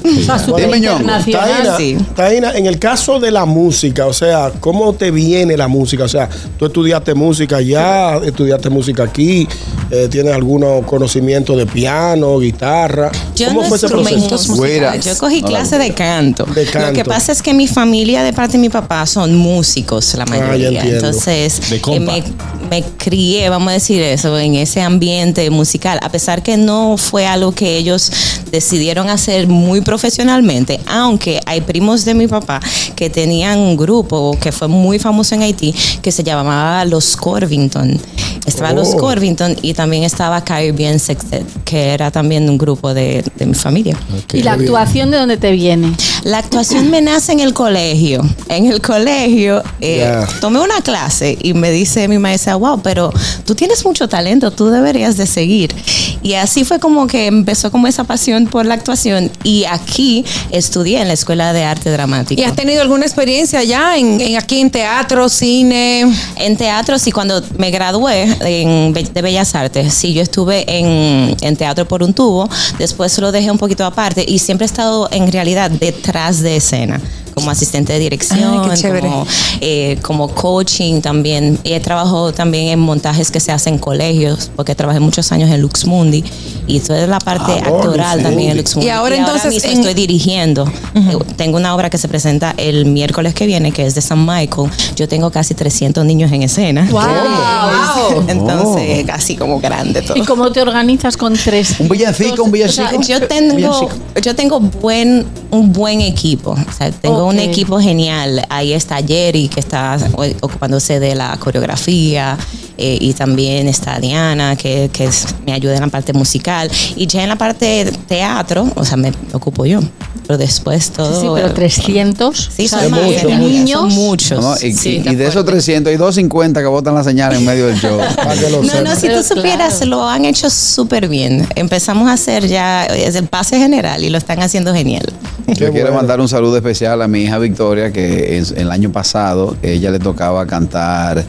Taina, 1.33 1.77
sí. 1.77 1.97
Taina, 2.15 2.53
en 2.53 2.67
el 2.67 2.79
caso 2.79 3.19
de 3.19 3.31
la 3.31 3.45
música, 3.45 4.07
o 4.07 4.13
sea, 4.13 4.53
¿cómo 4.61 4.93
te 4.93 5.11
viene 5.11 5.57
la 5.57 5.67
música? 5.69 6.05
O 6.05 6.09
sea, 6.09 6.29
tú 6.59 6.67
estudiaste 6.67 7.15
música 7.15 7.57
allá, 7.57 8.19
estudiaste 8.25 8.71
música 8.71 9.03
aquí, 9.03 9.49
eh, 9.91 10.09
tienes 10.11 10.33
algún 10.33 10.83
conocimiento 10.83 11.57
de 11.57 11.67
piano, 11.67 12.39
guitarra. 12.39 13.11
Yo 13.35 13.49
¿Cómo 13.49 13.63
no 13.63 13.69
fue 13.69 13.77
ese 13.79 13.89
proceso? 13.89 14.55
Yo 15.03 15.19
cogí 15.19 15.43
clase 15.43 15.79
de 15.79 15.93
canto. 15.93 16.45
De 16.45 16.65
Lo 16.67 16.93
que 16.93 17.05
pasa 17.05 17.33
es 17.33 17.43
que 17.43 17.53
mi 17.53 17.67
familia, 17.67 18.23
de 18.23 18.33
parte 18.33 18.53
de 18.53 18.59
mi 18.59 18.69
papá, 18.69 19.05
son 19.07 19.35
músicos, 19.35 20.15
la 20.15 20.25
Ah, 20.25 20.27
mayoría. 20.27 20.84
Entiendo. 20.85 21.07
Entonces, 21.09 21.71
De 21.71 21.77
eh, 21.95 22.01
me, 22.01 22.23
me 22.71 22.83
crié, 22.97 23.49
vamos 23.49 23.69
a 23.71 23.73
decir 23.73 24.01
eso, 24.03 24.39
en 24.39 24.55
ese 24.55 24.81
ambiente 24.81 25.49
musical. 25.51 25.99
A 26.03 26.09
pesar 26.09 26.43
que 26.43 26.57
no 26.57 26.97
fue 26.97 27.27
algo 27.27 27.53
que 27.53 27.77
ellos 27.77 28.11
decidieron 28.51 29.09
hacer 29.09 29.47
muy 29.47 29.81
profesionalmente, 29.81 30.81
aunque 30.87 31.41
hay 31.47 31.61
primos 31.61 32.05
de 32.05 32.15
mi 32.15 32.27
papá 32.27 32.61
que 32.97 33.11
tenían 33.11 33.59
un 33.59 33.77
grupo 33.77 34.37
que 34.41 34.53
fue 34.53 34.69
muy 34.69 34.99
famoso 34.99 35.35
en 35.35 35.43
Haití 35.43 35.75
que 36.03 36.13
se 36.13 36.23
llamaba 36.23 36.85
Los 36.85 37.17
Corvington. 37.17 37.99
Estaba 38.47 38.73
Los 38.73 38.89
Oh. 38.95 38.99
Corvington 38.99 39.57
y 39.63 39.73
también 39.73 40.03
estaba 40.05 40.45
Caribbean 40.45 40.99
Sextet, 40.99 41.47
que 41.65 41.89
era 41.95 42.11
también 42.11 42.49
un 42.49 42.59
grupo 42.59 42.93
de, 42.93 43.25
de 43.37 43.47
mi 43.47 43.55
familia. 43.55 43.97
¿Y 44.33 44.43
la 44.43 44.53
actuación 44.53 45.11
de 45.11 45.17
dónde 45.17 45.37
te 45.39 45.51
viene? 45.51 45.93
La 46.25 46.39
actuación 46.39 46.91
me 46.91 47.01
nace 47.01 47.33
en 47.33 47.41
el 47.41 47.55
colegio. 47.55 48.23
En 48.49 48.67
el 48.71 48.81
colegio 48.83 49.63
eh, 49.81 50.25
tomé 50.41 50.61
una 50.61 50.74
clase 50.83 51.37
y 51.41 51.55
me 51.55 51.71
dice 51.71 52.09
mi 52.09 52.19
maestra, 52.19 52.57
wow, 52.57 52.81
pero 52.83 53.13
tú 53.45 53.55
tienes 53.55 53.85
mucho 53.85 54.09
talento, 54.09 54.51
tú 54.51 54.69
deberías 54.69 55.17
de 55.17 55.27
seguir. 55.27 55.75
Y 56.23 56.35
así 56.35 56.65
fue 56.65 56.79
como 56.79 57.07
que 57.07 57.27
empezó 57.27 57.71
como 57.71 57.87
esa 57.87 58.05
pasión 58.05 58.47
por 58.47 58.67
la 58.67 58.75
actuación 58.75 59.31
y 59.43 59.65
aquí 59.65 60.25
estudié 60.51 61.01
en 61.01 61.09
la 61.09 61.15
Escuela 61.15 61.53
de 61.53 61.65
Arte 61.65 61.91
Dramático. 61.91 62.41
¿Y 62.41 62.45
has 62.45 62.57
tenido 62.57 62.81
alguna 62.81 63.05
experiencia 63.05 63.63
ya 63.63 63.97
en, 63.97 64.21
en 64.21 64.37
aquí 64.37 64.61
en 64.61 64.71
teatro, 64.71 65.29
cine? 65.29 66.13
En 66.37 66.57
teatro, 66.57 66.99
sí, 66.99 67.13
cuando 67.13 67.43
me 67.59 67.71
gradué 67.71 68.23
en 68.41 68.93
de 68.93 69.23
Bellas 69.23 69.55
Artes, 69.55 69.93
sí, 69.93 70.15
yo 70.15 70.23
estuve 70.23 70.65
en, 70.67 71.37
en 71.41 71.57
teatro 71.57 71.87
por 71.87 72.03
un 72.03 72.15
tubo, 72.15 72.49
después 72.79 73.17
lo 73.19 73.33
dejé 73.33 73.51
un 73.51 73.59
poquito 73.59 73.85
aparte 73.85 74.25
y 74.27 74.39
siempre 74.39 74.65
he 74.65 74.69
estado 74.69 75.09
en 75.11 75.31
realidad 75.31 75.71
detrás 75.71 76.41
de 76.41 76.57
escena 76.57 77.01
como 77.35 77.51
asistente 77.51 77.93
de 77.93 77.99
dirección, 77.99 78.39
Ay, 78.63 78.71
qué 78.71 78.77
chévere. 78.77 79.09
como, 79.09 79.27
eh, 79.61 79.99
como 80.03 80.29
coaching 80.29 81.01
también. 81.01 81.59
Y 81.65 81.73
he 81.73 81.81
trabajado 81.81 82.33
también 82.33 82.69
en 82.69 82.79
montajes 82.81 83.31
que 83.31 83.41
se 83.41 83.51
hacen 83.53 83.75
en 83.75 83.79
colegios, 83.81 84.51
porque 84.55 84.75
trabajé 84.75 85.01
muchos 85.01 85.33
años 85.33 85.51
en 85.51 85.61
Lux 85.61 85.87
Mundi 85.87 86.23
y 86.67 86.81
toda 86.81 87.07
la 87.07 87.19
parte 87.19 87.53
Ah, 87.65 87.69
actoral 87.69 88.19
Lux 88.19 88.23
también 88.23 88.51
en 88.51 88.57
Mundi. 88.57 88.63
Lux 88.63 88.77
Mundi. 88.77 88.87
Y 88.87 88.91
ahora 88.91 89.17
entonces 89.17 89.53
mismo 89.53 89.71
en- 89.71 89.79
estoy 89.79 89.95
dirigiendo. 89.95 90.65
Eh, 90.95 91.17
Tengo 91.37 91.57
una 91.57 91.75
obra 91.75 91.91
que 91.91 91.99
se 91.99 92.07
presenta 92.09 92.55
el 92.57 92.87
miércoles 92.87 93.35
que 93.35 93.47
viene, 93.47 93.73
que 93.73 93.85
es 93.87 93.95
de 93.95 94.01
San 94.01 94.25
Michael. 94.25 94.71
Yo 94.95 95.09
tengo 95.09 95.31
casi 95.31 95.55
300 95.55 96.05
niños 96.05 96.31
en 96.31 96.43
escena. 96.43 96.87
Wow. 96.91 98.25
Entonces, 98.29 99.05
casi 99.07 99.37
como 99.37 99.61
grande 99.61 100.03
todo. 100.03 100.17
¿Y 100.17 100.23
cómo 100.23 100.51
te 100.53 100.61
organizas 100.63 101.17
con 101.17 101.35
tres? 101.35 101.77
Un 101.81 101.89
villancico, 101.89 102.43
un 102.45 102.51
O 102.51 102.53
villancico. 102.53 102.89
sea, 103.03 103.19
yo 103.21 103.27
tengo, 103.27 103.89
yo 104.23 104.35
tengo 104.37 104.61
buen, 104.61 105.27
un 105.51 105.73
buen 105.73 106.01
equipo. 106.01 106.51
O 106.53 106.73
sea, 106.77 106.91
tengo 106.93 107.24
un 107.27 107.39
equipo 107.39 107.81
genial. 107.81 108.45
Ahí 108.49 108.73
está 108.73 108.97
Jerry, 109.07 109.49
que 109.49 109.61
está 109.61 109.97
o- 110.15 110.25
ocupándose 110.47 111.01
de 111.01 111.15
la 111.15 111.37
coreografía. 111.39 112.37
Eh, 112.79 112.99
y 113.01 113.13
también 113.15 113.69
está 113.69 113.99
Diana, 114.01 114.57
que, 114.57 114.91
que 114.93 115.05
es- 115.05 115.27
me 115.47 115.53
ayuda 115.53 115.75
en 115.75 115.81
la 115.83 115.89
parte 115.89 116.13
musical. 116.13 116.71
Y 116.97 117.07
ya 117.07 117.23
en 117.23 117.29
la 117.29 117.37
parte 117.37 117.85
de 117.85 117.93
teatro, 117.93 118.71
o 118.75 118.85
sea, 118.85 118.97
me 118.97 119.13
ocupo 119.33 119.65
yo. 119.67 119.81
Pero 120.27 120.39
después 120.39 120.91
todo. 120.91 121.21
Sí, 121.21 121.27
pero 121.35 121.53
300. 121.53 122.51
Sí, 122.57 122.65
o 122.65 122.69
sea, 122.69 122.81
son, 122.89 122.93
muchos, 122.93 123.23
de 123.25 123.37
niños. 123.37 123.81
son 123.81 123.89
muchos. 123.93 124.41
No, 124.41 124.55
y, 124.57 124.73
Sí, 124.73 124.89
y- 124.93 124.97
está 124.99 125.13
y 125.13 125.17
de 125.17 125.25
esos 125.25 125.35
fuerte. 125.35 125.51
300 125.53 125.91
hay 125.91 125.97
250 125.99 126.61
que 126.61 126.67
botan 126.67 126.95
la 126.95 127.05
señal 127.05 127.35
en 127.35 127.45
medio 127.45 127.67
del 127.67 127.77
show. 127.79 127.99
Para 128.17 128.35
que 128.35 128.49
lo 128.49 128.63
No, 128.63 128.69
sepan. 128.69 128.85
no, 128.85 128.97
si 128.97 129.09
tú 129.09 129.23
supieras, 129.23 129.75
claro. 129.77 129.87
lo 129.91 130.09
han 130.09 130.25
hecho 130.25 130.49
súper 130.49 131.09
bien. 131.09 131.47
Empezamos 131.57 132.09
a 132.09 132.15
hacer 132.15 132.49
ya 132.49 132.87
es 132.87 133.15
el 133.17 133.27
pase 133.27 133.59
general 133.59 134.03
y 134.03 134.09
lo 134.09 134.17
están 134.17 134.41
haciendo 134.41 134.73
genial. 134.73 135.13
Yo 135.47 135.55
quiero 135.71 135.73
bueno. 135.89 135.97
mandar 135.97 136.21
un 136.21 136.29
saludo 136.29 136.57
especial 136.57 137.03
a 137.03 137.09
mi 137.09 137.25
hija 137.25 137.37
Victoria, 137.39 137.93
que 137.93 138.39
en- 138.39 138.59
el 138.59 138.71
año 138.71 138.91
pasado 138.91 139.57
ella 139.63 139.91
le 139.91 139.99
tocaba 139.99 140.47
cantar 140.47 141.23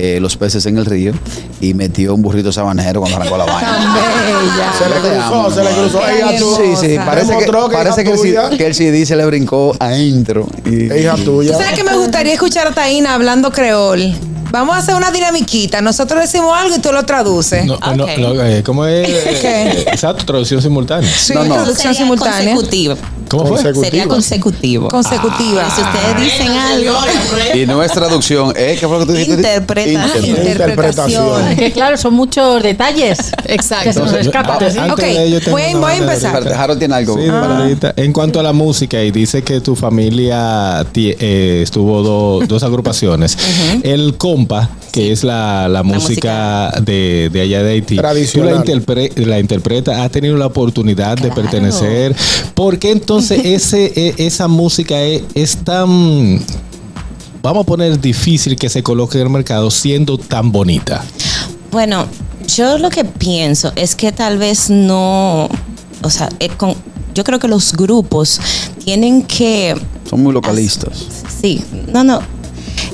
eh, 0.00 0.20
Los 0.20 0.36
peces 0.36 0.64
en 0.66 0.78
el 0.78 0.86
río 0.86 1.12
y 1.60 1.74
metió 1.74 2.14
un 2.14 2.22
burrito 2.22 2.52
sabanero 2.52 3.00
cuando 3.00 3.18
arrancó 3.18 3.36
la 3.36 3.44
vaina. 3.44 3.96
Se 4.78 4.88
le 4.88 4.96
cruzó, 4.96 5.50
se 5.50 5.64
le 5.64 5.70
cruzó. 5.70 6.08
Ella 6.08 6.38
tú. 6.38 6.56
Sí, 6.56 6.86
sí, 6.88 6.96
parece 7.04 7.36
que, 7.36 7.52
parece 7.72 8.02
hija 8.02 8.48
que, 8.48 8.54
el, 8.54 8.58
que 8.58 8.66
el 8.66 8.74
CD 8.74 9.04
se 9.04 9.16
le 9.16 9.26
brincó 9.26 9.74
adentro. 9.78 10.46
Y, 10.64 10.92
Hija 10.92 11.16
tuya. 11.16 11.52
¿Sabes 11.56 11.74
que 11.74 11.84
me 11.84 11.96
gustaría 11.96 12.32
escuchar 12.32 12.68
a 12.68 12.72
Taina 12.72 13.14
hablando 13.14 13.50
creol? 13.50 14.14
Vamos 14.50 14.74
a 14.74 14.78
hacer 14.78 14.94
una 14.94 15.10
dinamiquita. 15.10 15.80
Nosotros 15.80 16.20
decimos 16.22 16.56
algo 16.56 16.74
y 16.76 16.80
tú 16.80 16.92
lo 16.92 17.04
traduces. 17.04 17.64
No, 17.64 17.78
no, 17.96 18.06
eh, 18.08 18.62
¿Cómo 18.64 18.84
es? 18.86 19.08
¿Qué? 19.40 19.84
Exacto, 19.86 20.24
traducción 20.24 20.60
simultánea. 20.62 21.08
Sí, 21.10 21.32
No, 21.34 21.44
no. 21.44 21.54
traducción 21.54 21.94
Sería 21.94 21.98
simultánea. 21.98 22.54
consecutivo. 22.54 22.96
¿Cómo 23.28 23.42
fue? 23.46 23.50
Consecutivo. 23.58 23.84
Sería 23.84 24.08
consecutivo. 24.08 24.88
Consecutiva. 24.88 25.70
Si 25.70 25.80
ustedes 25.82 26.20
dicen 26.20 26.48
algo, 26.50 26.94
y 27.54 27.66
no 27.66 27.82
es 27.82 27.92
traducción, 27.92 28.52
¿eh? 28.56 28.76
¿Qué 28.78 28.88
fue 28.88 28.98
lo 28.98 29.00
que 29.00 29.06
tú 29.06 29.12
dijiste? 29.12 29.34
Interpreta. 29.36 30.18
Interpretación. 30.18 31.56
Que 31.56 31.70
claro, 31.72 31.96
son 31.96 32.14
muchos 32.14 32.62
detalles. 32.62 33.18
Exacto. 33.46 33.84
Que 33.84 33.92
se 33.92 34.00
nos 34.00 34.92
Ok, 34.92 35.00
de 35.00 35.24
ello, 35.26 35.40
tengo 35.40 35.56
voy- 35.58 35.92
a 35.92 35.96
empezar. 35.96 36.46
Harold 36.52 36.78
tiene 36.78 36.94
algo. 36.96 37.16
Sí, 37.16 37.28
ahorita. 37.28 37.94
En 37.96 38.12
cuanto 38.12 38.40
a 38.40 38.42
la 38.42 38.52
música, 38.52 39.00
y 39.02 39.10
dice 39.12 39.42
que 39.42 39.60
tu 39.60 39.76
familia 39.76 40.84
eh, 40.94 41.60
estuvo 41.62 42.02
do- 42.02 42.46
dos 42.46 42.62
agrupaciones. 42.64 43.36
El 43.82 44.16
compa, 44.40 44.70
que 44.92 45.12
es 45.12 45.22
la, 45.24 45.68
la 45.68 45.82
música, 45.82 46.70
De, 46.82 47.28
de 47.32 47.40
allá 47.42 47.62
de 47.62 47.72
Haití. 47.72 47.96
Tradicional. 47.96 48.62
Tú 48.64 48.72
la, 48.72 48.74
interpre- 48.74 49.16
la 49.26 49.38
interpretas, 49.38 49.98
has 49.98 50.10
tenido 50.10 50.36
la 50.36 50.46
oportunidad 50.46 51.16
de 51.18 51.30
pertenecer. 51.30 52.14
¿Por 52.54 52.78
qué 52.78 52.90
entonces 52.92 53.40
ese, 53.44 53.92
e- 53.94 54.14
esa 54.26 54.48
música 54.48 55.00
es, 55.02 55.22
es 55.34 55.56
tan... 55.58 56.40
Vamos 57.42 57.62
a 57.62 57.66
poner 57.66 57.98
difícil 58.00 58.56
que 58.56 58.68
se 58.68 58.82
coloque 58.82 59.18
en 59.18 59.24
el 59.26 59.30
mercado 59.30 59.70
siendo 59.70 60.18
tan 60.18 60.52
bonita. 60.52 61.02
Bueno, 61.70 62.06
yo 62.54 62.76
lo 62.78 62.90
que 62.90 63.04
pienso 63.04 63.72
es 63.76 63.94
que 63.94 64.12
tal 64.12 64.36
vez 64.38 64.68
no, 64.70 65.48
o 66.02 66.10
sea, 66.10 66.28
eh, 66.38 66.48
con- 66.56 66.74
yo 67.14 67.24
creo 67.24 67.38
que 67.38 67.48
los 67.48 67.72
grupos 67.74 68.40
tienen 68.84 69.22
que 69.22 69.74
Son 70.08 70.22
muy 70.22 70.32
localistas. 70.32 71.06
Sí, 71.40 71.62
no, 71.92 72.04
no. 72.04 72.20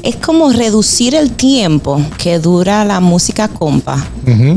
Es 0.03 0.17
como 0.17 0.51
reducir 0.51 1.15
el 1.15 1.33
tiempo 1.33 2.01
que 2.19 2.39
dura 2.39 2.85
la 2.85 3.01
música 3.01 3.49
compa. 3.49 4.05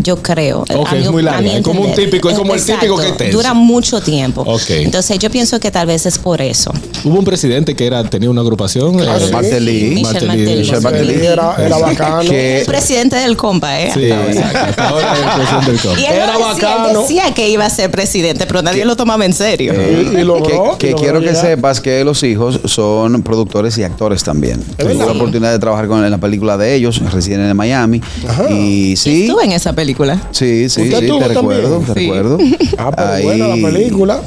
Yo 0.01 0.21
creo. 0.21 0.61
Ok, 0.61 0.87
A 0.93 0.97
es 0.97 1.11
muy 1.11 1.21
larga. 1.21 1.47
Es 1.57 1.61
como 1.63 1.81
un 1.81 1.93
típico- 1.93 2.29
es 2.29 2.37
como 2.37 2.53
el 2.55 2.63
típico 2.63 2.97
que 2.97 3.07
es 3.09 3.17
tenso. 3.17 3.37
Dura 3.37 3.53
mucho 3.53 4.01
tiempo. 4.01 4.45
Entonces 4.69 5.19
yo 5.19 5.29
pienso 5.29 5.59
que 5.59 5.69
tal 5.71 5.87
vez 5.87 6.05
es 6.05 6.17
por 6.17 6.41
eso. 6.41 6.71
Hubo 7.03 7.19
un 7.19 7.25
presidente 7.25 7.75
que 7.75 7.85
era 7.85 8.03
tenía 8.03 8.29
una 8.29 8.41
agrupación. 8.41 8.99
Ah, 9.01 9.17
eh, 9.19 9.29
Martelly. 9.31 9.91
Michel 9.95 10.27
Martelly. 10.27 10.59
Michel 10.61 10.81
Martelly. 10.81 11.25
Era, 11.25 11.55
era 11.57 11.77
bacano. 11.77 12.29
Que- 12.29 12.59
El 12.61 12.65
presidente 12.65 13.15
del 13.17 13.37
compa, 13.37 13.79
¿eh? 13.79 13.91
Sí, 13.93 14.05
exacto. 14.05 14.81
Ahora 14.83 15.13
es 15.13 15.19
el 15.19 15.29
presidente 15.61 15.87
del. 15.89 15.99
Y 15.99 16.05
él, 16.05 16.13
Era 16.13 16.25
decía, 16.37 16.45
bacano. 16.47 17.01
decía 17.01 17.33
que 17.33 17.49
iba 17.49 17.65
a 17.65 17.69
ser 17.69 17.91
presidente, 17.91 18.45
pero 18.47 18.61
nadie 18.61 18.85
lo 18.85 18.95
tomaba 18.95 19.25
en 19.25 19.33
serio. 19.33 19.73
Eh, 19.75 20.11
Y- 20.13 20.17
y 20.19 20.23
logró, 20.23 20.77
que, 20.77 20.77
que 20.79 20.87
y 20.87 20.91
logró 20.91 21.03
quiero 21.03 21.21
que 21.21 21.35
sepas 21.35 21.79
que 21.81 22.03
los 22.03 22.23
hijos 22.23 22.59
son 22.65 23.21
productores 23.23 23.77
y 23.77 23.83
actores 23.83 24.23
también. 24.23 24.63
La 24.77 24.85
verdad? 24.85 25.05
Oportunidad 25.29 25.51
de 25.51 25.59
trabajar 25.59 25.87
con 25.87 26.03
en 26.03 26.11
la 26.11 26.17
película 26.17 26.57
de 26.57 26.75
ellos, 26.75 27.01
residen 27.11 27.41
en 27.41 27.55
Miami. 27.55 28.01
Y 28.49 28.95
sí, 28.97 29.23
Estuve 29.25 29.45
en 29.45 29.51
esa 29.53 29.73
película. 29.73 30.19
sí, 30.31 30.69
sí, 30.69 30.81
¿Usted 30.83 30.99
sí, 30.99 31.07
te 31.19 31.27
recuerdo, 31.27 31.79
también? 31.79 31.85
te 31.85 31.93
Sí. 31.93 31.99
recuerdo. 32.07 32.37
Ah, 32.77 32.91
pero 32.95 33.23
buena 33.23 33.47
la 33.47 33.55
película. 33.69 34.21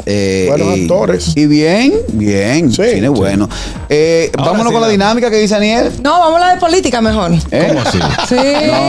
Buenos 0.49 0.77
y- 0.79 0.83
actores. 0.83 1.33
Y 1.37 1.47
bien, 1.47 1.93
bien, 2.13 2.73
Sí. 2.73 2.83
cine 2.95 3.09
bueno. 3.09 3.49
Eh, 3.89 4.31
vámonos 4.37 4.67
sí, 4.69 4.73
con 4.73 4.81
la 4.83 4.89
dinámica 4.89 5.31
que 5.31 5.37
dice 5.39 5.55
Aniel. 5.55 5.91
No, 6.03 6.11
vamos 6.19 6.33
a 6.33 6.35
hablar 6.35 6.55
de 6.55 6.61
política 6.61 7.01
mejor. 7.01 7.33
¿Eh? 7.51 7.67
¿Cómo 7.69 7.81
así? 7.81 7.99
Sí. 8.29 8.37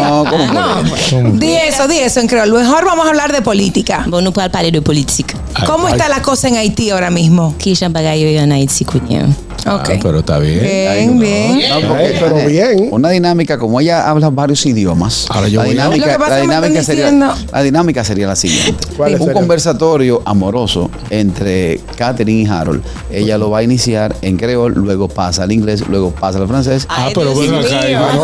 No, 0.04 0.26
¿cómo 0.30 0.46
No. 0.54 1.32
Di 1.40 1.54
eso, 1.68 1.88
di 1.88 1.98
eso 2.00 2.20
en 2.20 2.28
creol. 2.28 2.52
Mejor 2.54 2.86
vamos 2.86 3.06
a 3.06 3.10
hablar 3.10 3.32
de 3.32 3.42
política. 3.42 4.06
Nous 4.08 4.34
parle 4.34 4.50
parler 4.50 4.72
de 4.74 4.82
politique. 4.82 5.34
¿Cómo 5.66 5.88
está 5.90 6.10
la 6.10 6.22
cosa 6.22 6.48
en 6.48 6.56
Haití 6.58 6.90
ahora 6.90 7.10
mismo? 7.10 7.56
Jean 7.60 7.92
Bagayo 7.94 8.28
y 8.28 8.38
en 8.38 8.52
Haití, 8.52 8.86
cuñado. 8.86 9.30
ah, 9.66 9.76
Ok. 9.76 9.90
pero 10.02 10.20
está 10.20 10.40
bien. 10.40 10.60
Bien, 10.62 11.20
bien. 11.20 11.70
No, 11.70 11.88
porque, 11.88 12.06
Eh, 12.06 12.18
pero 12.20 12.36
bien. 12.48 12.88
Una 12.92 13.10
dinámica, 13.10 13.58
como 13.58 13.80
ella 13.80 14.10
habla 14.10 14.30
varios 14.30 14.66
idiomas, 14.66 15.26
Ahora 15.30 15.48
yo 15.48 15.60
la, 15.60 15.66
voy 15.66 15.70
a- 15.72 15.74
dinámica, 15.74 16.06
que 16.14 16.20
la, 16.30 16.36
que 16.36 16.42
dinámica 16.42 16.84
sería, 16.84 17.12
la 17.52 17.62
dinámica 17.64 18.04
sería 18.04 18.28
la 18.28 18.36
siguiente. 18.36 18.88
¿Cuál 18.98 19.14
Un 19.14 19.18
sería? 19.20 19.34
conversatorio 19.34 20.22
amoroso 20.26 20.90
entre 21.10 21.80
Catherine 21.98 22.42
y 22.44 22.46
Harold. 22.48 22.84
Ella 23.12 23.38
lo 23.38 23.50
va 23.50 23.60
a 23.60 23.64
iniciar 23.64 24.16
en 24.22 24.38
creol, 24.38 24.74
luego 24.74 25.08
pasa 25.08 25.44
al 25.44 25.52
inglés, 25.52 25.84
luego 25.88 26.12
pasa 26.12 26.40
al 26.40 26.48
francés. 26.48 26.86
Ah, 26.90 27.10
pero 27.14 27.34
bueno, 27.34 27.60
acá 27.60 27.82
No. 28.14 28.24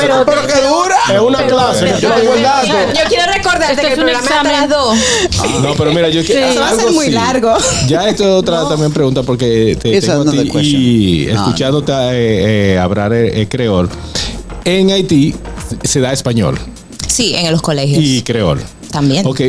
Pero, 0.00 0.24
¡Pero 0.26 0.40
qué 0.46 0.60
dura! 0.66 0.96
Es 1.12 1.20
una 1.20 1.46
clase. 1.46 1.94
Yo 2.00 2.10
tengo 2.12 2.34
el 2.34 2.42
dato. 2.42 2.68
Yo 2.68 3.00
quiero 3.08 3.32
recordarte 3.32 3.80
que 3.80 3.86
es 3.88 3.92
el 3.98 4.04
programa 4.04 4.20
es 4.24 4.30
examen. 4.30 4.52
las 4.52 4.68
dos. 4.68 4.98
No, 5.62 5.74
pero 5.76 5.92
mira, 5.92 6.08
yo 6.08 6.24
quiero. 6.24 6.46
Eso 6.46 6.60
va 6.60 6.68
a 6.70 6.74
ser 6.76 6.90
muy 6.92 7.06
sí. 7.06 7.12
largo. 7.12 7.54
Ya 7.88 8.08
esto 8.08 8.22
es 8.24 8.30
otra 8.30 8.68
también 8.68 8.92
pregunta 8.92 9.22
porque 9.22 9.76
te 9.80 9.96
It's 9.96 10.06
tengo 10.06 10.22
a 10.22 10.24
y 10.62 11.28
Ah. 11.28 11.32
escuchándote 11.34 11.92
eh, 11.92 12.72
eh, 12.74 12.78
hablar 12.78 13.12
eh, 13.12 13.42
eh, 13.42 13.48
creol. 13.48 13.88
En 14.64 14.90
Haití 14.90 15.34
se 15.82 16.00
da 16.00 16.12
español 16.12 16.58
Sí, 17.06 17.34
en 17.34 17.50
los 17.52 17.60
colegios. 17.60 18.02
y 18.02 18.22
creol. 18.22 18.62
También. 18.90 19.26
Ok. 19.26 19.40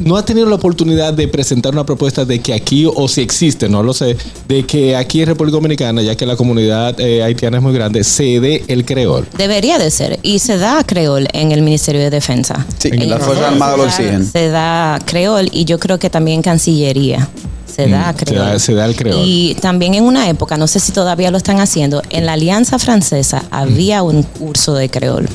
¿No 0.00 0.16
ha 0.16 0.24
tenido 0.24 0.46
la 0.48 0.56
oportunidad 0.56 1.14
de 1.14 1.28
presentar 1.28 1.72
una 1.72 1.86
propuesta 1.86 2.24
de 2.24 2.40
que 2.40 2.52
aquí, 2.52 2.84
o 2.86 3.06
si 3.08 3.20
existe, 3.20 3.68
no 3.68 3.82
lo 3.82 3.94
sé, 3.94 4.16
de 4.48 4.64
que 4.64 4.96
aquí 4.96 5.20
en 5.20 5.28
República 5.28 5.54
Dominicana, 5.56 6.02
ya 6.02 6.16
que 6.16 6.26
la 6.26 6.36
comunidad 6.36 6.98
eh, 7.00 7.22
haitiana 7.22 7.58
es 7.58 7.62
muy 7.62 7.72
grande, 7.72 8.02
se 8.02 8.40
dé 8.40 8.64
el 8.68 8.84
creol? 8.84 9.26
Debería 9.38 9.78
de 9.78 9.90
ser. 9.90 10.18
Y 10.22 10.40
se 10.40 10.58
da 10.58 10.82
creol 10.84 11.28
en 11.32 11.52
el 11.52 11.62
Ministerio 11.62 12.00
de 12.00 12.10
Defensa. 12.10 12.66
Sí, 12.78 12.88
En 12.92 13.08
Fuerzas 13.20 13.46
Armadas 13.52 13.78
lo 13.78 13.84
se 13.84 14.02
da- 14.02 14.08
exigen. 14.08 14.26
Se 14.26 14.48
da 14.48 14.98
creol 15.04 15.48
y 15.52 15.64
yo 15.64 15.78
creo 15.78 15.98
que 15.98 16.10
también 16.10 16.42
Cancillería. 16.42 17.28
Se 17.72 17.88
da 17.88 18.12
Mm, 18.12 18.18
se 18.18 18.24
creol. 18.24 18.46
da- 18.46 18.58
se 18.58 18.74
da 18.74 18.84
el 18.86 18.96
creol. 18.96 19.22
Y 19.24 19.54
también 19.60 19.94
en 19.94 20.04
una 20.04 20.28
época, 20.28 20.56
no 20.56 20.66
sé 20.66 20.80
si 20.80 20.92
todavía 20.92 21.30
lo 21.30 21.36
están 21.38 21.60
haciendo, 21.60 22.02
en 22.10 22.26
la 22.26 22.34
Alianza 22.34 22.78
Francesa 22.78 23.44
había 23.50 24.02
un 24.02 24.22
curso 24.22 24.74
de 24.74 24.88
creol. 24.88 25.28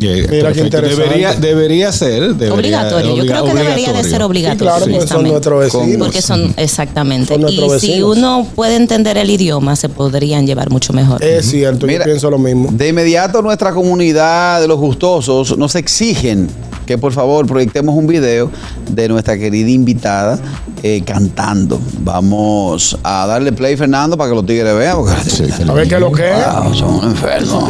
Mira 0.00 0.52
qué 0.52 0.60
interesante. 0.60 1.04
Debería, 1.04 1.34
debería 1.34 1.92
ser. 1.92 2.34
debería- 2.34 2.54
Obligatorio. 2.54 3.16
Yo 3.16 3.26
creo 3.26 3.44
que 3.44 3.54
debería 3.54 3.92
de 3.92 4.04
ser 4.04 4.22
obligatorio. 4.22 4.72
Sí, 4.74 4.78
claro, 4.78 4.92
porque 4.92 5.06
son 5.08 5.28
nuestros 5.28 5.60
vecinos. 5.60 6.06
Porque 6.06 6.22
son, 6.22 6.54
exactamente. 6.56 7.34
Son 7.34 7.48
y 7.48 7.80
si 7.80 8.02
uno 8.02 8.46
puede 8.54 8.76
entender 8.76 9.16
el 9.18 9.30
idioma, 9.30 9.76
se 9.76 9.88
podrían 9.88 10.46
llevar 10.46 10.70
mucho 10.70 10.92
mejor. 10.92 11.22
Es 11.22 11.46
cierto, 11.50 11.86
Mira, 11.86 12.00
yo 12.00 12.04
pienso 12.04 12.30
lo 12.30 12.38
mismo. 12.38 12.70
De 12.72 12.88
inmediato 12.88 13.40
nuestra 13.42 13.72
comunidad 13.72 14.60
de 14.60 14.68
los 14.68 14.78
gustosos 14.78 15.56
nos 15.56 15.74
exigen 15.74 16.48
que 16.86 16.96
por 16.96 17.12
favor 17.12 17.46
proyectemos 17.46 17.94
un 17.94 18.06
video 18.06 18.50
de 18.90 19.08
nuestra 19.08 19.36
querida 19.36 19.68
invitada 19.70 20.38
eh, 20.82 21.02
cantando. 21.04 21.78
Vamos 22.00 22.96
a 23.02 23.26
darle 23.26 23.52
play 23.52 23.76
Fernando 23.76 24.16
para 24.16 24.30
que 24.30 24.36
los 24.36 24.46
tigres 24.46 24.74
vean. 24.74 24.96
Porque, 24.96 25.12
A 25.68 25.72
ver 25.74 25.86
qué 25.88 25.94
es 25.96 26.00
lo 26.00 26.10
que 26.12 26.30
es. 26.30 26.36
Wow, 26.62 26.74
son 26.74 27.10
enfermos. 27.10 27.64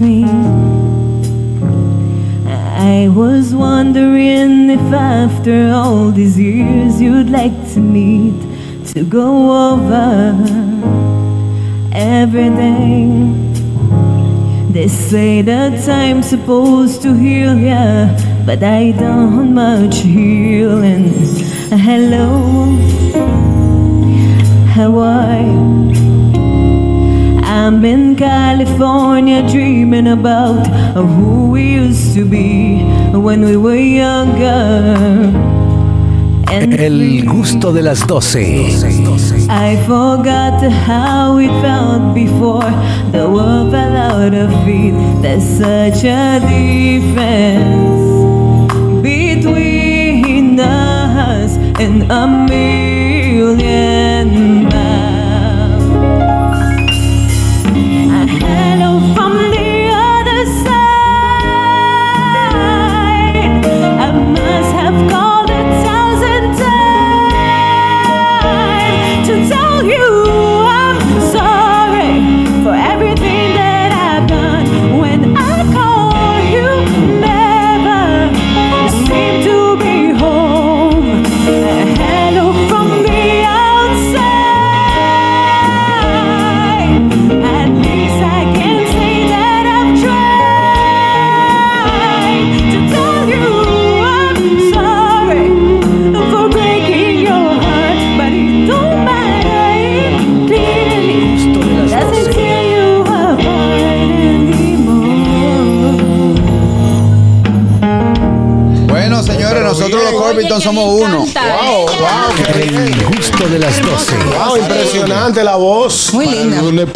Me. 0.00 0.24
I 2.46 3.08
was 3.14 3.54
wondering 3.54 4.70
if 4.70 4.80
after 4.94 5.70
all 5.72 6.10
these 6.10 6.38
years 6.38 7.02
you'd 7.02 7.28
like 7.28 7.52
to 7.74 7.80
meet 7.80 8.40
to 8.94 9.04
go 9.04 9.72
over 9.72 10.34
everything. 11.92 13.52
They 14.72 14.88
say 14.88 15.42
that 15.42 15.84
time's 15.84 16.30
supposed 16.30 17.02
to 17.02 17.12
heal 17.12 17.58
ya, 17.58 18.08
but 18.46 18.62
I 18.62 18.92
don't 18.92 19.52
much 19.52 19.98
healing. 19.98 21.12
Hello, 21.68 22.30
how 24.74 24.98
are 24.98 25.42
you? 25.42 25.89
I'm 27.62 27.84
in 27.84 28.16
California 28.16 29.46
dreaming 29.46 30.06
about 30.08 30.66
who 30.96 31.50
we 31.50 31.74
used 31.74 32.14
to 32.14 32.24
be 32.24 32.82
when 33.12 33.44
we 33.44 33.58
were 33.58 33.76
younger. 33.76 35.30
And 36.50 36.72
El 36.80 37.22
gusto 37.26 37.70
de 37.70 37.82
las 37.82 38.00
12. 38.06 38.82
I 39.50 39.76
forgot 39.86 40.62
how 40.88 41.36
it 41.36 41.52
felt 41.60 42.14
before 42.14 42.70
the 43.12 43.28
world 43.28 43.72
fell 43.72 43.94
out 43.94 44.32
of 44.32 44.50
feet. 44.64 44.94
There's 45.20 45.44
such 45.44 46.02
a 46.04 46.40
difference 46.40 48.00
between 49.02 50.58
us 50.58 51.58
and 51.78 52.10
a 52.10 52.26
million 52.26 53.99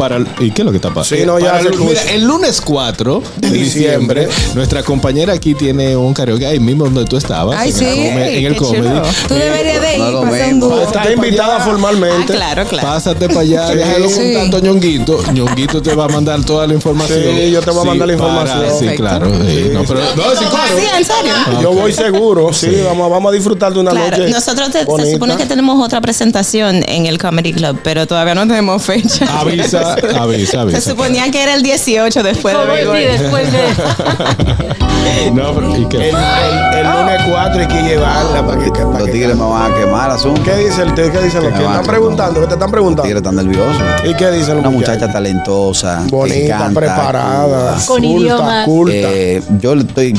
para 0.04 0.16
el- 0.16 0.26
¿Y 0.38 0.50
qué 0.50 0.60
es 0.60 0.66
lo 0.66 0.70
que 0.70 0.76
está 0.76 0.92
pasando? 0.92 1.16
Sí, 1.22 1.26
no, 1.26 1.38
ya 1.38 1.58
el, 1.60 1.78
mira, 1.78 2.02
el 2.12 2.24
lunes 2.24 2.60
4 2.60 3.22
de 3.38 3.50
diciembre, 3.50 4.28
nuestra 4.54 4.82
compañera 4.82 5.32
aquí 5.32 5.54
tiene 5.54 5.96
un 5.96 6.12
karaoke 6.12 6.44
ahí 6.46 6.60
mismo 6.60 6.84
donde 6.84 7.06
tú 7.06 7.16
estabas. 7.16 7.56
Ay, 7.58 7.70
en 7.70 7.76
sí. 7.76 7.84
el, 7.86 7.94
come- 8.10 8.38
en 8.38 8.44
el 8.44 8.56
comedy. 8.56 9.00
Tú 9.28 9.34
deberías 9.34 9.80
no 9.98 10.20
un 10.20 10.60
dúo. 10.60 10.80
Está 10.82 11.10
invitada 11.12 11.56
Ah, 11.56 11.60
formalmente. 11.60 12.32
claro, 12.34 12.64
claro. 12.66 12.88
Pásate 12.88 13.28
para 13.28 13.40
allá, 13.40 13.68
Sí. 13.68 13.74
déjalo 13.76 14.08
Sí. 14.08 14.14
con 14.14 14.32
tanto 14.34 14.58
ñonguito. 14.60 15.22
ñonguito 15.32 15.82
te 15.82 15.94
va 15.94 16.04
a 16.04 16.08
mandar 16.08 16.42
toda 16.44 16.66
la 16.66 16.74
información. 16.74 17.20
Sí, 17.22 17.50
yo 17.50 17.60
te 17.62 17.70
voy 17.70 17.82
a 17.82 17.84
mandar 17.84 18.08
la 18.08 18.16
para- 18.16 18.28
información. 18.28 18.64
sí, 18.78 18.84
Perfecto. 18.86 19.02
claro. 19.02 19.26
sí. 19.46 19.70
No, 19.72 19.82
pero, 19.84 20.00
no, 20.00 20.06
sí, 20.36 20.44
claro. 20.50 20.76
Sí, 20.78 20.86
en 20.98 21.04
serio. 21.04 21.60
Yo 21.62 21.72
voy 21.72 21.92
seguro, 21.92 22.52
sí, 22.52 22.70
vamos 22.84 23.06
a 23.06 23.08
vamos 23.14 23.30
a 23.30 23.34
disfrutar 23.34 23.72
de 23.72 23.80
una 23.80 23.90
Claro, 23.92 24.16
noche. 24.18 24.30
nosotros 24.30 24.70
te- 24.70 24.84
se 24.84 25.12
supone 25.12 25.36
que 25.36 25.46
tenemos 25.46 25.84
otra 25.84 26.00
presentación 26.00 26.82
en 26.88 27.06
el 27.06 27.18
Comedy 27.18 27.52
Club, 27.52 27.78
pero 27.82 28.06
todavía 28.06 28.34
no 28.34 28.46
tenemos 28.46 28.82
fecha. 28.82 29.26
Avisa, 29.38 29.94
avisa, 30.20 30.60
avisa. 30.62 30.80
Se 30.80 30.90
suponía 30.90 31.30
que 31.30 31.42
era 31.42 31.54
el 31.54 31.62
18 31.62 32.22
después 32.22 32.54
de 32.56 32.60
¿Cómo 32.84 32.92
Big 32.96 33.06
sí, 33.08 33.22
después 33.22 33.52
de- 33.52 33.58
No, 35.32 35.54
pero 35.54 35.76
¿y 35.76 35.84
qué? 35.86 35.96
El, 36.10 36.14
el- 36.14 36.78
el 36.78 36.86
lunes 36.86 37.20
4 37.28 37.60
hay 37.60 37.66
que 37.68 37.82
llevarla 37.82 38.46
para 38.46 38.62
que. 38.64 38.70
para 38.70 38.98
Los 38.98 39.04
que- 39.06 39.12
tigres 39.12 39.36
me 39.36 39.44
van 39.44 39.72
a 39.72 39.74
quemar 39.84 40.10
asunto. 40.10 40.42
¿Qué 40.42 40.56
dice 40.56 40.82
el 40.82 40.94
¿Qué 40.94 41.02
dicen 41.02 41.42
los 41.42 41.52
Que 41.52 41.62
están 41.64 41.84
preguntando? 41.84 42.40
¿Qué 42.40 42.46
te 42.46 42.54
están 42.54 42.60
Los 42.60 42.70
preguntando? 42.70 43.02
tigres 43.02 43.18
están 43.18 43.36
nerviosos. 43.36 43.82
¿Y 44.04 44.14
qué 44.14 44.30
dicen 44.30 44.56
los 44.56 44.60
Una 44.64 44.70
muchacha 44.70 45.12
talentosa, 45.12 46.04
Bonita, 46.08 46.70
preparada. 46.74 47.76
Con 47.86 48.02
culta. 48.64 48.94
Eh, 48.94 49.42
yo 49.60 49.74
le 49.74 49.82
estoy, 49.82 50.18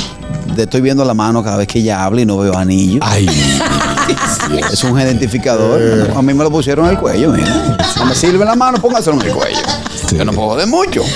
le 0.56 0.64
estoy 0.64 0.82
viendo 0.82 1.04
la 1.04 1.14
mano 1.14 1.44
cada 1.44 1.58
vez 1.58 1.68
que 1.68 1.80
ella 1.80 2.04
habla 2.04 2.22
y 2.22 2.26
no 2.26 2.38
veo 2.38 2.56
anillo. 2.56 3.00
Ay, 3.04 3.28
Es 4.72 4.84
un 4.84 5.00
identificador. 5.00 5.80
Eh. 5.82 6.14
A 6.16 6.22
mí 6.22 6.34
me 6.34 6.44
lo 6.44 6.52
pusieron 6.52 6.86
en 6.86 6.92
el 6.92 6.98
cuello, 7.00 7.32
mira. 7.32 7.78
No 7.98 8.06
me 8.06 8.14
sirve 8.16 8.46
la 8.46 8.56
mano, 8.56 8.78
póngaselo 8.78 9.20
en 9.20 9.28
el 9.28 9.34
cuello. 9.34 9.58
Yo 10.12 10.24
no 10.24 10.32
puedo 10.32 10.50
joder 10.50 10.68
mucho. 10.68 11.02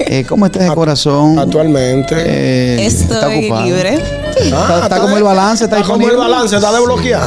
Eh, 0.00 0.26
¿Cómo 0.28 0.44
está 0.44 0.66
ese 0.66 0.74
corazón? 0.74 1.38
Actualmente. 1.38 2.14
Eh, 2.18 2.84
está 2.84 3.32
Estoy 3.32 3.50
libre. 3.64 4.19
Está, 4.42 4.80
está 4.82 4.98
como 5.00 5.16
el 5.16 5.22
balance, 5.22 5.64
está, 5.64 5.76
Está 5.78 5.88
como 5.92 6.08
el 6.08 6.16
balance, 6.16 6.56
está 6.56 6.72
desbloqueado. 6.72 7.26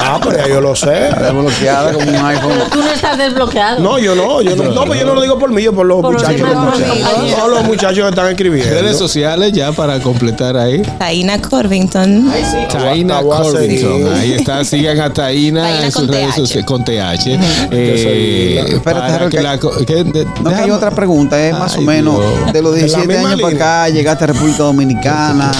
ah, 0.00 0.18
pero 0.22 0.36
ya 0.36 0.48
yo 0.48 0.60
lo 0.60 0.74
sé. 0.76 1.08
Está 1.08 1.22
desbloqueada 1.32 1.92
como 1.92 2.08
un 2.08 2.16
iPhone. 2.16 2.50
Pero 2.52 2.64
tú 2.70 2.78
no 2.82 2.90
estás 2.92 3.18
desbloqueado. 3.18 3.80
No, 3.80 3.98
yo 3.98 4.14
no, 4.14 4.42
yo 4.42 4.56
no, 4.56 4.64
no, 4.64 4.82
pero 4.82 4.94
yo 4.94 5.06
no 5.06 5.14
lo 5.14 5.22
digo 5.22 5.38
por 5.38 5.50
mí, 5.50 5.62
yo 5.62 5.72
por 5.72 5.86
los 5.86 6.00
Por 6.00 6.12
los 6.14 6.22
muchachos. 6.22 6.40
que 6.46 6.52
están- 6.52 6.64
compañeros. 6.70 7.38
no, 7.38 7.48
los 7.48 7.64
muchachos 7.64 8.02
que 8.04 8.08
están 8.08 8.28
escribiendo. 8.28 8.74
redes 8.80 8.96
sociales 8.98 9.52
ya 9.52 9.72
para 9.72 10.00
completar 10.00 10.56
ahí. 10.56 10.82
Taina 10.98 11.40
Corvington. 11.40 12.32
Taina 12.70 13.14
La 13.16 13.20
voy 13.20 13.36
a 13.36 13.40
Corbinson. 13.42 13.92
seguir. 13.92 14.08
Ahí 14.14 14.32
está, 14.32 14.64
sigan 14.64 15.00
a 15.00 15.12
Taina, 15.12 15.62
Taina 15.62 15.84
en 15.84 15.92
sus 15.92 16.02
con 16.02 16.08
redes 16.12 16.26
TH. 16.34 16.36
sociales 16.36 16.66
con 16.66 16.84
TH. 16.84 17.38
Eh, 17.70 18.64
Espérate, 18.74 18.80
para 19.08 19.18
que 19.28 19.36
que- 19.36 19.42
la 19.42 19.58
que- 19.58 20.04
de- 20.04 20.26
No, 20.42 20.50
que 20.50 20.56
hay 20.56 20.70
otra 20.70 20.90
pregunta, 20.90 21.40
es 21.40 21.56
más 21.56 21.74
o 21.76 21.80
Ay, 21.80 21.86
menos 21.86 22.18
Dios. 22.18 22.52
de 22.52 22.62
los 22.62 22.74
De 22.74 22.80
la 22.80 22.86
17 22.86 23.06
misma 23.14 23.28
años 23.30 23.40
para 23.42 23.54
acá, 23.56 23.88
llegaste 23.88 24.24
a 24.24 24.26
República 24.28 24.62
Dominicana, 24.64 25.51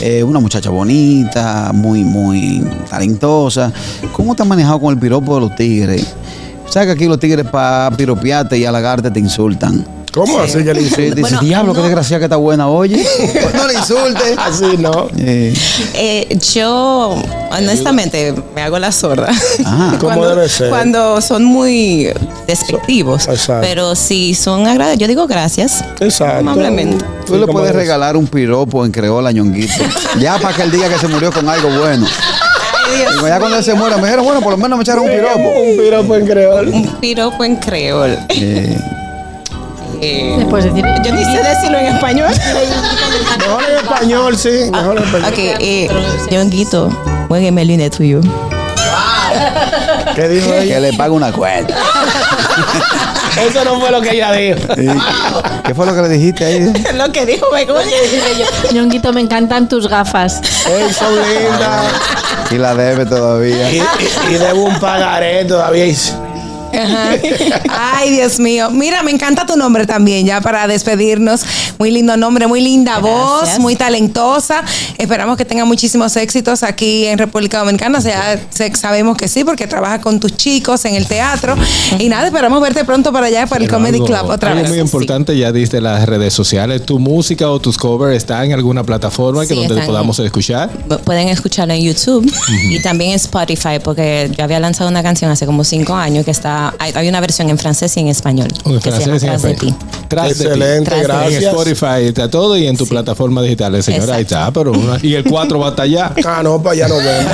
eh, 0.00 0.22
una 0.22 0.40
muchacha 0.40 0.70
bonita, 0.70 1.70
muy, 1.72 2.04
muy 2.04 2.64
talentosa. 2.88 3.72
¿Cómo 4.12 4.34
te 4.34 4.42
has 4.42 4.48
manejado 4.48 4.80
con 4.80 4.94
el 4.94 5.00
piropo 5.00 5.34
de 5.34 5.40
los 5.40 5.54
tigres? 5.54 6.06
¿Sabes 6.68 6.86
que 6.86 6.92
aquí 6.92 7.06
los 7.06 7.18
tigres 7.18 7.46
para 7.46 7.90
piropearte 7.96 8.56
y 8.56 8.64
halagarte 8.64 9.10
te 9.10 9.20
insultan? 9.20 9.99
¿Cómo 10.12 10.40
así 10.40 10.64
que 10.64 10.74
le 10.74 10.80
Sí, 10.80 10.86
insultan? 10.86 11.14
dice, 11.14 11.20
Bueno, 11.20 11.40
diablo, 11.40 11.74
qué 11.74 11.80
desgracia 11.82 12.18
que 12.18 12.24
está 12.24 12.36
buena, 12.36 12.68
oye. 12.68 13.04
Pues 13.32 13.54
no 13.54 13.66
le 13.68 13.74
insultes. 13.74 14.34
Así 14.38 14.76
no. 14.78 15.08
Eh, 15.18 15.54
Eh, 15.94 16.38
yo, 16.54 17.16
honestamente, 17.52 18.34
me 18.54 18.62
hago 18.62 18.78
la 18.78 18.90
sorda. 18.92 19.28
Ajá. 19.64 19.96
¿Cómo 19.98 20.14
cuando, 20.14 20.28
debe 20.34 20.48
ser? 20.48 20.68
Cuando 20.70 21.20
son 21.20 21.44
muy 21.44 22.08
despectivos. 22.46 23.28
Exacto. 23.28 23.66
Pero 23.66 23.94
si 23.94 24.34
son 24.34 24.66
agradables, 24.66 24.98
yo 24.98 25.06
digo 25.06 25.26
gracias. 25.26 25.84
Exacto. 26.00 26.38
Amablemente. 26.40 27.04
Tú 27.26 27.34
Sí, 27.34 27.38
le 27.40 27.46
¿cómo 27.46 27.58
puedes 27.60 27.74
regalar 27.74 28.16
un 28.16 28.26
piropo 28.26 28.84
en 28.84 28.90
creola 28.92 29.28
a 29.28 29.32
Ñonguito. 29.32 29.72
Ya 30.18 30.38
para 30.38 30.56
que 30.56 30.62
él 30.62 30.70
diga 30.72 30.88
que 30.88 30.98
se 30.98 31.06
murió 31.06 31.30
con 31.32 31.48
algo 31.48 31.68
bueno. 31.78 32.06
Digo, 33.14 33.28
ya 33.28 33.38
cuando 33.38 33.56
él 33.58 33.62
se 33.64 33.74
muera, 33.74 33.96
me 33.98 34.02
dijeron, 34.04 34.24
bueno, 34.24 34.40
por 34.40 34.50
lo 34.52 34.58
menos 34.58 34.76
me 34.76 34.82
echaron 34.82 35.04
un 35.04 35.10
piropo. 35.10 35.38
Un 35.60 35.76
piropo 35.76 36.16
en 36.16 36.26
creol. 36.26 36.68
Un 36.68 36.86
piropo 37.00 37.44
en 37.44 37.56
creol. 37.56 38.18
Eh, 38.30 38.76
Eh, 40.02 40.34
Después 40.38 40.64
decir. 40.64 40.84
yo 41.04 41.12
ni 41.12 41.24
sé 41.24 41.42
decirlo 41.42 41.78
en 41.78 41.86
español. 41.86 42.30
Mejor 43.38 43.62
en 43.70 43.76
español, 43.76 44.36
sí. 44.36 44.70
Mejor 44.72 44.96
en 44.98 45.04
español. 45.04 45.28
ok, 45.32 45.38
eh, 45.38 45.88
Yonguito, 46.30 46.88
muégueme 47.28 47.62
el 47.62 47.70
INE 47.72 47.90
tuyo. 47.90 48.20
¿Qué 50.14 50.28
dijo 50.28 50.52
ella? 50.54 50.74
que 50.74 50.80
le 50.80 50.92
pague 50.94 51.10
una 51.10 51.32
cuenta. 51.32 51.74
Eso 53.40 53.64
no 53.64 53.78
fue 53.80 53.90
lo 53.90 54.00
que 54.00 54.10
ella 54.10 54.32
dijo. 54.32 54.58
¿Qué 55.64 55.74
fue 55.74 55.86
lo 55.86 55.94
que 55.94 56.02
le 56.02 56.08
dijiste 56.08 56.44
ahí? 56.44 56.72
Lo 56.94 57.12
que 57.12 57.24
dijo 57.24 57.46
me 57.52 57.64
Ñonguito, 58.72 59.12
me 59.12 59.20
encantan 59.20 59.68
tus 59.68 59.88
gafas. 59.88 60.40
Ey, 60.66 60.92
son 60.92 61.14
lindas. 61.14 61.84
Y 62.50 62.56
la 62.58 62.74
debe 62.74 63.06
todavía. 63.06 63.70
Y, 63.70 63.76
y- 63.78 63.84
y 64.30 64.34
debo 64.34 64.64
un 64.64 64.78
pagaré 64.80 65.44
todavía. 65.44 65.86
Ajá. 66.72 67.12
Ay, 67.68 68.10
Dios 68.10 68.38
mío. 68.38 68.70
Mira, 68.70 69.02
me 69.02 69.10
encanta 69.10 69.46
tu 69.46 69.56
nombre 69.56 69.86
también, 69.86 70.26
ya 70.26 70.40
para 70.40 70.66
despedirnos. 70.66 71.42
Muy 71.78 71.90
lindo 71.90 72.16
nombre, 72.16 72.46
muy 72.46 72.60
linda 72.60 72.98
voz, 72.98 73.58
muy 73.58 73.76
talentosa. 73.76 74.62
Esperamos 74.98 75.36
que 75.36 75.44
tenga 75.44 75.64
muchísimos 75.64 76.16
éxitos 76.16 76.62
aquí 76.62 77.06
en 77.06 77.18
República 77.18 77.58
Dominicana. 77.58 77.98
O 77.98 78.02
sea, 78.02 78.38
sabemos 78.74 79.16
que 79.16 79.28
sí, 79.28 79.44
porque 79.44 79.66
trabaja 79.66 80.00
con 80.00 80.20
tus 80.20 80.36
chicos 80.36 80.84
en 80.84 80.94
el 80.94 81.06
teatro. 81.06 81.56
Y 81.98 82.08
nada, 82.08 82.26
esperamos 82.26 82.60
verte 82.60 82.84
pronto 82.84 83.12
para 83.12 83.26
allá, 83.26 83.46
para 83.46 83.62
el 83.62 83.68
Pero 83.68 83.78
Comedy 83.78 83.96
algo- 83.96 84.06
Club 84.06 84.30
otra 84.30 84.50
algo 84.50 84.62
vez. 84.62 84.70
muy 84.70 84.80
importante, 84.80 85.36
ya 85.36 85.52
diste 85.52 85.80
las 85.80 86.06
redes 86.06 86.34
sociales. 86.34 86.84
¿Tu 86.84 86.98
música 86.98 87.48
o 87.50 87.60
tus 87.60 87.76
covers 87.76 88.16
están 88.16 88.44
en 88.46 88.52
alguna 88.52 88.84
plataforma 88.84 89.46
que 89.46 89.54
donde 89.54 89.82
podamos 89.82 90.18
escuchar? 90.18 90.70
Pueden 91.04 91.28
escucharlo 91.28 91.74
en 91.74 91.82
YouTube 91.82 92.30
y 92.70 92.80
también 92.82 93.10
en 93.12 93.16
Spotify, 93.16 93.78
porque 93.82 94.30
yo 94.36 94.44
había 94.44 94.60
lanzado 94.60 94.88
una 94.90 95.02
canción 95.02 95.30
hace 95.30 95.46
como 95.46 95.64
cinco 95.64 95.94
años 95.94 96.24
que 96.24 96.30
está. 96.30 96.59
Hay, 96.78 96.92
hay 96.94 97.08
una 97.08 97.20
versión 97.20 97.48
en 97.50 97.58
francés 97.58 97.96
y 97.96 98.00
en 98.00 98.08
español. 98.08 98.48
En 98.64 98.80
que 98.80 98.90
francés 98.90 99.20
se 99.20 99.26
y 99.26 99.30
llama 99.30 99.34
en 99.34 99.40
Tras 99.40 99.42
de 99.42 99.50
español. 99.52 99.76
ti. 99.78 99.86
Tras 100.08 100.28
de 100.28 100.34
ti. 100.34 100.42
Excelente, 100.42 100.90
de 100.90 100.96
ti. 100.96 101.02
En 101.02 101.02
gracias. 101.06 101.42
Spotify 101.44 102.04
está 102.06 102.30
todo 102.30 102.56
y 102.56 102.66
en 102.66 102.76
tu 102.76 102.86
plataforma 102.86 103.42
digital, 103.42 103.82
señora. 103.82 104.14
Ahí 104.16 104.22
está, 104.22 104.50
pero 104.52 104.72
una- 104.72 104.98
y 105.02 105.14
el 105.14 105.24
4 105.24 105.58
va 105.58 105.68
hasta 105.68 105.82
allá. 105.82 106.12
Ah, 106.24 106.40
no, 106.42 106.62
para 106.62 106.72
allá 106.74 106.88
nos 106.88 107.02
vemos. 107.04 107.32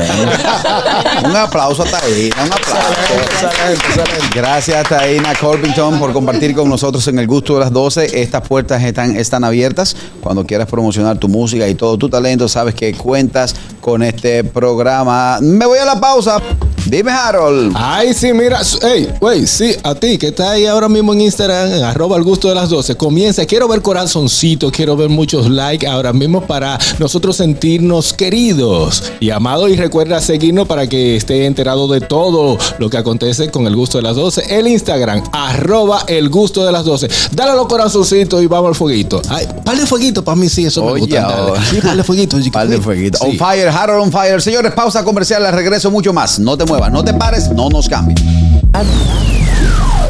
Un 1.24 1.36
aplauso 1.36 1.82
a 1.82 1.86
Taina, 1.86 2.36
un 2.44 2.52
aplauso. 2.52 2.92
Excelente, 3.24 3.86
excelente. 3.86 4.26
Gracias 4.34 4.88
Taina 4.88 5.34
Corbington 5.34 5.98
por 5.98 6.12
compartir 6.12 6.54
con 6.54 6.68
nosotros 6.68 7.06
en 7.08 7.18
el 7.18 7.26
gusto 7.26 7.54
de 7.54 7.60
las 7.60 7.72
12. 7.72 8.20
Estas 8.22 8.46
puertas 8.46 8.82
están, 8.82 9.16
están 9.16 9.44
abiertas. 9.44 9.96
Cuando 10.20 10.44
quieras 10.46 10.68
promocionar 10.68 11.18
tu 11.18 11.28
música 11.28 11.66
y 11.68 11.74
todo 11.74 11.96
tu 11.96 12.08
talento, 12.08 12.48
sabes 12.48 12.74
que 12.74 12.92
cuentas 12.94 13.54
con 13.80 14.02
este 14.02 14.44
programa. 14.44 15.38
Me 15.40 15.66
voy 15.66 15.78
a 15.78 15.84
la 15.84 16.00
pausa. 16.00 16.40
Dime, 16.88 17.10
Harold. 17.10 17.72
Ay, 17.76 18.14
sí, 18.14 18.32
mira. 18.32 18.60
Hey, 18.80 19.08
güey, 19.20 19.46
sí, 19.46 19.74
a 19.82 19.94
ti 19.94 20.18
que 20.18 20.28
está 20.28 20.52
ahí 20.52 20.66
ahora 20.66 20.88
mismo 20.88 21.12
en 21.12 21.22
Instagram, 21.22 21.72
en 21.72 21.82
arroba 21.82 22.16
el 22.16 22.22
gusto 22.22 22.48
de 22.48 22.54
las 22.54 22.68
12. 22.68 22.96
Comienza, 22.96 23.44
quiero 23.44 23.66
ver 23.66 23.82
corazoncitos, 23.82 24.70
quiero 24.70 24.96
ver 24.96 25.08
muchos 25.08 25.50
likes 25.50 25.86
ahora 25.86 26.12
mismo 26.12 26.42
para 26.46 26.78
nosotros 26.98 27.36
sentirnos 27.36 28.12
queridos 28.12 29.02
y 29.20 29.30
amados. 29.30 29.70
Y 29.70 29.76
recuerda 29.76 30.20
seguirnos 30.20 30.68
para 30.68 30.88
que 30.88 31.16
esté 31.16 31.46
enterado 31.46 31.88
de 31.88 32.00
todo 32.00 32.56
lo 32.78 32.88
que 32.88 32.96
acontece 32.98 33.50
con 33.50 33.66
el 33.66 33.74
gusto 33.74 33.98
de 33.98 34.02
las 34.02 34.14
12. 34.16 34.56
El 34.56 34.68
Instagram, 34.68 35.24
arroba 35.32 36.04
el 36.06 36.28
gusto 36.28 36.64
de 36.64 36.70
las 36.72 36.84
12. 36.84 37.08
Dale 37.32 37.50
a 37.50 37.54
los 37.56 37.66
corazoncitos 37.66 38.42
y 38.42 38.46
vamos 38.46 38.68
al 38.68 38.74
fueguito. 38.76 39.20
Ay, 39.28 39.46
par 39.64 39.76
de 39.76 39.86
fueguito 39.86 40.22
para 40.22 40.36
mí, 40.36 40.48
sí, 40.48 40.64
eso 40.66 40.84
me 40.84 40.92
Oye, 40.92 41.00
gusta. 41.00 41.20
dale. 41.22 41.34
ahora. 41.34 41.62
Sí, 41.68 41.80
par 41.80 41.96
de 41.96 42.04
fueguito. 42.04 42.36
Par 42.52 42.68
de 42.68 42.80
fueguito. 42.80 43.18
Sí. 43.18 43.26
On 43.30 43.36
fire, 43.36 43.68
Harold 43.68 44.02
on 44.04 44.12
fire. 44.12 44.40
Señores, 44.40 44.72
pausa 44.72 45.02
comercial, 45.04 45.44
al 45.44 45.52
regreso 45.52 45.90
mucho 45.90 46.12
más. 46.12 46.38
No 46.38 46.56
te 46.56 46.64
muevas, 46.64 46.75
no 46.90 47.02
te 47.02 47.14
pares, 47.14 47.50
no 47.50 47.68
nos 47.68 47.88
cambies. 47.88 48.22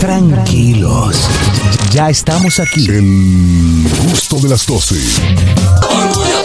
Tranquilos. 0.01 1.17
Ya 1.93 2.11
estamos 2.11 2.59
aquí. 2.61 2.87
El 2.87 3.89
gusto 4.09 4.39
de 4.41 4.49
las 4.49 4.67
12. 4.67 4.95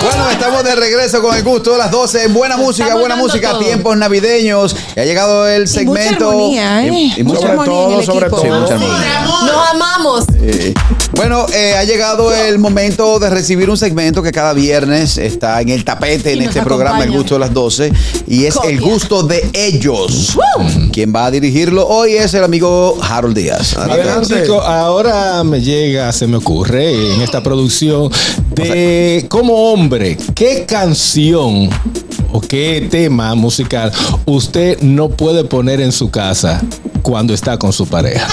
Bueno, 0.02 0.21
estamos 0.32 0.64
de 0.64 0.76
regreso 0.76 1.22
con 1.22 1.36
el 1.36 1.44
gusto 1.44 1.72
de 1.74 1.78
las 1.78 1.92
12. 1.92 2.28
Buena 2.28 2.58
música, 2.58 2.86
Estamos 2.86 3.02
buena 3.02 3.16
música, 3.16 3.50
todo. 3.52 3.60
tiempos 3.60 3.98
navideños. 3.98 4.76
Y 4.96 5.00
ha 5.00 5.06
llegado 5.06 5.48
el 5.48 5.68
segmento. 5.68 6.30
armonía, 6.30 6.86
¿eh? 6.86 6.92
y- 6.94 7.20
y 7.20 7.24
mucha 7.24 7.42
Sobre 7.42 7.52
armonía 7.54 7.74
en 7.74 7.88
todo, 7.90 8.00
el 8.00 8.06
sobre 8.06 8.20
equipo. 8.28 8.42
todo. 8.42 8.42
Sí, 8.54 8.60
mucha 8.62 8.74
armonía. 8.76 9.26
Nos 9.26 9.68
amamos. 9.72 10.26
Eh, 10.44 10.74
bueno, 11.16 11.46
eh, 11.54 11.76
ha 11.78 11.84
llegado 11.84 12.34
el 12.34 12.58
momento 12.60 13.20
de 13.20 13.30
recibir 13.30 13.70
un 13.70 13.78
segmento 13.78 14.24
que 14.24 14.32
cada 14.32 14.54
viernes 14.54 15.18
está 15.18 15.62
en 15.62 15.70
el 15.70 15.84
tapete 15.86 16.32
Y 16.34 16.40
en 16.40 16.42
este 16.44 16.62
programa, 16.64 16.98
El 16.98 17.04
acompaña. 17.04 17.18
Gusto 17.20 17.34
de 17.36 17.40
las 17.40 17.54
12, 17.54 17.92
y 18.28 18.46
es 18.46 18.56
el 18.64 18.80
Copia. 18.80 18.94
gusto 18.94 19.24
de 19.24 19.50
ellos. 19.54 20.38
Quien 20.92 21.14
va 21.16 21.26
a 21.28 21.32
dirigirlo 21.32 21.88
hoy 21.88 22.14
es 22.14 22.34
el 22.34 22.44
amigo 22.44 22.98
Harold 23.02 23.36
Díaz. 23.36 23.76
Adelante. 23.78 24.42
Chico, 24.42 24.62
ahora 24.62 25.44
me 25.44 25.62
llega, 25.62 26.12
se 26.12 26.28
me 26.28 26.38
ocurre 26.38 27.14
en 27.16 27.22
esta 27.22 27.44
producción 27.44 28.10
de 28.50 29.26
como 29.30 29.72
hombre, 29.72 30.18
¿qué 30.36 30.66
canción 30.68 31.70
o 32.32 32.40
qué 32.42 32.88
tema 32.90 33.36
musical 33.36 33.92
usted 34.26 34.80
no 34.82 35.10
puede 35.10 35.44
poner 35.44 35.82
en 35.82 35.92
su 35.92 36.10
casa 36.10 36.62
cuando 37.02 37.34
está 37.34 37.58
con 37.58 37.74
su 37.74 37.88
pareja? 37.88 38.28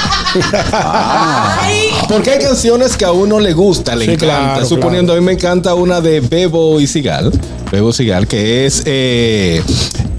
Porque 2.09 2.31
hay 2.31 2.43
canciones 2.43 2.97
que 2.97 3.05
a 3.05 3.13
uno 3.13 3.41
le 3.41 3.53
gusta, 3.53 3.95
le 3.97 4.05
Sí, 4.07 4.11
encanta. 4.13 4.27
claro, 4.55 4.67
Suponiendo, 4.67 5.13
a 5.13 5.17
mí 5.17 5.23
me 5.23 5.33
encanta 5.33 5.75
una 5.75 6.01
de 6.01 6.21
Bebo 6.21 6.81
y 6.81 6.87
Sigal. 6.87 7.33
Bebo 7.71 7.93
Sigal, 7.93 8.27
que 8.27 8.67
es 8.67 8.83
eh, 8.87 9.63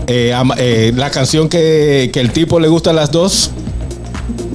eh, 0.07 0.33
eh, 0.57 0.93
la 0.95 1.09
canción 1.11 1.49
que, 1.49 2.09
que 2.13 2.19
el 2.19 2.31
tipo 2.31 2.59
le 2.59 2.67
gusta 2.67 2.91
a 2.91 2.93
las 2.93 3.11
dos. 3.11 3.51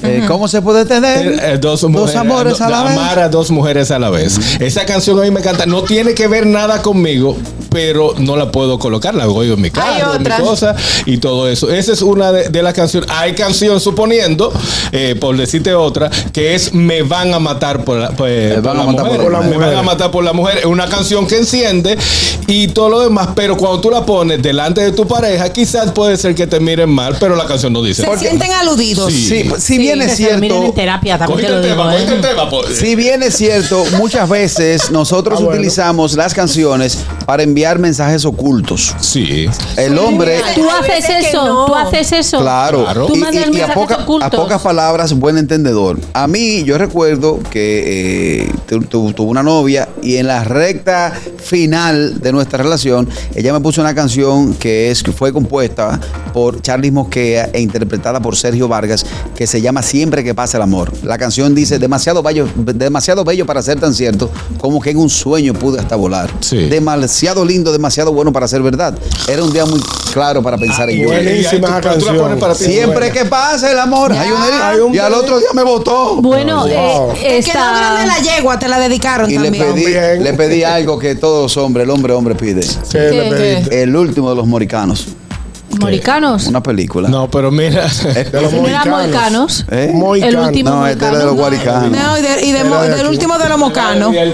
Eh, 0.02 0.24
¿Cómo 0.26 0.48
se 0.48 0.60
puede 0.60 0.84
tener 0.84 1.26
Eh, 1.26 1.38
eh, 1.54 1.58
dos, 1.58 1.84
mujeres, 1.84 2.16
amores 2.16 2.60
a 2.60 2.68
la 2.68 2.82
vez? 2.84 2.92
Amar 2.92 3.18
a 3.18 3.28
dos 3.28 3.50
mujeres 3.50 3.90
a 3.90 3.98
la 3.98 4.10
vez. 4.10 4.38
Esa 4.60 4.84
canción 4.84 5.18
a 5.18 5.22
mí 5.22 5.30
me 5.30 5.40
encanta. 5.40 5.66
No 5.66 5.82
tiene 5.82 6.14
que 6.14 6.26
ver 6.26 6.46
nada 6.46 6.82
conmigo, 6.82 7.36
pero 7.74 8.14
no 8.18 8.36
la 8.36 8.52
puedo 8.52 8.78
colocar. 8.78 9.14
La 9.16 9.26
oigo 9.28 9.54
en 9.54 9.60
mi 9.60 9.70
carro, 9.72 10.14
en 10.14 10.22
mi 10.22 10.30
cosa 10.30 10.76
y 11.06 11.18
todo 11.18 11.48
eso. 11.48 11.68
Esa 11.70 11.92
es 11.92 12.02
una 12.02 12.30
de, 12.30 12.48
de 12.48 12.62
las 12.62 12.72
canciones. 12.72 13.10
Hay 13.12 13.34
canción, 13.34 13.80
suponiendo, 13.80 14.52
eh, 14.92 15.16
por 15.20 15.36
decirte 15.36 15.74
otra, 15.74 16.08
que 16.32 16.54
es 16.54 16.72
Me 16.72 17.02
van 17.02 17.34
a 17.34 17.40
matar 17.40 17.84
por 17.84 17.98
la, 17.98 18.10
pues, 18.10 18.62
van 18.62 18.62
por 18.62 18.70
a 18.70 18.74
la 18.78 18.84
matar 18.92 19.04
mujer. 19.06 19.20
por 19.22 19.32
la 19.32 19.40
Me 19.40 19.46
mujer. 19.56 19.60
van 19.70 19.76
a 19.76 19.82
matar 19.82 20.10
por 20.12 20.22
la 20.24 20.32
mujer. 20.32 20.58
Es 20.58 20.66
una 20.66 20.86
canción 20.88 21.26
que 21.26 21.36
enciende 21.36 21.98
y 22.46 22.68
todo 22.68 22.88
lo 22.90 23.00
demás, 23.00 23.30
pero 23.34 23.56
cuando 23.56 23.80
tú 23.80 23.90
la 23.90 24.06
pones 24.06 24.40
delante 24.40 24.80
de 24.82 24.92
tu 24.92 25.04
pareja, 25.08 25.52
quizás 25.52 25.90
puede 25.90 26.16
ser 26.16 26.34
que 26.36 26.46
te 26.46 26.60
miren 26.60 26.90
mal, 26.90 27.16
pero 27.18 27.34
la 27.34 27.44
canción 27.46 27.72
no 27.72 27.82
dice. 27.82 28.04
Se 28.06 28.18
sienten 28.18 28.52
aludidos. 28.52 29.12
Sí. 29.12 29.24
Sí, 29.28 29.44
pues, 29.48 29.64
si 29.64 29.78
bien 29.78 30.00
es 30.00 30.16
miren 30.20 30.38
cierto, 30.40 30.64
en 30.66 30.74
terapia, 30.74 31.18
también 31.18 31.40
te 31.40 31.46
Cogiste 31.46 31.50
lo 31.52 31.58
el 31.58 31.76
tema, 31.76 31.96
digo. 31.96 32.12
¿eh? 32.14 32.20
tema. 32.30 32.50
pues. 32.50 32.76
Si 32.78 32.94
bien 32.94 33.22
es 33.24 33.34
cierto, 33.36 33.82
muchas 33.98 34.28
veces 34.28 34.90
nosotros 34.92 35.24
Ah, 35.40 35.42
bueno. 35.42 35.58
utilizamos 35.58 36.12
las 36.14 36.34
canciones 36.34 36.98
para 37.26 37.42
enviar 37.42 37.63
mensajes 37.78 38.24
ocultos. 38.24 38.94
Sí. 39.00 39.46
El 39.76 39.98
hombre, 39.98 40.40
Tú 40.54 40.62
haces 40.70 41.04
eso, 41.26 41.44
no. 41.46 41.66
tú 41.66 41.74
haces 41.74 42.12
eso. 42.12 42.38
claro, 42.40 42.84
Tú 43.06 43.14
y, 43.16 43.18
mandas 43.18 43.46
y- 43.52 43.56
y 43.56 43.60
a, 43.60 43.72
poca- 43.74 44.04
pocas 44.06 44.60
palabras, 44.62 45.12
buen 45.14 45.38
entendedor. 45.38 45.98
A 46.12 46.26
mí, 46.26 46.62
yo 46.64 46.76
recuerdo 46.78 47.40
que 47.50 48.42
eh, 48.44 48.52
tu- 48.68 48.80
tu- 48.82 49.12
tuve 49.12 49.30
una 49.30 49.42
novia 49.42 49.88
y 50.02 50.16
en 50.16 50.26
la 50.26 50.44
recta 50.44 51.12
final 51.38 52.20
de 52.20 52.32
nuestra 52.32 52.62
relación, 52.62 53.08
ella 53.34 53.52
me 53.52 53.60
puso 53.60 53.80
una 53.80 53.94
canción 53.94 54.54
que 54.54 54.90
es 54.90 55.02
que 55.02 55.12
fue 55.12 55.32
compuesta 55.32 55.98
por 56.32 56.60
Charlie 56.62 56.90
Mosquea 56.90 57.50
e 57.52 57.60
interpretada 57.60 58.20
por 58.20 58.36
Sergio 58.36 58.68
Vargas, 58.68 59.04
que 59.36 59.46
se 59.46 59.60
llama 59.60 59.82
Siempre 59.82 60.24
que 60.24 60.34
pasa 60.34 60.56
el 60.56 60.62
amor. 60.62 60.92
La 61.02 61.18
canción 61.18 61.54
dice 61.54 61.78
demasiado 61.78 62.22
bello, 62.22 62.48
demasiado 62.56 63.24
bello 63.24 63.46
para 63.46 63.62
ser 63.62 63.78
tan 63.80 63.94
cierto, 63.94 64.30
como 64.58 64.80
que 64.80 64.90
en 64.90 64.96
un 64.98 65.10
sueño 65.10 65.54
pude 65.54 65.78
hasta 65.80 65.96
volar. 65.96 66.30
Sí. 66.40 66.56
Demasiado 66.68 67.44
lindo, 67.44 67.53
demasiado 67.62 68.12
bueno 68.12 68.32
para 68.32 68.48
ser 68.48 68.62
verdad. 68.62 68.94
Era 69.28 69.42
un 69.44 69.52
día 69.52 69.64
muy 69.64 69.80
claro 70.12 70.42
para 70.42 70.56
pensar 70.58 70.90
en 70.90 71.00
yo. 71.02 71.08
Buenísima 71.08 71.68
esa 71.68 71.80
Pero 71.80 71.98
tú 71.98 72.06
la 72.06 72.12
pones 72.12 72.20
canción. 72.22 72.40
para 72.40 72.54
ti. 72.54 72.64
Siempre 72.64 73.10
que 73.12 73.24
pasa 73.26 73.70
el 73.70 73.78
amor, 73.78 74.12
hay 74.12 74.30
un 74.30 74.42
Hay 74.42 74.78
un 74.80 74.94
y 74.94 74.98
al 74.98 75.14
otro 75.14 75.38
día 75.38 75.48
me 75.54 75.62
votó. 75.62 76.16
Bueno, 76.16 76.60
Wow. 76.66 76.68
eh, 77.16 77.40
Te 77.42 77.50
quedó 77.52 77.62
grande 77.62 78.02
esta... 78.02 78.06
la 78.06 78.18
yegua, 78.36 78.58
te 78.58 78.68
la 78.68 78.78
dedicaron 78.78 79.30
Y 79.30 79.38
le 79.38 79.44
también. 79.50 79.64
pedí, 79.74 79.84
También. 79.84 80.24
le 80.24 80.32
pedí 80.34 80.64
algo 80.64 80.98
que 80.98 81.14
todos 81.14 81.42
los 81.42 81.56
hombres, 81.56 81.84
el 81.84 81.90
hombre 81.90 82.12
hombre 82.14 82.34
pide. 82.34 82.66
¿Qué 82.90 82.98
le 83.10 83.30
pediste? 83.30 83.82
El 83.82 83.94
último 83.96 84.30
de 84.30 84.36
los 84.36 84.46
moricanos. 84.46 85.06
Moricanos. 85.80 86.46
Una 86.46 86.62
película. 86.62 87.08
No, 87.08 87.28
pero 87.28 87.50
mira. 87.50 87.86
De 88.32 88.40
los 88.40 88.52
moicanos. 88.52 89.64
¿Eh? 89.72 89.90
El 90.22 90.36
último 90.36 90.70
No, 90.70 90.86
este 90.86 91.04
era 91.04 91.18
de 91.18 91.24
los 91.24 91.34
guaricanos. 91.34 91.90
No, 91.90 92.16
y, 92.16 92.22
de- 92.22 92.46
y 92.46 92.52
de 92.52 92.62
del 92.96 93.06
último 93.08 93.36
de 93.38 93.48
los 93.48 93.58
mocanos. 93.58 94.14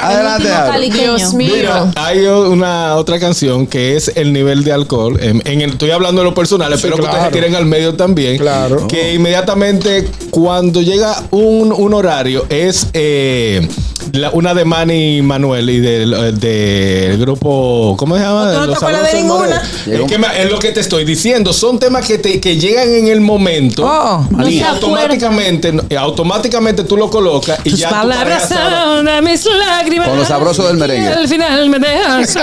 Adelante. 0.00 0.90
Dios 0.90 1.34
mío. 1.34 1.52
Mira, 1.54 1.90
hay 1.96 2.20
una 2.26 2.96
otra 2.96 3.18
canción 3.18 3.66
que 3.66 3.96
es 3.96 4.12
el 4.14 4.32
nivel 4.32 4.64
de 4.64 4.72
alcohol. 4.72 5.18
En, 5.20 5.42
en 5.46 5.60
el- 5.60 5.70
estoy 5.70 5.90
hablando 5.90 6.20
de 6.22 6.28
lo 6.28 6.34
personal, 6.34 6.72
espero 6.72 6.96
que 6.96 7.02
claro. 7.02 7.16
ustedes 7.18 7.32
se 7.34 7.40
tiren 7.40 7.54
al 7.56 7.66
medio 7.66 7.94
también. 7.94 8.38
Claro. 8.38 8.86
Que 8.88 9.14
inmediatamente 9.14 10.08
cuando 10.30 10.82
llega 10.82 11.22
un, 11.30 11.72
un 11.72 11.94
horario 11.94 12.46
es 12.48 12.88
eh, 12.92 13.66
la- 14.12 14.30
una 14.30 14.54
de 14.54 14.64
Manny 14.64 15.22
Manuel 15.22 15.70
y 15.70 15.80
del, 15.80 16.38
del 16.40 17.18
grupo, 17.18 17.94
¿cómo 17.98 18.16
se 18.16 18.22
llama? 18.22 18.52
¿Tú 18.52 18.58
no 18.60 18.68
te 18.68 18.74
acuerdas 18.76 19.12
de 19.12 19.18
ninguna? 19.22 19.62
Es, 19.86 20.00
que 20.08 20.18
me- 20.18 20.42
es 20.42 20.50
lo 20.50 20.58
que 20.58 20.72
te 20.72 20.80
estoy 20.80 21.04
diciendo. 21.04 21.52
Son 21.52 21.78
temas 21.78 22.06
que, 22.06 22.18
te, 22.18 22.40
que 22.40 22.56
llegan 22.56 22.88
en 22.88 23.08
el 23.08 23.20
momento. 23.20 23.84
Oh. 23.86 24.26
No 24.30 24.48
y 24.48 24.60
automáticamente, 24.60 25.72
automáticamente 25.96 26.84
tú 26.84 26.96
lo 26.96 27.10
colocas 27.10 27.60
y 27.64 27.70
Tus 27.70 27.80
ya 27.80 27.90
palabras 27.90 28.48
son 28.48 29.04
de 29.04 29.22
mis 29.22 29.44
lágrimas. 29.44 30.08
Con 30.08 30.18
lo 30.18 30.24
sabroso 30.24 30.66
del 30.66 30.76
merengue. 30.76 31.08
Al 31.08 31.28
final 31.28 31.68
me 31.70 31.78
dejas. 31.78 32.36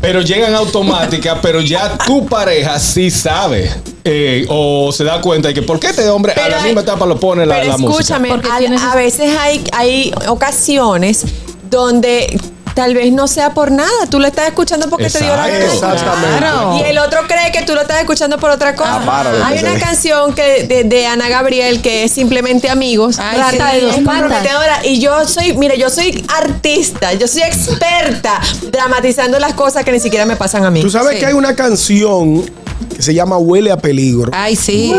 Pero 0.00 0.20
llegan 0.20 0.54
automáticas, 0.54 1.38
pero 1.42 1.60
ya 1.60 1.96
tu 1.98 2.26
pareja 2.26 2.78
sí 2.78 3.10
sabe. 3.10 3.70
Eh, 4.08 4.46
o 4.48 4.92
se 4.92 5.02
da 5.04 5.20
cuenta 5.20 5.48
de 5.48 5.54
que 5.54 5.62
por 5.62 5.80
qué 5.80 5.88
este 5.88 6.08
hombre 6.08 6.32
a 6.32 6.48
la 6.48 6.58
hay- 6.58 6.64
misma 6.64 6.82
etapa 6.82 7.04
lo 7.06 7.18
pone 7.18 7.44
la, 7.44 7.56
Pero 7.56 7.68
la 7.72 7.76
música. 7.78 8.00
escúchame, 8.02 8.28
Porque 8.28 8.48
al- 8.50 8.58
tienes- 8.58 8.82
a 8.82 8.94
veces 8.94 9.36
hay, 9.36 9.64
hay 9.72 10.12
ocasiones 10.28 11.24
donde 11.68 12.38
tal 12.74 12.94
vez 12.94 13.10
no 13.10 13.26
sea 13.26 13.54
por 13.54 13.70
nada. 13.72 13.90
Tú 14.10 14.20
lo 14.20 14.26
estás 14.26 14.48
escuchando 14.48 14.88
porque 14.90 15.08
te 15.08 15.18
dio 15.18 15.34
la 15.34 15.48
gana. 15.48 15.64
Exactamente. 15.64 16.38
Claro. 16.38 16.76
Y 16.78 16.82
el 16.82 16.98
otro 16.98 17.20
cree 17.26 17.50
que 17.50 17.62
tú 17.62 17.74
lo 17.74 17.80
estás 17.80 18.00
escuchando 18.00 18.38
por 18.38 18.50
otra 18.50 18.74
cosa. 18.76 19.00
Ah, 19.06 19.46
Hay 19.46 19.58
una 19.60 19.78
canción 19.78 20.34
que 20.34 20.64
de, 20.64 20.84
de 20.84 21.06
Ana 21.06 21.28
Gabriel 21.30 21.80
que 21.80 22.04
es 22.04 22.12
simplemente 22.12 22.68
amigos. 22.68 23.18
Ay, 23.18 23.38
Rata 23.38 23.70
sí. 23.72 23.76
de 23.80 23.86
dos 23.86 23.96
patas. 24.04 24.46
Y 24.84 25.00
yo 25.00 25.26
soy, 25.26 25.54
mire, 25.54 25.78
yo 25.78 25.88
soy 25.88 26.22
artista, 26.36 27.14
yo 27.14 27.26
soy 27.26 27.42
experta 27.42 28.40
dramatizando 28.70 29.38
las 29.38 29.54
cosas 29.54 29.82
que 29.82 29.90
ni 29.92 29.98
siquiera 30.00 30.26
me 30.26 30.36
pasan 30.36 30.64
a 30.66 30.70
mí. 30.70 30.82
Tú 30.82 30.90
sabes 30.90 31.14
Sí. 31.14 31.20
que 31.20 31.26
hay 31.26 31.32
una 31.34 31.56
canción 31.56 32.44
que 32.94 33.02
se 33.02 33.14
llama 33.14 33.38
Huele 33.38 33.70
a 33.70 33.76
peligro. 33.76 34.30
Ay, 34.34 34.56
sí. 34.56 34.92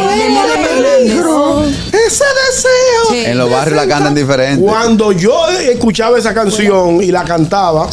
peligro, 0.97 1.63
ese 1.65 2.23
deseo. 2.47 3.05
Sí. 3.09 3.23
En 3.25 3.37
los 3.37 3.49
barrios 3.49 3.75
la 3.77 3.87
cantan 3.87 4.15
diferente. 4.15 4.63
Cuando 4.63 5.11
yo 5.11 5.47
escuchaba 5.49 6.17
esa 6.17 6.33
canción 6.33 7.01
y 7.01 7.11
la 7.11 7.23
cantaba 7.23 7.89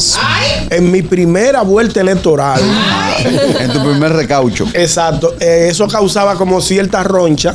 en 0.69 0.91
mi 0.91 1.01
primera 1.01 1.61
vuelta 1.61 2.01
electoral, 2.01 2.61
En 3.59 3.71
tu 3.71 3.79
primer 3.79 4.13
recaucho. 4.13 4.67
exacto, 4.73 5.35
eh, 5.39 5.67
eso 5.71 5.87
causaba 5.87 6.35
como 6.35 6.61
cierta 6.61 7.03
roncha 7.03 7.53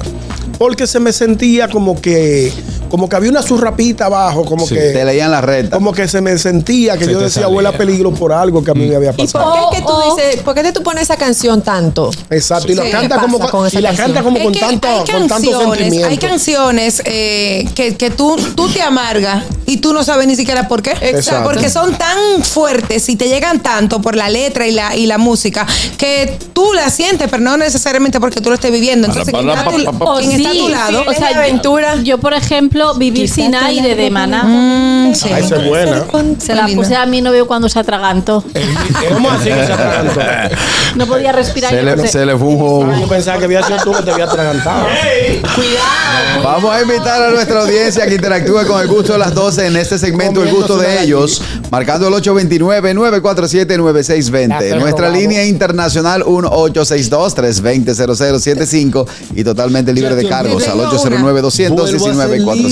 porque 0.59 0.87
se 0.87 1.01
me 1.01 1.13
sentía 1.13 1.69
como 1.69 2.01
que 2.01 2.53
como 2.91 3.09
que 3.09 3.17
había 3.17 3.31
una 3.31 3.43
surrapita 3.43 4.07
abajo, 4.07 4.45
como 4.45 4.67
Sí. 4.67 4.75
Te 4.75 4.93
que 4.93 5.05
leían 5.05 5.31
la 5.31 5.41
recta. 5.41 5.77
como 5.77 5.93
que 5.93 6.07
se 6.09 6.21
me 6.21 6.37
sentía 6.39 6.99
que 6.99 7.05
Se 7.07 7.13
yo 7.13 7.19
decía 7.21 7.43
salía. 7.43 7.57
huele 7.57 7.69
a 7.71 7.73
peligro 7.79 8.13
por 8.13 8.33
algo 8.33 8.63
que 8.63 8.71
a 8.73 8.75
mí 8.75 8.87
me 8.87 8.97
había 8.97 9.11
¿Y 9.11 9.15
por 9.15 9.27
pasado. 9.27 9.71
qué 9.71 9.77
es 9.77 9.81
que 9.81 9.87
tú 9.87 9.93
Oh, 9.93 10.03
oh. 10.13 10.17
dices, 10.17 10.43
por 10.43 10.55
qué 10.55 10.63
te 10.63 10.73
tú 10.73 10.83
pones 10.83 11.05
esa 11.05 11.17
canción 11.17 11.63
tanto? 11.63 12.11
Exacto, 12.31 12.71
y 12.73 12.75
la 12.75 12.91
canta 12.91 13.15
¿Qué 13.17 13.21
como 13.23 13.39
con 13.41 13.69
y 13.73 13.81
la 13.81 13.95
canta 13.95 14.23
como 14.23 14.37
Es 14.39 14.43
con 14.45 14.53
que 14.53 14.61
tanto 14.61 15.05
con 15.07 15.29
sentimiento. 15.29 16.07
hay 16.09 16.19
canciones 16.19 17.03
eh, 17.05 17.69
que, 17.75 17.97
que 17.97 18.11
tú, 18.11 18.37
tú 18.55 18.69
te 18.69 18.83
amargas 18.83 19.45
y 19.67 19.77
tú 19.79 19.93
no 19.93 20.03
sabes 20.05 20.27
ni 20.27 20.37
siquiera 20.37 20.67
por 20.69 20.83
qué. 20.83 20.93
Exacto. 21.01 21.45
Porque 21.45 21.71
son 21.71 21.95
tan 21.97 22.43
fuertes 22.43 23.09
y 23.09 23.17
te 23.17 23.29
llegan 23.29 23.61
tanto 23.61 24.01
por 24.03 24.17
la 24.17 24.29
letra 24.29 24.67
y 24.67 24.73
la, 24.73 24.97
y 24.97 25.07
la 25.07 25.19
música 25.19 25.67
que 25.99 26.37
tú 26.53 26.73
la 26.73 26.91
sientes, 26.91 27.29
pero 27.31 27.43
no 27.43 27.57
necesariamente 27.57 28.19
porque 28.21 28.41
tú 28.41 28.49
lo 28.49 28.55
estés 28.57 28.73
viviendo. 28.73 29.07
Entonces, 29.07 29.33
quien 29.33 29.49
está 29.49 29.61
a 29.61 29.65
tu, 29.71 30.05
O 30.05 30.19
quien 30.19 30.33
está 30.33 30.49
a 30.49 30.53
sí, 30.53 30.59
tu 30.59 30.69
lado. 30.69 31.05
o 31.07 31.13
sea, 31.13 31.29
aventura. 31.29 31.97
Yo, 32.03 32.19
por 32.19 32.33
ejemplo, 32.35 32.80
vivir 32.97 33.23
Quizás 33.23 33.37
sin 33.37 33.55
aire 33.55 33.95
de 33.95 34.11
maná. 34.11 34.43
Mm, 34.45 35.15
sí. 35.15 35.29
Esa 35.29 35.57
es 35.57 35.67
buena. 35.67 36.07
Se 36.39 36.55
la 36.55 36.67
puse 36.69 36.97
a 36.97 37.05
mi 37.07 37.21
novio 37.21 37.47
cuando 37.47 37.69
se 37.69 37.79
atragantó. 37.79 38.43
¿Cómo 39.13 39.31
así 39.31 39.51
que 39.51 39.67
se 39.67 39.73
atragantó? 39.73 40.21
No 40.97 41.07
podía 41.07 41.31
respirar. 41.33 41.71
Se 41.71 41.83
le, 41.83 41.97
no 41.97 42.03
sé. 42.03 42.09
se 42.09 42.27
le 42.27 42.37
fue 42.37 42.49
un. 42.49 43.01
Yo 43.01 43.09
pensaba 43.09 43.39
que 43.39 43.45
había 43.45 43.63
sido 43.63 43.79
tú 43.85 43.93
que 43.93 44.03
te 44.03 44.11
había 44.11 44.25
atragantado. 44.25 44.87
Vamos 46.43 46.75
a 46.75 46.83
invitar 46.83 47.23
a 47.23 47.31
nuestra 47.31 47.61
audiencia 47.63 48.07
que 48.07 48.15
interactúe 48.15 48.67
con 48.67 48.81
el 48.81 48.89
gusto 48.89 49.13
de 49.13 49.19
las 49.19 49.35
12 49.35 49.67
en 49.67 49.77
este 49.77 49.99
segmento 49.99 50.43
El 50.43 50.51
gusto 50.53 50.79
de 50.79 51.03
ellos, 51.03 51.43
marcando 51.71 52.09
el 52.09 52.15
829-947-9620. 52.15 54.79
Nuestra 54.79 55.11
línea 55.11 55.45
internacional 55.45 56.23
1862-320-0075 56.25 59.07
y 59.35 59.45
totalmente 59.45 59.93
libre 59.93 60.15
de 60.15 60.27
cargos 60.29 60.67
al 60.69 60.79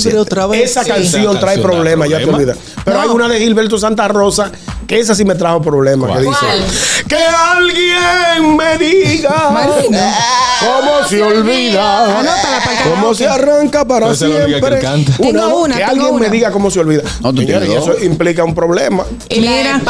809-219-47. 0.04 0.54
Esa 0.62 0.84
canción 0.84 1.22
Esa 1.30 1.40
trae 1.40 1.54
canción 1.54 1.62
problemas, 1.70 2.08
ya 2.08 2.18
te 2.18 2.24
olvidas. 2.24 2.58
Pero 2.84 3.00
hay 3.00 3.08
una 3.08 3.28
de 3.28 3.38
Gilberto 3.40 3.78
Santa 3.78 4.08
Rosa 4.08 4.50
que 4.86 4.98
esa 4.98 5.14
sí 5.14 5.24
me 5.24 5.34
trajo 5.34 5.60
problemas. 5.60 6.10
Que 6.18 6.24
dice: 6.24 7.04
Que 7.08 7.16
alguien 7.16 8.56
me 8.56 8.78
diga 8.78 9.50
Marina. 9.50 10.14
cómo 10.60 11.06
se 11.08 11.22
olvida, 11.22 12.20
Anótala 12.20 12.60
para 12.64 12.82
el 12.84 12.90
cómo 12.90 13.14
se 13.14 13.26
arranca 13.26 13.84
para 13.84 14.06
Pero 14.08 14.18
que 14.18 14.46
siempre. 14.46 14.80
canta. 14.80 15.12
Tengo 15.18 15.58
una, 15.62 15.74
que 15.76 15.80
tengo 15.80 15.90
alguien 15.92 16.14
una. 16.14 16.20
me 16.20 16.30
diga 16.30 16.50
cómo 16.50 16.70
se 16.70 16.80
olvida. 16.80 17.02
No, 17.20 17.32
y 17.42 17.50
eso 17.72 17.94
implica 18.02 18.44
un 18.44 18.54
problema. 18.54 19.04
Y 19.28 19.40
Mira. 19.40 19.80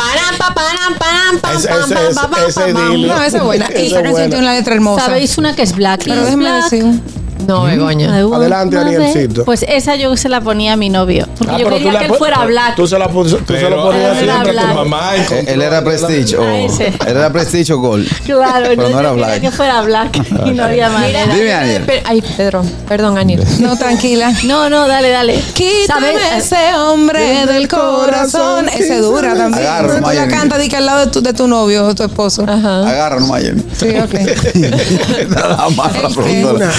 esa 3.27 3.39
es 3.39 3.43
buena. 3.45 3.69
Y 3.79 3.87
es 3.87 3.93
esa 3.93 4.03
canción 4.03 4.31
tiene 4.31 4.45
una 4.45 4.55
letra 4.55 4.75
hermosa. 4.75 5.07
¿Sabéis 5.07 5.39
una 5.39 5.55
que 5.55 5.63
es 5.63 5.75
Black? 5.75 6.03
Pero 6.05 6.25
déjeme 6.25 6.45
Black? 6.45 6.65
decir. 6.71 6.85
No, 7.47 7.63
Begoña. 7.65 8.15
Adelante, 8.15 8.77
Danielcito. 8.77 9.45
Pues 9.45 9.65
esa 9.69 9.97
yo 9.97 10.17
se 10.17 10.29
la 10.29 10.41
ponía 10.41 10.75
a 10.75 10.77
mi 10.77 10.89
novio. 10.91 11.27
Porque 11.39 11.53
Ah, 11.55 11.59
yo 11.59 11.65
pero 11.65 11.77
tú 11.77 11.83
quería 11.85 11.93
la 11.93 11.99
que 12.01 12.05
él 12.07 12.15
fuera 12.19 12.45
black. 12.45 12.75
Tú 12.77 12.87
se 12.87 12.99
la 12.99 13.09
pus- 13.09 13.31
tú 13.31 13.55
se 13.55 13.61
lo 13.63 13.69
Pero 13.69 13.83
ponías 13.85 14.23
era 14.23 14.33
siempre 14.43 14.59
a 14.61 14.69
tu. 14.69 14.75
Mamá, 14.75 15.17
Eh, 15.17 15.45
Él 15.49 15.63
era 15.63 15.83
Prestige 15.85 16.37
o. 16.37 16.45
Ese. 16.49 16.87
Él 16.89 17.17
era 17.17 17.33
Prestige 17.33 17.73
o 17.73 17.79
Gold. 17.79 18.07
Claro, 18.25 18.53
Pero 18.69 18.73
entonces 18.73 18.95
no 18.95 19.01
era 19.01 19.09
yo 19.11 19.15
quería 19.15 19.27
black. 19.29 19.41
que 19.41 19.51
fuera 19.51 19.81
black 19.83 20.47
y 20.47 20.51
no 20.51 20.65
había 20.65 20.89
manera. 20.91 21.35
Dime, 21.35 21.53
Aniel. 21.53 21.83
Pe- 21.85 22.03
Ay, 22.05 22.23
Pedro, 22.37 22.63
perdón, 22.87 23.17
Aniel. 23.19 23.45
No, 23.61 23.77
tranquila. 23.77 24.33
No, 24.45 24.69
no, 24.69 24.87
dale, 24.89 25.11
dale. 25.11 25.41
Quítame 25.55 26.13
¿Sabes? 26.13 26.45
ese 26.53 26.75
hombre 26.77 27.47
del 27.47 27.69
corazón. 27.69 28.69
Ese 28.69 28.99
dura 29.01 29.35
también. 29.35 29.65
Agarra, 29.67 30.01
Tú 30.01 30.11
la 30.15 30.29
cantas 30.29 30.61
di 30.61 30.69
que 30.69 30.77
al 30.77 30.87
lado 30.87 31.07
de 31.07 31.11
tu, 31.11 31.21
de 31.23 31.33
tu 31.33 31.47
novio 31.49 31.87
o 31.87 31.95
tu 31.95 32.03
esposo. 32.05 32.43
Agarra, 32.43 33.21
no 33.21 33.27
Miami. 33.27 33.63
Sí, 33.79 33.89
ok. 33.97 34.15
Nada 35.29 35.69
más 35.71 36.03
la 36.03 36.09
productora. 36.09 36.71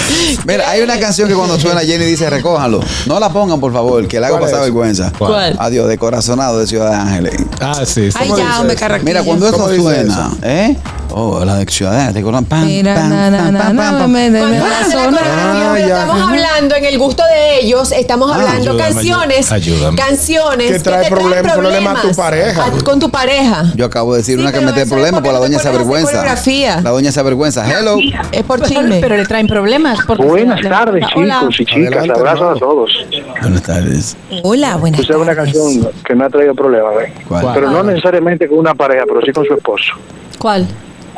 Mira, 0.50 0.68
hay 0.70 0.80
una 0.82 0.98
canción 0.98 1.28
que 1.28 1.34
cuando 1.34 1.58
suena 1.58 1.80
Jenny 1.80 2.04
dice 2.04 2.28
recójanlo. 2.28 2.80
No 3.06 3.20
la 3.20 3.28
pongan, 3.30 3.60
por 3.60 3.72
favor, 3.72 4.06
que 4.08 4.18
le 4.18 4.26
haga 4.26 4.38
¿Cuál 4.38 4.50
pasar 4.50 4.62
vergüenza. 4.64 5.12
¿Cuál? 5.16 5.56
Adiós, 5.58 5.88
de 5.88 5.96
corazonado 5.98 6.58
de 6.58 6.66
Ciudad 6.66 6.90
de 6.90 6.96
Ángeles. 6.96 7.34
Ah, 7.60 7.82
sí. 7.84 8.10
sí. 8.10 8.18
Ay, 8.20 8.30
ya, 8.36 8.60
hombre, 8.60 8.74
carraquillo. 8.76 9.06
Mira, 9.06 9.22
cuando 9.22 9.46
eso 9.46 9.56
¿Cómo 9.56 9.68
dice 9.68 9.82
suena, 9.82 10.30
¿eh? 10.42 10.76
Oh, 11.12 11.44
la 11.44 11.56
de 11.56 11.66
Ciudad 11.66 11.92
de 11.92 11.98
Ángeles. 12.02 12.24
corazón, 12.24 12.44
pam, 12.46 12.64
Mira, 12.66 12.94
pam, 12.94 13.08
na, 13.10 13.30
na, 13.30 13.38
pam, 13.38 13.52
na, 13.52 13.58
pam, 13.60 13.76
pam, 13.76 13.98
pam. 13.98 14.10
me- 14.12 14.30
me- 14.30 14.40
me 14.46 14.58
la 14.58 15.78
ya. 15.78 16.00
estamos 16.00 16.20
hablando 16.30 16.74
en 16.76 16.84
el 16.84 16.98
gusto 16.98 17.22
de 17.24 17.60
ellos, 17.60 17.92
estamos 17.92 18.30
hablando 18.32 18.70
Ayúdame, 18.72 18.92
canciones, 18.94 19.52
ayúdame. 19.52 19.96
canciones 19.98 20.70
Que 20.72 20.78
trae 20.78 21.08
problemas, 21.10 21.52
problema 21.52 21.90
a 21.92 22.02
tu 22.02 22.12
pareja. 22.14 22.64
a- 22.66 22.84
con 22.84 23.00
tu 23.00 23.10
pareja. 23.10 23.64
Yo 23.74 23.86
acabo 23.86 24.12
de 24.14 24.18
decir 24.20 24.38
una 24.38 24.52
que 24.52 24.58
eso 24.58 24.68
es 24.68 24.88
problemas, 24.88 25.20
porque 25.20 25.28
por 25.30 25.32
la 25.32 25.38
no 25.40 25.44
te 25.46 25.50
doña 25.50 25.62
se 25.62 25.68
avergüenza. 25.68 26.80
La 26.82 26.90
doña 26.90 27.12
se 27.12 27.20
avergüenza. 27.20 27.64
Hello. 27.78 27.96
Es 28.32 28.42
por 28.44 28.62
chisme. 28.62 28.98
pero 29.00 29.16
le 29.16 29.26
traen 29.26 29.46
problemas. 29.48 29.98
Porque 30.06 30.22
Buenas 30.46 30.62
tardes, 30.68 31.04
Hola. 31.14 31.38
chicos 31.40 31.60
y 31.60 31.64
chicas. 31.66 31.86
Adelante, 31.98 32.12
Abrazos 32.20 32.40
hermano. 32.40 32.56
a 32.56 32.58
todos. 32.58 33.06
Buenas 33.40 33.62
tardes. 33.62 34.16
Hola, 34.42 34.76
buenas 34.76 35.00
Usted 35.00 35.14
es 35.14 35.20
una 35.20 35.34
tardes. 35.34 35.52
canción 35.54 35.92
que 36.04 36.14
me 36.14 36.24
ha 36.24 36.28
traído 36.30 36.54
problemas, 36.54 36.94
¿ven? 36.96 37.12
¿Cuál? 37.28 37.46
Pero 37.54 37.70
no 37.70 37.82
necesariamente 37.82 38.48
con 38.48 38.58
una 38.58 38.74
pareja, 38.74 39.04
pero 39.06 39.20
sí 39.22 39.32
con 39.32 39.44
su 39.44 39.54
esposo. 39.54 39.92
¿Cuál? 40.38 40.66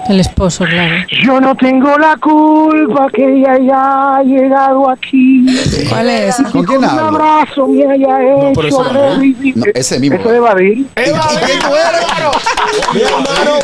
El 0.08 0.18
esposo, 0.20 0.64
claro. 0.64 0.94
Yo 1.24 1.40
no 1.40 1.54
tengo 1.54 1.96
la 1.96 2.16
culpa 2.16 3.06
que 3.14 3.24
ella 3.24 3.52
haya 3.52 4.22
llegado 4.24 4.90
aquí. 4.90 5.46
¿Cuál 5.88 6.08
es? 6.10 6.36
¿Con 6.50 6.64
quién 6.64 6.78
Un 6.78 6.84
hablo? 6.84 7.20
abrazo 7.20 7.68
me 7.68 7.84
haya 7.84 8.50
hecho 8.50 8.62
eso 8.66 8.92
no 8.92 9.22
es. 9.22 9.66
ese 9.74 10.00
mismo. 10.00 10.18
Eso 10.18 10.28
de 10.30 10.40
Badir. 10.40 10.78
¿Y 10.78 10.84
quién 10.94 11.58
tú 11.60 11.66
eres? 11.68 12.94
Mi 12.94 13.00
hermano 13.00 13.58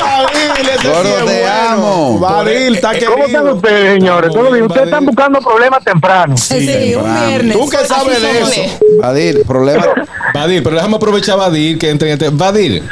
ese 0.79 0.89
Gordo, 0.89 1.19
es 1.19 1.25
te 1.27 1.47
amo. 1.49 2.19
Badil, 2.21 2.75
está 2.77 2.93
¿Cómo 3.11 3.25
están 3.27 3.49
ustedes, 3.49 3.93
señores? 3.95 4.33
¿Todo 4.33 4.53
bien? 4.53 4.65
Ustedes 4.67 4.87
están 4.87 5.07
buscando 5.07 5.41
problemas 5.41 5.83
temprano. 5.85 6.37
Sí, 6.37 6.95
un 6.95 7.03
temprano. 7.05 7.27
viernes. 7.27 7.57
Tú 7.59 7.69
que 7.69 7.77
sabes 7.79 8.23
de 8.23 8.41
eso. 8.41 8.79
Vadir, 9.01 9.43
problema. 9.45 9.85
Vadir, 10.33 10.63
pero 10.63 10.77
déjame 10.77 10.97
aprovechar 10.97 11.35
a 11.35 11.49
Vadir 11.49 11.79
que 11.79 11.91
entre. 11.91 12.13
entre- 12.13 12.31
Vadir, 12.31 12.83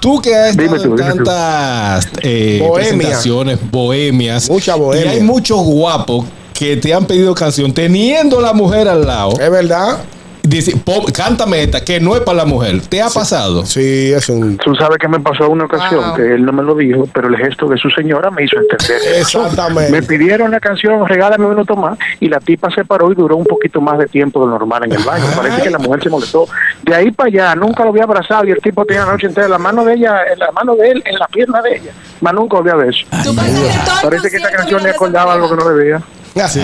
tú 0.00 0.20
que 0.20 0.34
has 0.34 0.50
estado 0.56 0.76
tú, 0.82 0.90
en 0.92 0.96
tantas 0.96 2.08
eh, 2.22 2.58
Bohemia. 2.60 2.74
presentaciones 2.90 3.58
bohemias, 3.70 4.50
Mucha 4.50 4.74
bohemia. 4.74 5.14
y 5.14 5.16
hay 5.16 5.22
muchos 5.22 5.58
guapos 5.62 6.26
que 6.54 6.76
te 6.76 6.92
han 6.94 7.06
pedido 7.06 7.34
canción 7.34 7.72
teniendo 7.72 8.40
la 8.40 8.52
mujer 8.52 8.88
al 8.88 9.06
lado. 9.06 9.32
¿Es 9.40 9.50
verdad? 9.50 9.98
Dice, 10.42 10.76
"Po- 10.84 11.04
cántame 11.16 11.62
esta, 11.62 11.82
que 11.84 12.00
no 12.00 12.14
es 12.16 12.22
para 12.22 12.38
la 12.38 12.44
mujer. 12.44 12.80
¿Te 12.88 13.00
ha 13.00 13.08
pasado? 13.08 13.64
Sí, 13.64 14.12
es 14.12 14.28
un... 14.28 14.56
Tú 14.58 14.74
sabes 14.74 14.98
que 14.98 15.06
me 15.06 15.20
pasó 15.20 15.48
una 15.48 15.64
ocasión 15.66 16.04
Wow. 16.04 16.14
que 16.16 16.34
él 16.34 16.44
no 16.44 16.52
me 16.52 16.62
lo 16.64 16.74
dijo, 16.74 17.08
pero 17.14 17.28
el 17.28 17.36
gesto 17.36 17.68
de 17.68 17.76
su 17.78 17.88
señora 17.90 18.30
me 18.30 18.42
hizo 18.44 18.56
entender. 18.58 18.98
eso. 19.16 19.40
Exactamente. 19.44 19.92
Me 19.92 20.02
pidieron 20.02 20.50
la 20.50 20.58
canción, 20.58 21.06
regálame 21.06 21.44
un 21.44 21.50
minuto 21.52 21.76
más, 21.76 21.96
y 22.18 22.28
la 22.28 22.40
tipa 22.40 22.70
se 22.70 22.84
paró 22.84 23.12
y 23.12 23.14
duró 23.14 23.36
un 23.36 23.44
poquito 23.44 23.80
más 23.80 23.98
de 23.98 24.06
tiempo 24.06 24.40
de 24.40 24.46
lo 24.46 24.52
normal 24.58 24.82
en 24.84 24.92
el 24.92 25.04
baño. 25.04 25.24
Parece 25.36 25.62
que 25.62 25.70
la 25.70 25.78
mujer 25.78 26.02
se 26.02 26.08
molestó. 26.10 26.46
De 26.82 26.94
ahí 26.94 27.12
para 27.12 27.28
allá, 27.28 27.54
nunca 27.54 27.84
lo 27.84 27.90
había 27.90 28.02
abrazado 28.04 28.44
y 28.44 28.50
el 28.50 28.58
tipo 28.60 28.84
tenía 28.84 29.04
la 29.06 29.12
noche 29.12 29.28
entera 29.28 29.46
la 29.48 29.58
mano 29.58 29.84
de 29.84 29.94
ella, 29.94 30.22
en 30.32 30.38
la 30.40 30.50
mano 30.50 30.74
de 30.74 30.90
él, 30.90 31.02
en 31.06 31.18
la 31.20 31.26
pierna 31.28 31.62
de 31.62 31.76
ella. 31.76 31.92
Más 32.20 32.34
nunca 32.34 32.56
lo 32.56 32.60
había 32.62 32.74
beso. 32.74 33.06
Parece 34.02 34.28
que 34.28 34.36
esta 34.38 34.50
canción 34.50 34.82
le 34.82 34.90
acordaba 34.90 35.34
algo 35.34 35.48
que 35.50 35.56
no 35.56 35.68
debía. 35.68 36.02
Sí. 36.48 36.60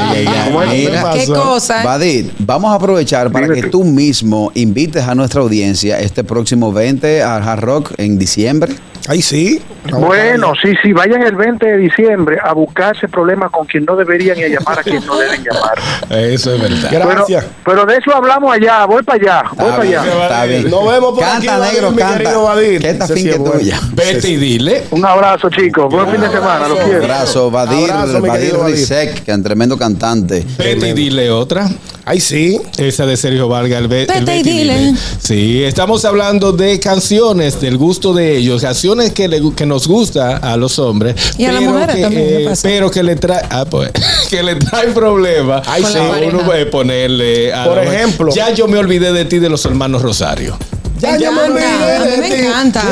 Mira. 0.71 1.11
¿Qué 1.13 1.27
cosa? 1.27 1.83
Vadir, 1.83 2.33
vamos 2.39 2.73
a 2.73 2.75
aprovechar 2.75 3.31
para 3.31 3.49
que 3.49 3.65
tú 3.65 3.85
mismo 3.85 4.51
invites 4.55 5.07
a 5.07 5.15
nuestra 5.15 5.41
audiencia 5.41 6.01
este 6.01 6.25
próximo 6.25 6.73
20 6.73 7.23
al 7.23 7.43
Hard 7.43 7.61
Rock 7.61 7.93
en 7.99 8.19
diciembre. 8.19 8.75
Ahí 9.09 9.23
sí. 9.23 9.63
Bueno, 9.91 10.53
sí, 10.61 10.75
sí, 10.83 10.93
vayan 10.93 11.23
el 11.23 11.35
20 11.35 11.65
de 11.65 11.77
diciembre 11.79 12.37
a 12.43 12.53
buscarse 12.53 13.09
problemas 13.09 13.51
con 13.51 13.65
quien 13.67 13.87
no 13.87 13.97
deberían 13.97 14.37
y 14.39 14.43
a 14.43 14.49
llamar 14.49 14.81
a 14.81 14.83
quien 14.83 15.05
no 15.07 15.17
deben 15.17 15.43
llamar. 15.43 15.79
Eso 16.11 16.55
es 16.55 16.61
verdad. 16.61 16.91
Gracias. 16.91 17.45
Pero, 17.45 17.55
pero 17.65 17.87
de 17.87 17.97
eso 17.97 18.15
hablamos 18.15 18.53
allá, 18.53 18.85
voy 18.85 19.03
para 19.03 19.19
allá, 19.19 19.51
voy 19.57 19.71
para 19.71 19.83
allá. 19.83 20.23
está 20.23 20.45
bien. 20.45 20.71
Nos 20.71 20.91
vemos 20.91 21.15
por 21.15 21.25
aquí, 21.25 21.47
Canta, 21.47 21.73
negro, 21.73 21.91
mi 21.91 21.97
canta. 21.97 22.19
querido 22.19 22.43
Vadir. 22.43 22.81
Que 22.83 22.91
esta 22.91 23.05
es 23.07 23.39
bueno. 23.39 23.53
tuya. 23.53 23.81
Vete 23.93 24.29
y 24.29 24.37
dile. 24.37 24.85
Un 24.91 25.07
abrazo, 25.07 25.49
chicos. 25.49 25.91
Buen 25.91 26.11
fin 26.11 26.21
de 26.21 26.31
semana, 26.31 26.69
los 26.69 26.79
quiero. 26.81 27.03
Abrazo, 27.05 27.51
querido 27.51 28.61
Vadir. 28.61 28.77
Rizek, 28.77 29.25
que 29.25 29.33
un 29.33 29.43
tremendo 29.59 29.77
cantante. 29.77 30.47
Vete 30.57 30.91
y 30.91 30.93
dile 30.93 31.31
otra. 31.33 31.69
Ahí 32.05 32.21
sí. 32.21 32.61
Esa 32.77 33.07
de 33.07 33.17
Sergio 33.17 33.49
Vargas, 33.49 33.79
el, 33.79 33.85
el 33.85 33.89
Vete 33.89 34.19
y 34.19 34.25
Betty 34.25 34.43
dile. 34.51 34.95
Sí, 35.21 35.65
estamos 35.65 36.05
hablando 36.05 36.53
de 36.53 36.79
canciones 36.79 37.61
del 37.61 37.77
gusto 37.77 38.15
de 38.15 38.37
ellos, 38.37 38.63
canciones 38.63 39.13
que, 39.13 39.27
le- 39.27 39.53
que 39.57 39.67
nos 39.67 39.89
gusta 39.89 40.37
a 40.37 40.57
los 40.57 40.79
hombres, 40.79 41.17
Y 41.37 41.45
a 41.47 41.53
las 41.53 41.63
mujeres 41.63 41.97
que, 41.97 42.03
también, 42.03 42.29
¿qué 42.29 42.43
eh, 42.45 42.49
pasa? 42.49 42.63
pero 42.69 42.89
que 42.89 43.03
le 43.03 43.17
trae, 43.17 43.43
ah, 43.51 43.65
pues, 43.69 43.91
que 44.31 44.45
le 44.45 44.55
traen 44.55 44.95
problemas. 44.95 45.67
Ay, 45.67 45.83
sí. 45.85 45.99
Uno 46.29 46.45
puede 46.45 46.67
ponerle, 46.67 47.53
a 47.53 47.65
Por 47.65 47.79
ejemplo. 47.83 48.33
ya 48.33 48.51
yo 48.55 48.69
me 48.69 48.79
olvidé 48.79 49.13
de 49.13 49.25
ti 49.25 49.41
de 49.41 49.49
los 49.49 49.65
hermanos 49.65 50.03
Rosario. 50.03 50.57
Ya 51.01 51.13
Me 51.13 51.21
yo 51.25 51.33
me 51.33 51.47
encanta, 51.47 51.65
olvidé 52.05 52.11
de 52.11 52.17
me 52.19 52.29
ti. 52.29 52.43
encanta. 52.47 52.83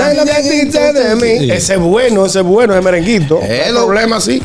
Ya 0.73 0.93
de 0.93 1.15
mí. 1.17 1.51
Ese 1.53 1.75
es 1.75 1.81
bueno, 1.81 2.27
ese 2.27 2.41
es 2.41 2.45
bueno, 2.45 2.73
ese 2.75 2.83
merenguito. 2.83 3.39
Hello. 3.41 3.87
problema, 3.87 4.21
sí. 4.21 4.43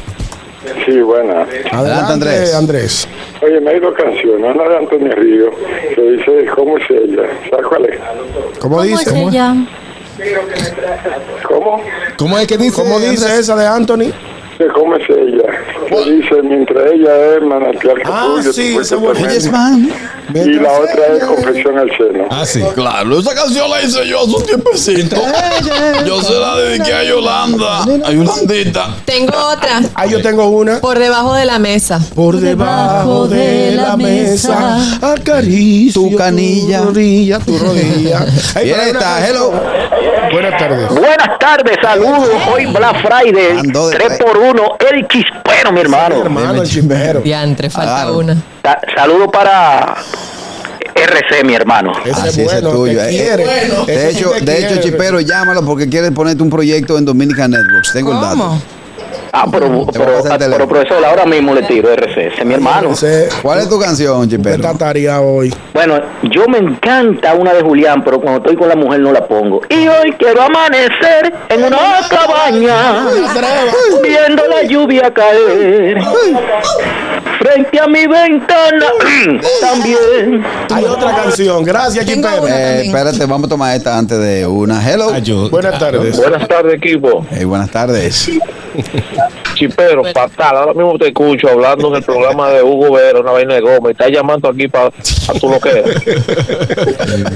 Sí, 0.85 0.99
buena. 1.01 1.45
Adelante, 1.71 2.13
Andrés. 2.13 2.53
Andrés. 2.53 3.07
Oye, 3.41 3.59
me 3.61 3.71
hay 3.71 3.79
dos 3.79 3.95
canciones. 3.95 4.55
Una 4.55 4.69
de 4.69 4.77
Antonio 4.77 5.11
Río, 5.15 5.49
que 5.95 6.01
dice 6.01 6.45
¿Cómo 6.55 6.77
es 6.77 6.83
ella? 6.89 7.23
¿Sabes 7.49 7.65
cuál 7.67 7.85
es? 7.85 7.99
¿Cómo, 8.59 8.77
¿Cómo 8.77 8.81
dice? 8.83 9.09
es 9.09 9.15
ella? 9.15 9.55
¿Cómo? 11.47 11.81
¿Cómo 12.17 12.37
es 12.37 12.47
que 12.47 12.57
dice? 12.57 12.81
¿Cómo 12.81 12.99
dice 12.99 13.25
Andrés? 13.25 13.39
esa 13.39 13.55
de 13.55 13.65
Anthony? 13.67 14.11
¿Cómo 14.75 14.95
es 14.95 15.09
ella? 15.09 15.43
Que 15.91 16.11
dice 16.11 16.35
Mientras 16.43 16.91
ella 16.93 17.35
es 17.37 17.43
manantial 17.43 17.95
Ah, 18.05 18.35
sí, 18.53 18.73
cuerpo 18.73 18.97
bueno. 18.99 19.19
tremendo. 19.19 19.51
man. 19.51 19.89
Y 20.33 20.53
la 20.53 20.71
otra 20.71 21.07
es 21.17 21.23
Confesión 21.25 21.77
al 21.77 21.89
seno. 21.97 22.25
Ah, 22.29 22.45
sí. 22.45 22.61
Claro, 22.73 23.19
esa 23.19 23.35
canción 23.35 23.69
la 23.69 23.81
hice 23.81 24.07
yo 24.07 24.21
hace 24.21 24.35
un 24.35 24.45
tiempecito. 24.45 25.17
Yo 26.05 26.21
se 26.21 26.33
la 26.33 26.55
dediqué 26.57 26.93
a 26.93 27.03
Yolanda, 27.03 27.83
a 27.83 28.11
Yolandita. 28.11 28.95
Tengo 29.05 29.33
otra. 29.51 29.81
Ah, 29.93 30.05
yo 30.05 30.21
tengo 30.21 30.47
una. 30.49 30.79
Por 30.79 30.97
debajo 30.99 31.33
de 31.33 31.45
la 31.45 31.59
mesa. 31.59 31.99
Por 32.15 32.37
debajo 32.37 33.27
de 33.27 33.71
la 33.75 33.97
mesa, 33.97 34.77
acaricio 35.01 36.01
Tu 36.01 36.15
canilla. 36.15 36.79
tu 36.79 36.85
rodilla, 36.85 37.39
tu 37.39 37.57
rodilla. 37.57 38.19
Una 38.55 38.83
está, 38.85 39.27
hello. 39.27 39.51
Buenas 40.31 40.57
tardes. 40.57 40.87
Buenas 40.89 41.39
tardes, 41.39 41.77
saludos. 41.81 42.29
Hoy 42.53 42.65
Black 42.67 43.01
Friday. 43.01 43.57
Ando 43.59 43.89
de 43.89 43.97
3 43.97 44.17
por 44.23 44.37
1 44.37 44.63
El 44.91 45.07
chispero, 45.09 45.71
mi 45.73 45.80
hermano. 45.81 46.21
Hermano, 46.21 46.61
el 46.61 46.67
chimbero. 46.69 47.21
Diantre, 47.21 47.69
falta 47.69 47.95
Claro. 48.03 48.17
una. 48.19 48.35
Sa- 48.63 48.79
Saludos 48.95 49.29
para 49.31 49.95
RC, 50.95 51.43
mi 51.43 51.53
hermano. 51.53 51.91
Ese 52.05 52.11
Así 52.11 52.27
es 52.27 52.37
es 52.37 52.43
bueno, 52.61 52.71
tuyo. 52.71 52.99
te 52.99 53.09
eh. 53.09 53.09
quiere. 53.09 53.43
Ese 53.43 53.91
De 53.91 54.11
sí 54.11 54.17
hecho, 54.17 54.31
te 54.31 54.41
de 54.45 54.57
hecho, 54.59 54.67
quiere. 54.67 54.81
Chipero, 54.83 55.19
llámalo 55.19 55.65
porque 55.65 55.87
quiere 55.89 56.11
ponerte 56.11 56.43
un 56.43 56.49
proyecto 56.49 56.97
en 56.97 57.05
Dominican 57.05 57.51
Networks. 57.51 57.93
Tengo 57.93 58.11
el 58.13 58.21
dato. 58.21 58.57
Ah, 59.33 59.45
pero, 59.49 59.85
pero, 59.93 60.21
pero, 60.37 60.67
profesor, 60.67 61.05
ahora 61.05 61.25
mismo 61.25 61.53
le 61.53 61.63
tiro 61.63 61.89
RC. 61.89 62.27
Ese 62.27 62.39
es 62.39 62.45
mi 62.45 62.53
hermano. 62.53 62.89
¿Cuál 63.41 63.59
es 63.59 63.69
tu 63.69 63.79
canción, 63.79 64.29
Chipero? 64.29 64.55
está 64.55 64.73
tareado 64.73 65.25
hoy. 65.25 65.53
Bueno, 65.73 65.99
yo 66.23 66.45
me 66.47 66.57
encanta 66.57 67.33
una 67.33 67.53
de 67.53 67.61
Julián, 67.61 68.03
pero 68.03 68.19
cuando 68.19 68.39
estoy 68.39 68.57
con 68.57 68.67
la 68.67 68.75
mujer 68.75 68.99
no 68.99 69.13
la 69.13 69.25
pongo. 69.25 69.61
Y 69.69 69.87
hoy 69.87 70.11
quiero 70.19 70.41
amanecer 70.41 71.33
en 71.47 71.63
una 71.63 71.77
cabaña, 72.09 73.07
viendo 74.03 74.47
la 74.47 74.63
lluvia 74.63 75.13
caer. 75.13 76.01
Frente 77.39 77.79
a 77.79 77.87
mi 77.87 78.05
ventana 78.05 78.85
también. 79.61 80.43
Hay 80.71 80.83
otra 80.83 81.15
canción. 81.15 81.63
Gracias, 81.63 82.05
Chipero. 82.05 82.47
Eh, 82.47 82.85
espérate, 82.85 83.25
vamos 83.25 83.47
a 83.47 83.49
tomar 83.49 83.75
esta 83.75 83.97
antes 83.97 84.19
de 84.19 84.45
una. 84.45 84.79
Hello. 84.87 85.11
Ayuda. 85.11 85.49
Buenas 85.49 85.79
tardes. 85.79 86.17
Buenas 86.17 86.47
tardes, 86.47 86.73
equipo. 86.75 87.25
Hey, 87.31 87.45
buenas 87.45 87.71
tardes. 87.71 88.29
chipero, 89.55 90.03
fatal. 90.13 90.57
Ahora 90.57 90.73
mismo 90.73 90.97
te 90.97 91.07
escucho 91.07 91.49
hablando 91.49 91.89
en 91.89 91.95
el 91.95 92.03
programa 92.03 92.49
de 92.49 92.63
Hugo 92.63 92.91
Vera, 92.93 93.19
una 93.19 93.31
vaina 93.31 93.53
de 93.55 93.61
goma. 93.61 93.89
y 93.89 93.91
Está 93.91 94.09
llamando 94.09 94.49
aquí 94.49 94.67
para 94.67 94.87
a 94.87 95.33
tu 95.39 95.49
loquera. 95.49 95.83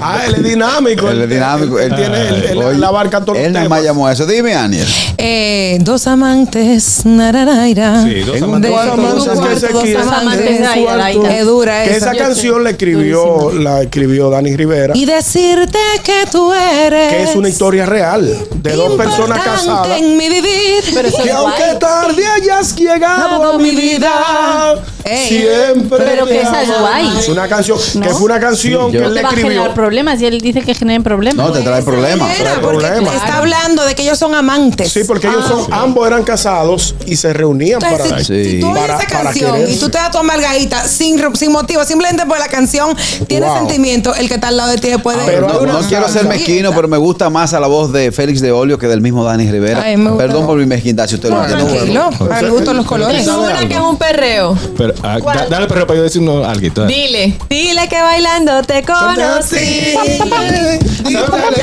Ah, 0.02 0.24
él 0.28 0.36
es 0.36 0.44
dinámico. 0.44 1.10
Él 1.10 1.22
es 1.24 1.30
dinámico. 1.30 1.80
Él 1.80 1.94
tiene 1.96 2.28
él- 2.30 2.46
él- 2.52 2.58
Oye, 2.58 2.78
la 2.78 2.88
abarca 2.88 3.22
todos 3.22 3.38
los 3.38 3.48
Él 3.48 3.54
nada 3.54 3.68
más 3.70 3.84
llamó 3.84 4.08
a 4.08 4.14
eso. 4.14 4.26
Dime, 4.26 4.54
Aniel. 4.56 4.88
Eh, 5.18 5.78
dos 5.82 6.06
amantes. 6.08 7.06
nararaira. 7.06 8.04
Sí, 8.04 8.22
dos 8.22 8.42
amantes. 8.42 8.72
Dos 8.72 8.80
amantes 8.88 9.24
cuarto, 9.26 9.50
que 9.50 9.60
se 9.60 9.68
dos 9.74 9.84
quieren. 9.84 10.02
amantes. 10.10 10.60
Cuarto. 10.84 11.46
Dura 11.46 11.84
Que 11.84 11.96
esa. 11.96 12.12
esa 12.12 12.24
canción 12.24 12.64
la 12.64 12.72
escribió, 12.72 13.52
la 13.54 13.82
escribió 13.84 14.30
Dani 14.30 14.56
Rivera. 14.56 14.96
Y 14.96 15.06
decirte 15.06 15.80
que 16.04 16.26
tú 16.32 16.52
eres. 16.54 17.12
que 17.14 17.24
es 17.24 17.36
una 17.36 17.50
historia 17.50 17.86
real 17.86 18.28
de 18.56 18.74
dos 18.74 18.94
personas 18.96 19.40
casadas. 19.44 19.98
en 20.00 20.18
mi 20.18 20.28
vivir. 20.30 20.84
Pero 20.94 21.10
que 21.24 21.32
aunque 21.32 21.75
tarde 21.80 22.24
hayas 22.26 22.76
llegado 22.76 23.54
a 23.54 23.58
mi 23.58 23.72
vida, 23.72 24.76
Ey. 25.04 25.28
siempre. 25.28 25.98
Pero 26.04 26.26
te 26.26 26.32
que 26.34 26.42
esa 26.42 26.62
es 26.64 26.70
amaré. 26.70 27.06
guay. 27.06 27.20
Es 27.20 27.30
una 27.30 27.48
canción, 27.48 27.78
que 28.02 28.10
fue 28.10 28.24
una 28.24 28.40
canción 28.40 28.92
que 28.92 28.98
él 28.98 29.14
le 29.14 29.20
te 29.20 29.24
va 29.24 29.30
a 29.30 29.32
escribió. 29.32 29.50
generar 29.52 29.74
problemas 29.74 30.22
y 30.22 30.26
él 30.26 30.42
dice 30.42 30.62
que 30.62 30.74
generen 30.74 31.04
problemas. 31.04 31.46
No, 31.46 31.52
te 31.52 31.62
trae 31.62 31.82
problemas. 31.84 32.40
Era, 32.40 32.56
porque 32.62 32.78
problemas. 32.86 33.16
está 33.16 33.38
hablando 33.38 33.86
de 33.86 33.96
que 33.96 34.04
ellos 34.04 34.18
son 34.18 34.34
amantes. 34.36 34.92
Sí, 34.92 35.02
porque 35.06 35.28
ellos 35.28 35.46
son, 35.48 35.72
ambos 35.74 36.08
eran 36.08 36.24
casados 36.24 36.96
y 37.06 37.16
se 37.16 37.34
reunían 37.34 37.82
Entonces, 37.84 38.10
para, 38.10 38.24
si, 38.24 38.46
si 38.46 38.60
tú 38.60 38.70
oyes 38.72 38.82
para, 38.82 38.98
esa 38.98 39.08
para 39.08 39.24
canción 39.24 39.56
y 39.72 39.76
tú 39.78 39.90
te 39.90 39.98
das 39.98 40.12
tu 40.12 40.18
amargadita 40.18 40.88
sin, 40.88 41.20
sin 41.36 41.52
motivo, 41.52 41.84
simplemente 41.86 42.26
por 42.26 42.40
la 42.40 42.48
canción 42.48 42.96
tiene 43.28 43.46
Wow. 43.46 43.58
sentimiento, 43.60 44.16
el 44.16 44.28
que 44.28 44.36
está 44.36 44.48
al 44.48 44.58
lado 44.58 44.72
de 44.72 44.78
ti 44.80 44.88
después 44.90 45.18
de 45.24 45.40
no, 45.42 45.62
no 45.66 45.80
quiero 45.88 46.10
ser 46.10 46.26
mezquino, 46.26 46.72
pero 46.74 46.88
me 46.88 46.98
gusta 46.98 47.30
más 47.30 47.54
a 47.54 47.60
la 47.60 47.68
voz 47.68 47.92
de 47.94 48.12
Félix 48.12 48.42
de 48.42 48.52
Olio 48.52 48.80
que 48.80 48.88
del 48.88 49.02
mismo 49.02 49.24
Dani 49.24 49.50
Rivera. 49.52 49.82
Ay. 49.84 49.96
Perdón 50.18 50.48
por 50.48 50.58
mi 50.58 50.66
mezquindad, 50.66 51.08
si 51.08 51.16
usted 51.16 51.30
lo 51.30 51.42
entiende. 51.42 51.65
Tranquilo, 51.68 52.10
gusto 52.52 52.72
de 52.72 52.78
los 52.78 52.86
colores. 52.86 53.28
Una 53.28 53.68
que 53.68 53.74
es 53.74 53.80
un 53.80 53.98
perreo. 53.98 54.58
Pero, 54.78 54.94
ah, 55.04 55.20
da- 55.20 55.48
dale 55.50 55.68
perreo 55.68 55.88
para 55.88 55.98
yo 55.98 56.04
decir 56.04 56.22
uno, 56.22 56.44
algo. 56.46 56.86
Dile, 56.86 57.38
dile 57.50 57.88
que 57.90 58.02
bailando 58.02 58.62
te 58.64 58.84
conocí. 58.84 59.94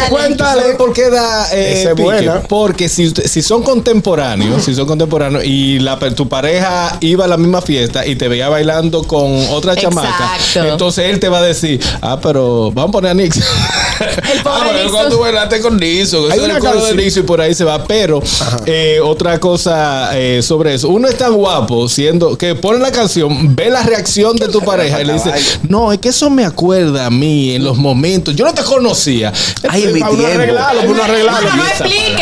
Cuéntale 0.09 0.75
por 0.75 0.93
qué 0.93 1.11
da 1.11 1.49
eh, 1.53 1.81
Esa 1.81 1.91
es 1.91 1.95
pique? 1.95 2.03
buena. 2.03 2.43
Porque 2.49 2.89
si, 2.89 3.07
usted- 3.07 3.27
si 3.27 3.43
son 3.43 3.63
contemporáneos, 3.63 4.65
si 4.65 4.75
son 4.75 4.87
contemporáneos 4.87 5.45
y 5.45 5.79
la, 5.79 5.99
per- 5.99 6.15
tu 6.15 6.29
pareja 6.29 6.97
iba 7.01 7.25
a 7.25 7.29
la 7.29 7.37
misma 7.37 7.63
fiesta 7.63 8.07
y 8.07 8.17
te 8.17 8.29
veía 8.29 8.49
bailando 8.49 9.03
con 9.05 9.33
otra 9.51 9.75
chamaca, 9.77 10.37
Exacto. 10.37 10.71
entonces 10.73 11.07
él 11.11 11.21
te 11.21 11.29
va 11.29 11.39
a 11.39 11.43
decir, 11.43 11.81
ah, 12.01 12.19
pero 12.23 12.71
vamos 12.73 12.91
a 12.91 12.93
poner 12.93 13.11
a 13.11 13.15
Nix. 13.15 13.41
ah, 14.45 14.61
pero 14.65 14.73
Nixon. 14.73 14.91
cuando 14.93 15.17
tú 15.17 15.23
bailaste 15.23 15.61
con 15.61 15.77
Nixon, 15.79 16.25
Hay 16.25 16.39
eso 16.39 16.41
es 16.41 16.45
una 16.45 16.55
el 16.55 16.61
coro 16.61 16.73
de 16.75 16.79
canción- 16.81 16.97
Nixon 16.99 17.23
y 17.23 17.27
por 17.27 17.41
ahí 17.41 17.55
se 17.55 17.65
va. 17.65 17.85
Pero 17.85 18.23
eh, 18.67 19.01
otra 19.03 19.39
cosa 19.41 19.92
eh, 20.15 20.41
sobre 20.43 20.75
eso, 20.75 20.89
uno 20.89 21.09
es 21.09 21.17
tan 21.17 21.35
guapo 21.35 21.89
siendo 21.89 22.37
que 22.37 22.55
pone 22.55 22.79
la 22.79 22.93
canción, 22.93 23.55
ve 23.55 23.71
la 23.71 23.83
reacción 23.83 24.37
de 24.37 24.49
tu 24.49 24.61
pareja 24.61 25.01
y 25.01 25.05
le 25.05 25.15
dice, 25.15 25.33
no, 25.69 25.93
es 25.93 25.99
que 25.99 26.09
eso 26.09 26.31
me 26.31 26.45
acuerda 26.45 27.07
a 27.07 27.11
mí 27.11 27.55
en 27.55 27.65
los 27.65 27.77
momentos. 27.77 28.35
Yo 28.37 28.45
no 28.45 28.55
te 28.55 28.63
conocía. 28.63 29.33
Ay, 29.69 29.85
en 29.85 29.93
mi 29.93 30.01
uno 30.01 30.11
tiempo. 30.11 30.35
arreglarlo, 30.35 30.81
para 30.81 30.91
uno 30.93 31.03
arreglarlo. 31.03 31.51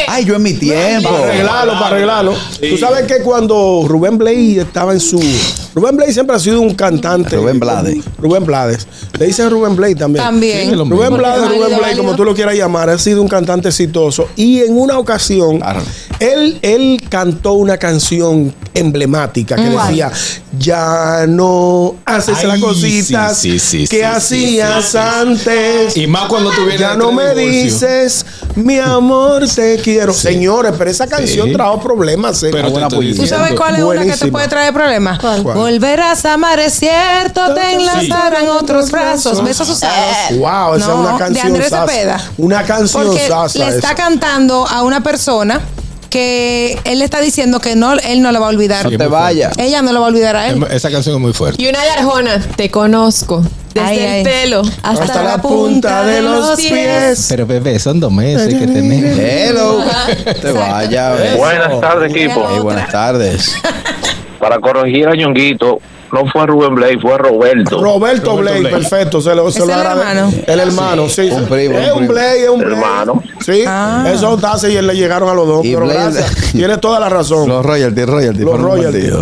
Ay, 0.08 0.24
yo 0.24 0.34
en 0.34 0.42
mi 0.42 0.54
tiempo. 0.54 1.10
Para 1.10 1.24
arreglarlo, 1.24 1.72
para 1.74 1.86
arreglarlo. 1.86 2.34
Tú 2.60 2.76
sabes 2.78 3.06
que 3.06 3.22
cuando 3.22 3.84
Rubén 3.86 4.18
Blades 4.18 4.58
estaba 4.58 4.92
en 4.92 5.00
su. 5.00 5.20
Rubén 5.74 5.96
Blades 5.96 6.14
siempre 6.14 6.36
ha 6.36 6.38
sido 6.38 6.60
un 6.60 6.74
cantante. 6.74 7.36
Rubén 7.36 7.60
Blades. 7.60 8.04
Rubén 8.18 8.44
Blades. 8.44 8.86
Le 9.18 9.26
dicen 9.26 9.50
Rubén 9.50 9.76
Blades 9.76 9.98
también. 9.98 10.24
También. 10.24 10.70
Sí. 10.70 10.74
Rubén 10.74 11.16
Blades, 11.16 11.48
Rubén 11.48 11.58
Blades, 11.58 11.80
válido. 11.80 12.02
como 12.02 12.16
tú 12.16 12.24
lo 12.24 12.34
quieras 12.34 12.54
llamar, 12.54 12.90
ha 12.90 12.98
sido 12.98 13.22
un 13.22 13.28
cantante 13.28 13.68
exitoso. 13.68 14.28
Y 14.36 14.60
en 14.60 14.76
una 14.76 14.98
ocasión, 14.98 15.60
él, 16.18 16.58
él 16.62 17.00
cantó 17.08 17.52
una 17.60 17.76
canción 17.78 18.54
emblemática 18.74 19.56
que 19.56 19.70
¿Cuál? 19.70 19.88
decía: 19.88 20.10
Ya 20.58 21.24
no 21.28 21.94
haces 22.04 22.38
Ay, 22.38 22.46
las 22.46 22.58
cositas 22.60 23.36
sí, 23.36 23.58
sí, 23.58 23.86
sí, 23.86 23.88
que 23.88 23.98
sí, 23.98 24.02
hacías 24.02 24.84
sí, 24.84 24.90
sí, 24.90 24.90
sí. 24.92 24.98
antes. 24.98 25.96
Y 25.96 26.06
más 26.06 26.24
cuando 26.28 26.50
tú 26.50 26.62
vienes 26.62 26.80
Ya 26.80 26.90
de 26.92 26.96
no 26.98 27.10
tres 27.10 27.16
me 27.16 27.34
dices, 27.40 28.26
mi 28.56 28.78
amor, 28.78 29.46
te 29.48 29.76
quiero. 29.78 30.12
Señores, 30.12 30.72
pero 30.76 30.90
esa 30.90 31.06
canción 31.06 31.48
Sí. 31.48 31.52
trajo 31.54 31.80
problemas. 31.80 32.42
eh. 32.42 32.48
Pero 32.52 32.70
Buena. 32.70 32.88
¿Tú 32.88 33.26
sabes 33.26 33.54
cuál 33.54 33.76
es 33.76 33.82
una 33.82 34.04
que 34.04 34.16
te 34.16 34.26
puede 34.30 34.48
traer 34.48 34.72
problemas? 34.72 35.18
¿Cuál? 35.18 35.42
Volverás 35.42 36.24
a 36.24 36.34
amar, 36.34 36.58
es 36.60 36.74
cierto, 36.74 37.54
te 37.54 37.72
enlazarán 37.74 38.48
otros 38.48 38.90
brazos. 38.90 39.42
Besos 39.44 39.68
usados. 39.68 40.16
Wow, 40.38 40.74
esa 40.76 40.92
es 40.92 40.98
una 40.98 41.12
de 41.12 41.18
canción. 41.18 41.46
Andrés 41.46 41.68
sasa. 41.70 41.86
Cepeda. 41.92 42.30
Una 42.38 42.62
canción 42.64 43.06
Porque 43.06 43.28
sasa 43.28 43.58
le 43.58 43.64
está 43.68 43.78
esa. 43.88 43.94
cantando 43.94 44.66
a 44.66 44.82
una 44.82 45.02
persona 45.02 45.60
que 46.10 46.78
él 46.84 46.98
le 46.98 47.04
está 47.04 47.20
diciendo 47.20 47.60
que 47.60 47.76
no, 47.76 47.94
él 47.94 48.20
no 48.20 48.32
lo 48.32 48.40
va 48.40 48.46
a 48.46 48.50
olvidar. 48.50 48.90
No 48.90 48.98
te 48.98 49.06
vayas. 49.06 49.56
Ella 49.56 49.80
no 49.80 49.92
lo 49.92 50.00
va 50.00 50.06
a 50.06 50.08
olvidar 50.10 50.36
a 50.36 50.48
él. 50.48 50.62
Esa 50.70 50.90
canción 50.90 51.14
es 51.14 51.20
muy 51.20 51.32
fuerte. 51.32 51.62
Y 51.62 51.68
una 51.68 51.82
de 51.82 51.90
Arjona, 51.90 52.40
te 52.56 52.70
conozco. 52.70 53.42
Desde 53.72 53.86
Ay, 53.86 53.98
el 54.00 54.06
ay. 54.08 54.24
pelo 54.24 54.62
hasta, 54.82 55.04
Hasta 55.04 55.22
la 55.22 55.40
punta 55.40 56.02
de 56.02 56.22
los 56.22 56.56
pies. 56.60 57.26
Pero 57.28 57.46
bebé, 57.46 57.78
son 57.78 58.00
dos 58.00 58.10
meses 58.12 58.52
que 58.52 58.66
tenés. 58.66 59.16
Hello. 59.16 59.84
Te 60.42 60.50
vaya. 60.50 61.12
bebé. 61.12 61.36
Buenas 61.36 61.80
tardes, 61.80 62.10
equipo. 62.10 62.46
Hey, 62.50 62.58
buenas 62.60 62.90
tardes. 62.90 63.54
Para 64.40 64.58
corregir 64.58 65.06
a 65.06 65.14
Ñonguito, 65.14 65.80
no 66.12 66.26
fue 66.30 66.46
Rubén 66.46 66.74
Blade, 66.74 66.98
fue 67.00 67.16
Roberto. 67.18 67.80
Roberto 67.82 68.36
Blade, 68.36 68.60
Blade. 68.60 68.74
perfecto. 68.76 69.20
Se 69.20 69.34
lo, 69.34 69.50
se 69.50 69.60
¿Es 69.60 69.66
lo 69.66 69.72
el 69.74 69.80
hermano? 69.80 70.32
El 70.46 70.60
hermano, 70.60 71.08
sí. 71.08 71.28
Un 71.30 71.46
primo, 71.46 71.78
Es 71.78 71.92
un. 71.92 72.08
Blade, 72.08 72.42
es 72.44 72.48
un. 72.48 72.60
Hermano. 72.60 73.22
Sí, 73.44 73.64
Ah. 73.66 74.04
eso 74.12 74.34
está 74.34 74.68
y 74.68 74.80
le 74.82 74.94
llegaron 74.94 75.28
a 75.28 75.34
los 75.34 75.46
dos. 75.46 75.64
Y 75.64 75.74
pero 75.74 75.86
Blade- 75.86 76.12
gracias. 76.12 76.52
Tiene 76.52 76.76
toda 76.78 76.98
la 77.00 77.08
razón. 77.08 77.48
Los 77.48 77.64
royalties, 77.64 78.06
royalties. 78.06 78.44
Los 78.44 78.60
royalties. 78.60 79.12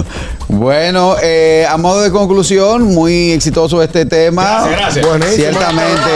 Bueno, 0.49 1.17
eh, 1.23 1.67
a 1.69 1.77
modo 1.77 2.01
de 2.01 2.11
conclusión, 2.11 2.83
muy 2.83 3.33
exitoso 3.33 3.83
este 3.83 4.07
tema. 4.07 4.43
Gracias, 4.67 4.79
gracias. 4.79 5.07
Buenísimo. 5.07 5.37
Ciertamente. 5.37 6.11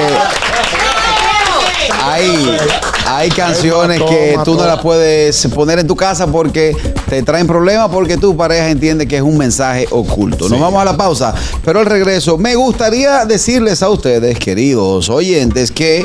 Hay, 2.04 2.58
hay 3.16 3.28
canciones 3.30 4.01
que 4.02 4.39
tú 4.44 4.55
no 4.55 4.66
las 4.66 4.80
puedes 4.80 5.47
poner 5.48 5.78
en 5.78 5.86
tu 5.86 5.97
casa 5.97 6.26
porque 6.26 6.76
te 7.09 7.22
traen 7.22 7.47
problemas 7.47 7.89
porque 7.90 8.16
tu 8.16 8.36
pareja 8.36 8.70
entiende 8.70 9.06
que 9.06 9.16
es 9.16 9.22
un 9.22 9.36
mensaje 9.36 9.86
oculto. 9.90 10.48
Nos 10.48 10.60
vamos 10.60 10.80
a 10.80 10.84
la 10.84 10.97
pausa, 10.97 11.34
pero 11.64 11.80
al 11.80 11.86
regreso 11.86 12.39
me 12.39 12.55
gustaría 12.55 13.24
decirles 13.24 13.82
a 13.82 13.90
ustedes, 13.90 14.39
queridos 14.39 15.10
oyentes, 15.10 15.70
que 15.70 16.05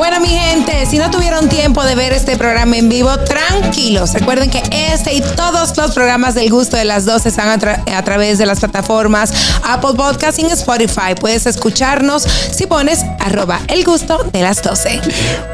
Bueno, 0.00 0.18
mi 0.18 0.28
gente, 0.28 0.86
si 0.86 0.96
no 0.96 1.10
tuvieron 1.10 1.50
tiempo 1.50 1.84
de 1.84 1.94
ver 1.94 2.14
este 2.14 2.38
programa 2.38 2.78
en 2.78 2.88
vivo, 2.88 3.14
tranquilos. 3.18 4.14
Recuerden 4.14 4.48
que 4.50 4.62
este 4.94 5.12
y 5.12 5.20
todos 5.20 5.76
los 5.76 5.90
programas 5.92 6.34
del 6.34 6.48
gusto 6.48 6.78
de 6.78 6.86
las 6.86 7.04
12 7.04 7.28
están 7.28 7.50
a, 7.50 7.58
tra- 7.58 7.82
a 7.94 8.02
través 8.02 8.38
de 8.38 8.46
las 8.46 8.60
plataformas 8.60 9.30
Apple 9.62 9.90
Podcast 9.94 10.38
y 10.38 10.46
Spotify. 10.46 11.14
Puedes 11.20 11.44
escucharnos 11.44 12.22
si 12.22 12.66
pones 12.66 13.00
arroba 13.18 13.60
el 13.68 13.84
gusto 13.84 14.24
de 14.32 14.40
las 14.40 14.62
12. 14.62 15.02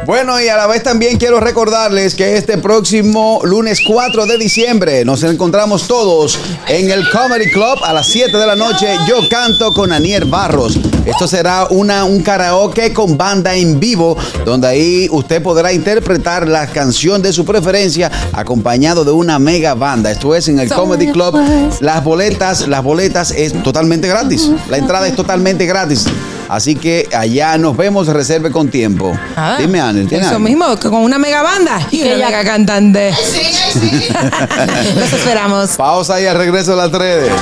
Bueno, 0.07 0.41
y 0.41 0.47
a 0.47 0.57
la 0.57 0.69
vez 0.69 0.85
también 0.85 1.19
quiero 1.19 1.41
recordarles 1.41 2.15
que 2.15 2.37
este 2.37 2.57
próximo 2.57 3.41
lunes 3.43 3.81
4 3.85 4.27
de 4.27 4.39
diciembre 4.39 5.05
nos 5.05 5.25
encontramos 5.25 5.89
todos 5.89 6.39
en 6.69 6.93
el 6.93 7.11
Comedy 7.11 7.51
Club 7.51 7.81
a 7.83 7.93
las 7.93 8.07
7 8.07 8.37
de 8.37 8.47
la 8.47 8.55
noche. 8.55 8.87
Yo 9.09 9.29
canto 9.29 9.73
con 9.75 9.93
Anier 9.93 10.25
Barros. 10.25 10.79
Esto 11.05 11.27
será 11.27 11.67
una, 11.71 12.05
un 12.05 12.23
karaoke 12.23 12.93
con 12.93 13.17
banda 13.17 13.55
en 13.55 13.79
vivo, 13.79 14.17
donde 14.45 14.69
ahí 14.69 15.09
usted 15.11 15.43
podrá 15.43 15.73
interpretar 15.73 16.47
la 16.47 16.67
canción 16.69 17.21
de 17.23 17.33
su 17.33 17.45
preferencia 17.45 18.11
acompañado 18.33 19.05
de 19.05 19.11
una 19.11 19.39
mega 19.39 19.75
banda. 19.75 20.11
Esto 20.11 20.35
es 20.35 20.49
en 20.49 20.59
el 20.61 20.69
Comedy 20.69 21.11
Club. 21.11 21.37
Las 21.81 22.05
boletas, 22.05 22.69
las 22.69 22.83
boletas 22.83 23.31
es 23.33 23.61
totalmente 23.63 24.07
gratis. 24.09 24.51
La 24.69 24.77
entrada 24.79 25.07
es 25.09 25.17
totalmente 25.17 25.67
gratis. 25.67 26.07
Así 26.49 26.77
que 26.77 27.09
allá 27.13 27.59
nos 27.59 27.77
vemos, 27.77 28.07
reserve 28.07 28.53
con 28.53 28.69
tiempo. 28.69 29.13
Ah, 29.37 29.57
Dime, 29.59 29.81
Anel, 29.81 30.07
¿tiene 30.07 30.23
Eso 30.25 30.37
algo? 30.37 30.45
mismo, 30.49 30.77
con 30.79 30.95
una 30.95 31.19
mega 31.19 31.43
banda 31.43 31.81
y 31.91 32.03
una 32.03 32.13
ella- 32.13 32.27
mega 32.27 32.45
cantante. 32.45 33.11
Los 34.95 35.13
esperamos. 35.13 35.71
Pausa 35.71 36.21
y 36.21 36.27
al 36.27 36.37
regreso 36.37 36.71
de 36.73 36.77
las 36.77 36.93
redes. 36.93 37.33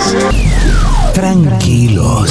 Tranquilos. 1.13 2.31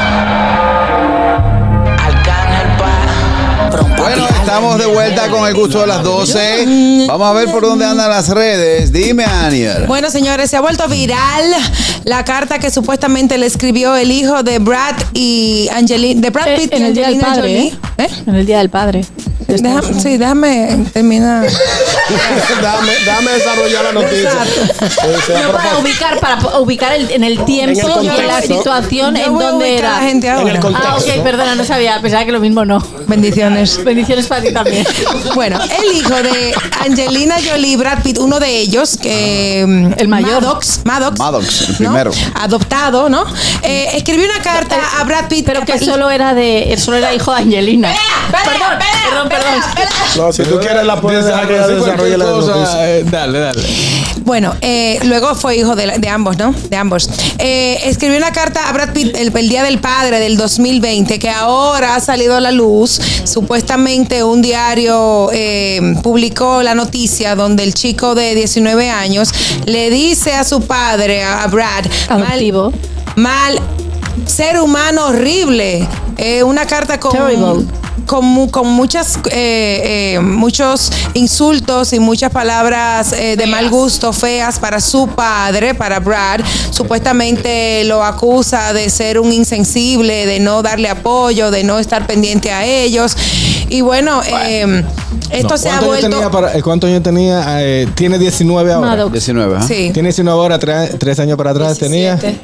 estamos 4.41 4.77
de 4.79 4.85
vuelta 4.87 5.29
con 5.29 5.47
el 5.47 5.53
gusto 5.53 5.81
de 5.81 5.87
las 5.87 6.03
12. 6.03 7.05
Vamos 7.07 7.27
a 7.27 7.33
ver 7.33 7.51
por 7.51 7.61
dónde 7.63 7.85
andan 7.85 8.09
las 8.09 8.29
redes. 8.29 8.91
Dime, 8.91 9.23
Aniel. 9.23 9.85
Bueno, 9.87 10.09
señores, 10.09 10.49
se 10.49 10.57
ha 10.57 10.61
vuelto 10.61 10.87
viral 10.87 11.45
la 12.03 12.25
carta 12.25 12.59
que 12.59 12.71
supuestamente 12.71 13.37
le 13.37 13.45
escribió 13.45 13.95
el 13.95 14.11
hijo 14.11 14.43
de 14.43 14.59
Brad 14.59 14.95
y 15.13 15.67
Angelina, 15.73 16.21
de 16.21 16.29
Brad 16.29 16.55
Pitt 16.55 16.73
Eh, 16.73 16.77
en 16.77 16.81
y 16.83 16.85
el 16.87 16.93
Día 16.93 17.07
del 17.07 17.15
Angelina 17.15 17.35
Padre, 17.35 17.41
Jolie. 17.41 17.79
¿eh? 17.97 18.23
En 18.27 18.35
el 18.35 18.45
Día 18.45 18.57
del 18.59 18.69
Padre. 18.69 19.05
Déjame- 19.57 19.99
sí, 20.01 20.17
déjame 20.17 20.85
terminar. 20.93 21.47
dame, 22.61 22.91
dame 23.05 23.31
desarrollar 23.31 23.83
la 23.85 23.91
noticia. 23.93 24.29
No, 24.31 25.51
por 25.51 25.61
para 25.61 25.77
ubicar, 25.77 26.19
para 26.19 26.59
ubicar 26.59 26.93
el- 26.93 27.11
en 27.11 27.23
el 27.23 27.43
tiempo 27.45 27.79
En 27.79 27.99
el 27.99 28.05
y 28.05 28.09
en 28.09 28.27
la 28.27 28.41
situación 28.41 29.17
en 29.17 29.37
donde 29.37 29.77
era. 29.77 29.97
a 29.97 30.01
la 30.01 30.07
gente 30.07 30.29
ahora. 30.29 30.49
En 30.51 30.55
el 30.57 30.75
Ah, 30.75 30.97
ok, 30.97 31.23
perdona, 31.23 31.55
no 31.55 31.63
sabía. 31.65 31.99
Pensaba 32.01 32.25
que 32.25 32.31
lo 32.31 32.39
mismo 32.39 32.65
no. 32.65 32.79
Bendiciones. 33.07 33.83
Bendiciones 33.83 34.27
para 34.27 34.41
ti 34.41 34.53
también. 34.53 34.85
Bueno, 35.35 35.59
el 35.63 35.97
hijo 35.97 36.13
de 36.21 36.53
Angelina 36.85 37.35
Jolie 37.47 37.71
y 37.71 37.75
Brad 37.75 38.01
Pitt, 38.03 38.17
uno 38.17 38.39
de 38.39 38.59
ellos, 38.59 38.97
que 39.01 39.63
mm, 39.67 39.93
El 39.99 40.07
mayor. 40.07 40.41
Maddox, 40.41 40.81
Maddox, 40.85 41.19
Maddox, 41.19 41.61
el 41.61 41.67
¿no? 41.71 41.75
primero. 41.77 42.11
adoptado, 42.35 43.09
¿no? 43.09 43.23
Eh, 43.63 43.89
escribió 43.95 44.25
una 44.25 44.41
carta 44.41 44.77
a 44.99 45.03
Brad 45.03 45.27
Pitt, 45.27 45.45
Pero 45.45 45.61
que 45.65 45.79
solo 45.79 46.09
era 46.09 46.33
de, 46.33 46.75
solo 46.77 46.97
era 46.97 47.13
hijo 47.13 47.31
de 47.33 47.37
Angelina. 47.41 47.93
Perdón, 48.31 48.77
perdón, 48.79 49.29
perdón. 49.29 49.40
No, 50.17 50.31
si 50.33 50.43
tú 50.43 50.59
quieres 50.59 50.85
la 50.85 50.99
puedes 50.99 51.25
dejar 51.25 51.47
que 51.47 51.53
desarrolle 51.53 52.17
la 52.17 52.25
noticia. 52.25 52.89
eh, 52.89 53.03
dale, 53.09 53.39
dale. 53.39 53.61
Bueno, 54.23 54.55
eh, 54.61 54.99
luego 55.03 55.35
fue 55.35 55.57
hijo 55.57 55.75
de, 55.75 56.09
ambos, 56.09 56.37
¿no? 56.37 56.53
De 56.69 56.75
ambos. 56.77 57.09
Eh, 57.39 57.79
escribió 57.85 58.17
una 58.17 58.31
carta 58.31 58.69
a 58.69 58.73
Brad 58.73 58.93
Pitt 58.93 59.15
el, 59.15 59.35
el 59.35 59.49
Día 59.49 59.63
del 59.63 59.79
Padre 59.79 60.19
del 60.19 60.37
2020, 60.37 61.17
que 61.17 61.29
ahora 61.29 61.95
ha 61.95 61.99
salido 61.99 62.35
a 62.35 62.41
la 62.41 62.51
luz. 62.51 62.99
Supuestamente 63.23 64.23
un 64.23 64.41
diario 64.41 65.29
eh, 65.33 65.95
publicó 66.03 66.61
la 66.61 66.75
noticia 66.75 67.35
donde 67.35 67.63
el 67.63 67.73
chico 67.73 68.15
de 68.15 68.35
19 68.35 68.89
años 68.89 69.33
le 69.65 69.89
dice 69.89 70.33
a 70.33 70.43
su 70.43 70.61
padre, 70.61 71.23
a 71.23 71.43
a 71.43 71.47
Brad, 71.47 71.85
Adoptivo. 72.09 72.71
mal, 73.15 73.55
mal 73.55 73.80
ser 74.25 74.59
humano 74.59 75.07
horrible. 75.07 75.87
Eh, 76.17 76.43
una 76.43 76.65
carta 76.65 76.99
con 76.99 77.11
Terrible. 77.13 77.65
con, 78.05 78.25
mu- 78.25 78.51
con 78.51 78.67
muchas 78.67 79.17
eh, 79.31 80.13
eh, 80.15 80.19
muchos 80.19 80.91
insultos 81.13 81.93
y 81.93 81.99
muchas 81.99 82.29
palabras 82.31 83.13
eh, 83.13 83.35
de 83.37 83.45
mal 83.47 83.69
gusto 83.69 84.11
feas 84.13 84.59
para 84.59 84.79
su 84.81 85.07
padre, 85.07 85.73
para 85.73 85.99
Brad. 85.99 86.41
Supuestamente 86.71 87.83
lo 87.85 88.03
acusa 88.03 88.73
de 88.73 88.89
ser 88.89 89.19
un 89.19 89.31
insensible, 89.31 90.25
de 90.25 90.39
no 90.39 90.61
darle 90.61 90.89
apoyo, 90.89 91.49
de 91.51 91.63
no 91.63 91.79
estar 91.79 92.05
pendiente 92.05 92.51
a 92.51 92.65
ellos. 92.65 93.15
Y 93.69 93.81
bueno, 93.81 94.21
eh, 94.27 94.83
esto 95.31 95.47
No, 95.49 95.57
se 95.57 95.69
ha 95.69 95.71
¿cuántos 95.71 95.73
años 95.73 95.85
vuelto. 95.87 96.09
tenía 96.09 96.29
para- 96.31 96.57
eh, 96.57 96.61
¿Cuántos 96.61 96.89
años 96.89 97.03
tenía? 97.03 97.43
Eh, 97.61 97.87
tiene 97.95 98.17
19 98.19 98.73
ahora. 98.73 98.87
Maddox. 98.87 99.11
19, 99.13 99.55
¿ah? 99.57 99.61
Sí. 99.67 99.89
Tiene 99.93 100.09
19 100.09 100.39
ahora, 100.39 100.59
tres, 100.59 100.97
tres 100.99 101.19
años 101.19 101.37
para 101.37 101.51
atrás 101.51 101.77
tenía 101.77 102.15
17. 102.15 102.41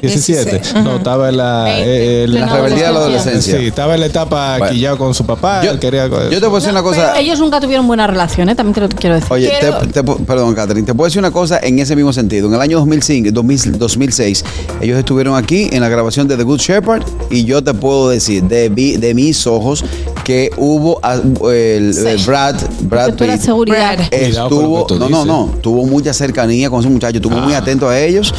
17. 0.60 0.80
No, 0.82 0.96
estaba 0.96 1.28
en 1.28 1.36
la, 1.36 1.78
eh, 1.78 2.24
en 2.24 2.34
La 2.34 2.46
rebeldía 2.46 2.86
de 2.88 2.92
la 2.92 2.98
adolescencia. 3.00 3.58
Sí, 3.58 3.66
estaba 3.66 3.94
en 3.94 4.00
la 4.00 4.06
etapa 4.06 4.58
Bueno. 4.58 4.72
quillado 4.72 4.98
con 4.98 5.14
su 5.14 5.24
papá. 5.26 5.62
Yo- 5.64 5.70
él 5.72 5.78
quería, 5.78 6.06
Yo 6.08 6.28
te 6.30 6.40
puedo 6.40 6.56
decir 6.56 6.70
una 6.70 6.82
cosa. 6.82 7.18
Ellos 7.18 7.38
nunca 7.38 7.60
tuvieron 7.60 7.86
buena 7.86 8.06
relación, 8.06 8.48
¿eh? 8.48 8.54
también 8.54 8.74
te 8.74 8.80
lo 8.80 8.88
quiero 8.88 9.14
decir. 9.16 9.32
Oye, 9.32 9.52
te- 9.60 9.86
te 9.88 10.04
pu- 10.04 10.24
perdón, 10.24 10.54
Catherine, 10.54 10.86
te 10.86 10.94
puedo 10.94 11.06
decir 11.06 11.18
una 11.20 11.30
cosa 11.30 11.58
en 11.62 11.78
ese 11.78 11.94
mismo 11.96 12.12
sentido. 12.12 12.48
En 12.48 12.54
el 12.54 12.60
año 12.60 12.78
2005, 12.78 13.30
2000 13.32 13.78
2006, 13.78 14.44
ellos 14.80 14.98
estuvieron 14.98 15.36
aquí 15.36 15.68
en 15.72 15.80
la 15.80 15.88
grabación 15.88 16.28
de 16.28 16.36
The 16.36 16.42
Good 16.44 16.60
Shepherd 16.60 17.02
y 17.30 17.44
yo 17.44 17.62
te 17.62 17.74
puedo 17.74 18.08
decir 18.10 18.42
de 18.44 19.12
mis 19.14 19.46
ojos 19.46 19.84
que 20.28 20.50
hubo 20.58 21.00
a- 21.02 21.14
el, 21.14 21.96
el 21.96 22.18
Brad, 22.26 22.54
Brad 22.82 23.14
Pitt 23.14 23.40
seguridad. 23.40 23.98
Estuvo, 24.10 24.86
no, 24.98 25.08
no, 25.08 25.24
no, 25.24 25.54
tuvo 25.62 25.86
mucha 25.86 26.12
cercanía 26.12 26.68
con 26.68 26.80
esos 26.80 26.92
muchachos, 26.92 27.16
estuvo 27.16 27.38
muy 27.38 27.54
Ah. 27.54 27.58
atento 27.58 27.88
a 27.88 27.98
ellos. 27.98 28.34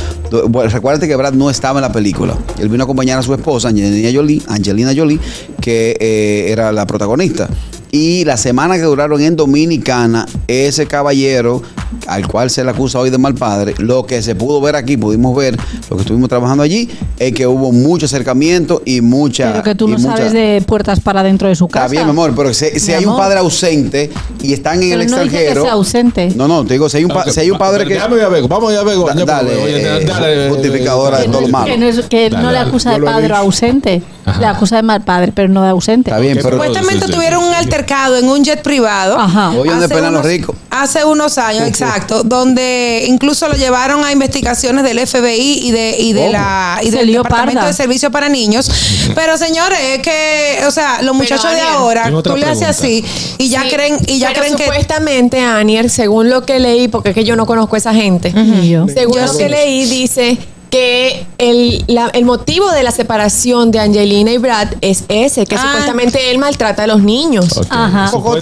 Bueno, 0.50 0.70
recuérdate 0.70 1.08
que 1.08 1.16
Brad 1.16 1.34
no 1.34 1.50
estaba 1.50 1.80
en 1.80 1.82
la 1.82 1.92
película. 1.92 2.38
Él 2.60 2.70
vino 2.70 2.84
a 2.84 2.86
acompañar 2.86 3.18
a 3.18 3.24
su 3.24 3.34
esposa, 3.34 3.70
Angelina 3.70 4.12
Jolie, 4.14 4.40
Angelina 4.48 4.92
Jolie 4.96 5.20
que 5.60 5.98
eh, 6.00 6.52
era 6.52 6.72
la 6.72 6.86
protagonista. 6.86 7.50
Y 7.92 8.24
la 8.26 8.38
semana 8.38 8.76
que 8.76 8.84
duraron 8.84 9.20
en 9.22 9.36
Dominicana, 9.36 10.26
ese 10.48 10.86
caballero 10.86 11.62
al 12.06 12.28
cual 12.28 12.52
se 12.52 12.64
le 12.64 12.70
acusa 12.70 13.00
hoy 13.00 13.10
de 13.10 13.18
mal 13.18 13.34
padre, 13.34 13.74
lo 13.80 14.06
que 14.06 14.22
se 14.22 14.36
pudo 14.36 14.62
ver 14.62 14.76
aquí, 14.76 14.96
pudimos 14.96 15.36
ver 15.36 15.58
lo 15.90 15.96
que 15.96 16.02
estuvimos 16.04 16.30
trabajando 16.30 16.62
allí, 16.62 16.88
es 17.18 17.34
que 17.34 17.48
hubo 17.48 17.72
mucho 17.72 18.06
acercamiento 18.06 18.84
y 18.86 19.02
mucha. 19.02 19.52
Pero 19.54 19.64
que 19.64 19.74
tú 19.76 19.88
no 19.88 19.98
mucha- 19.98 20.18
sabes 20.18 20.34
de 20.34 20.64
puertas 20.68 21.00
para 21.00 21.24
dentro 21.24 21.48
de 21.48 21.56
su 21.56 21.68
casa. 21.68 21.86
Está 21.86 21.92
bien, 21.94 22.04
mi 22.06 22.12
amor, 22.12 22.34
pero 22.36 22.54
si, 22.54 22.80
si 22.80 22.92
Mi 22.92 22.98
hay 22.98 23.06
un 23.06 23.18
padre 23.18 23.40
ausente 23.40 24.12
y 24.44 24.54
están 24.54 24.84
en 24.84 24.90
Pero 24.92 25.02
el 25.02 25.10
no 25.10 25.18
dice 25.18 25.30
que 25.30 25.36
extranjero. 25.38 25.62
sea 25.64 25.72
ausente. 25.74 26.30
No, 26.36 26.48
no, 26.48 26.64
te 26.66 26.74
digo, 26.76 26.90
si 26.90 26.98
hay 26.98 27.06
un, 27.06 27.10
pa- 27.12 27.22
Ok, 27.24 27.30
si 27.32 27.40
hay 27.40 27.50
un 27.50 27.56
va- 27.56 27.60
padre 27.60 27.88
que. 27.88 27.96
Déjame 27.96 28.18
ir 28.18 28.24
a 28.24 28.30
Bego, 28.30 28.48
vamos 28.48 28.70
a 28.70 28.74
ir 28.74 28.80
a 28.80 28.84
Bego. 28.84 29.08
Da- 29.08 29.16
Ya, 29.16 29.26
dale, 29.26 29.52
eh, 30.02 30.06
dale, 30.06 30.50
justificadora 30.50 31.18
de 31.18 31.24
Que 31.26 31.30
todo 31.32 31.42
no, 31.42 31.48
lo 31.48 31.52
malo. 31.52 31.66
que 31.74 31.78
no, 31.80 31.86
es- 31.88 32.02
que 32.06 32.30
Dale, 32.30 32.44
no 32.44 32.52
le 32.52 32.58
acusa 32.60 32.92
de 32.94 33.02
padre 33.02 33.34
ausente. 33.34 34.04
Ajá. 34.26 34.40
Le 34.40 34.46
acusa 34.46 34.76
de 34.76 34.84
mal 34.84 35.04
padre, 35.04 35.32
pero 35.34 35.48
no 35.50 35.64
de 35.64 35.70
ausente. 35.70 36.12
Está 36.12 36.22
bien, 36.22 36.38
pero. 36.42 36.52
Supuestamente 36.52 37.06
sí, 37.08 37.12
sí. 37.12 37.14
tuvieron 37.14 37.44
un 37.44 37.49
altercado 37.60 38.18
en 38.18 38.28
un 38.30 38.44
jet 38.44 38.62
privado. 38.62 39.18
Ajá. 39.18 39.52
Hoy 39.52 39.70
donde 39.70 39.88
pelan 39.88 40.14
los 40.14 40.22
unos- 40.22 40.26
ricos. 40.26 40.56
Hace 40.72 41.04
unos 41.04 41.38
años, 41.38 41.68
exacto, 41.68 42.24
donde 42.24 43.04
incluso 43.08 43.48
lo 43.48 43.56
llevaron 43.56 44.04
a 44.06 44.12
investigaciones 44.12 44.84
del 44.84 45.00
FBI 45.00 45.60
y 45.68 45.72
de 45.72 45.96
y 46.00 46.14
de 46.14 46.30
la 46.30 46.80
y 46.82 46.90
del 46.90 47.08
Departamento 47.12 47.54
parda. 47.60 47.68
de 47.68 47.74
Servicio 47.74 48.12
para 48.12 48.30
Niños. 48.30 48.70
Pero 49.16 49.38
señores, 49.38 49.78
es 49.96 50.02
que, 50.02 50.60
o 50.68 50.72
sea, 50.72 51.02
los 51.02 51.16
muchachos 51.16 51.52
de 51.52 51.62
ahora, 51.62 52.12
tú 52.24 52.36
le 52.38 52.46
haces 52.46 52.68
así 52.68 53.04
y 53.38 53.50
ya 53.50 53.64
Sí, 53.64 53.70
creen 53.70 53.98
y 54.08 54.20
ya 54.20 54.30
pero 54.30 54.42
creen 54.42 54.56
que 54.56 54.66
supuestamente 54.66 55.40
Anier, 55.42 55.90
según 55.90 56.30
lo 56.30 56.46
que 56.46 56.60
leí, 56.60 56.88
porque 56.88 57.10
es 57.10 57.16
que 57.16 57.24
yo 57.24 57.36
no 57.36 57.46
conozco 57.46 57.76
a 57.76 57.80
esa 57.80 57.94
gente, 57.94 58.32
según 58.32 59.16
Yo 59.16 59.22
lo 59.22 59.28
sí. 59.28 59.38
que 59.38 59.50
leí 59.50 59.86
dice 59.86 60.38
que 60.70 61.26
el, 61.40 61.84
la- 61.88 62.10
el 62.14 62.26
motivo 62.26 62.70
de 62.72 62.84
la 62.84 62.92
separación 62.92 63.72
de 63.72 63.80
Angelina 63.80 64.32
y 64.32 64.38
Brad 64.38 64.68
es 64.82 65.04
ese, 65.10 65.46
que 65.46 65.56
Ah. 65.56 65.62
supuestamente 65.64 66.32
él 66.32 66.38
maltrata 66.38 66.84
a 66.84 66.88
los 66.88 67.02
niños. 67.02 67.58
Ok. 67.58 67.68
Ajá. 67.70 68.12
Pero-. 68.12 68.36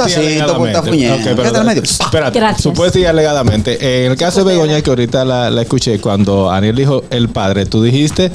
Espérate, 1.74 2.40
Gracias. 2.40 2.62
supuesta 2.64 3.00
y 3.00 3.06
alegadamente. 3.06 4.06
En 4.06 4.12
el 4.12 4.18
caso 4.18 4.44
de 4.44 4.54
Begoña, 4.54 4.82
que 4.82 4.90
ahorita 4.90 5.26
la, 5.26 5.50
la 5.50 5.62
escuché, 5.62 6.00
cuando 6.00 6.52
Aniel 6.52 6.76
dijo 6.76 7.04
el 7.10 7.30
padre, 7.30 7.66
tú 7.66 7.82
dijiste 7.82 8.32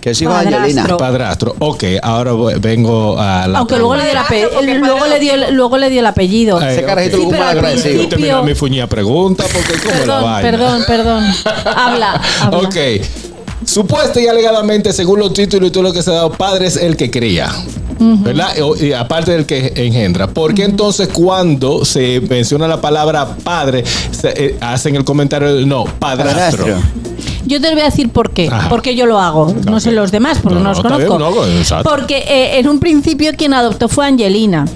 Que 0.00 0.10
es 0.12 0.22
hijo 0.22 0.30
de 0.30 0.36
Padrastro. 0.44 0.62
Angelina. 0.62 0.96
padrastro. 0.96 1.56
Ok, 1.58 1.84
ahora 2.00 2.30
voy- 2.32 2.54
vengo 2.60 3.18
a 3.18 3.48
la. 3.48 3.58
Aunque 3.58 3.76
luego 3.76 3.96
le 3.96 4.04
dio 4.04 4.12
el 4.12 4.18
ape- 4.18 4.78
luego 4.78 5.06
le 5.06 5.18
dio 5.18 5.34
el- 5.34 5.54
luego 5.54 5.78
le 5.78 5.90
dio 5.90 5.98
el 6.00 6.06
apellido. 6.06 6.62
Eh, 6.62 6.72
Ese 6.74 6.84
carajito 6.84 7.16
ok. 7.16 7.22
lo 7.24 7.28
Sí, 7.30 7.34
pero 7.36 7.48
agradecido. 7.48 8.02
Yo 8.04 8.08
terminar 8.08 8.44
mi 8.44 8.54
fuñida 8.54 8.86
pregunta 8.86 9.44
porque 9.52 9.72
es 9.72 9.80
como 9.82 9.94
la 9.94 9.98
Perdón, 10.00 10.22
vaina. 10.22 10.50
perdón, 10.50 10.84
perdón. 10.86 11.24
Habla, 11.74 12.20
habla. 12.40 12.58
Ok. 12.58 12.76
Supuesta 13.66 14.20
y 14.20 14.26
alegadamente, 14.26 14.92
según 14.92 15.20
los 15.20 15.32
títulos 15.34 15.68
y 15.68 15.72
todo 15.72 15.82
lo 15.82 15.92
que 15.92 16.02
se 16.02 16.10
ha 16.10 16.14
dado, 16.14 16.32
padre 16.32 16.66
es 16.68 16.76
el 16.76 16.96
que 16.96 17.10
cría. 17.10 17.52
¿Verdad? 17.98 18.60
O- 18.62 18.76
Y 18.76 18.92
aparte 18.92 19.32
del 19.32 19.46
que 19.46 19.72
engendra. 19.74 20.26
¿Por 20.28 20.54
qué 20.54 20.64
entonces 20.64 21.08
cuando 21.08 21.84
se 21.84 22.20
menciona 22.20 22.68
la 22.68 22.80
palabra 22.80 23.26
padre, 23.42 23.84
se, 24.10 24.28
eh, 24.36 24.56
hacen 24.60 24.96
el 24.96 25.04
comentario 25.04 25.54
de 25.54 25.64
no, 25.66 25.84
padrastro? 25.84 26.64
Padrastro. 26.66 27.06
Yo 27.46 27.60
te 27.60 27.70
voy 27.72 27.80
a 27.80 27.84
decir 27.86 28.10
por 28.10 28.30
qué. 28.32 28.48
Ajá. 28.50 28.68
Porque 28.68 28.94
yo 28.96 29.06
lo 29.06 29.18
hago. 29.18 29.54
No 29.66 29.80
sé 29.80 29.92
los 29.92 30.10
demás, 30.12 30.38
porque 30.42 30.58
No, 30.58 30.74
no, 30.74 30.82
los 30.82 30.96
bien, 30.98 31.08
conozco. 31.08 31.46
no, 31.46 31.52
exacto. 31.58 31.88
porque 31.88 32.18
eh, 32.18 32.58
en 32.58 32.68
un 32.68 32.78
principio 32.80 33.32
quien 33.36 33.54
adoptó 33.54 33.88
fue 33.88 34.06
Angelina. 34.06 34.66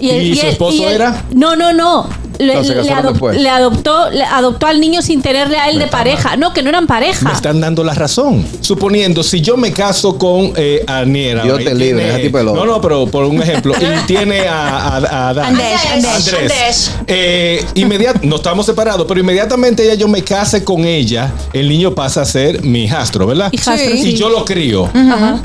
¿Y 0.00 0.36
su 0.36 0.46
esposo 0.46 0.88
era? 0.88 1.24
No, 1.34 1.56
no, 1.56 1.72
no. 1.72 2.08
Le, 2.38 2.54
No, 2.54 2.62
se 2.62 2.74
le 2.74 2.82
casaron 2.82 3.04
adop- 3.04 3.10
después. 3.12 3.40
le 3.40 3.48
adoptó, 3.48 4.10
le 4.10 4.22
adoptó 4.24 4.66
al 4.66 4.80
niño 4.80 5.02
sin 5.02 5.20
tenerle 5.22 5.58
a 5.58 5.68
él 5.70 5.78
de 5.78 5.88
pareja. 5.88 6.36
No, 6.36 6.52
que 6.52 6.62
no 6.62 6.68
eran 6.68 6.84
Me 6.84 6.88
pareja. 6.88 7.32
están 7.32 7.60
dando 7.60 7.82
la 7.82 7.94
razón. 7.94 8.46
Suponiendo, 8.60 9.22
si 9.24 9.40
yo 9.40 9.56
me 9.56 9.72
caso 9.72 10.16
con 10.16 10.52
eh, 10.56 10.84
Aniera. 10.86 11.42
Dios 11.42 11.60
y 11.60 11.64
te 11.64 11.74
libre, 11.74 12.02
tiene- 12.04 12.10
ese 12.14 12.22
tipo 12.22 12.38
de 12.38 12.44
loco. 12.44 12.56
No, 12.58 12.64
no, 12.64 12.80
pero 12.80 13.06
por 13.06 13.24
un 13.24 13.42
ejemplo. 13.42 13.74
y 13.80 14.02
tiene 14.06 14.46
a, 14.46 14.96
a. 14.98 15.28
Andrés, 15.30 15.80
Andrés. 15.92 16.34
Andrés. 16.38 16.92
Eh, 17.08 17.64
inmediat- 17.74 18.22
no 18.22 18.36
estamos 18.36 18.64
separados, 18.66 19.04
pero 19.08 19.18
inmediatamente 19.20 19.82
ella, 19.84 19.94
yo 19.94 20.06
me 20.06 20.22
case 20.22 20.62
con 20.62 20.84
ella, 20.84 21.32
el 21.52 21.68
niño 21.68 21.94
pasa 21.94 22.22
a 22.22 22.24
ser 22.24 22.62
mi 22.62 22.84
hijastro, 22.84 23.26
¿verdad? 23.26 23.48
Hijastro, 23.52 23.90
Sí. 23.92 23.98
sí. 23.98 24.08
Y 24.10 24.14
yo 24.16 24.28
lo 24.28 24.44
crío. 24.44 24.86
Ajá. 24.94 25.40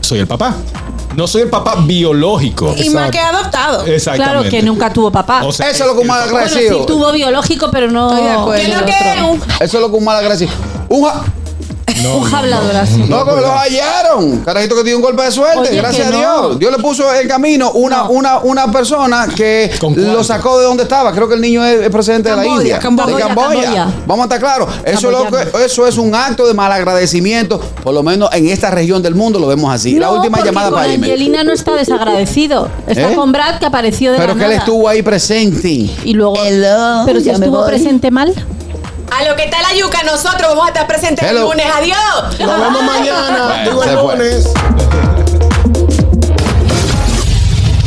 Soy 0.00 0.18
el 0.18 0.26
papá. 0.26 0.56
No 1.14 1.26
soy 1.26 1.42
el 1.42 1.48
papá 1.50 1.76
biológico. 1.84 2.74
y 2.76 2.90
más 2.90 3.10
que 3.10 3.18
adoptado. 3.18 3.86
Exactamente. 3.86 4.32
Claro 4.32 4.50
que 4.50 4.62
nunca 4.62 4.92
tuvo 4.92 5.10
papá. 5.10 5.44
O 5.44 5.52
sea, 5.52 5.70
Eso 5.70 5.84
es 5.84 5.88
lo 5.88 5.94
que 5.94 6.00
un 6.00 6.06
mal 6.08 6.28
bueno, 6.30 6.46
agradecido. 6.46 6.80
sí 6.80 6.86
tuvo 6.86 7.12
biológico, 7.12 7.70
pero 7.70 7.90
no. 7.90 8.10
Estoy 8.10 8.24
de 8.24 8.32
acuerdo. 8.32 9.38
Eso 9.60 9.76
es 9.78 9.82
lo 9.82 9.90
que 9.90 9.96
un 9.96 10.04
mal 10.04 10.16
agradecido. 10.18 10.50
Un 10.88 11.08
ja- 12.02 12.08
un 12.16 12.34
hablador 12.34 12.76
así. 12.76 12.98
No, 13.08 13.24
que 13.24 13.30
lo 13.40 13.48
hallaron. 13.52 14.38
Carajito 14.40 14.74
que 14.76 14.84
dio 14.84 14.96
un 14.96 15.02
golpe 15.02 15.22
de 15.22 15.30
suerte, 15.30 15.58
Oye, 15.70 15.76
gracias 15.76 16.08
a 16.08 16.10
no. 16.10 16.18
Dios. 16.18 16.58
Dios 16.58 16.72
le 16.76 16.78
puso 16.82 17.12
en 17.14 17.28
camino 17.28 17.70
una, 17.72 18.08
una, 18.08 18.38
una 18.38 18.70
persona 18.70 19.28
que 19.34 19.70
lo 19.94 20.22
sacó 20.24 20.58
de 20.58 20.64
donde 20.66 20.82
estaba. 20.84 21.12
Creo 21.12 21.28
que 21.28 21.34
el 21.34 21.40
niño 21.40 21.64
es, 21.64 21.82
es 21.82 21.90
presidente 21.90 22.28
de 22.30 22.36
la 22.36 22.42
Camboya, 22.42 22.60
India. 22.62 22.78
Camboya, 22.78 23.16
de 23.16 23.22
Camboya. 23.22 23.48
Camboya. 23.62 23.86
Vamos 24.06 24.22
a 24.22 24.24
estar 24.24 24.40
claros. 24.40 24.68
Eso, 24.84 25.10
es 25.10 25.18
lo 25.18 25.30
que- 25.30 25.64
eso 25.64 25.86
es 25.86 25.96
un 25.98 26.14
acto 26.14 26.46
de 26.46 26.54
malagradecimiento. 26.54 27.58
Por 27.82 27.94
lo 27.94 28.02
menos 28.02 28.30
en 28.32 28.48
esta 28.48 28.70
región 28.70 29.02
del 29.02 29.14
mundo 29.14 29.38
lo 29.38 29.46
vemos 29.46 29.72
así. 29.72 29.98
la 29.98 30.06
No, 30.06 30.14
última 30.14 30.44
llamada 30.44 30.70
con 30.70 30.78
para. 30.80 30.92
Angelina 30.92 31.44
no 31.44 31.52
está 31.52 31.74
desagradecido. 31.74 32.68
Está 32.86 33.12
¿Eh? 33.12 33.14
con 33.14 33.32
Brad 33.32 33.58
que 33.58 33.66
apareció 33.66 34.12
de 34.12 34.18
Pero 34.18 34.34
la 34.34 34.38
que 34.40 34.44
él 34.46 34.52
estuvo 34.58 34.88
ahí 34.88 35.02
presente. 35.02 35.68
Y 35.68 36.12
luego. 36.14 36.34
pero 37.06 37.20
si 37.20 37.30
estuvo 37.30 37.64
presente 37.66 38.10
mal. 38.10 38.34
A 39.10 39.24
lo 39.24 39.36
que 39.36 39.44
está 39.44 39.60
la 39.62 39.72
yuca, 39.74 40.02
nosotros 40.04 40.48
vamos 40.48 40.66
a 40.66 40.68
estar 40.68 40.86
presentes 40.86 41.28
el 41.28 41.40
lunes. 41.40 41.66
Adiós. 41.74 42.38
Nos 42.38 42.60
vemos 42.60 42.82
mañana. 42.94 43.62
Digo 43.64 43.82
el 43.82 43.94
lunes. 43.94 44.52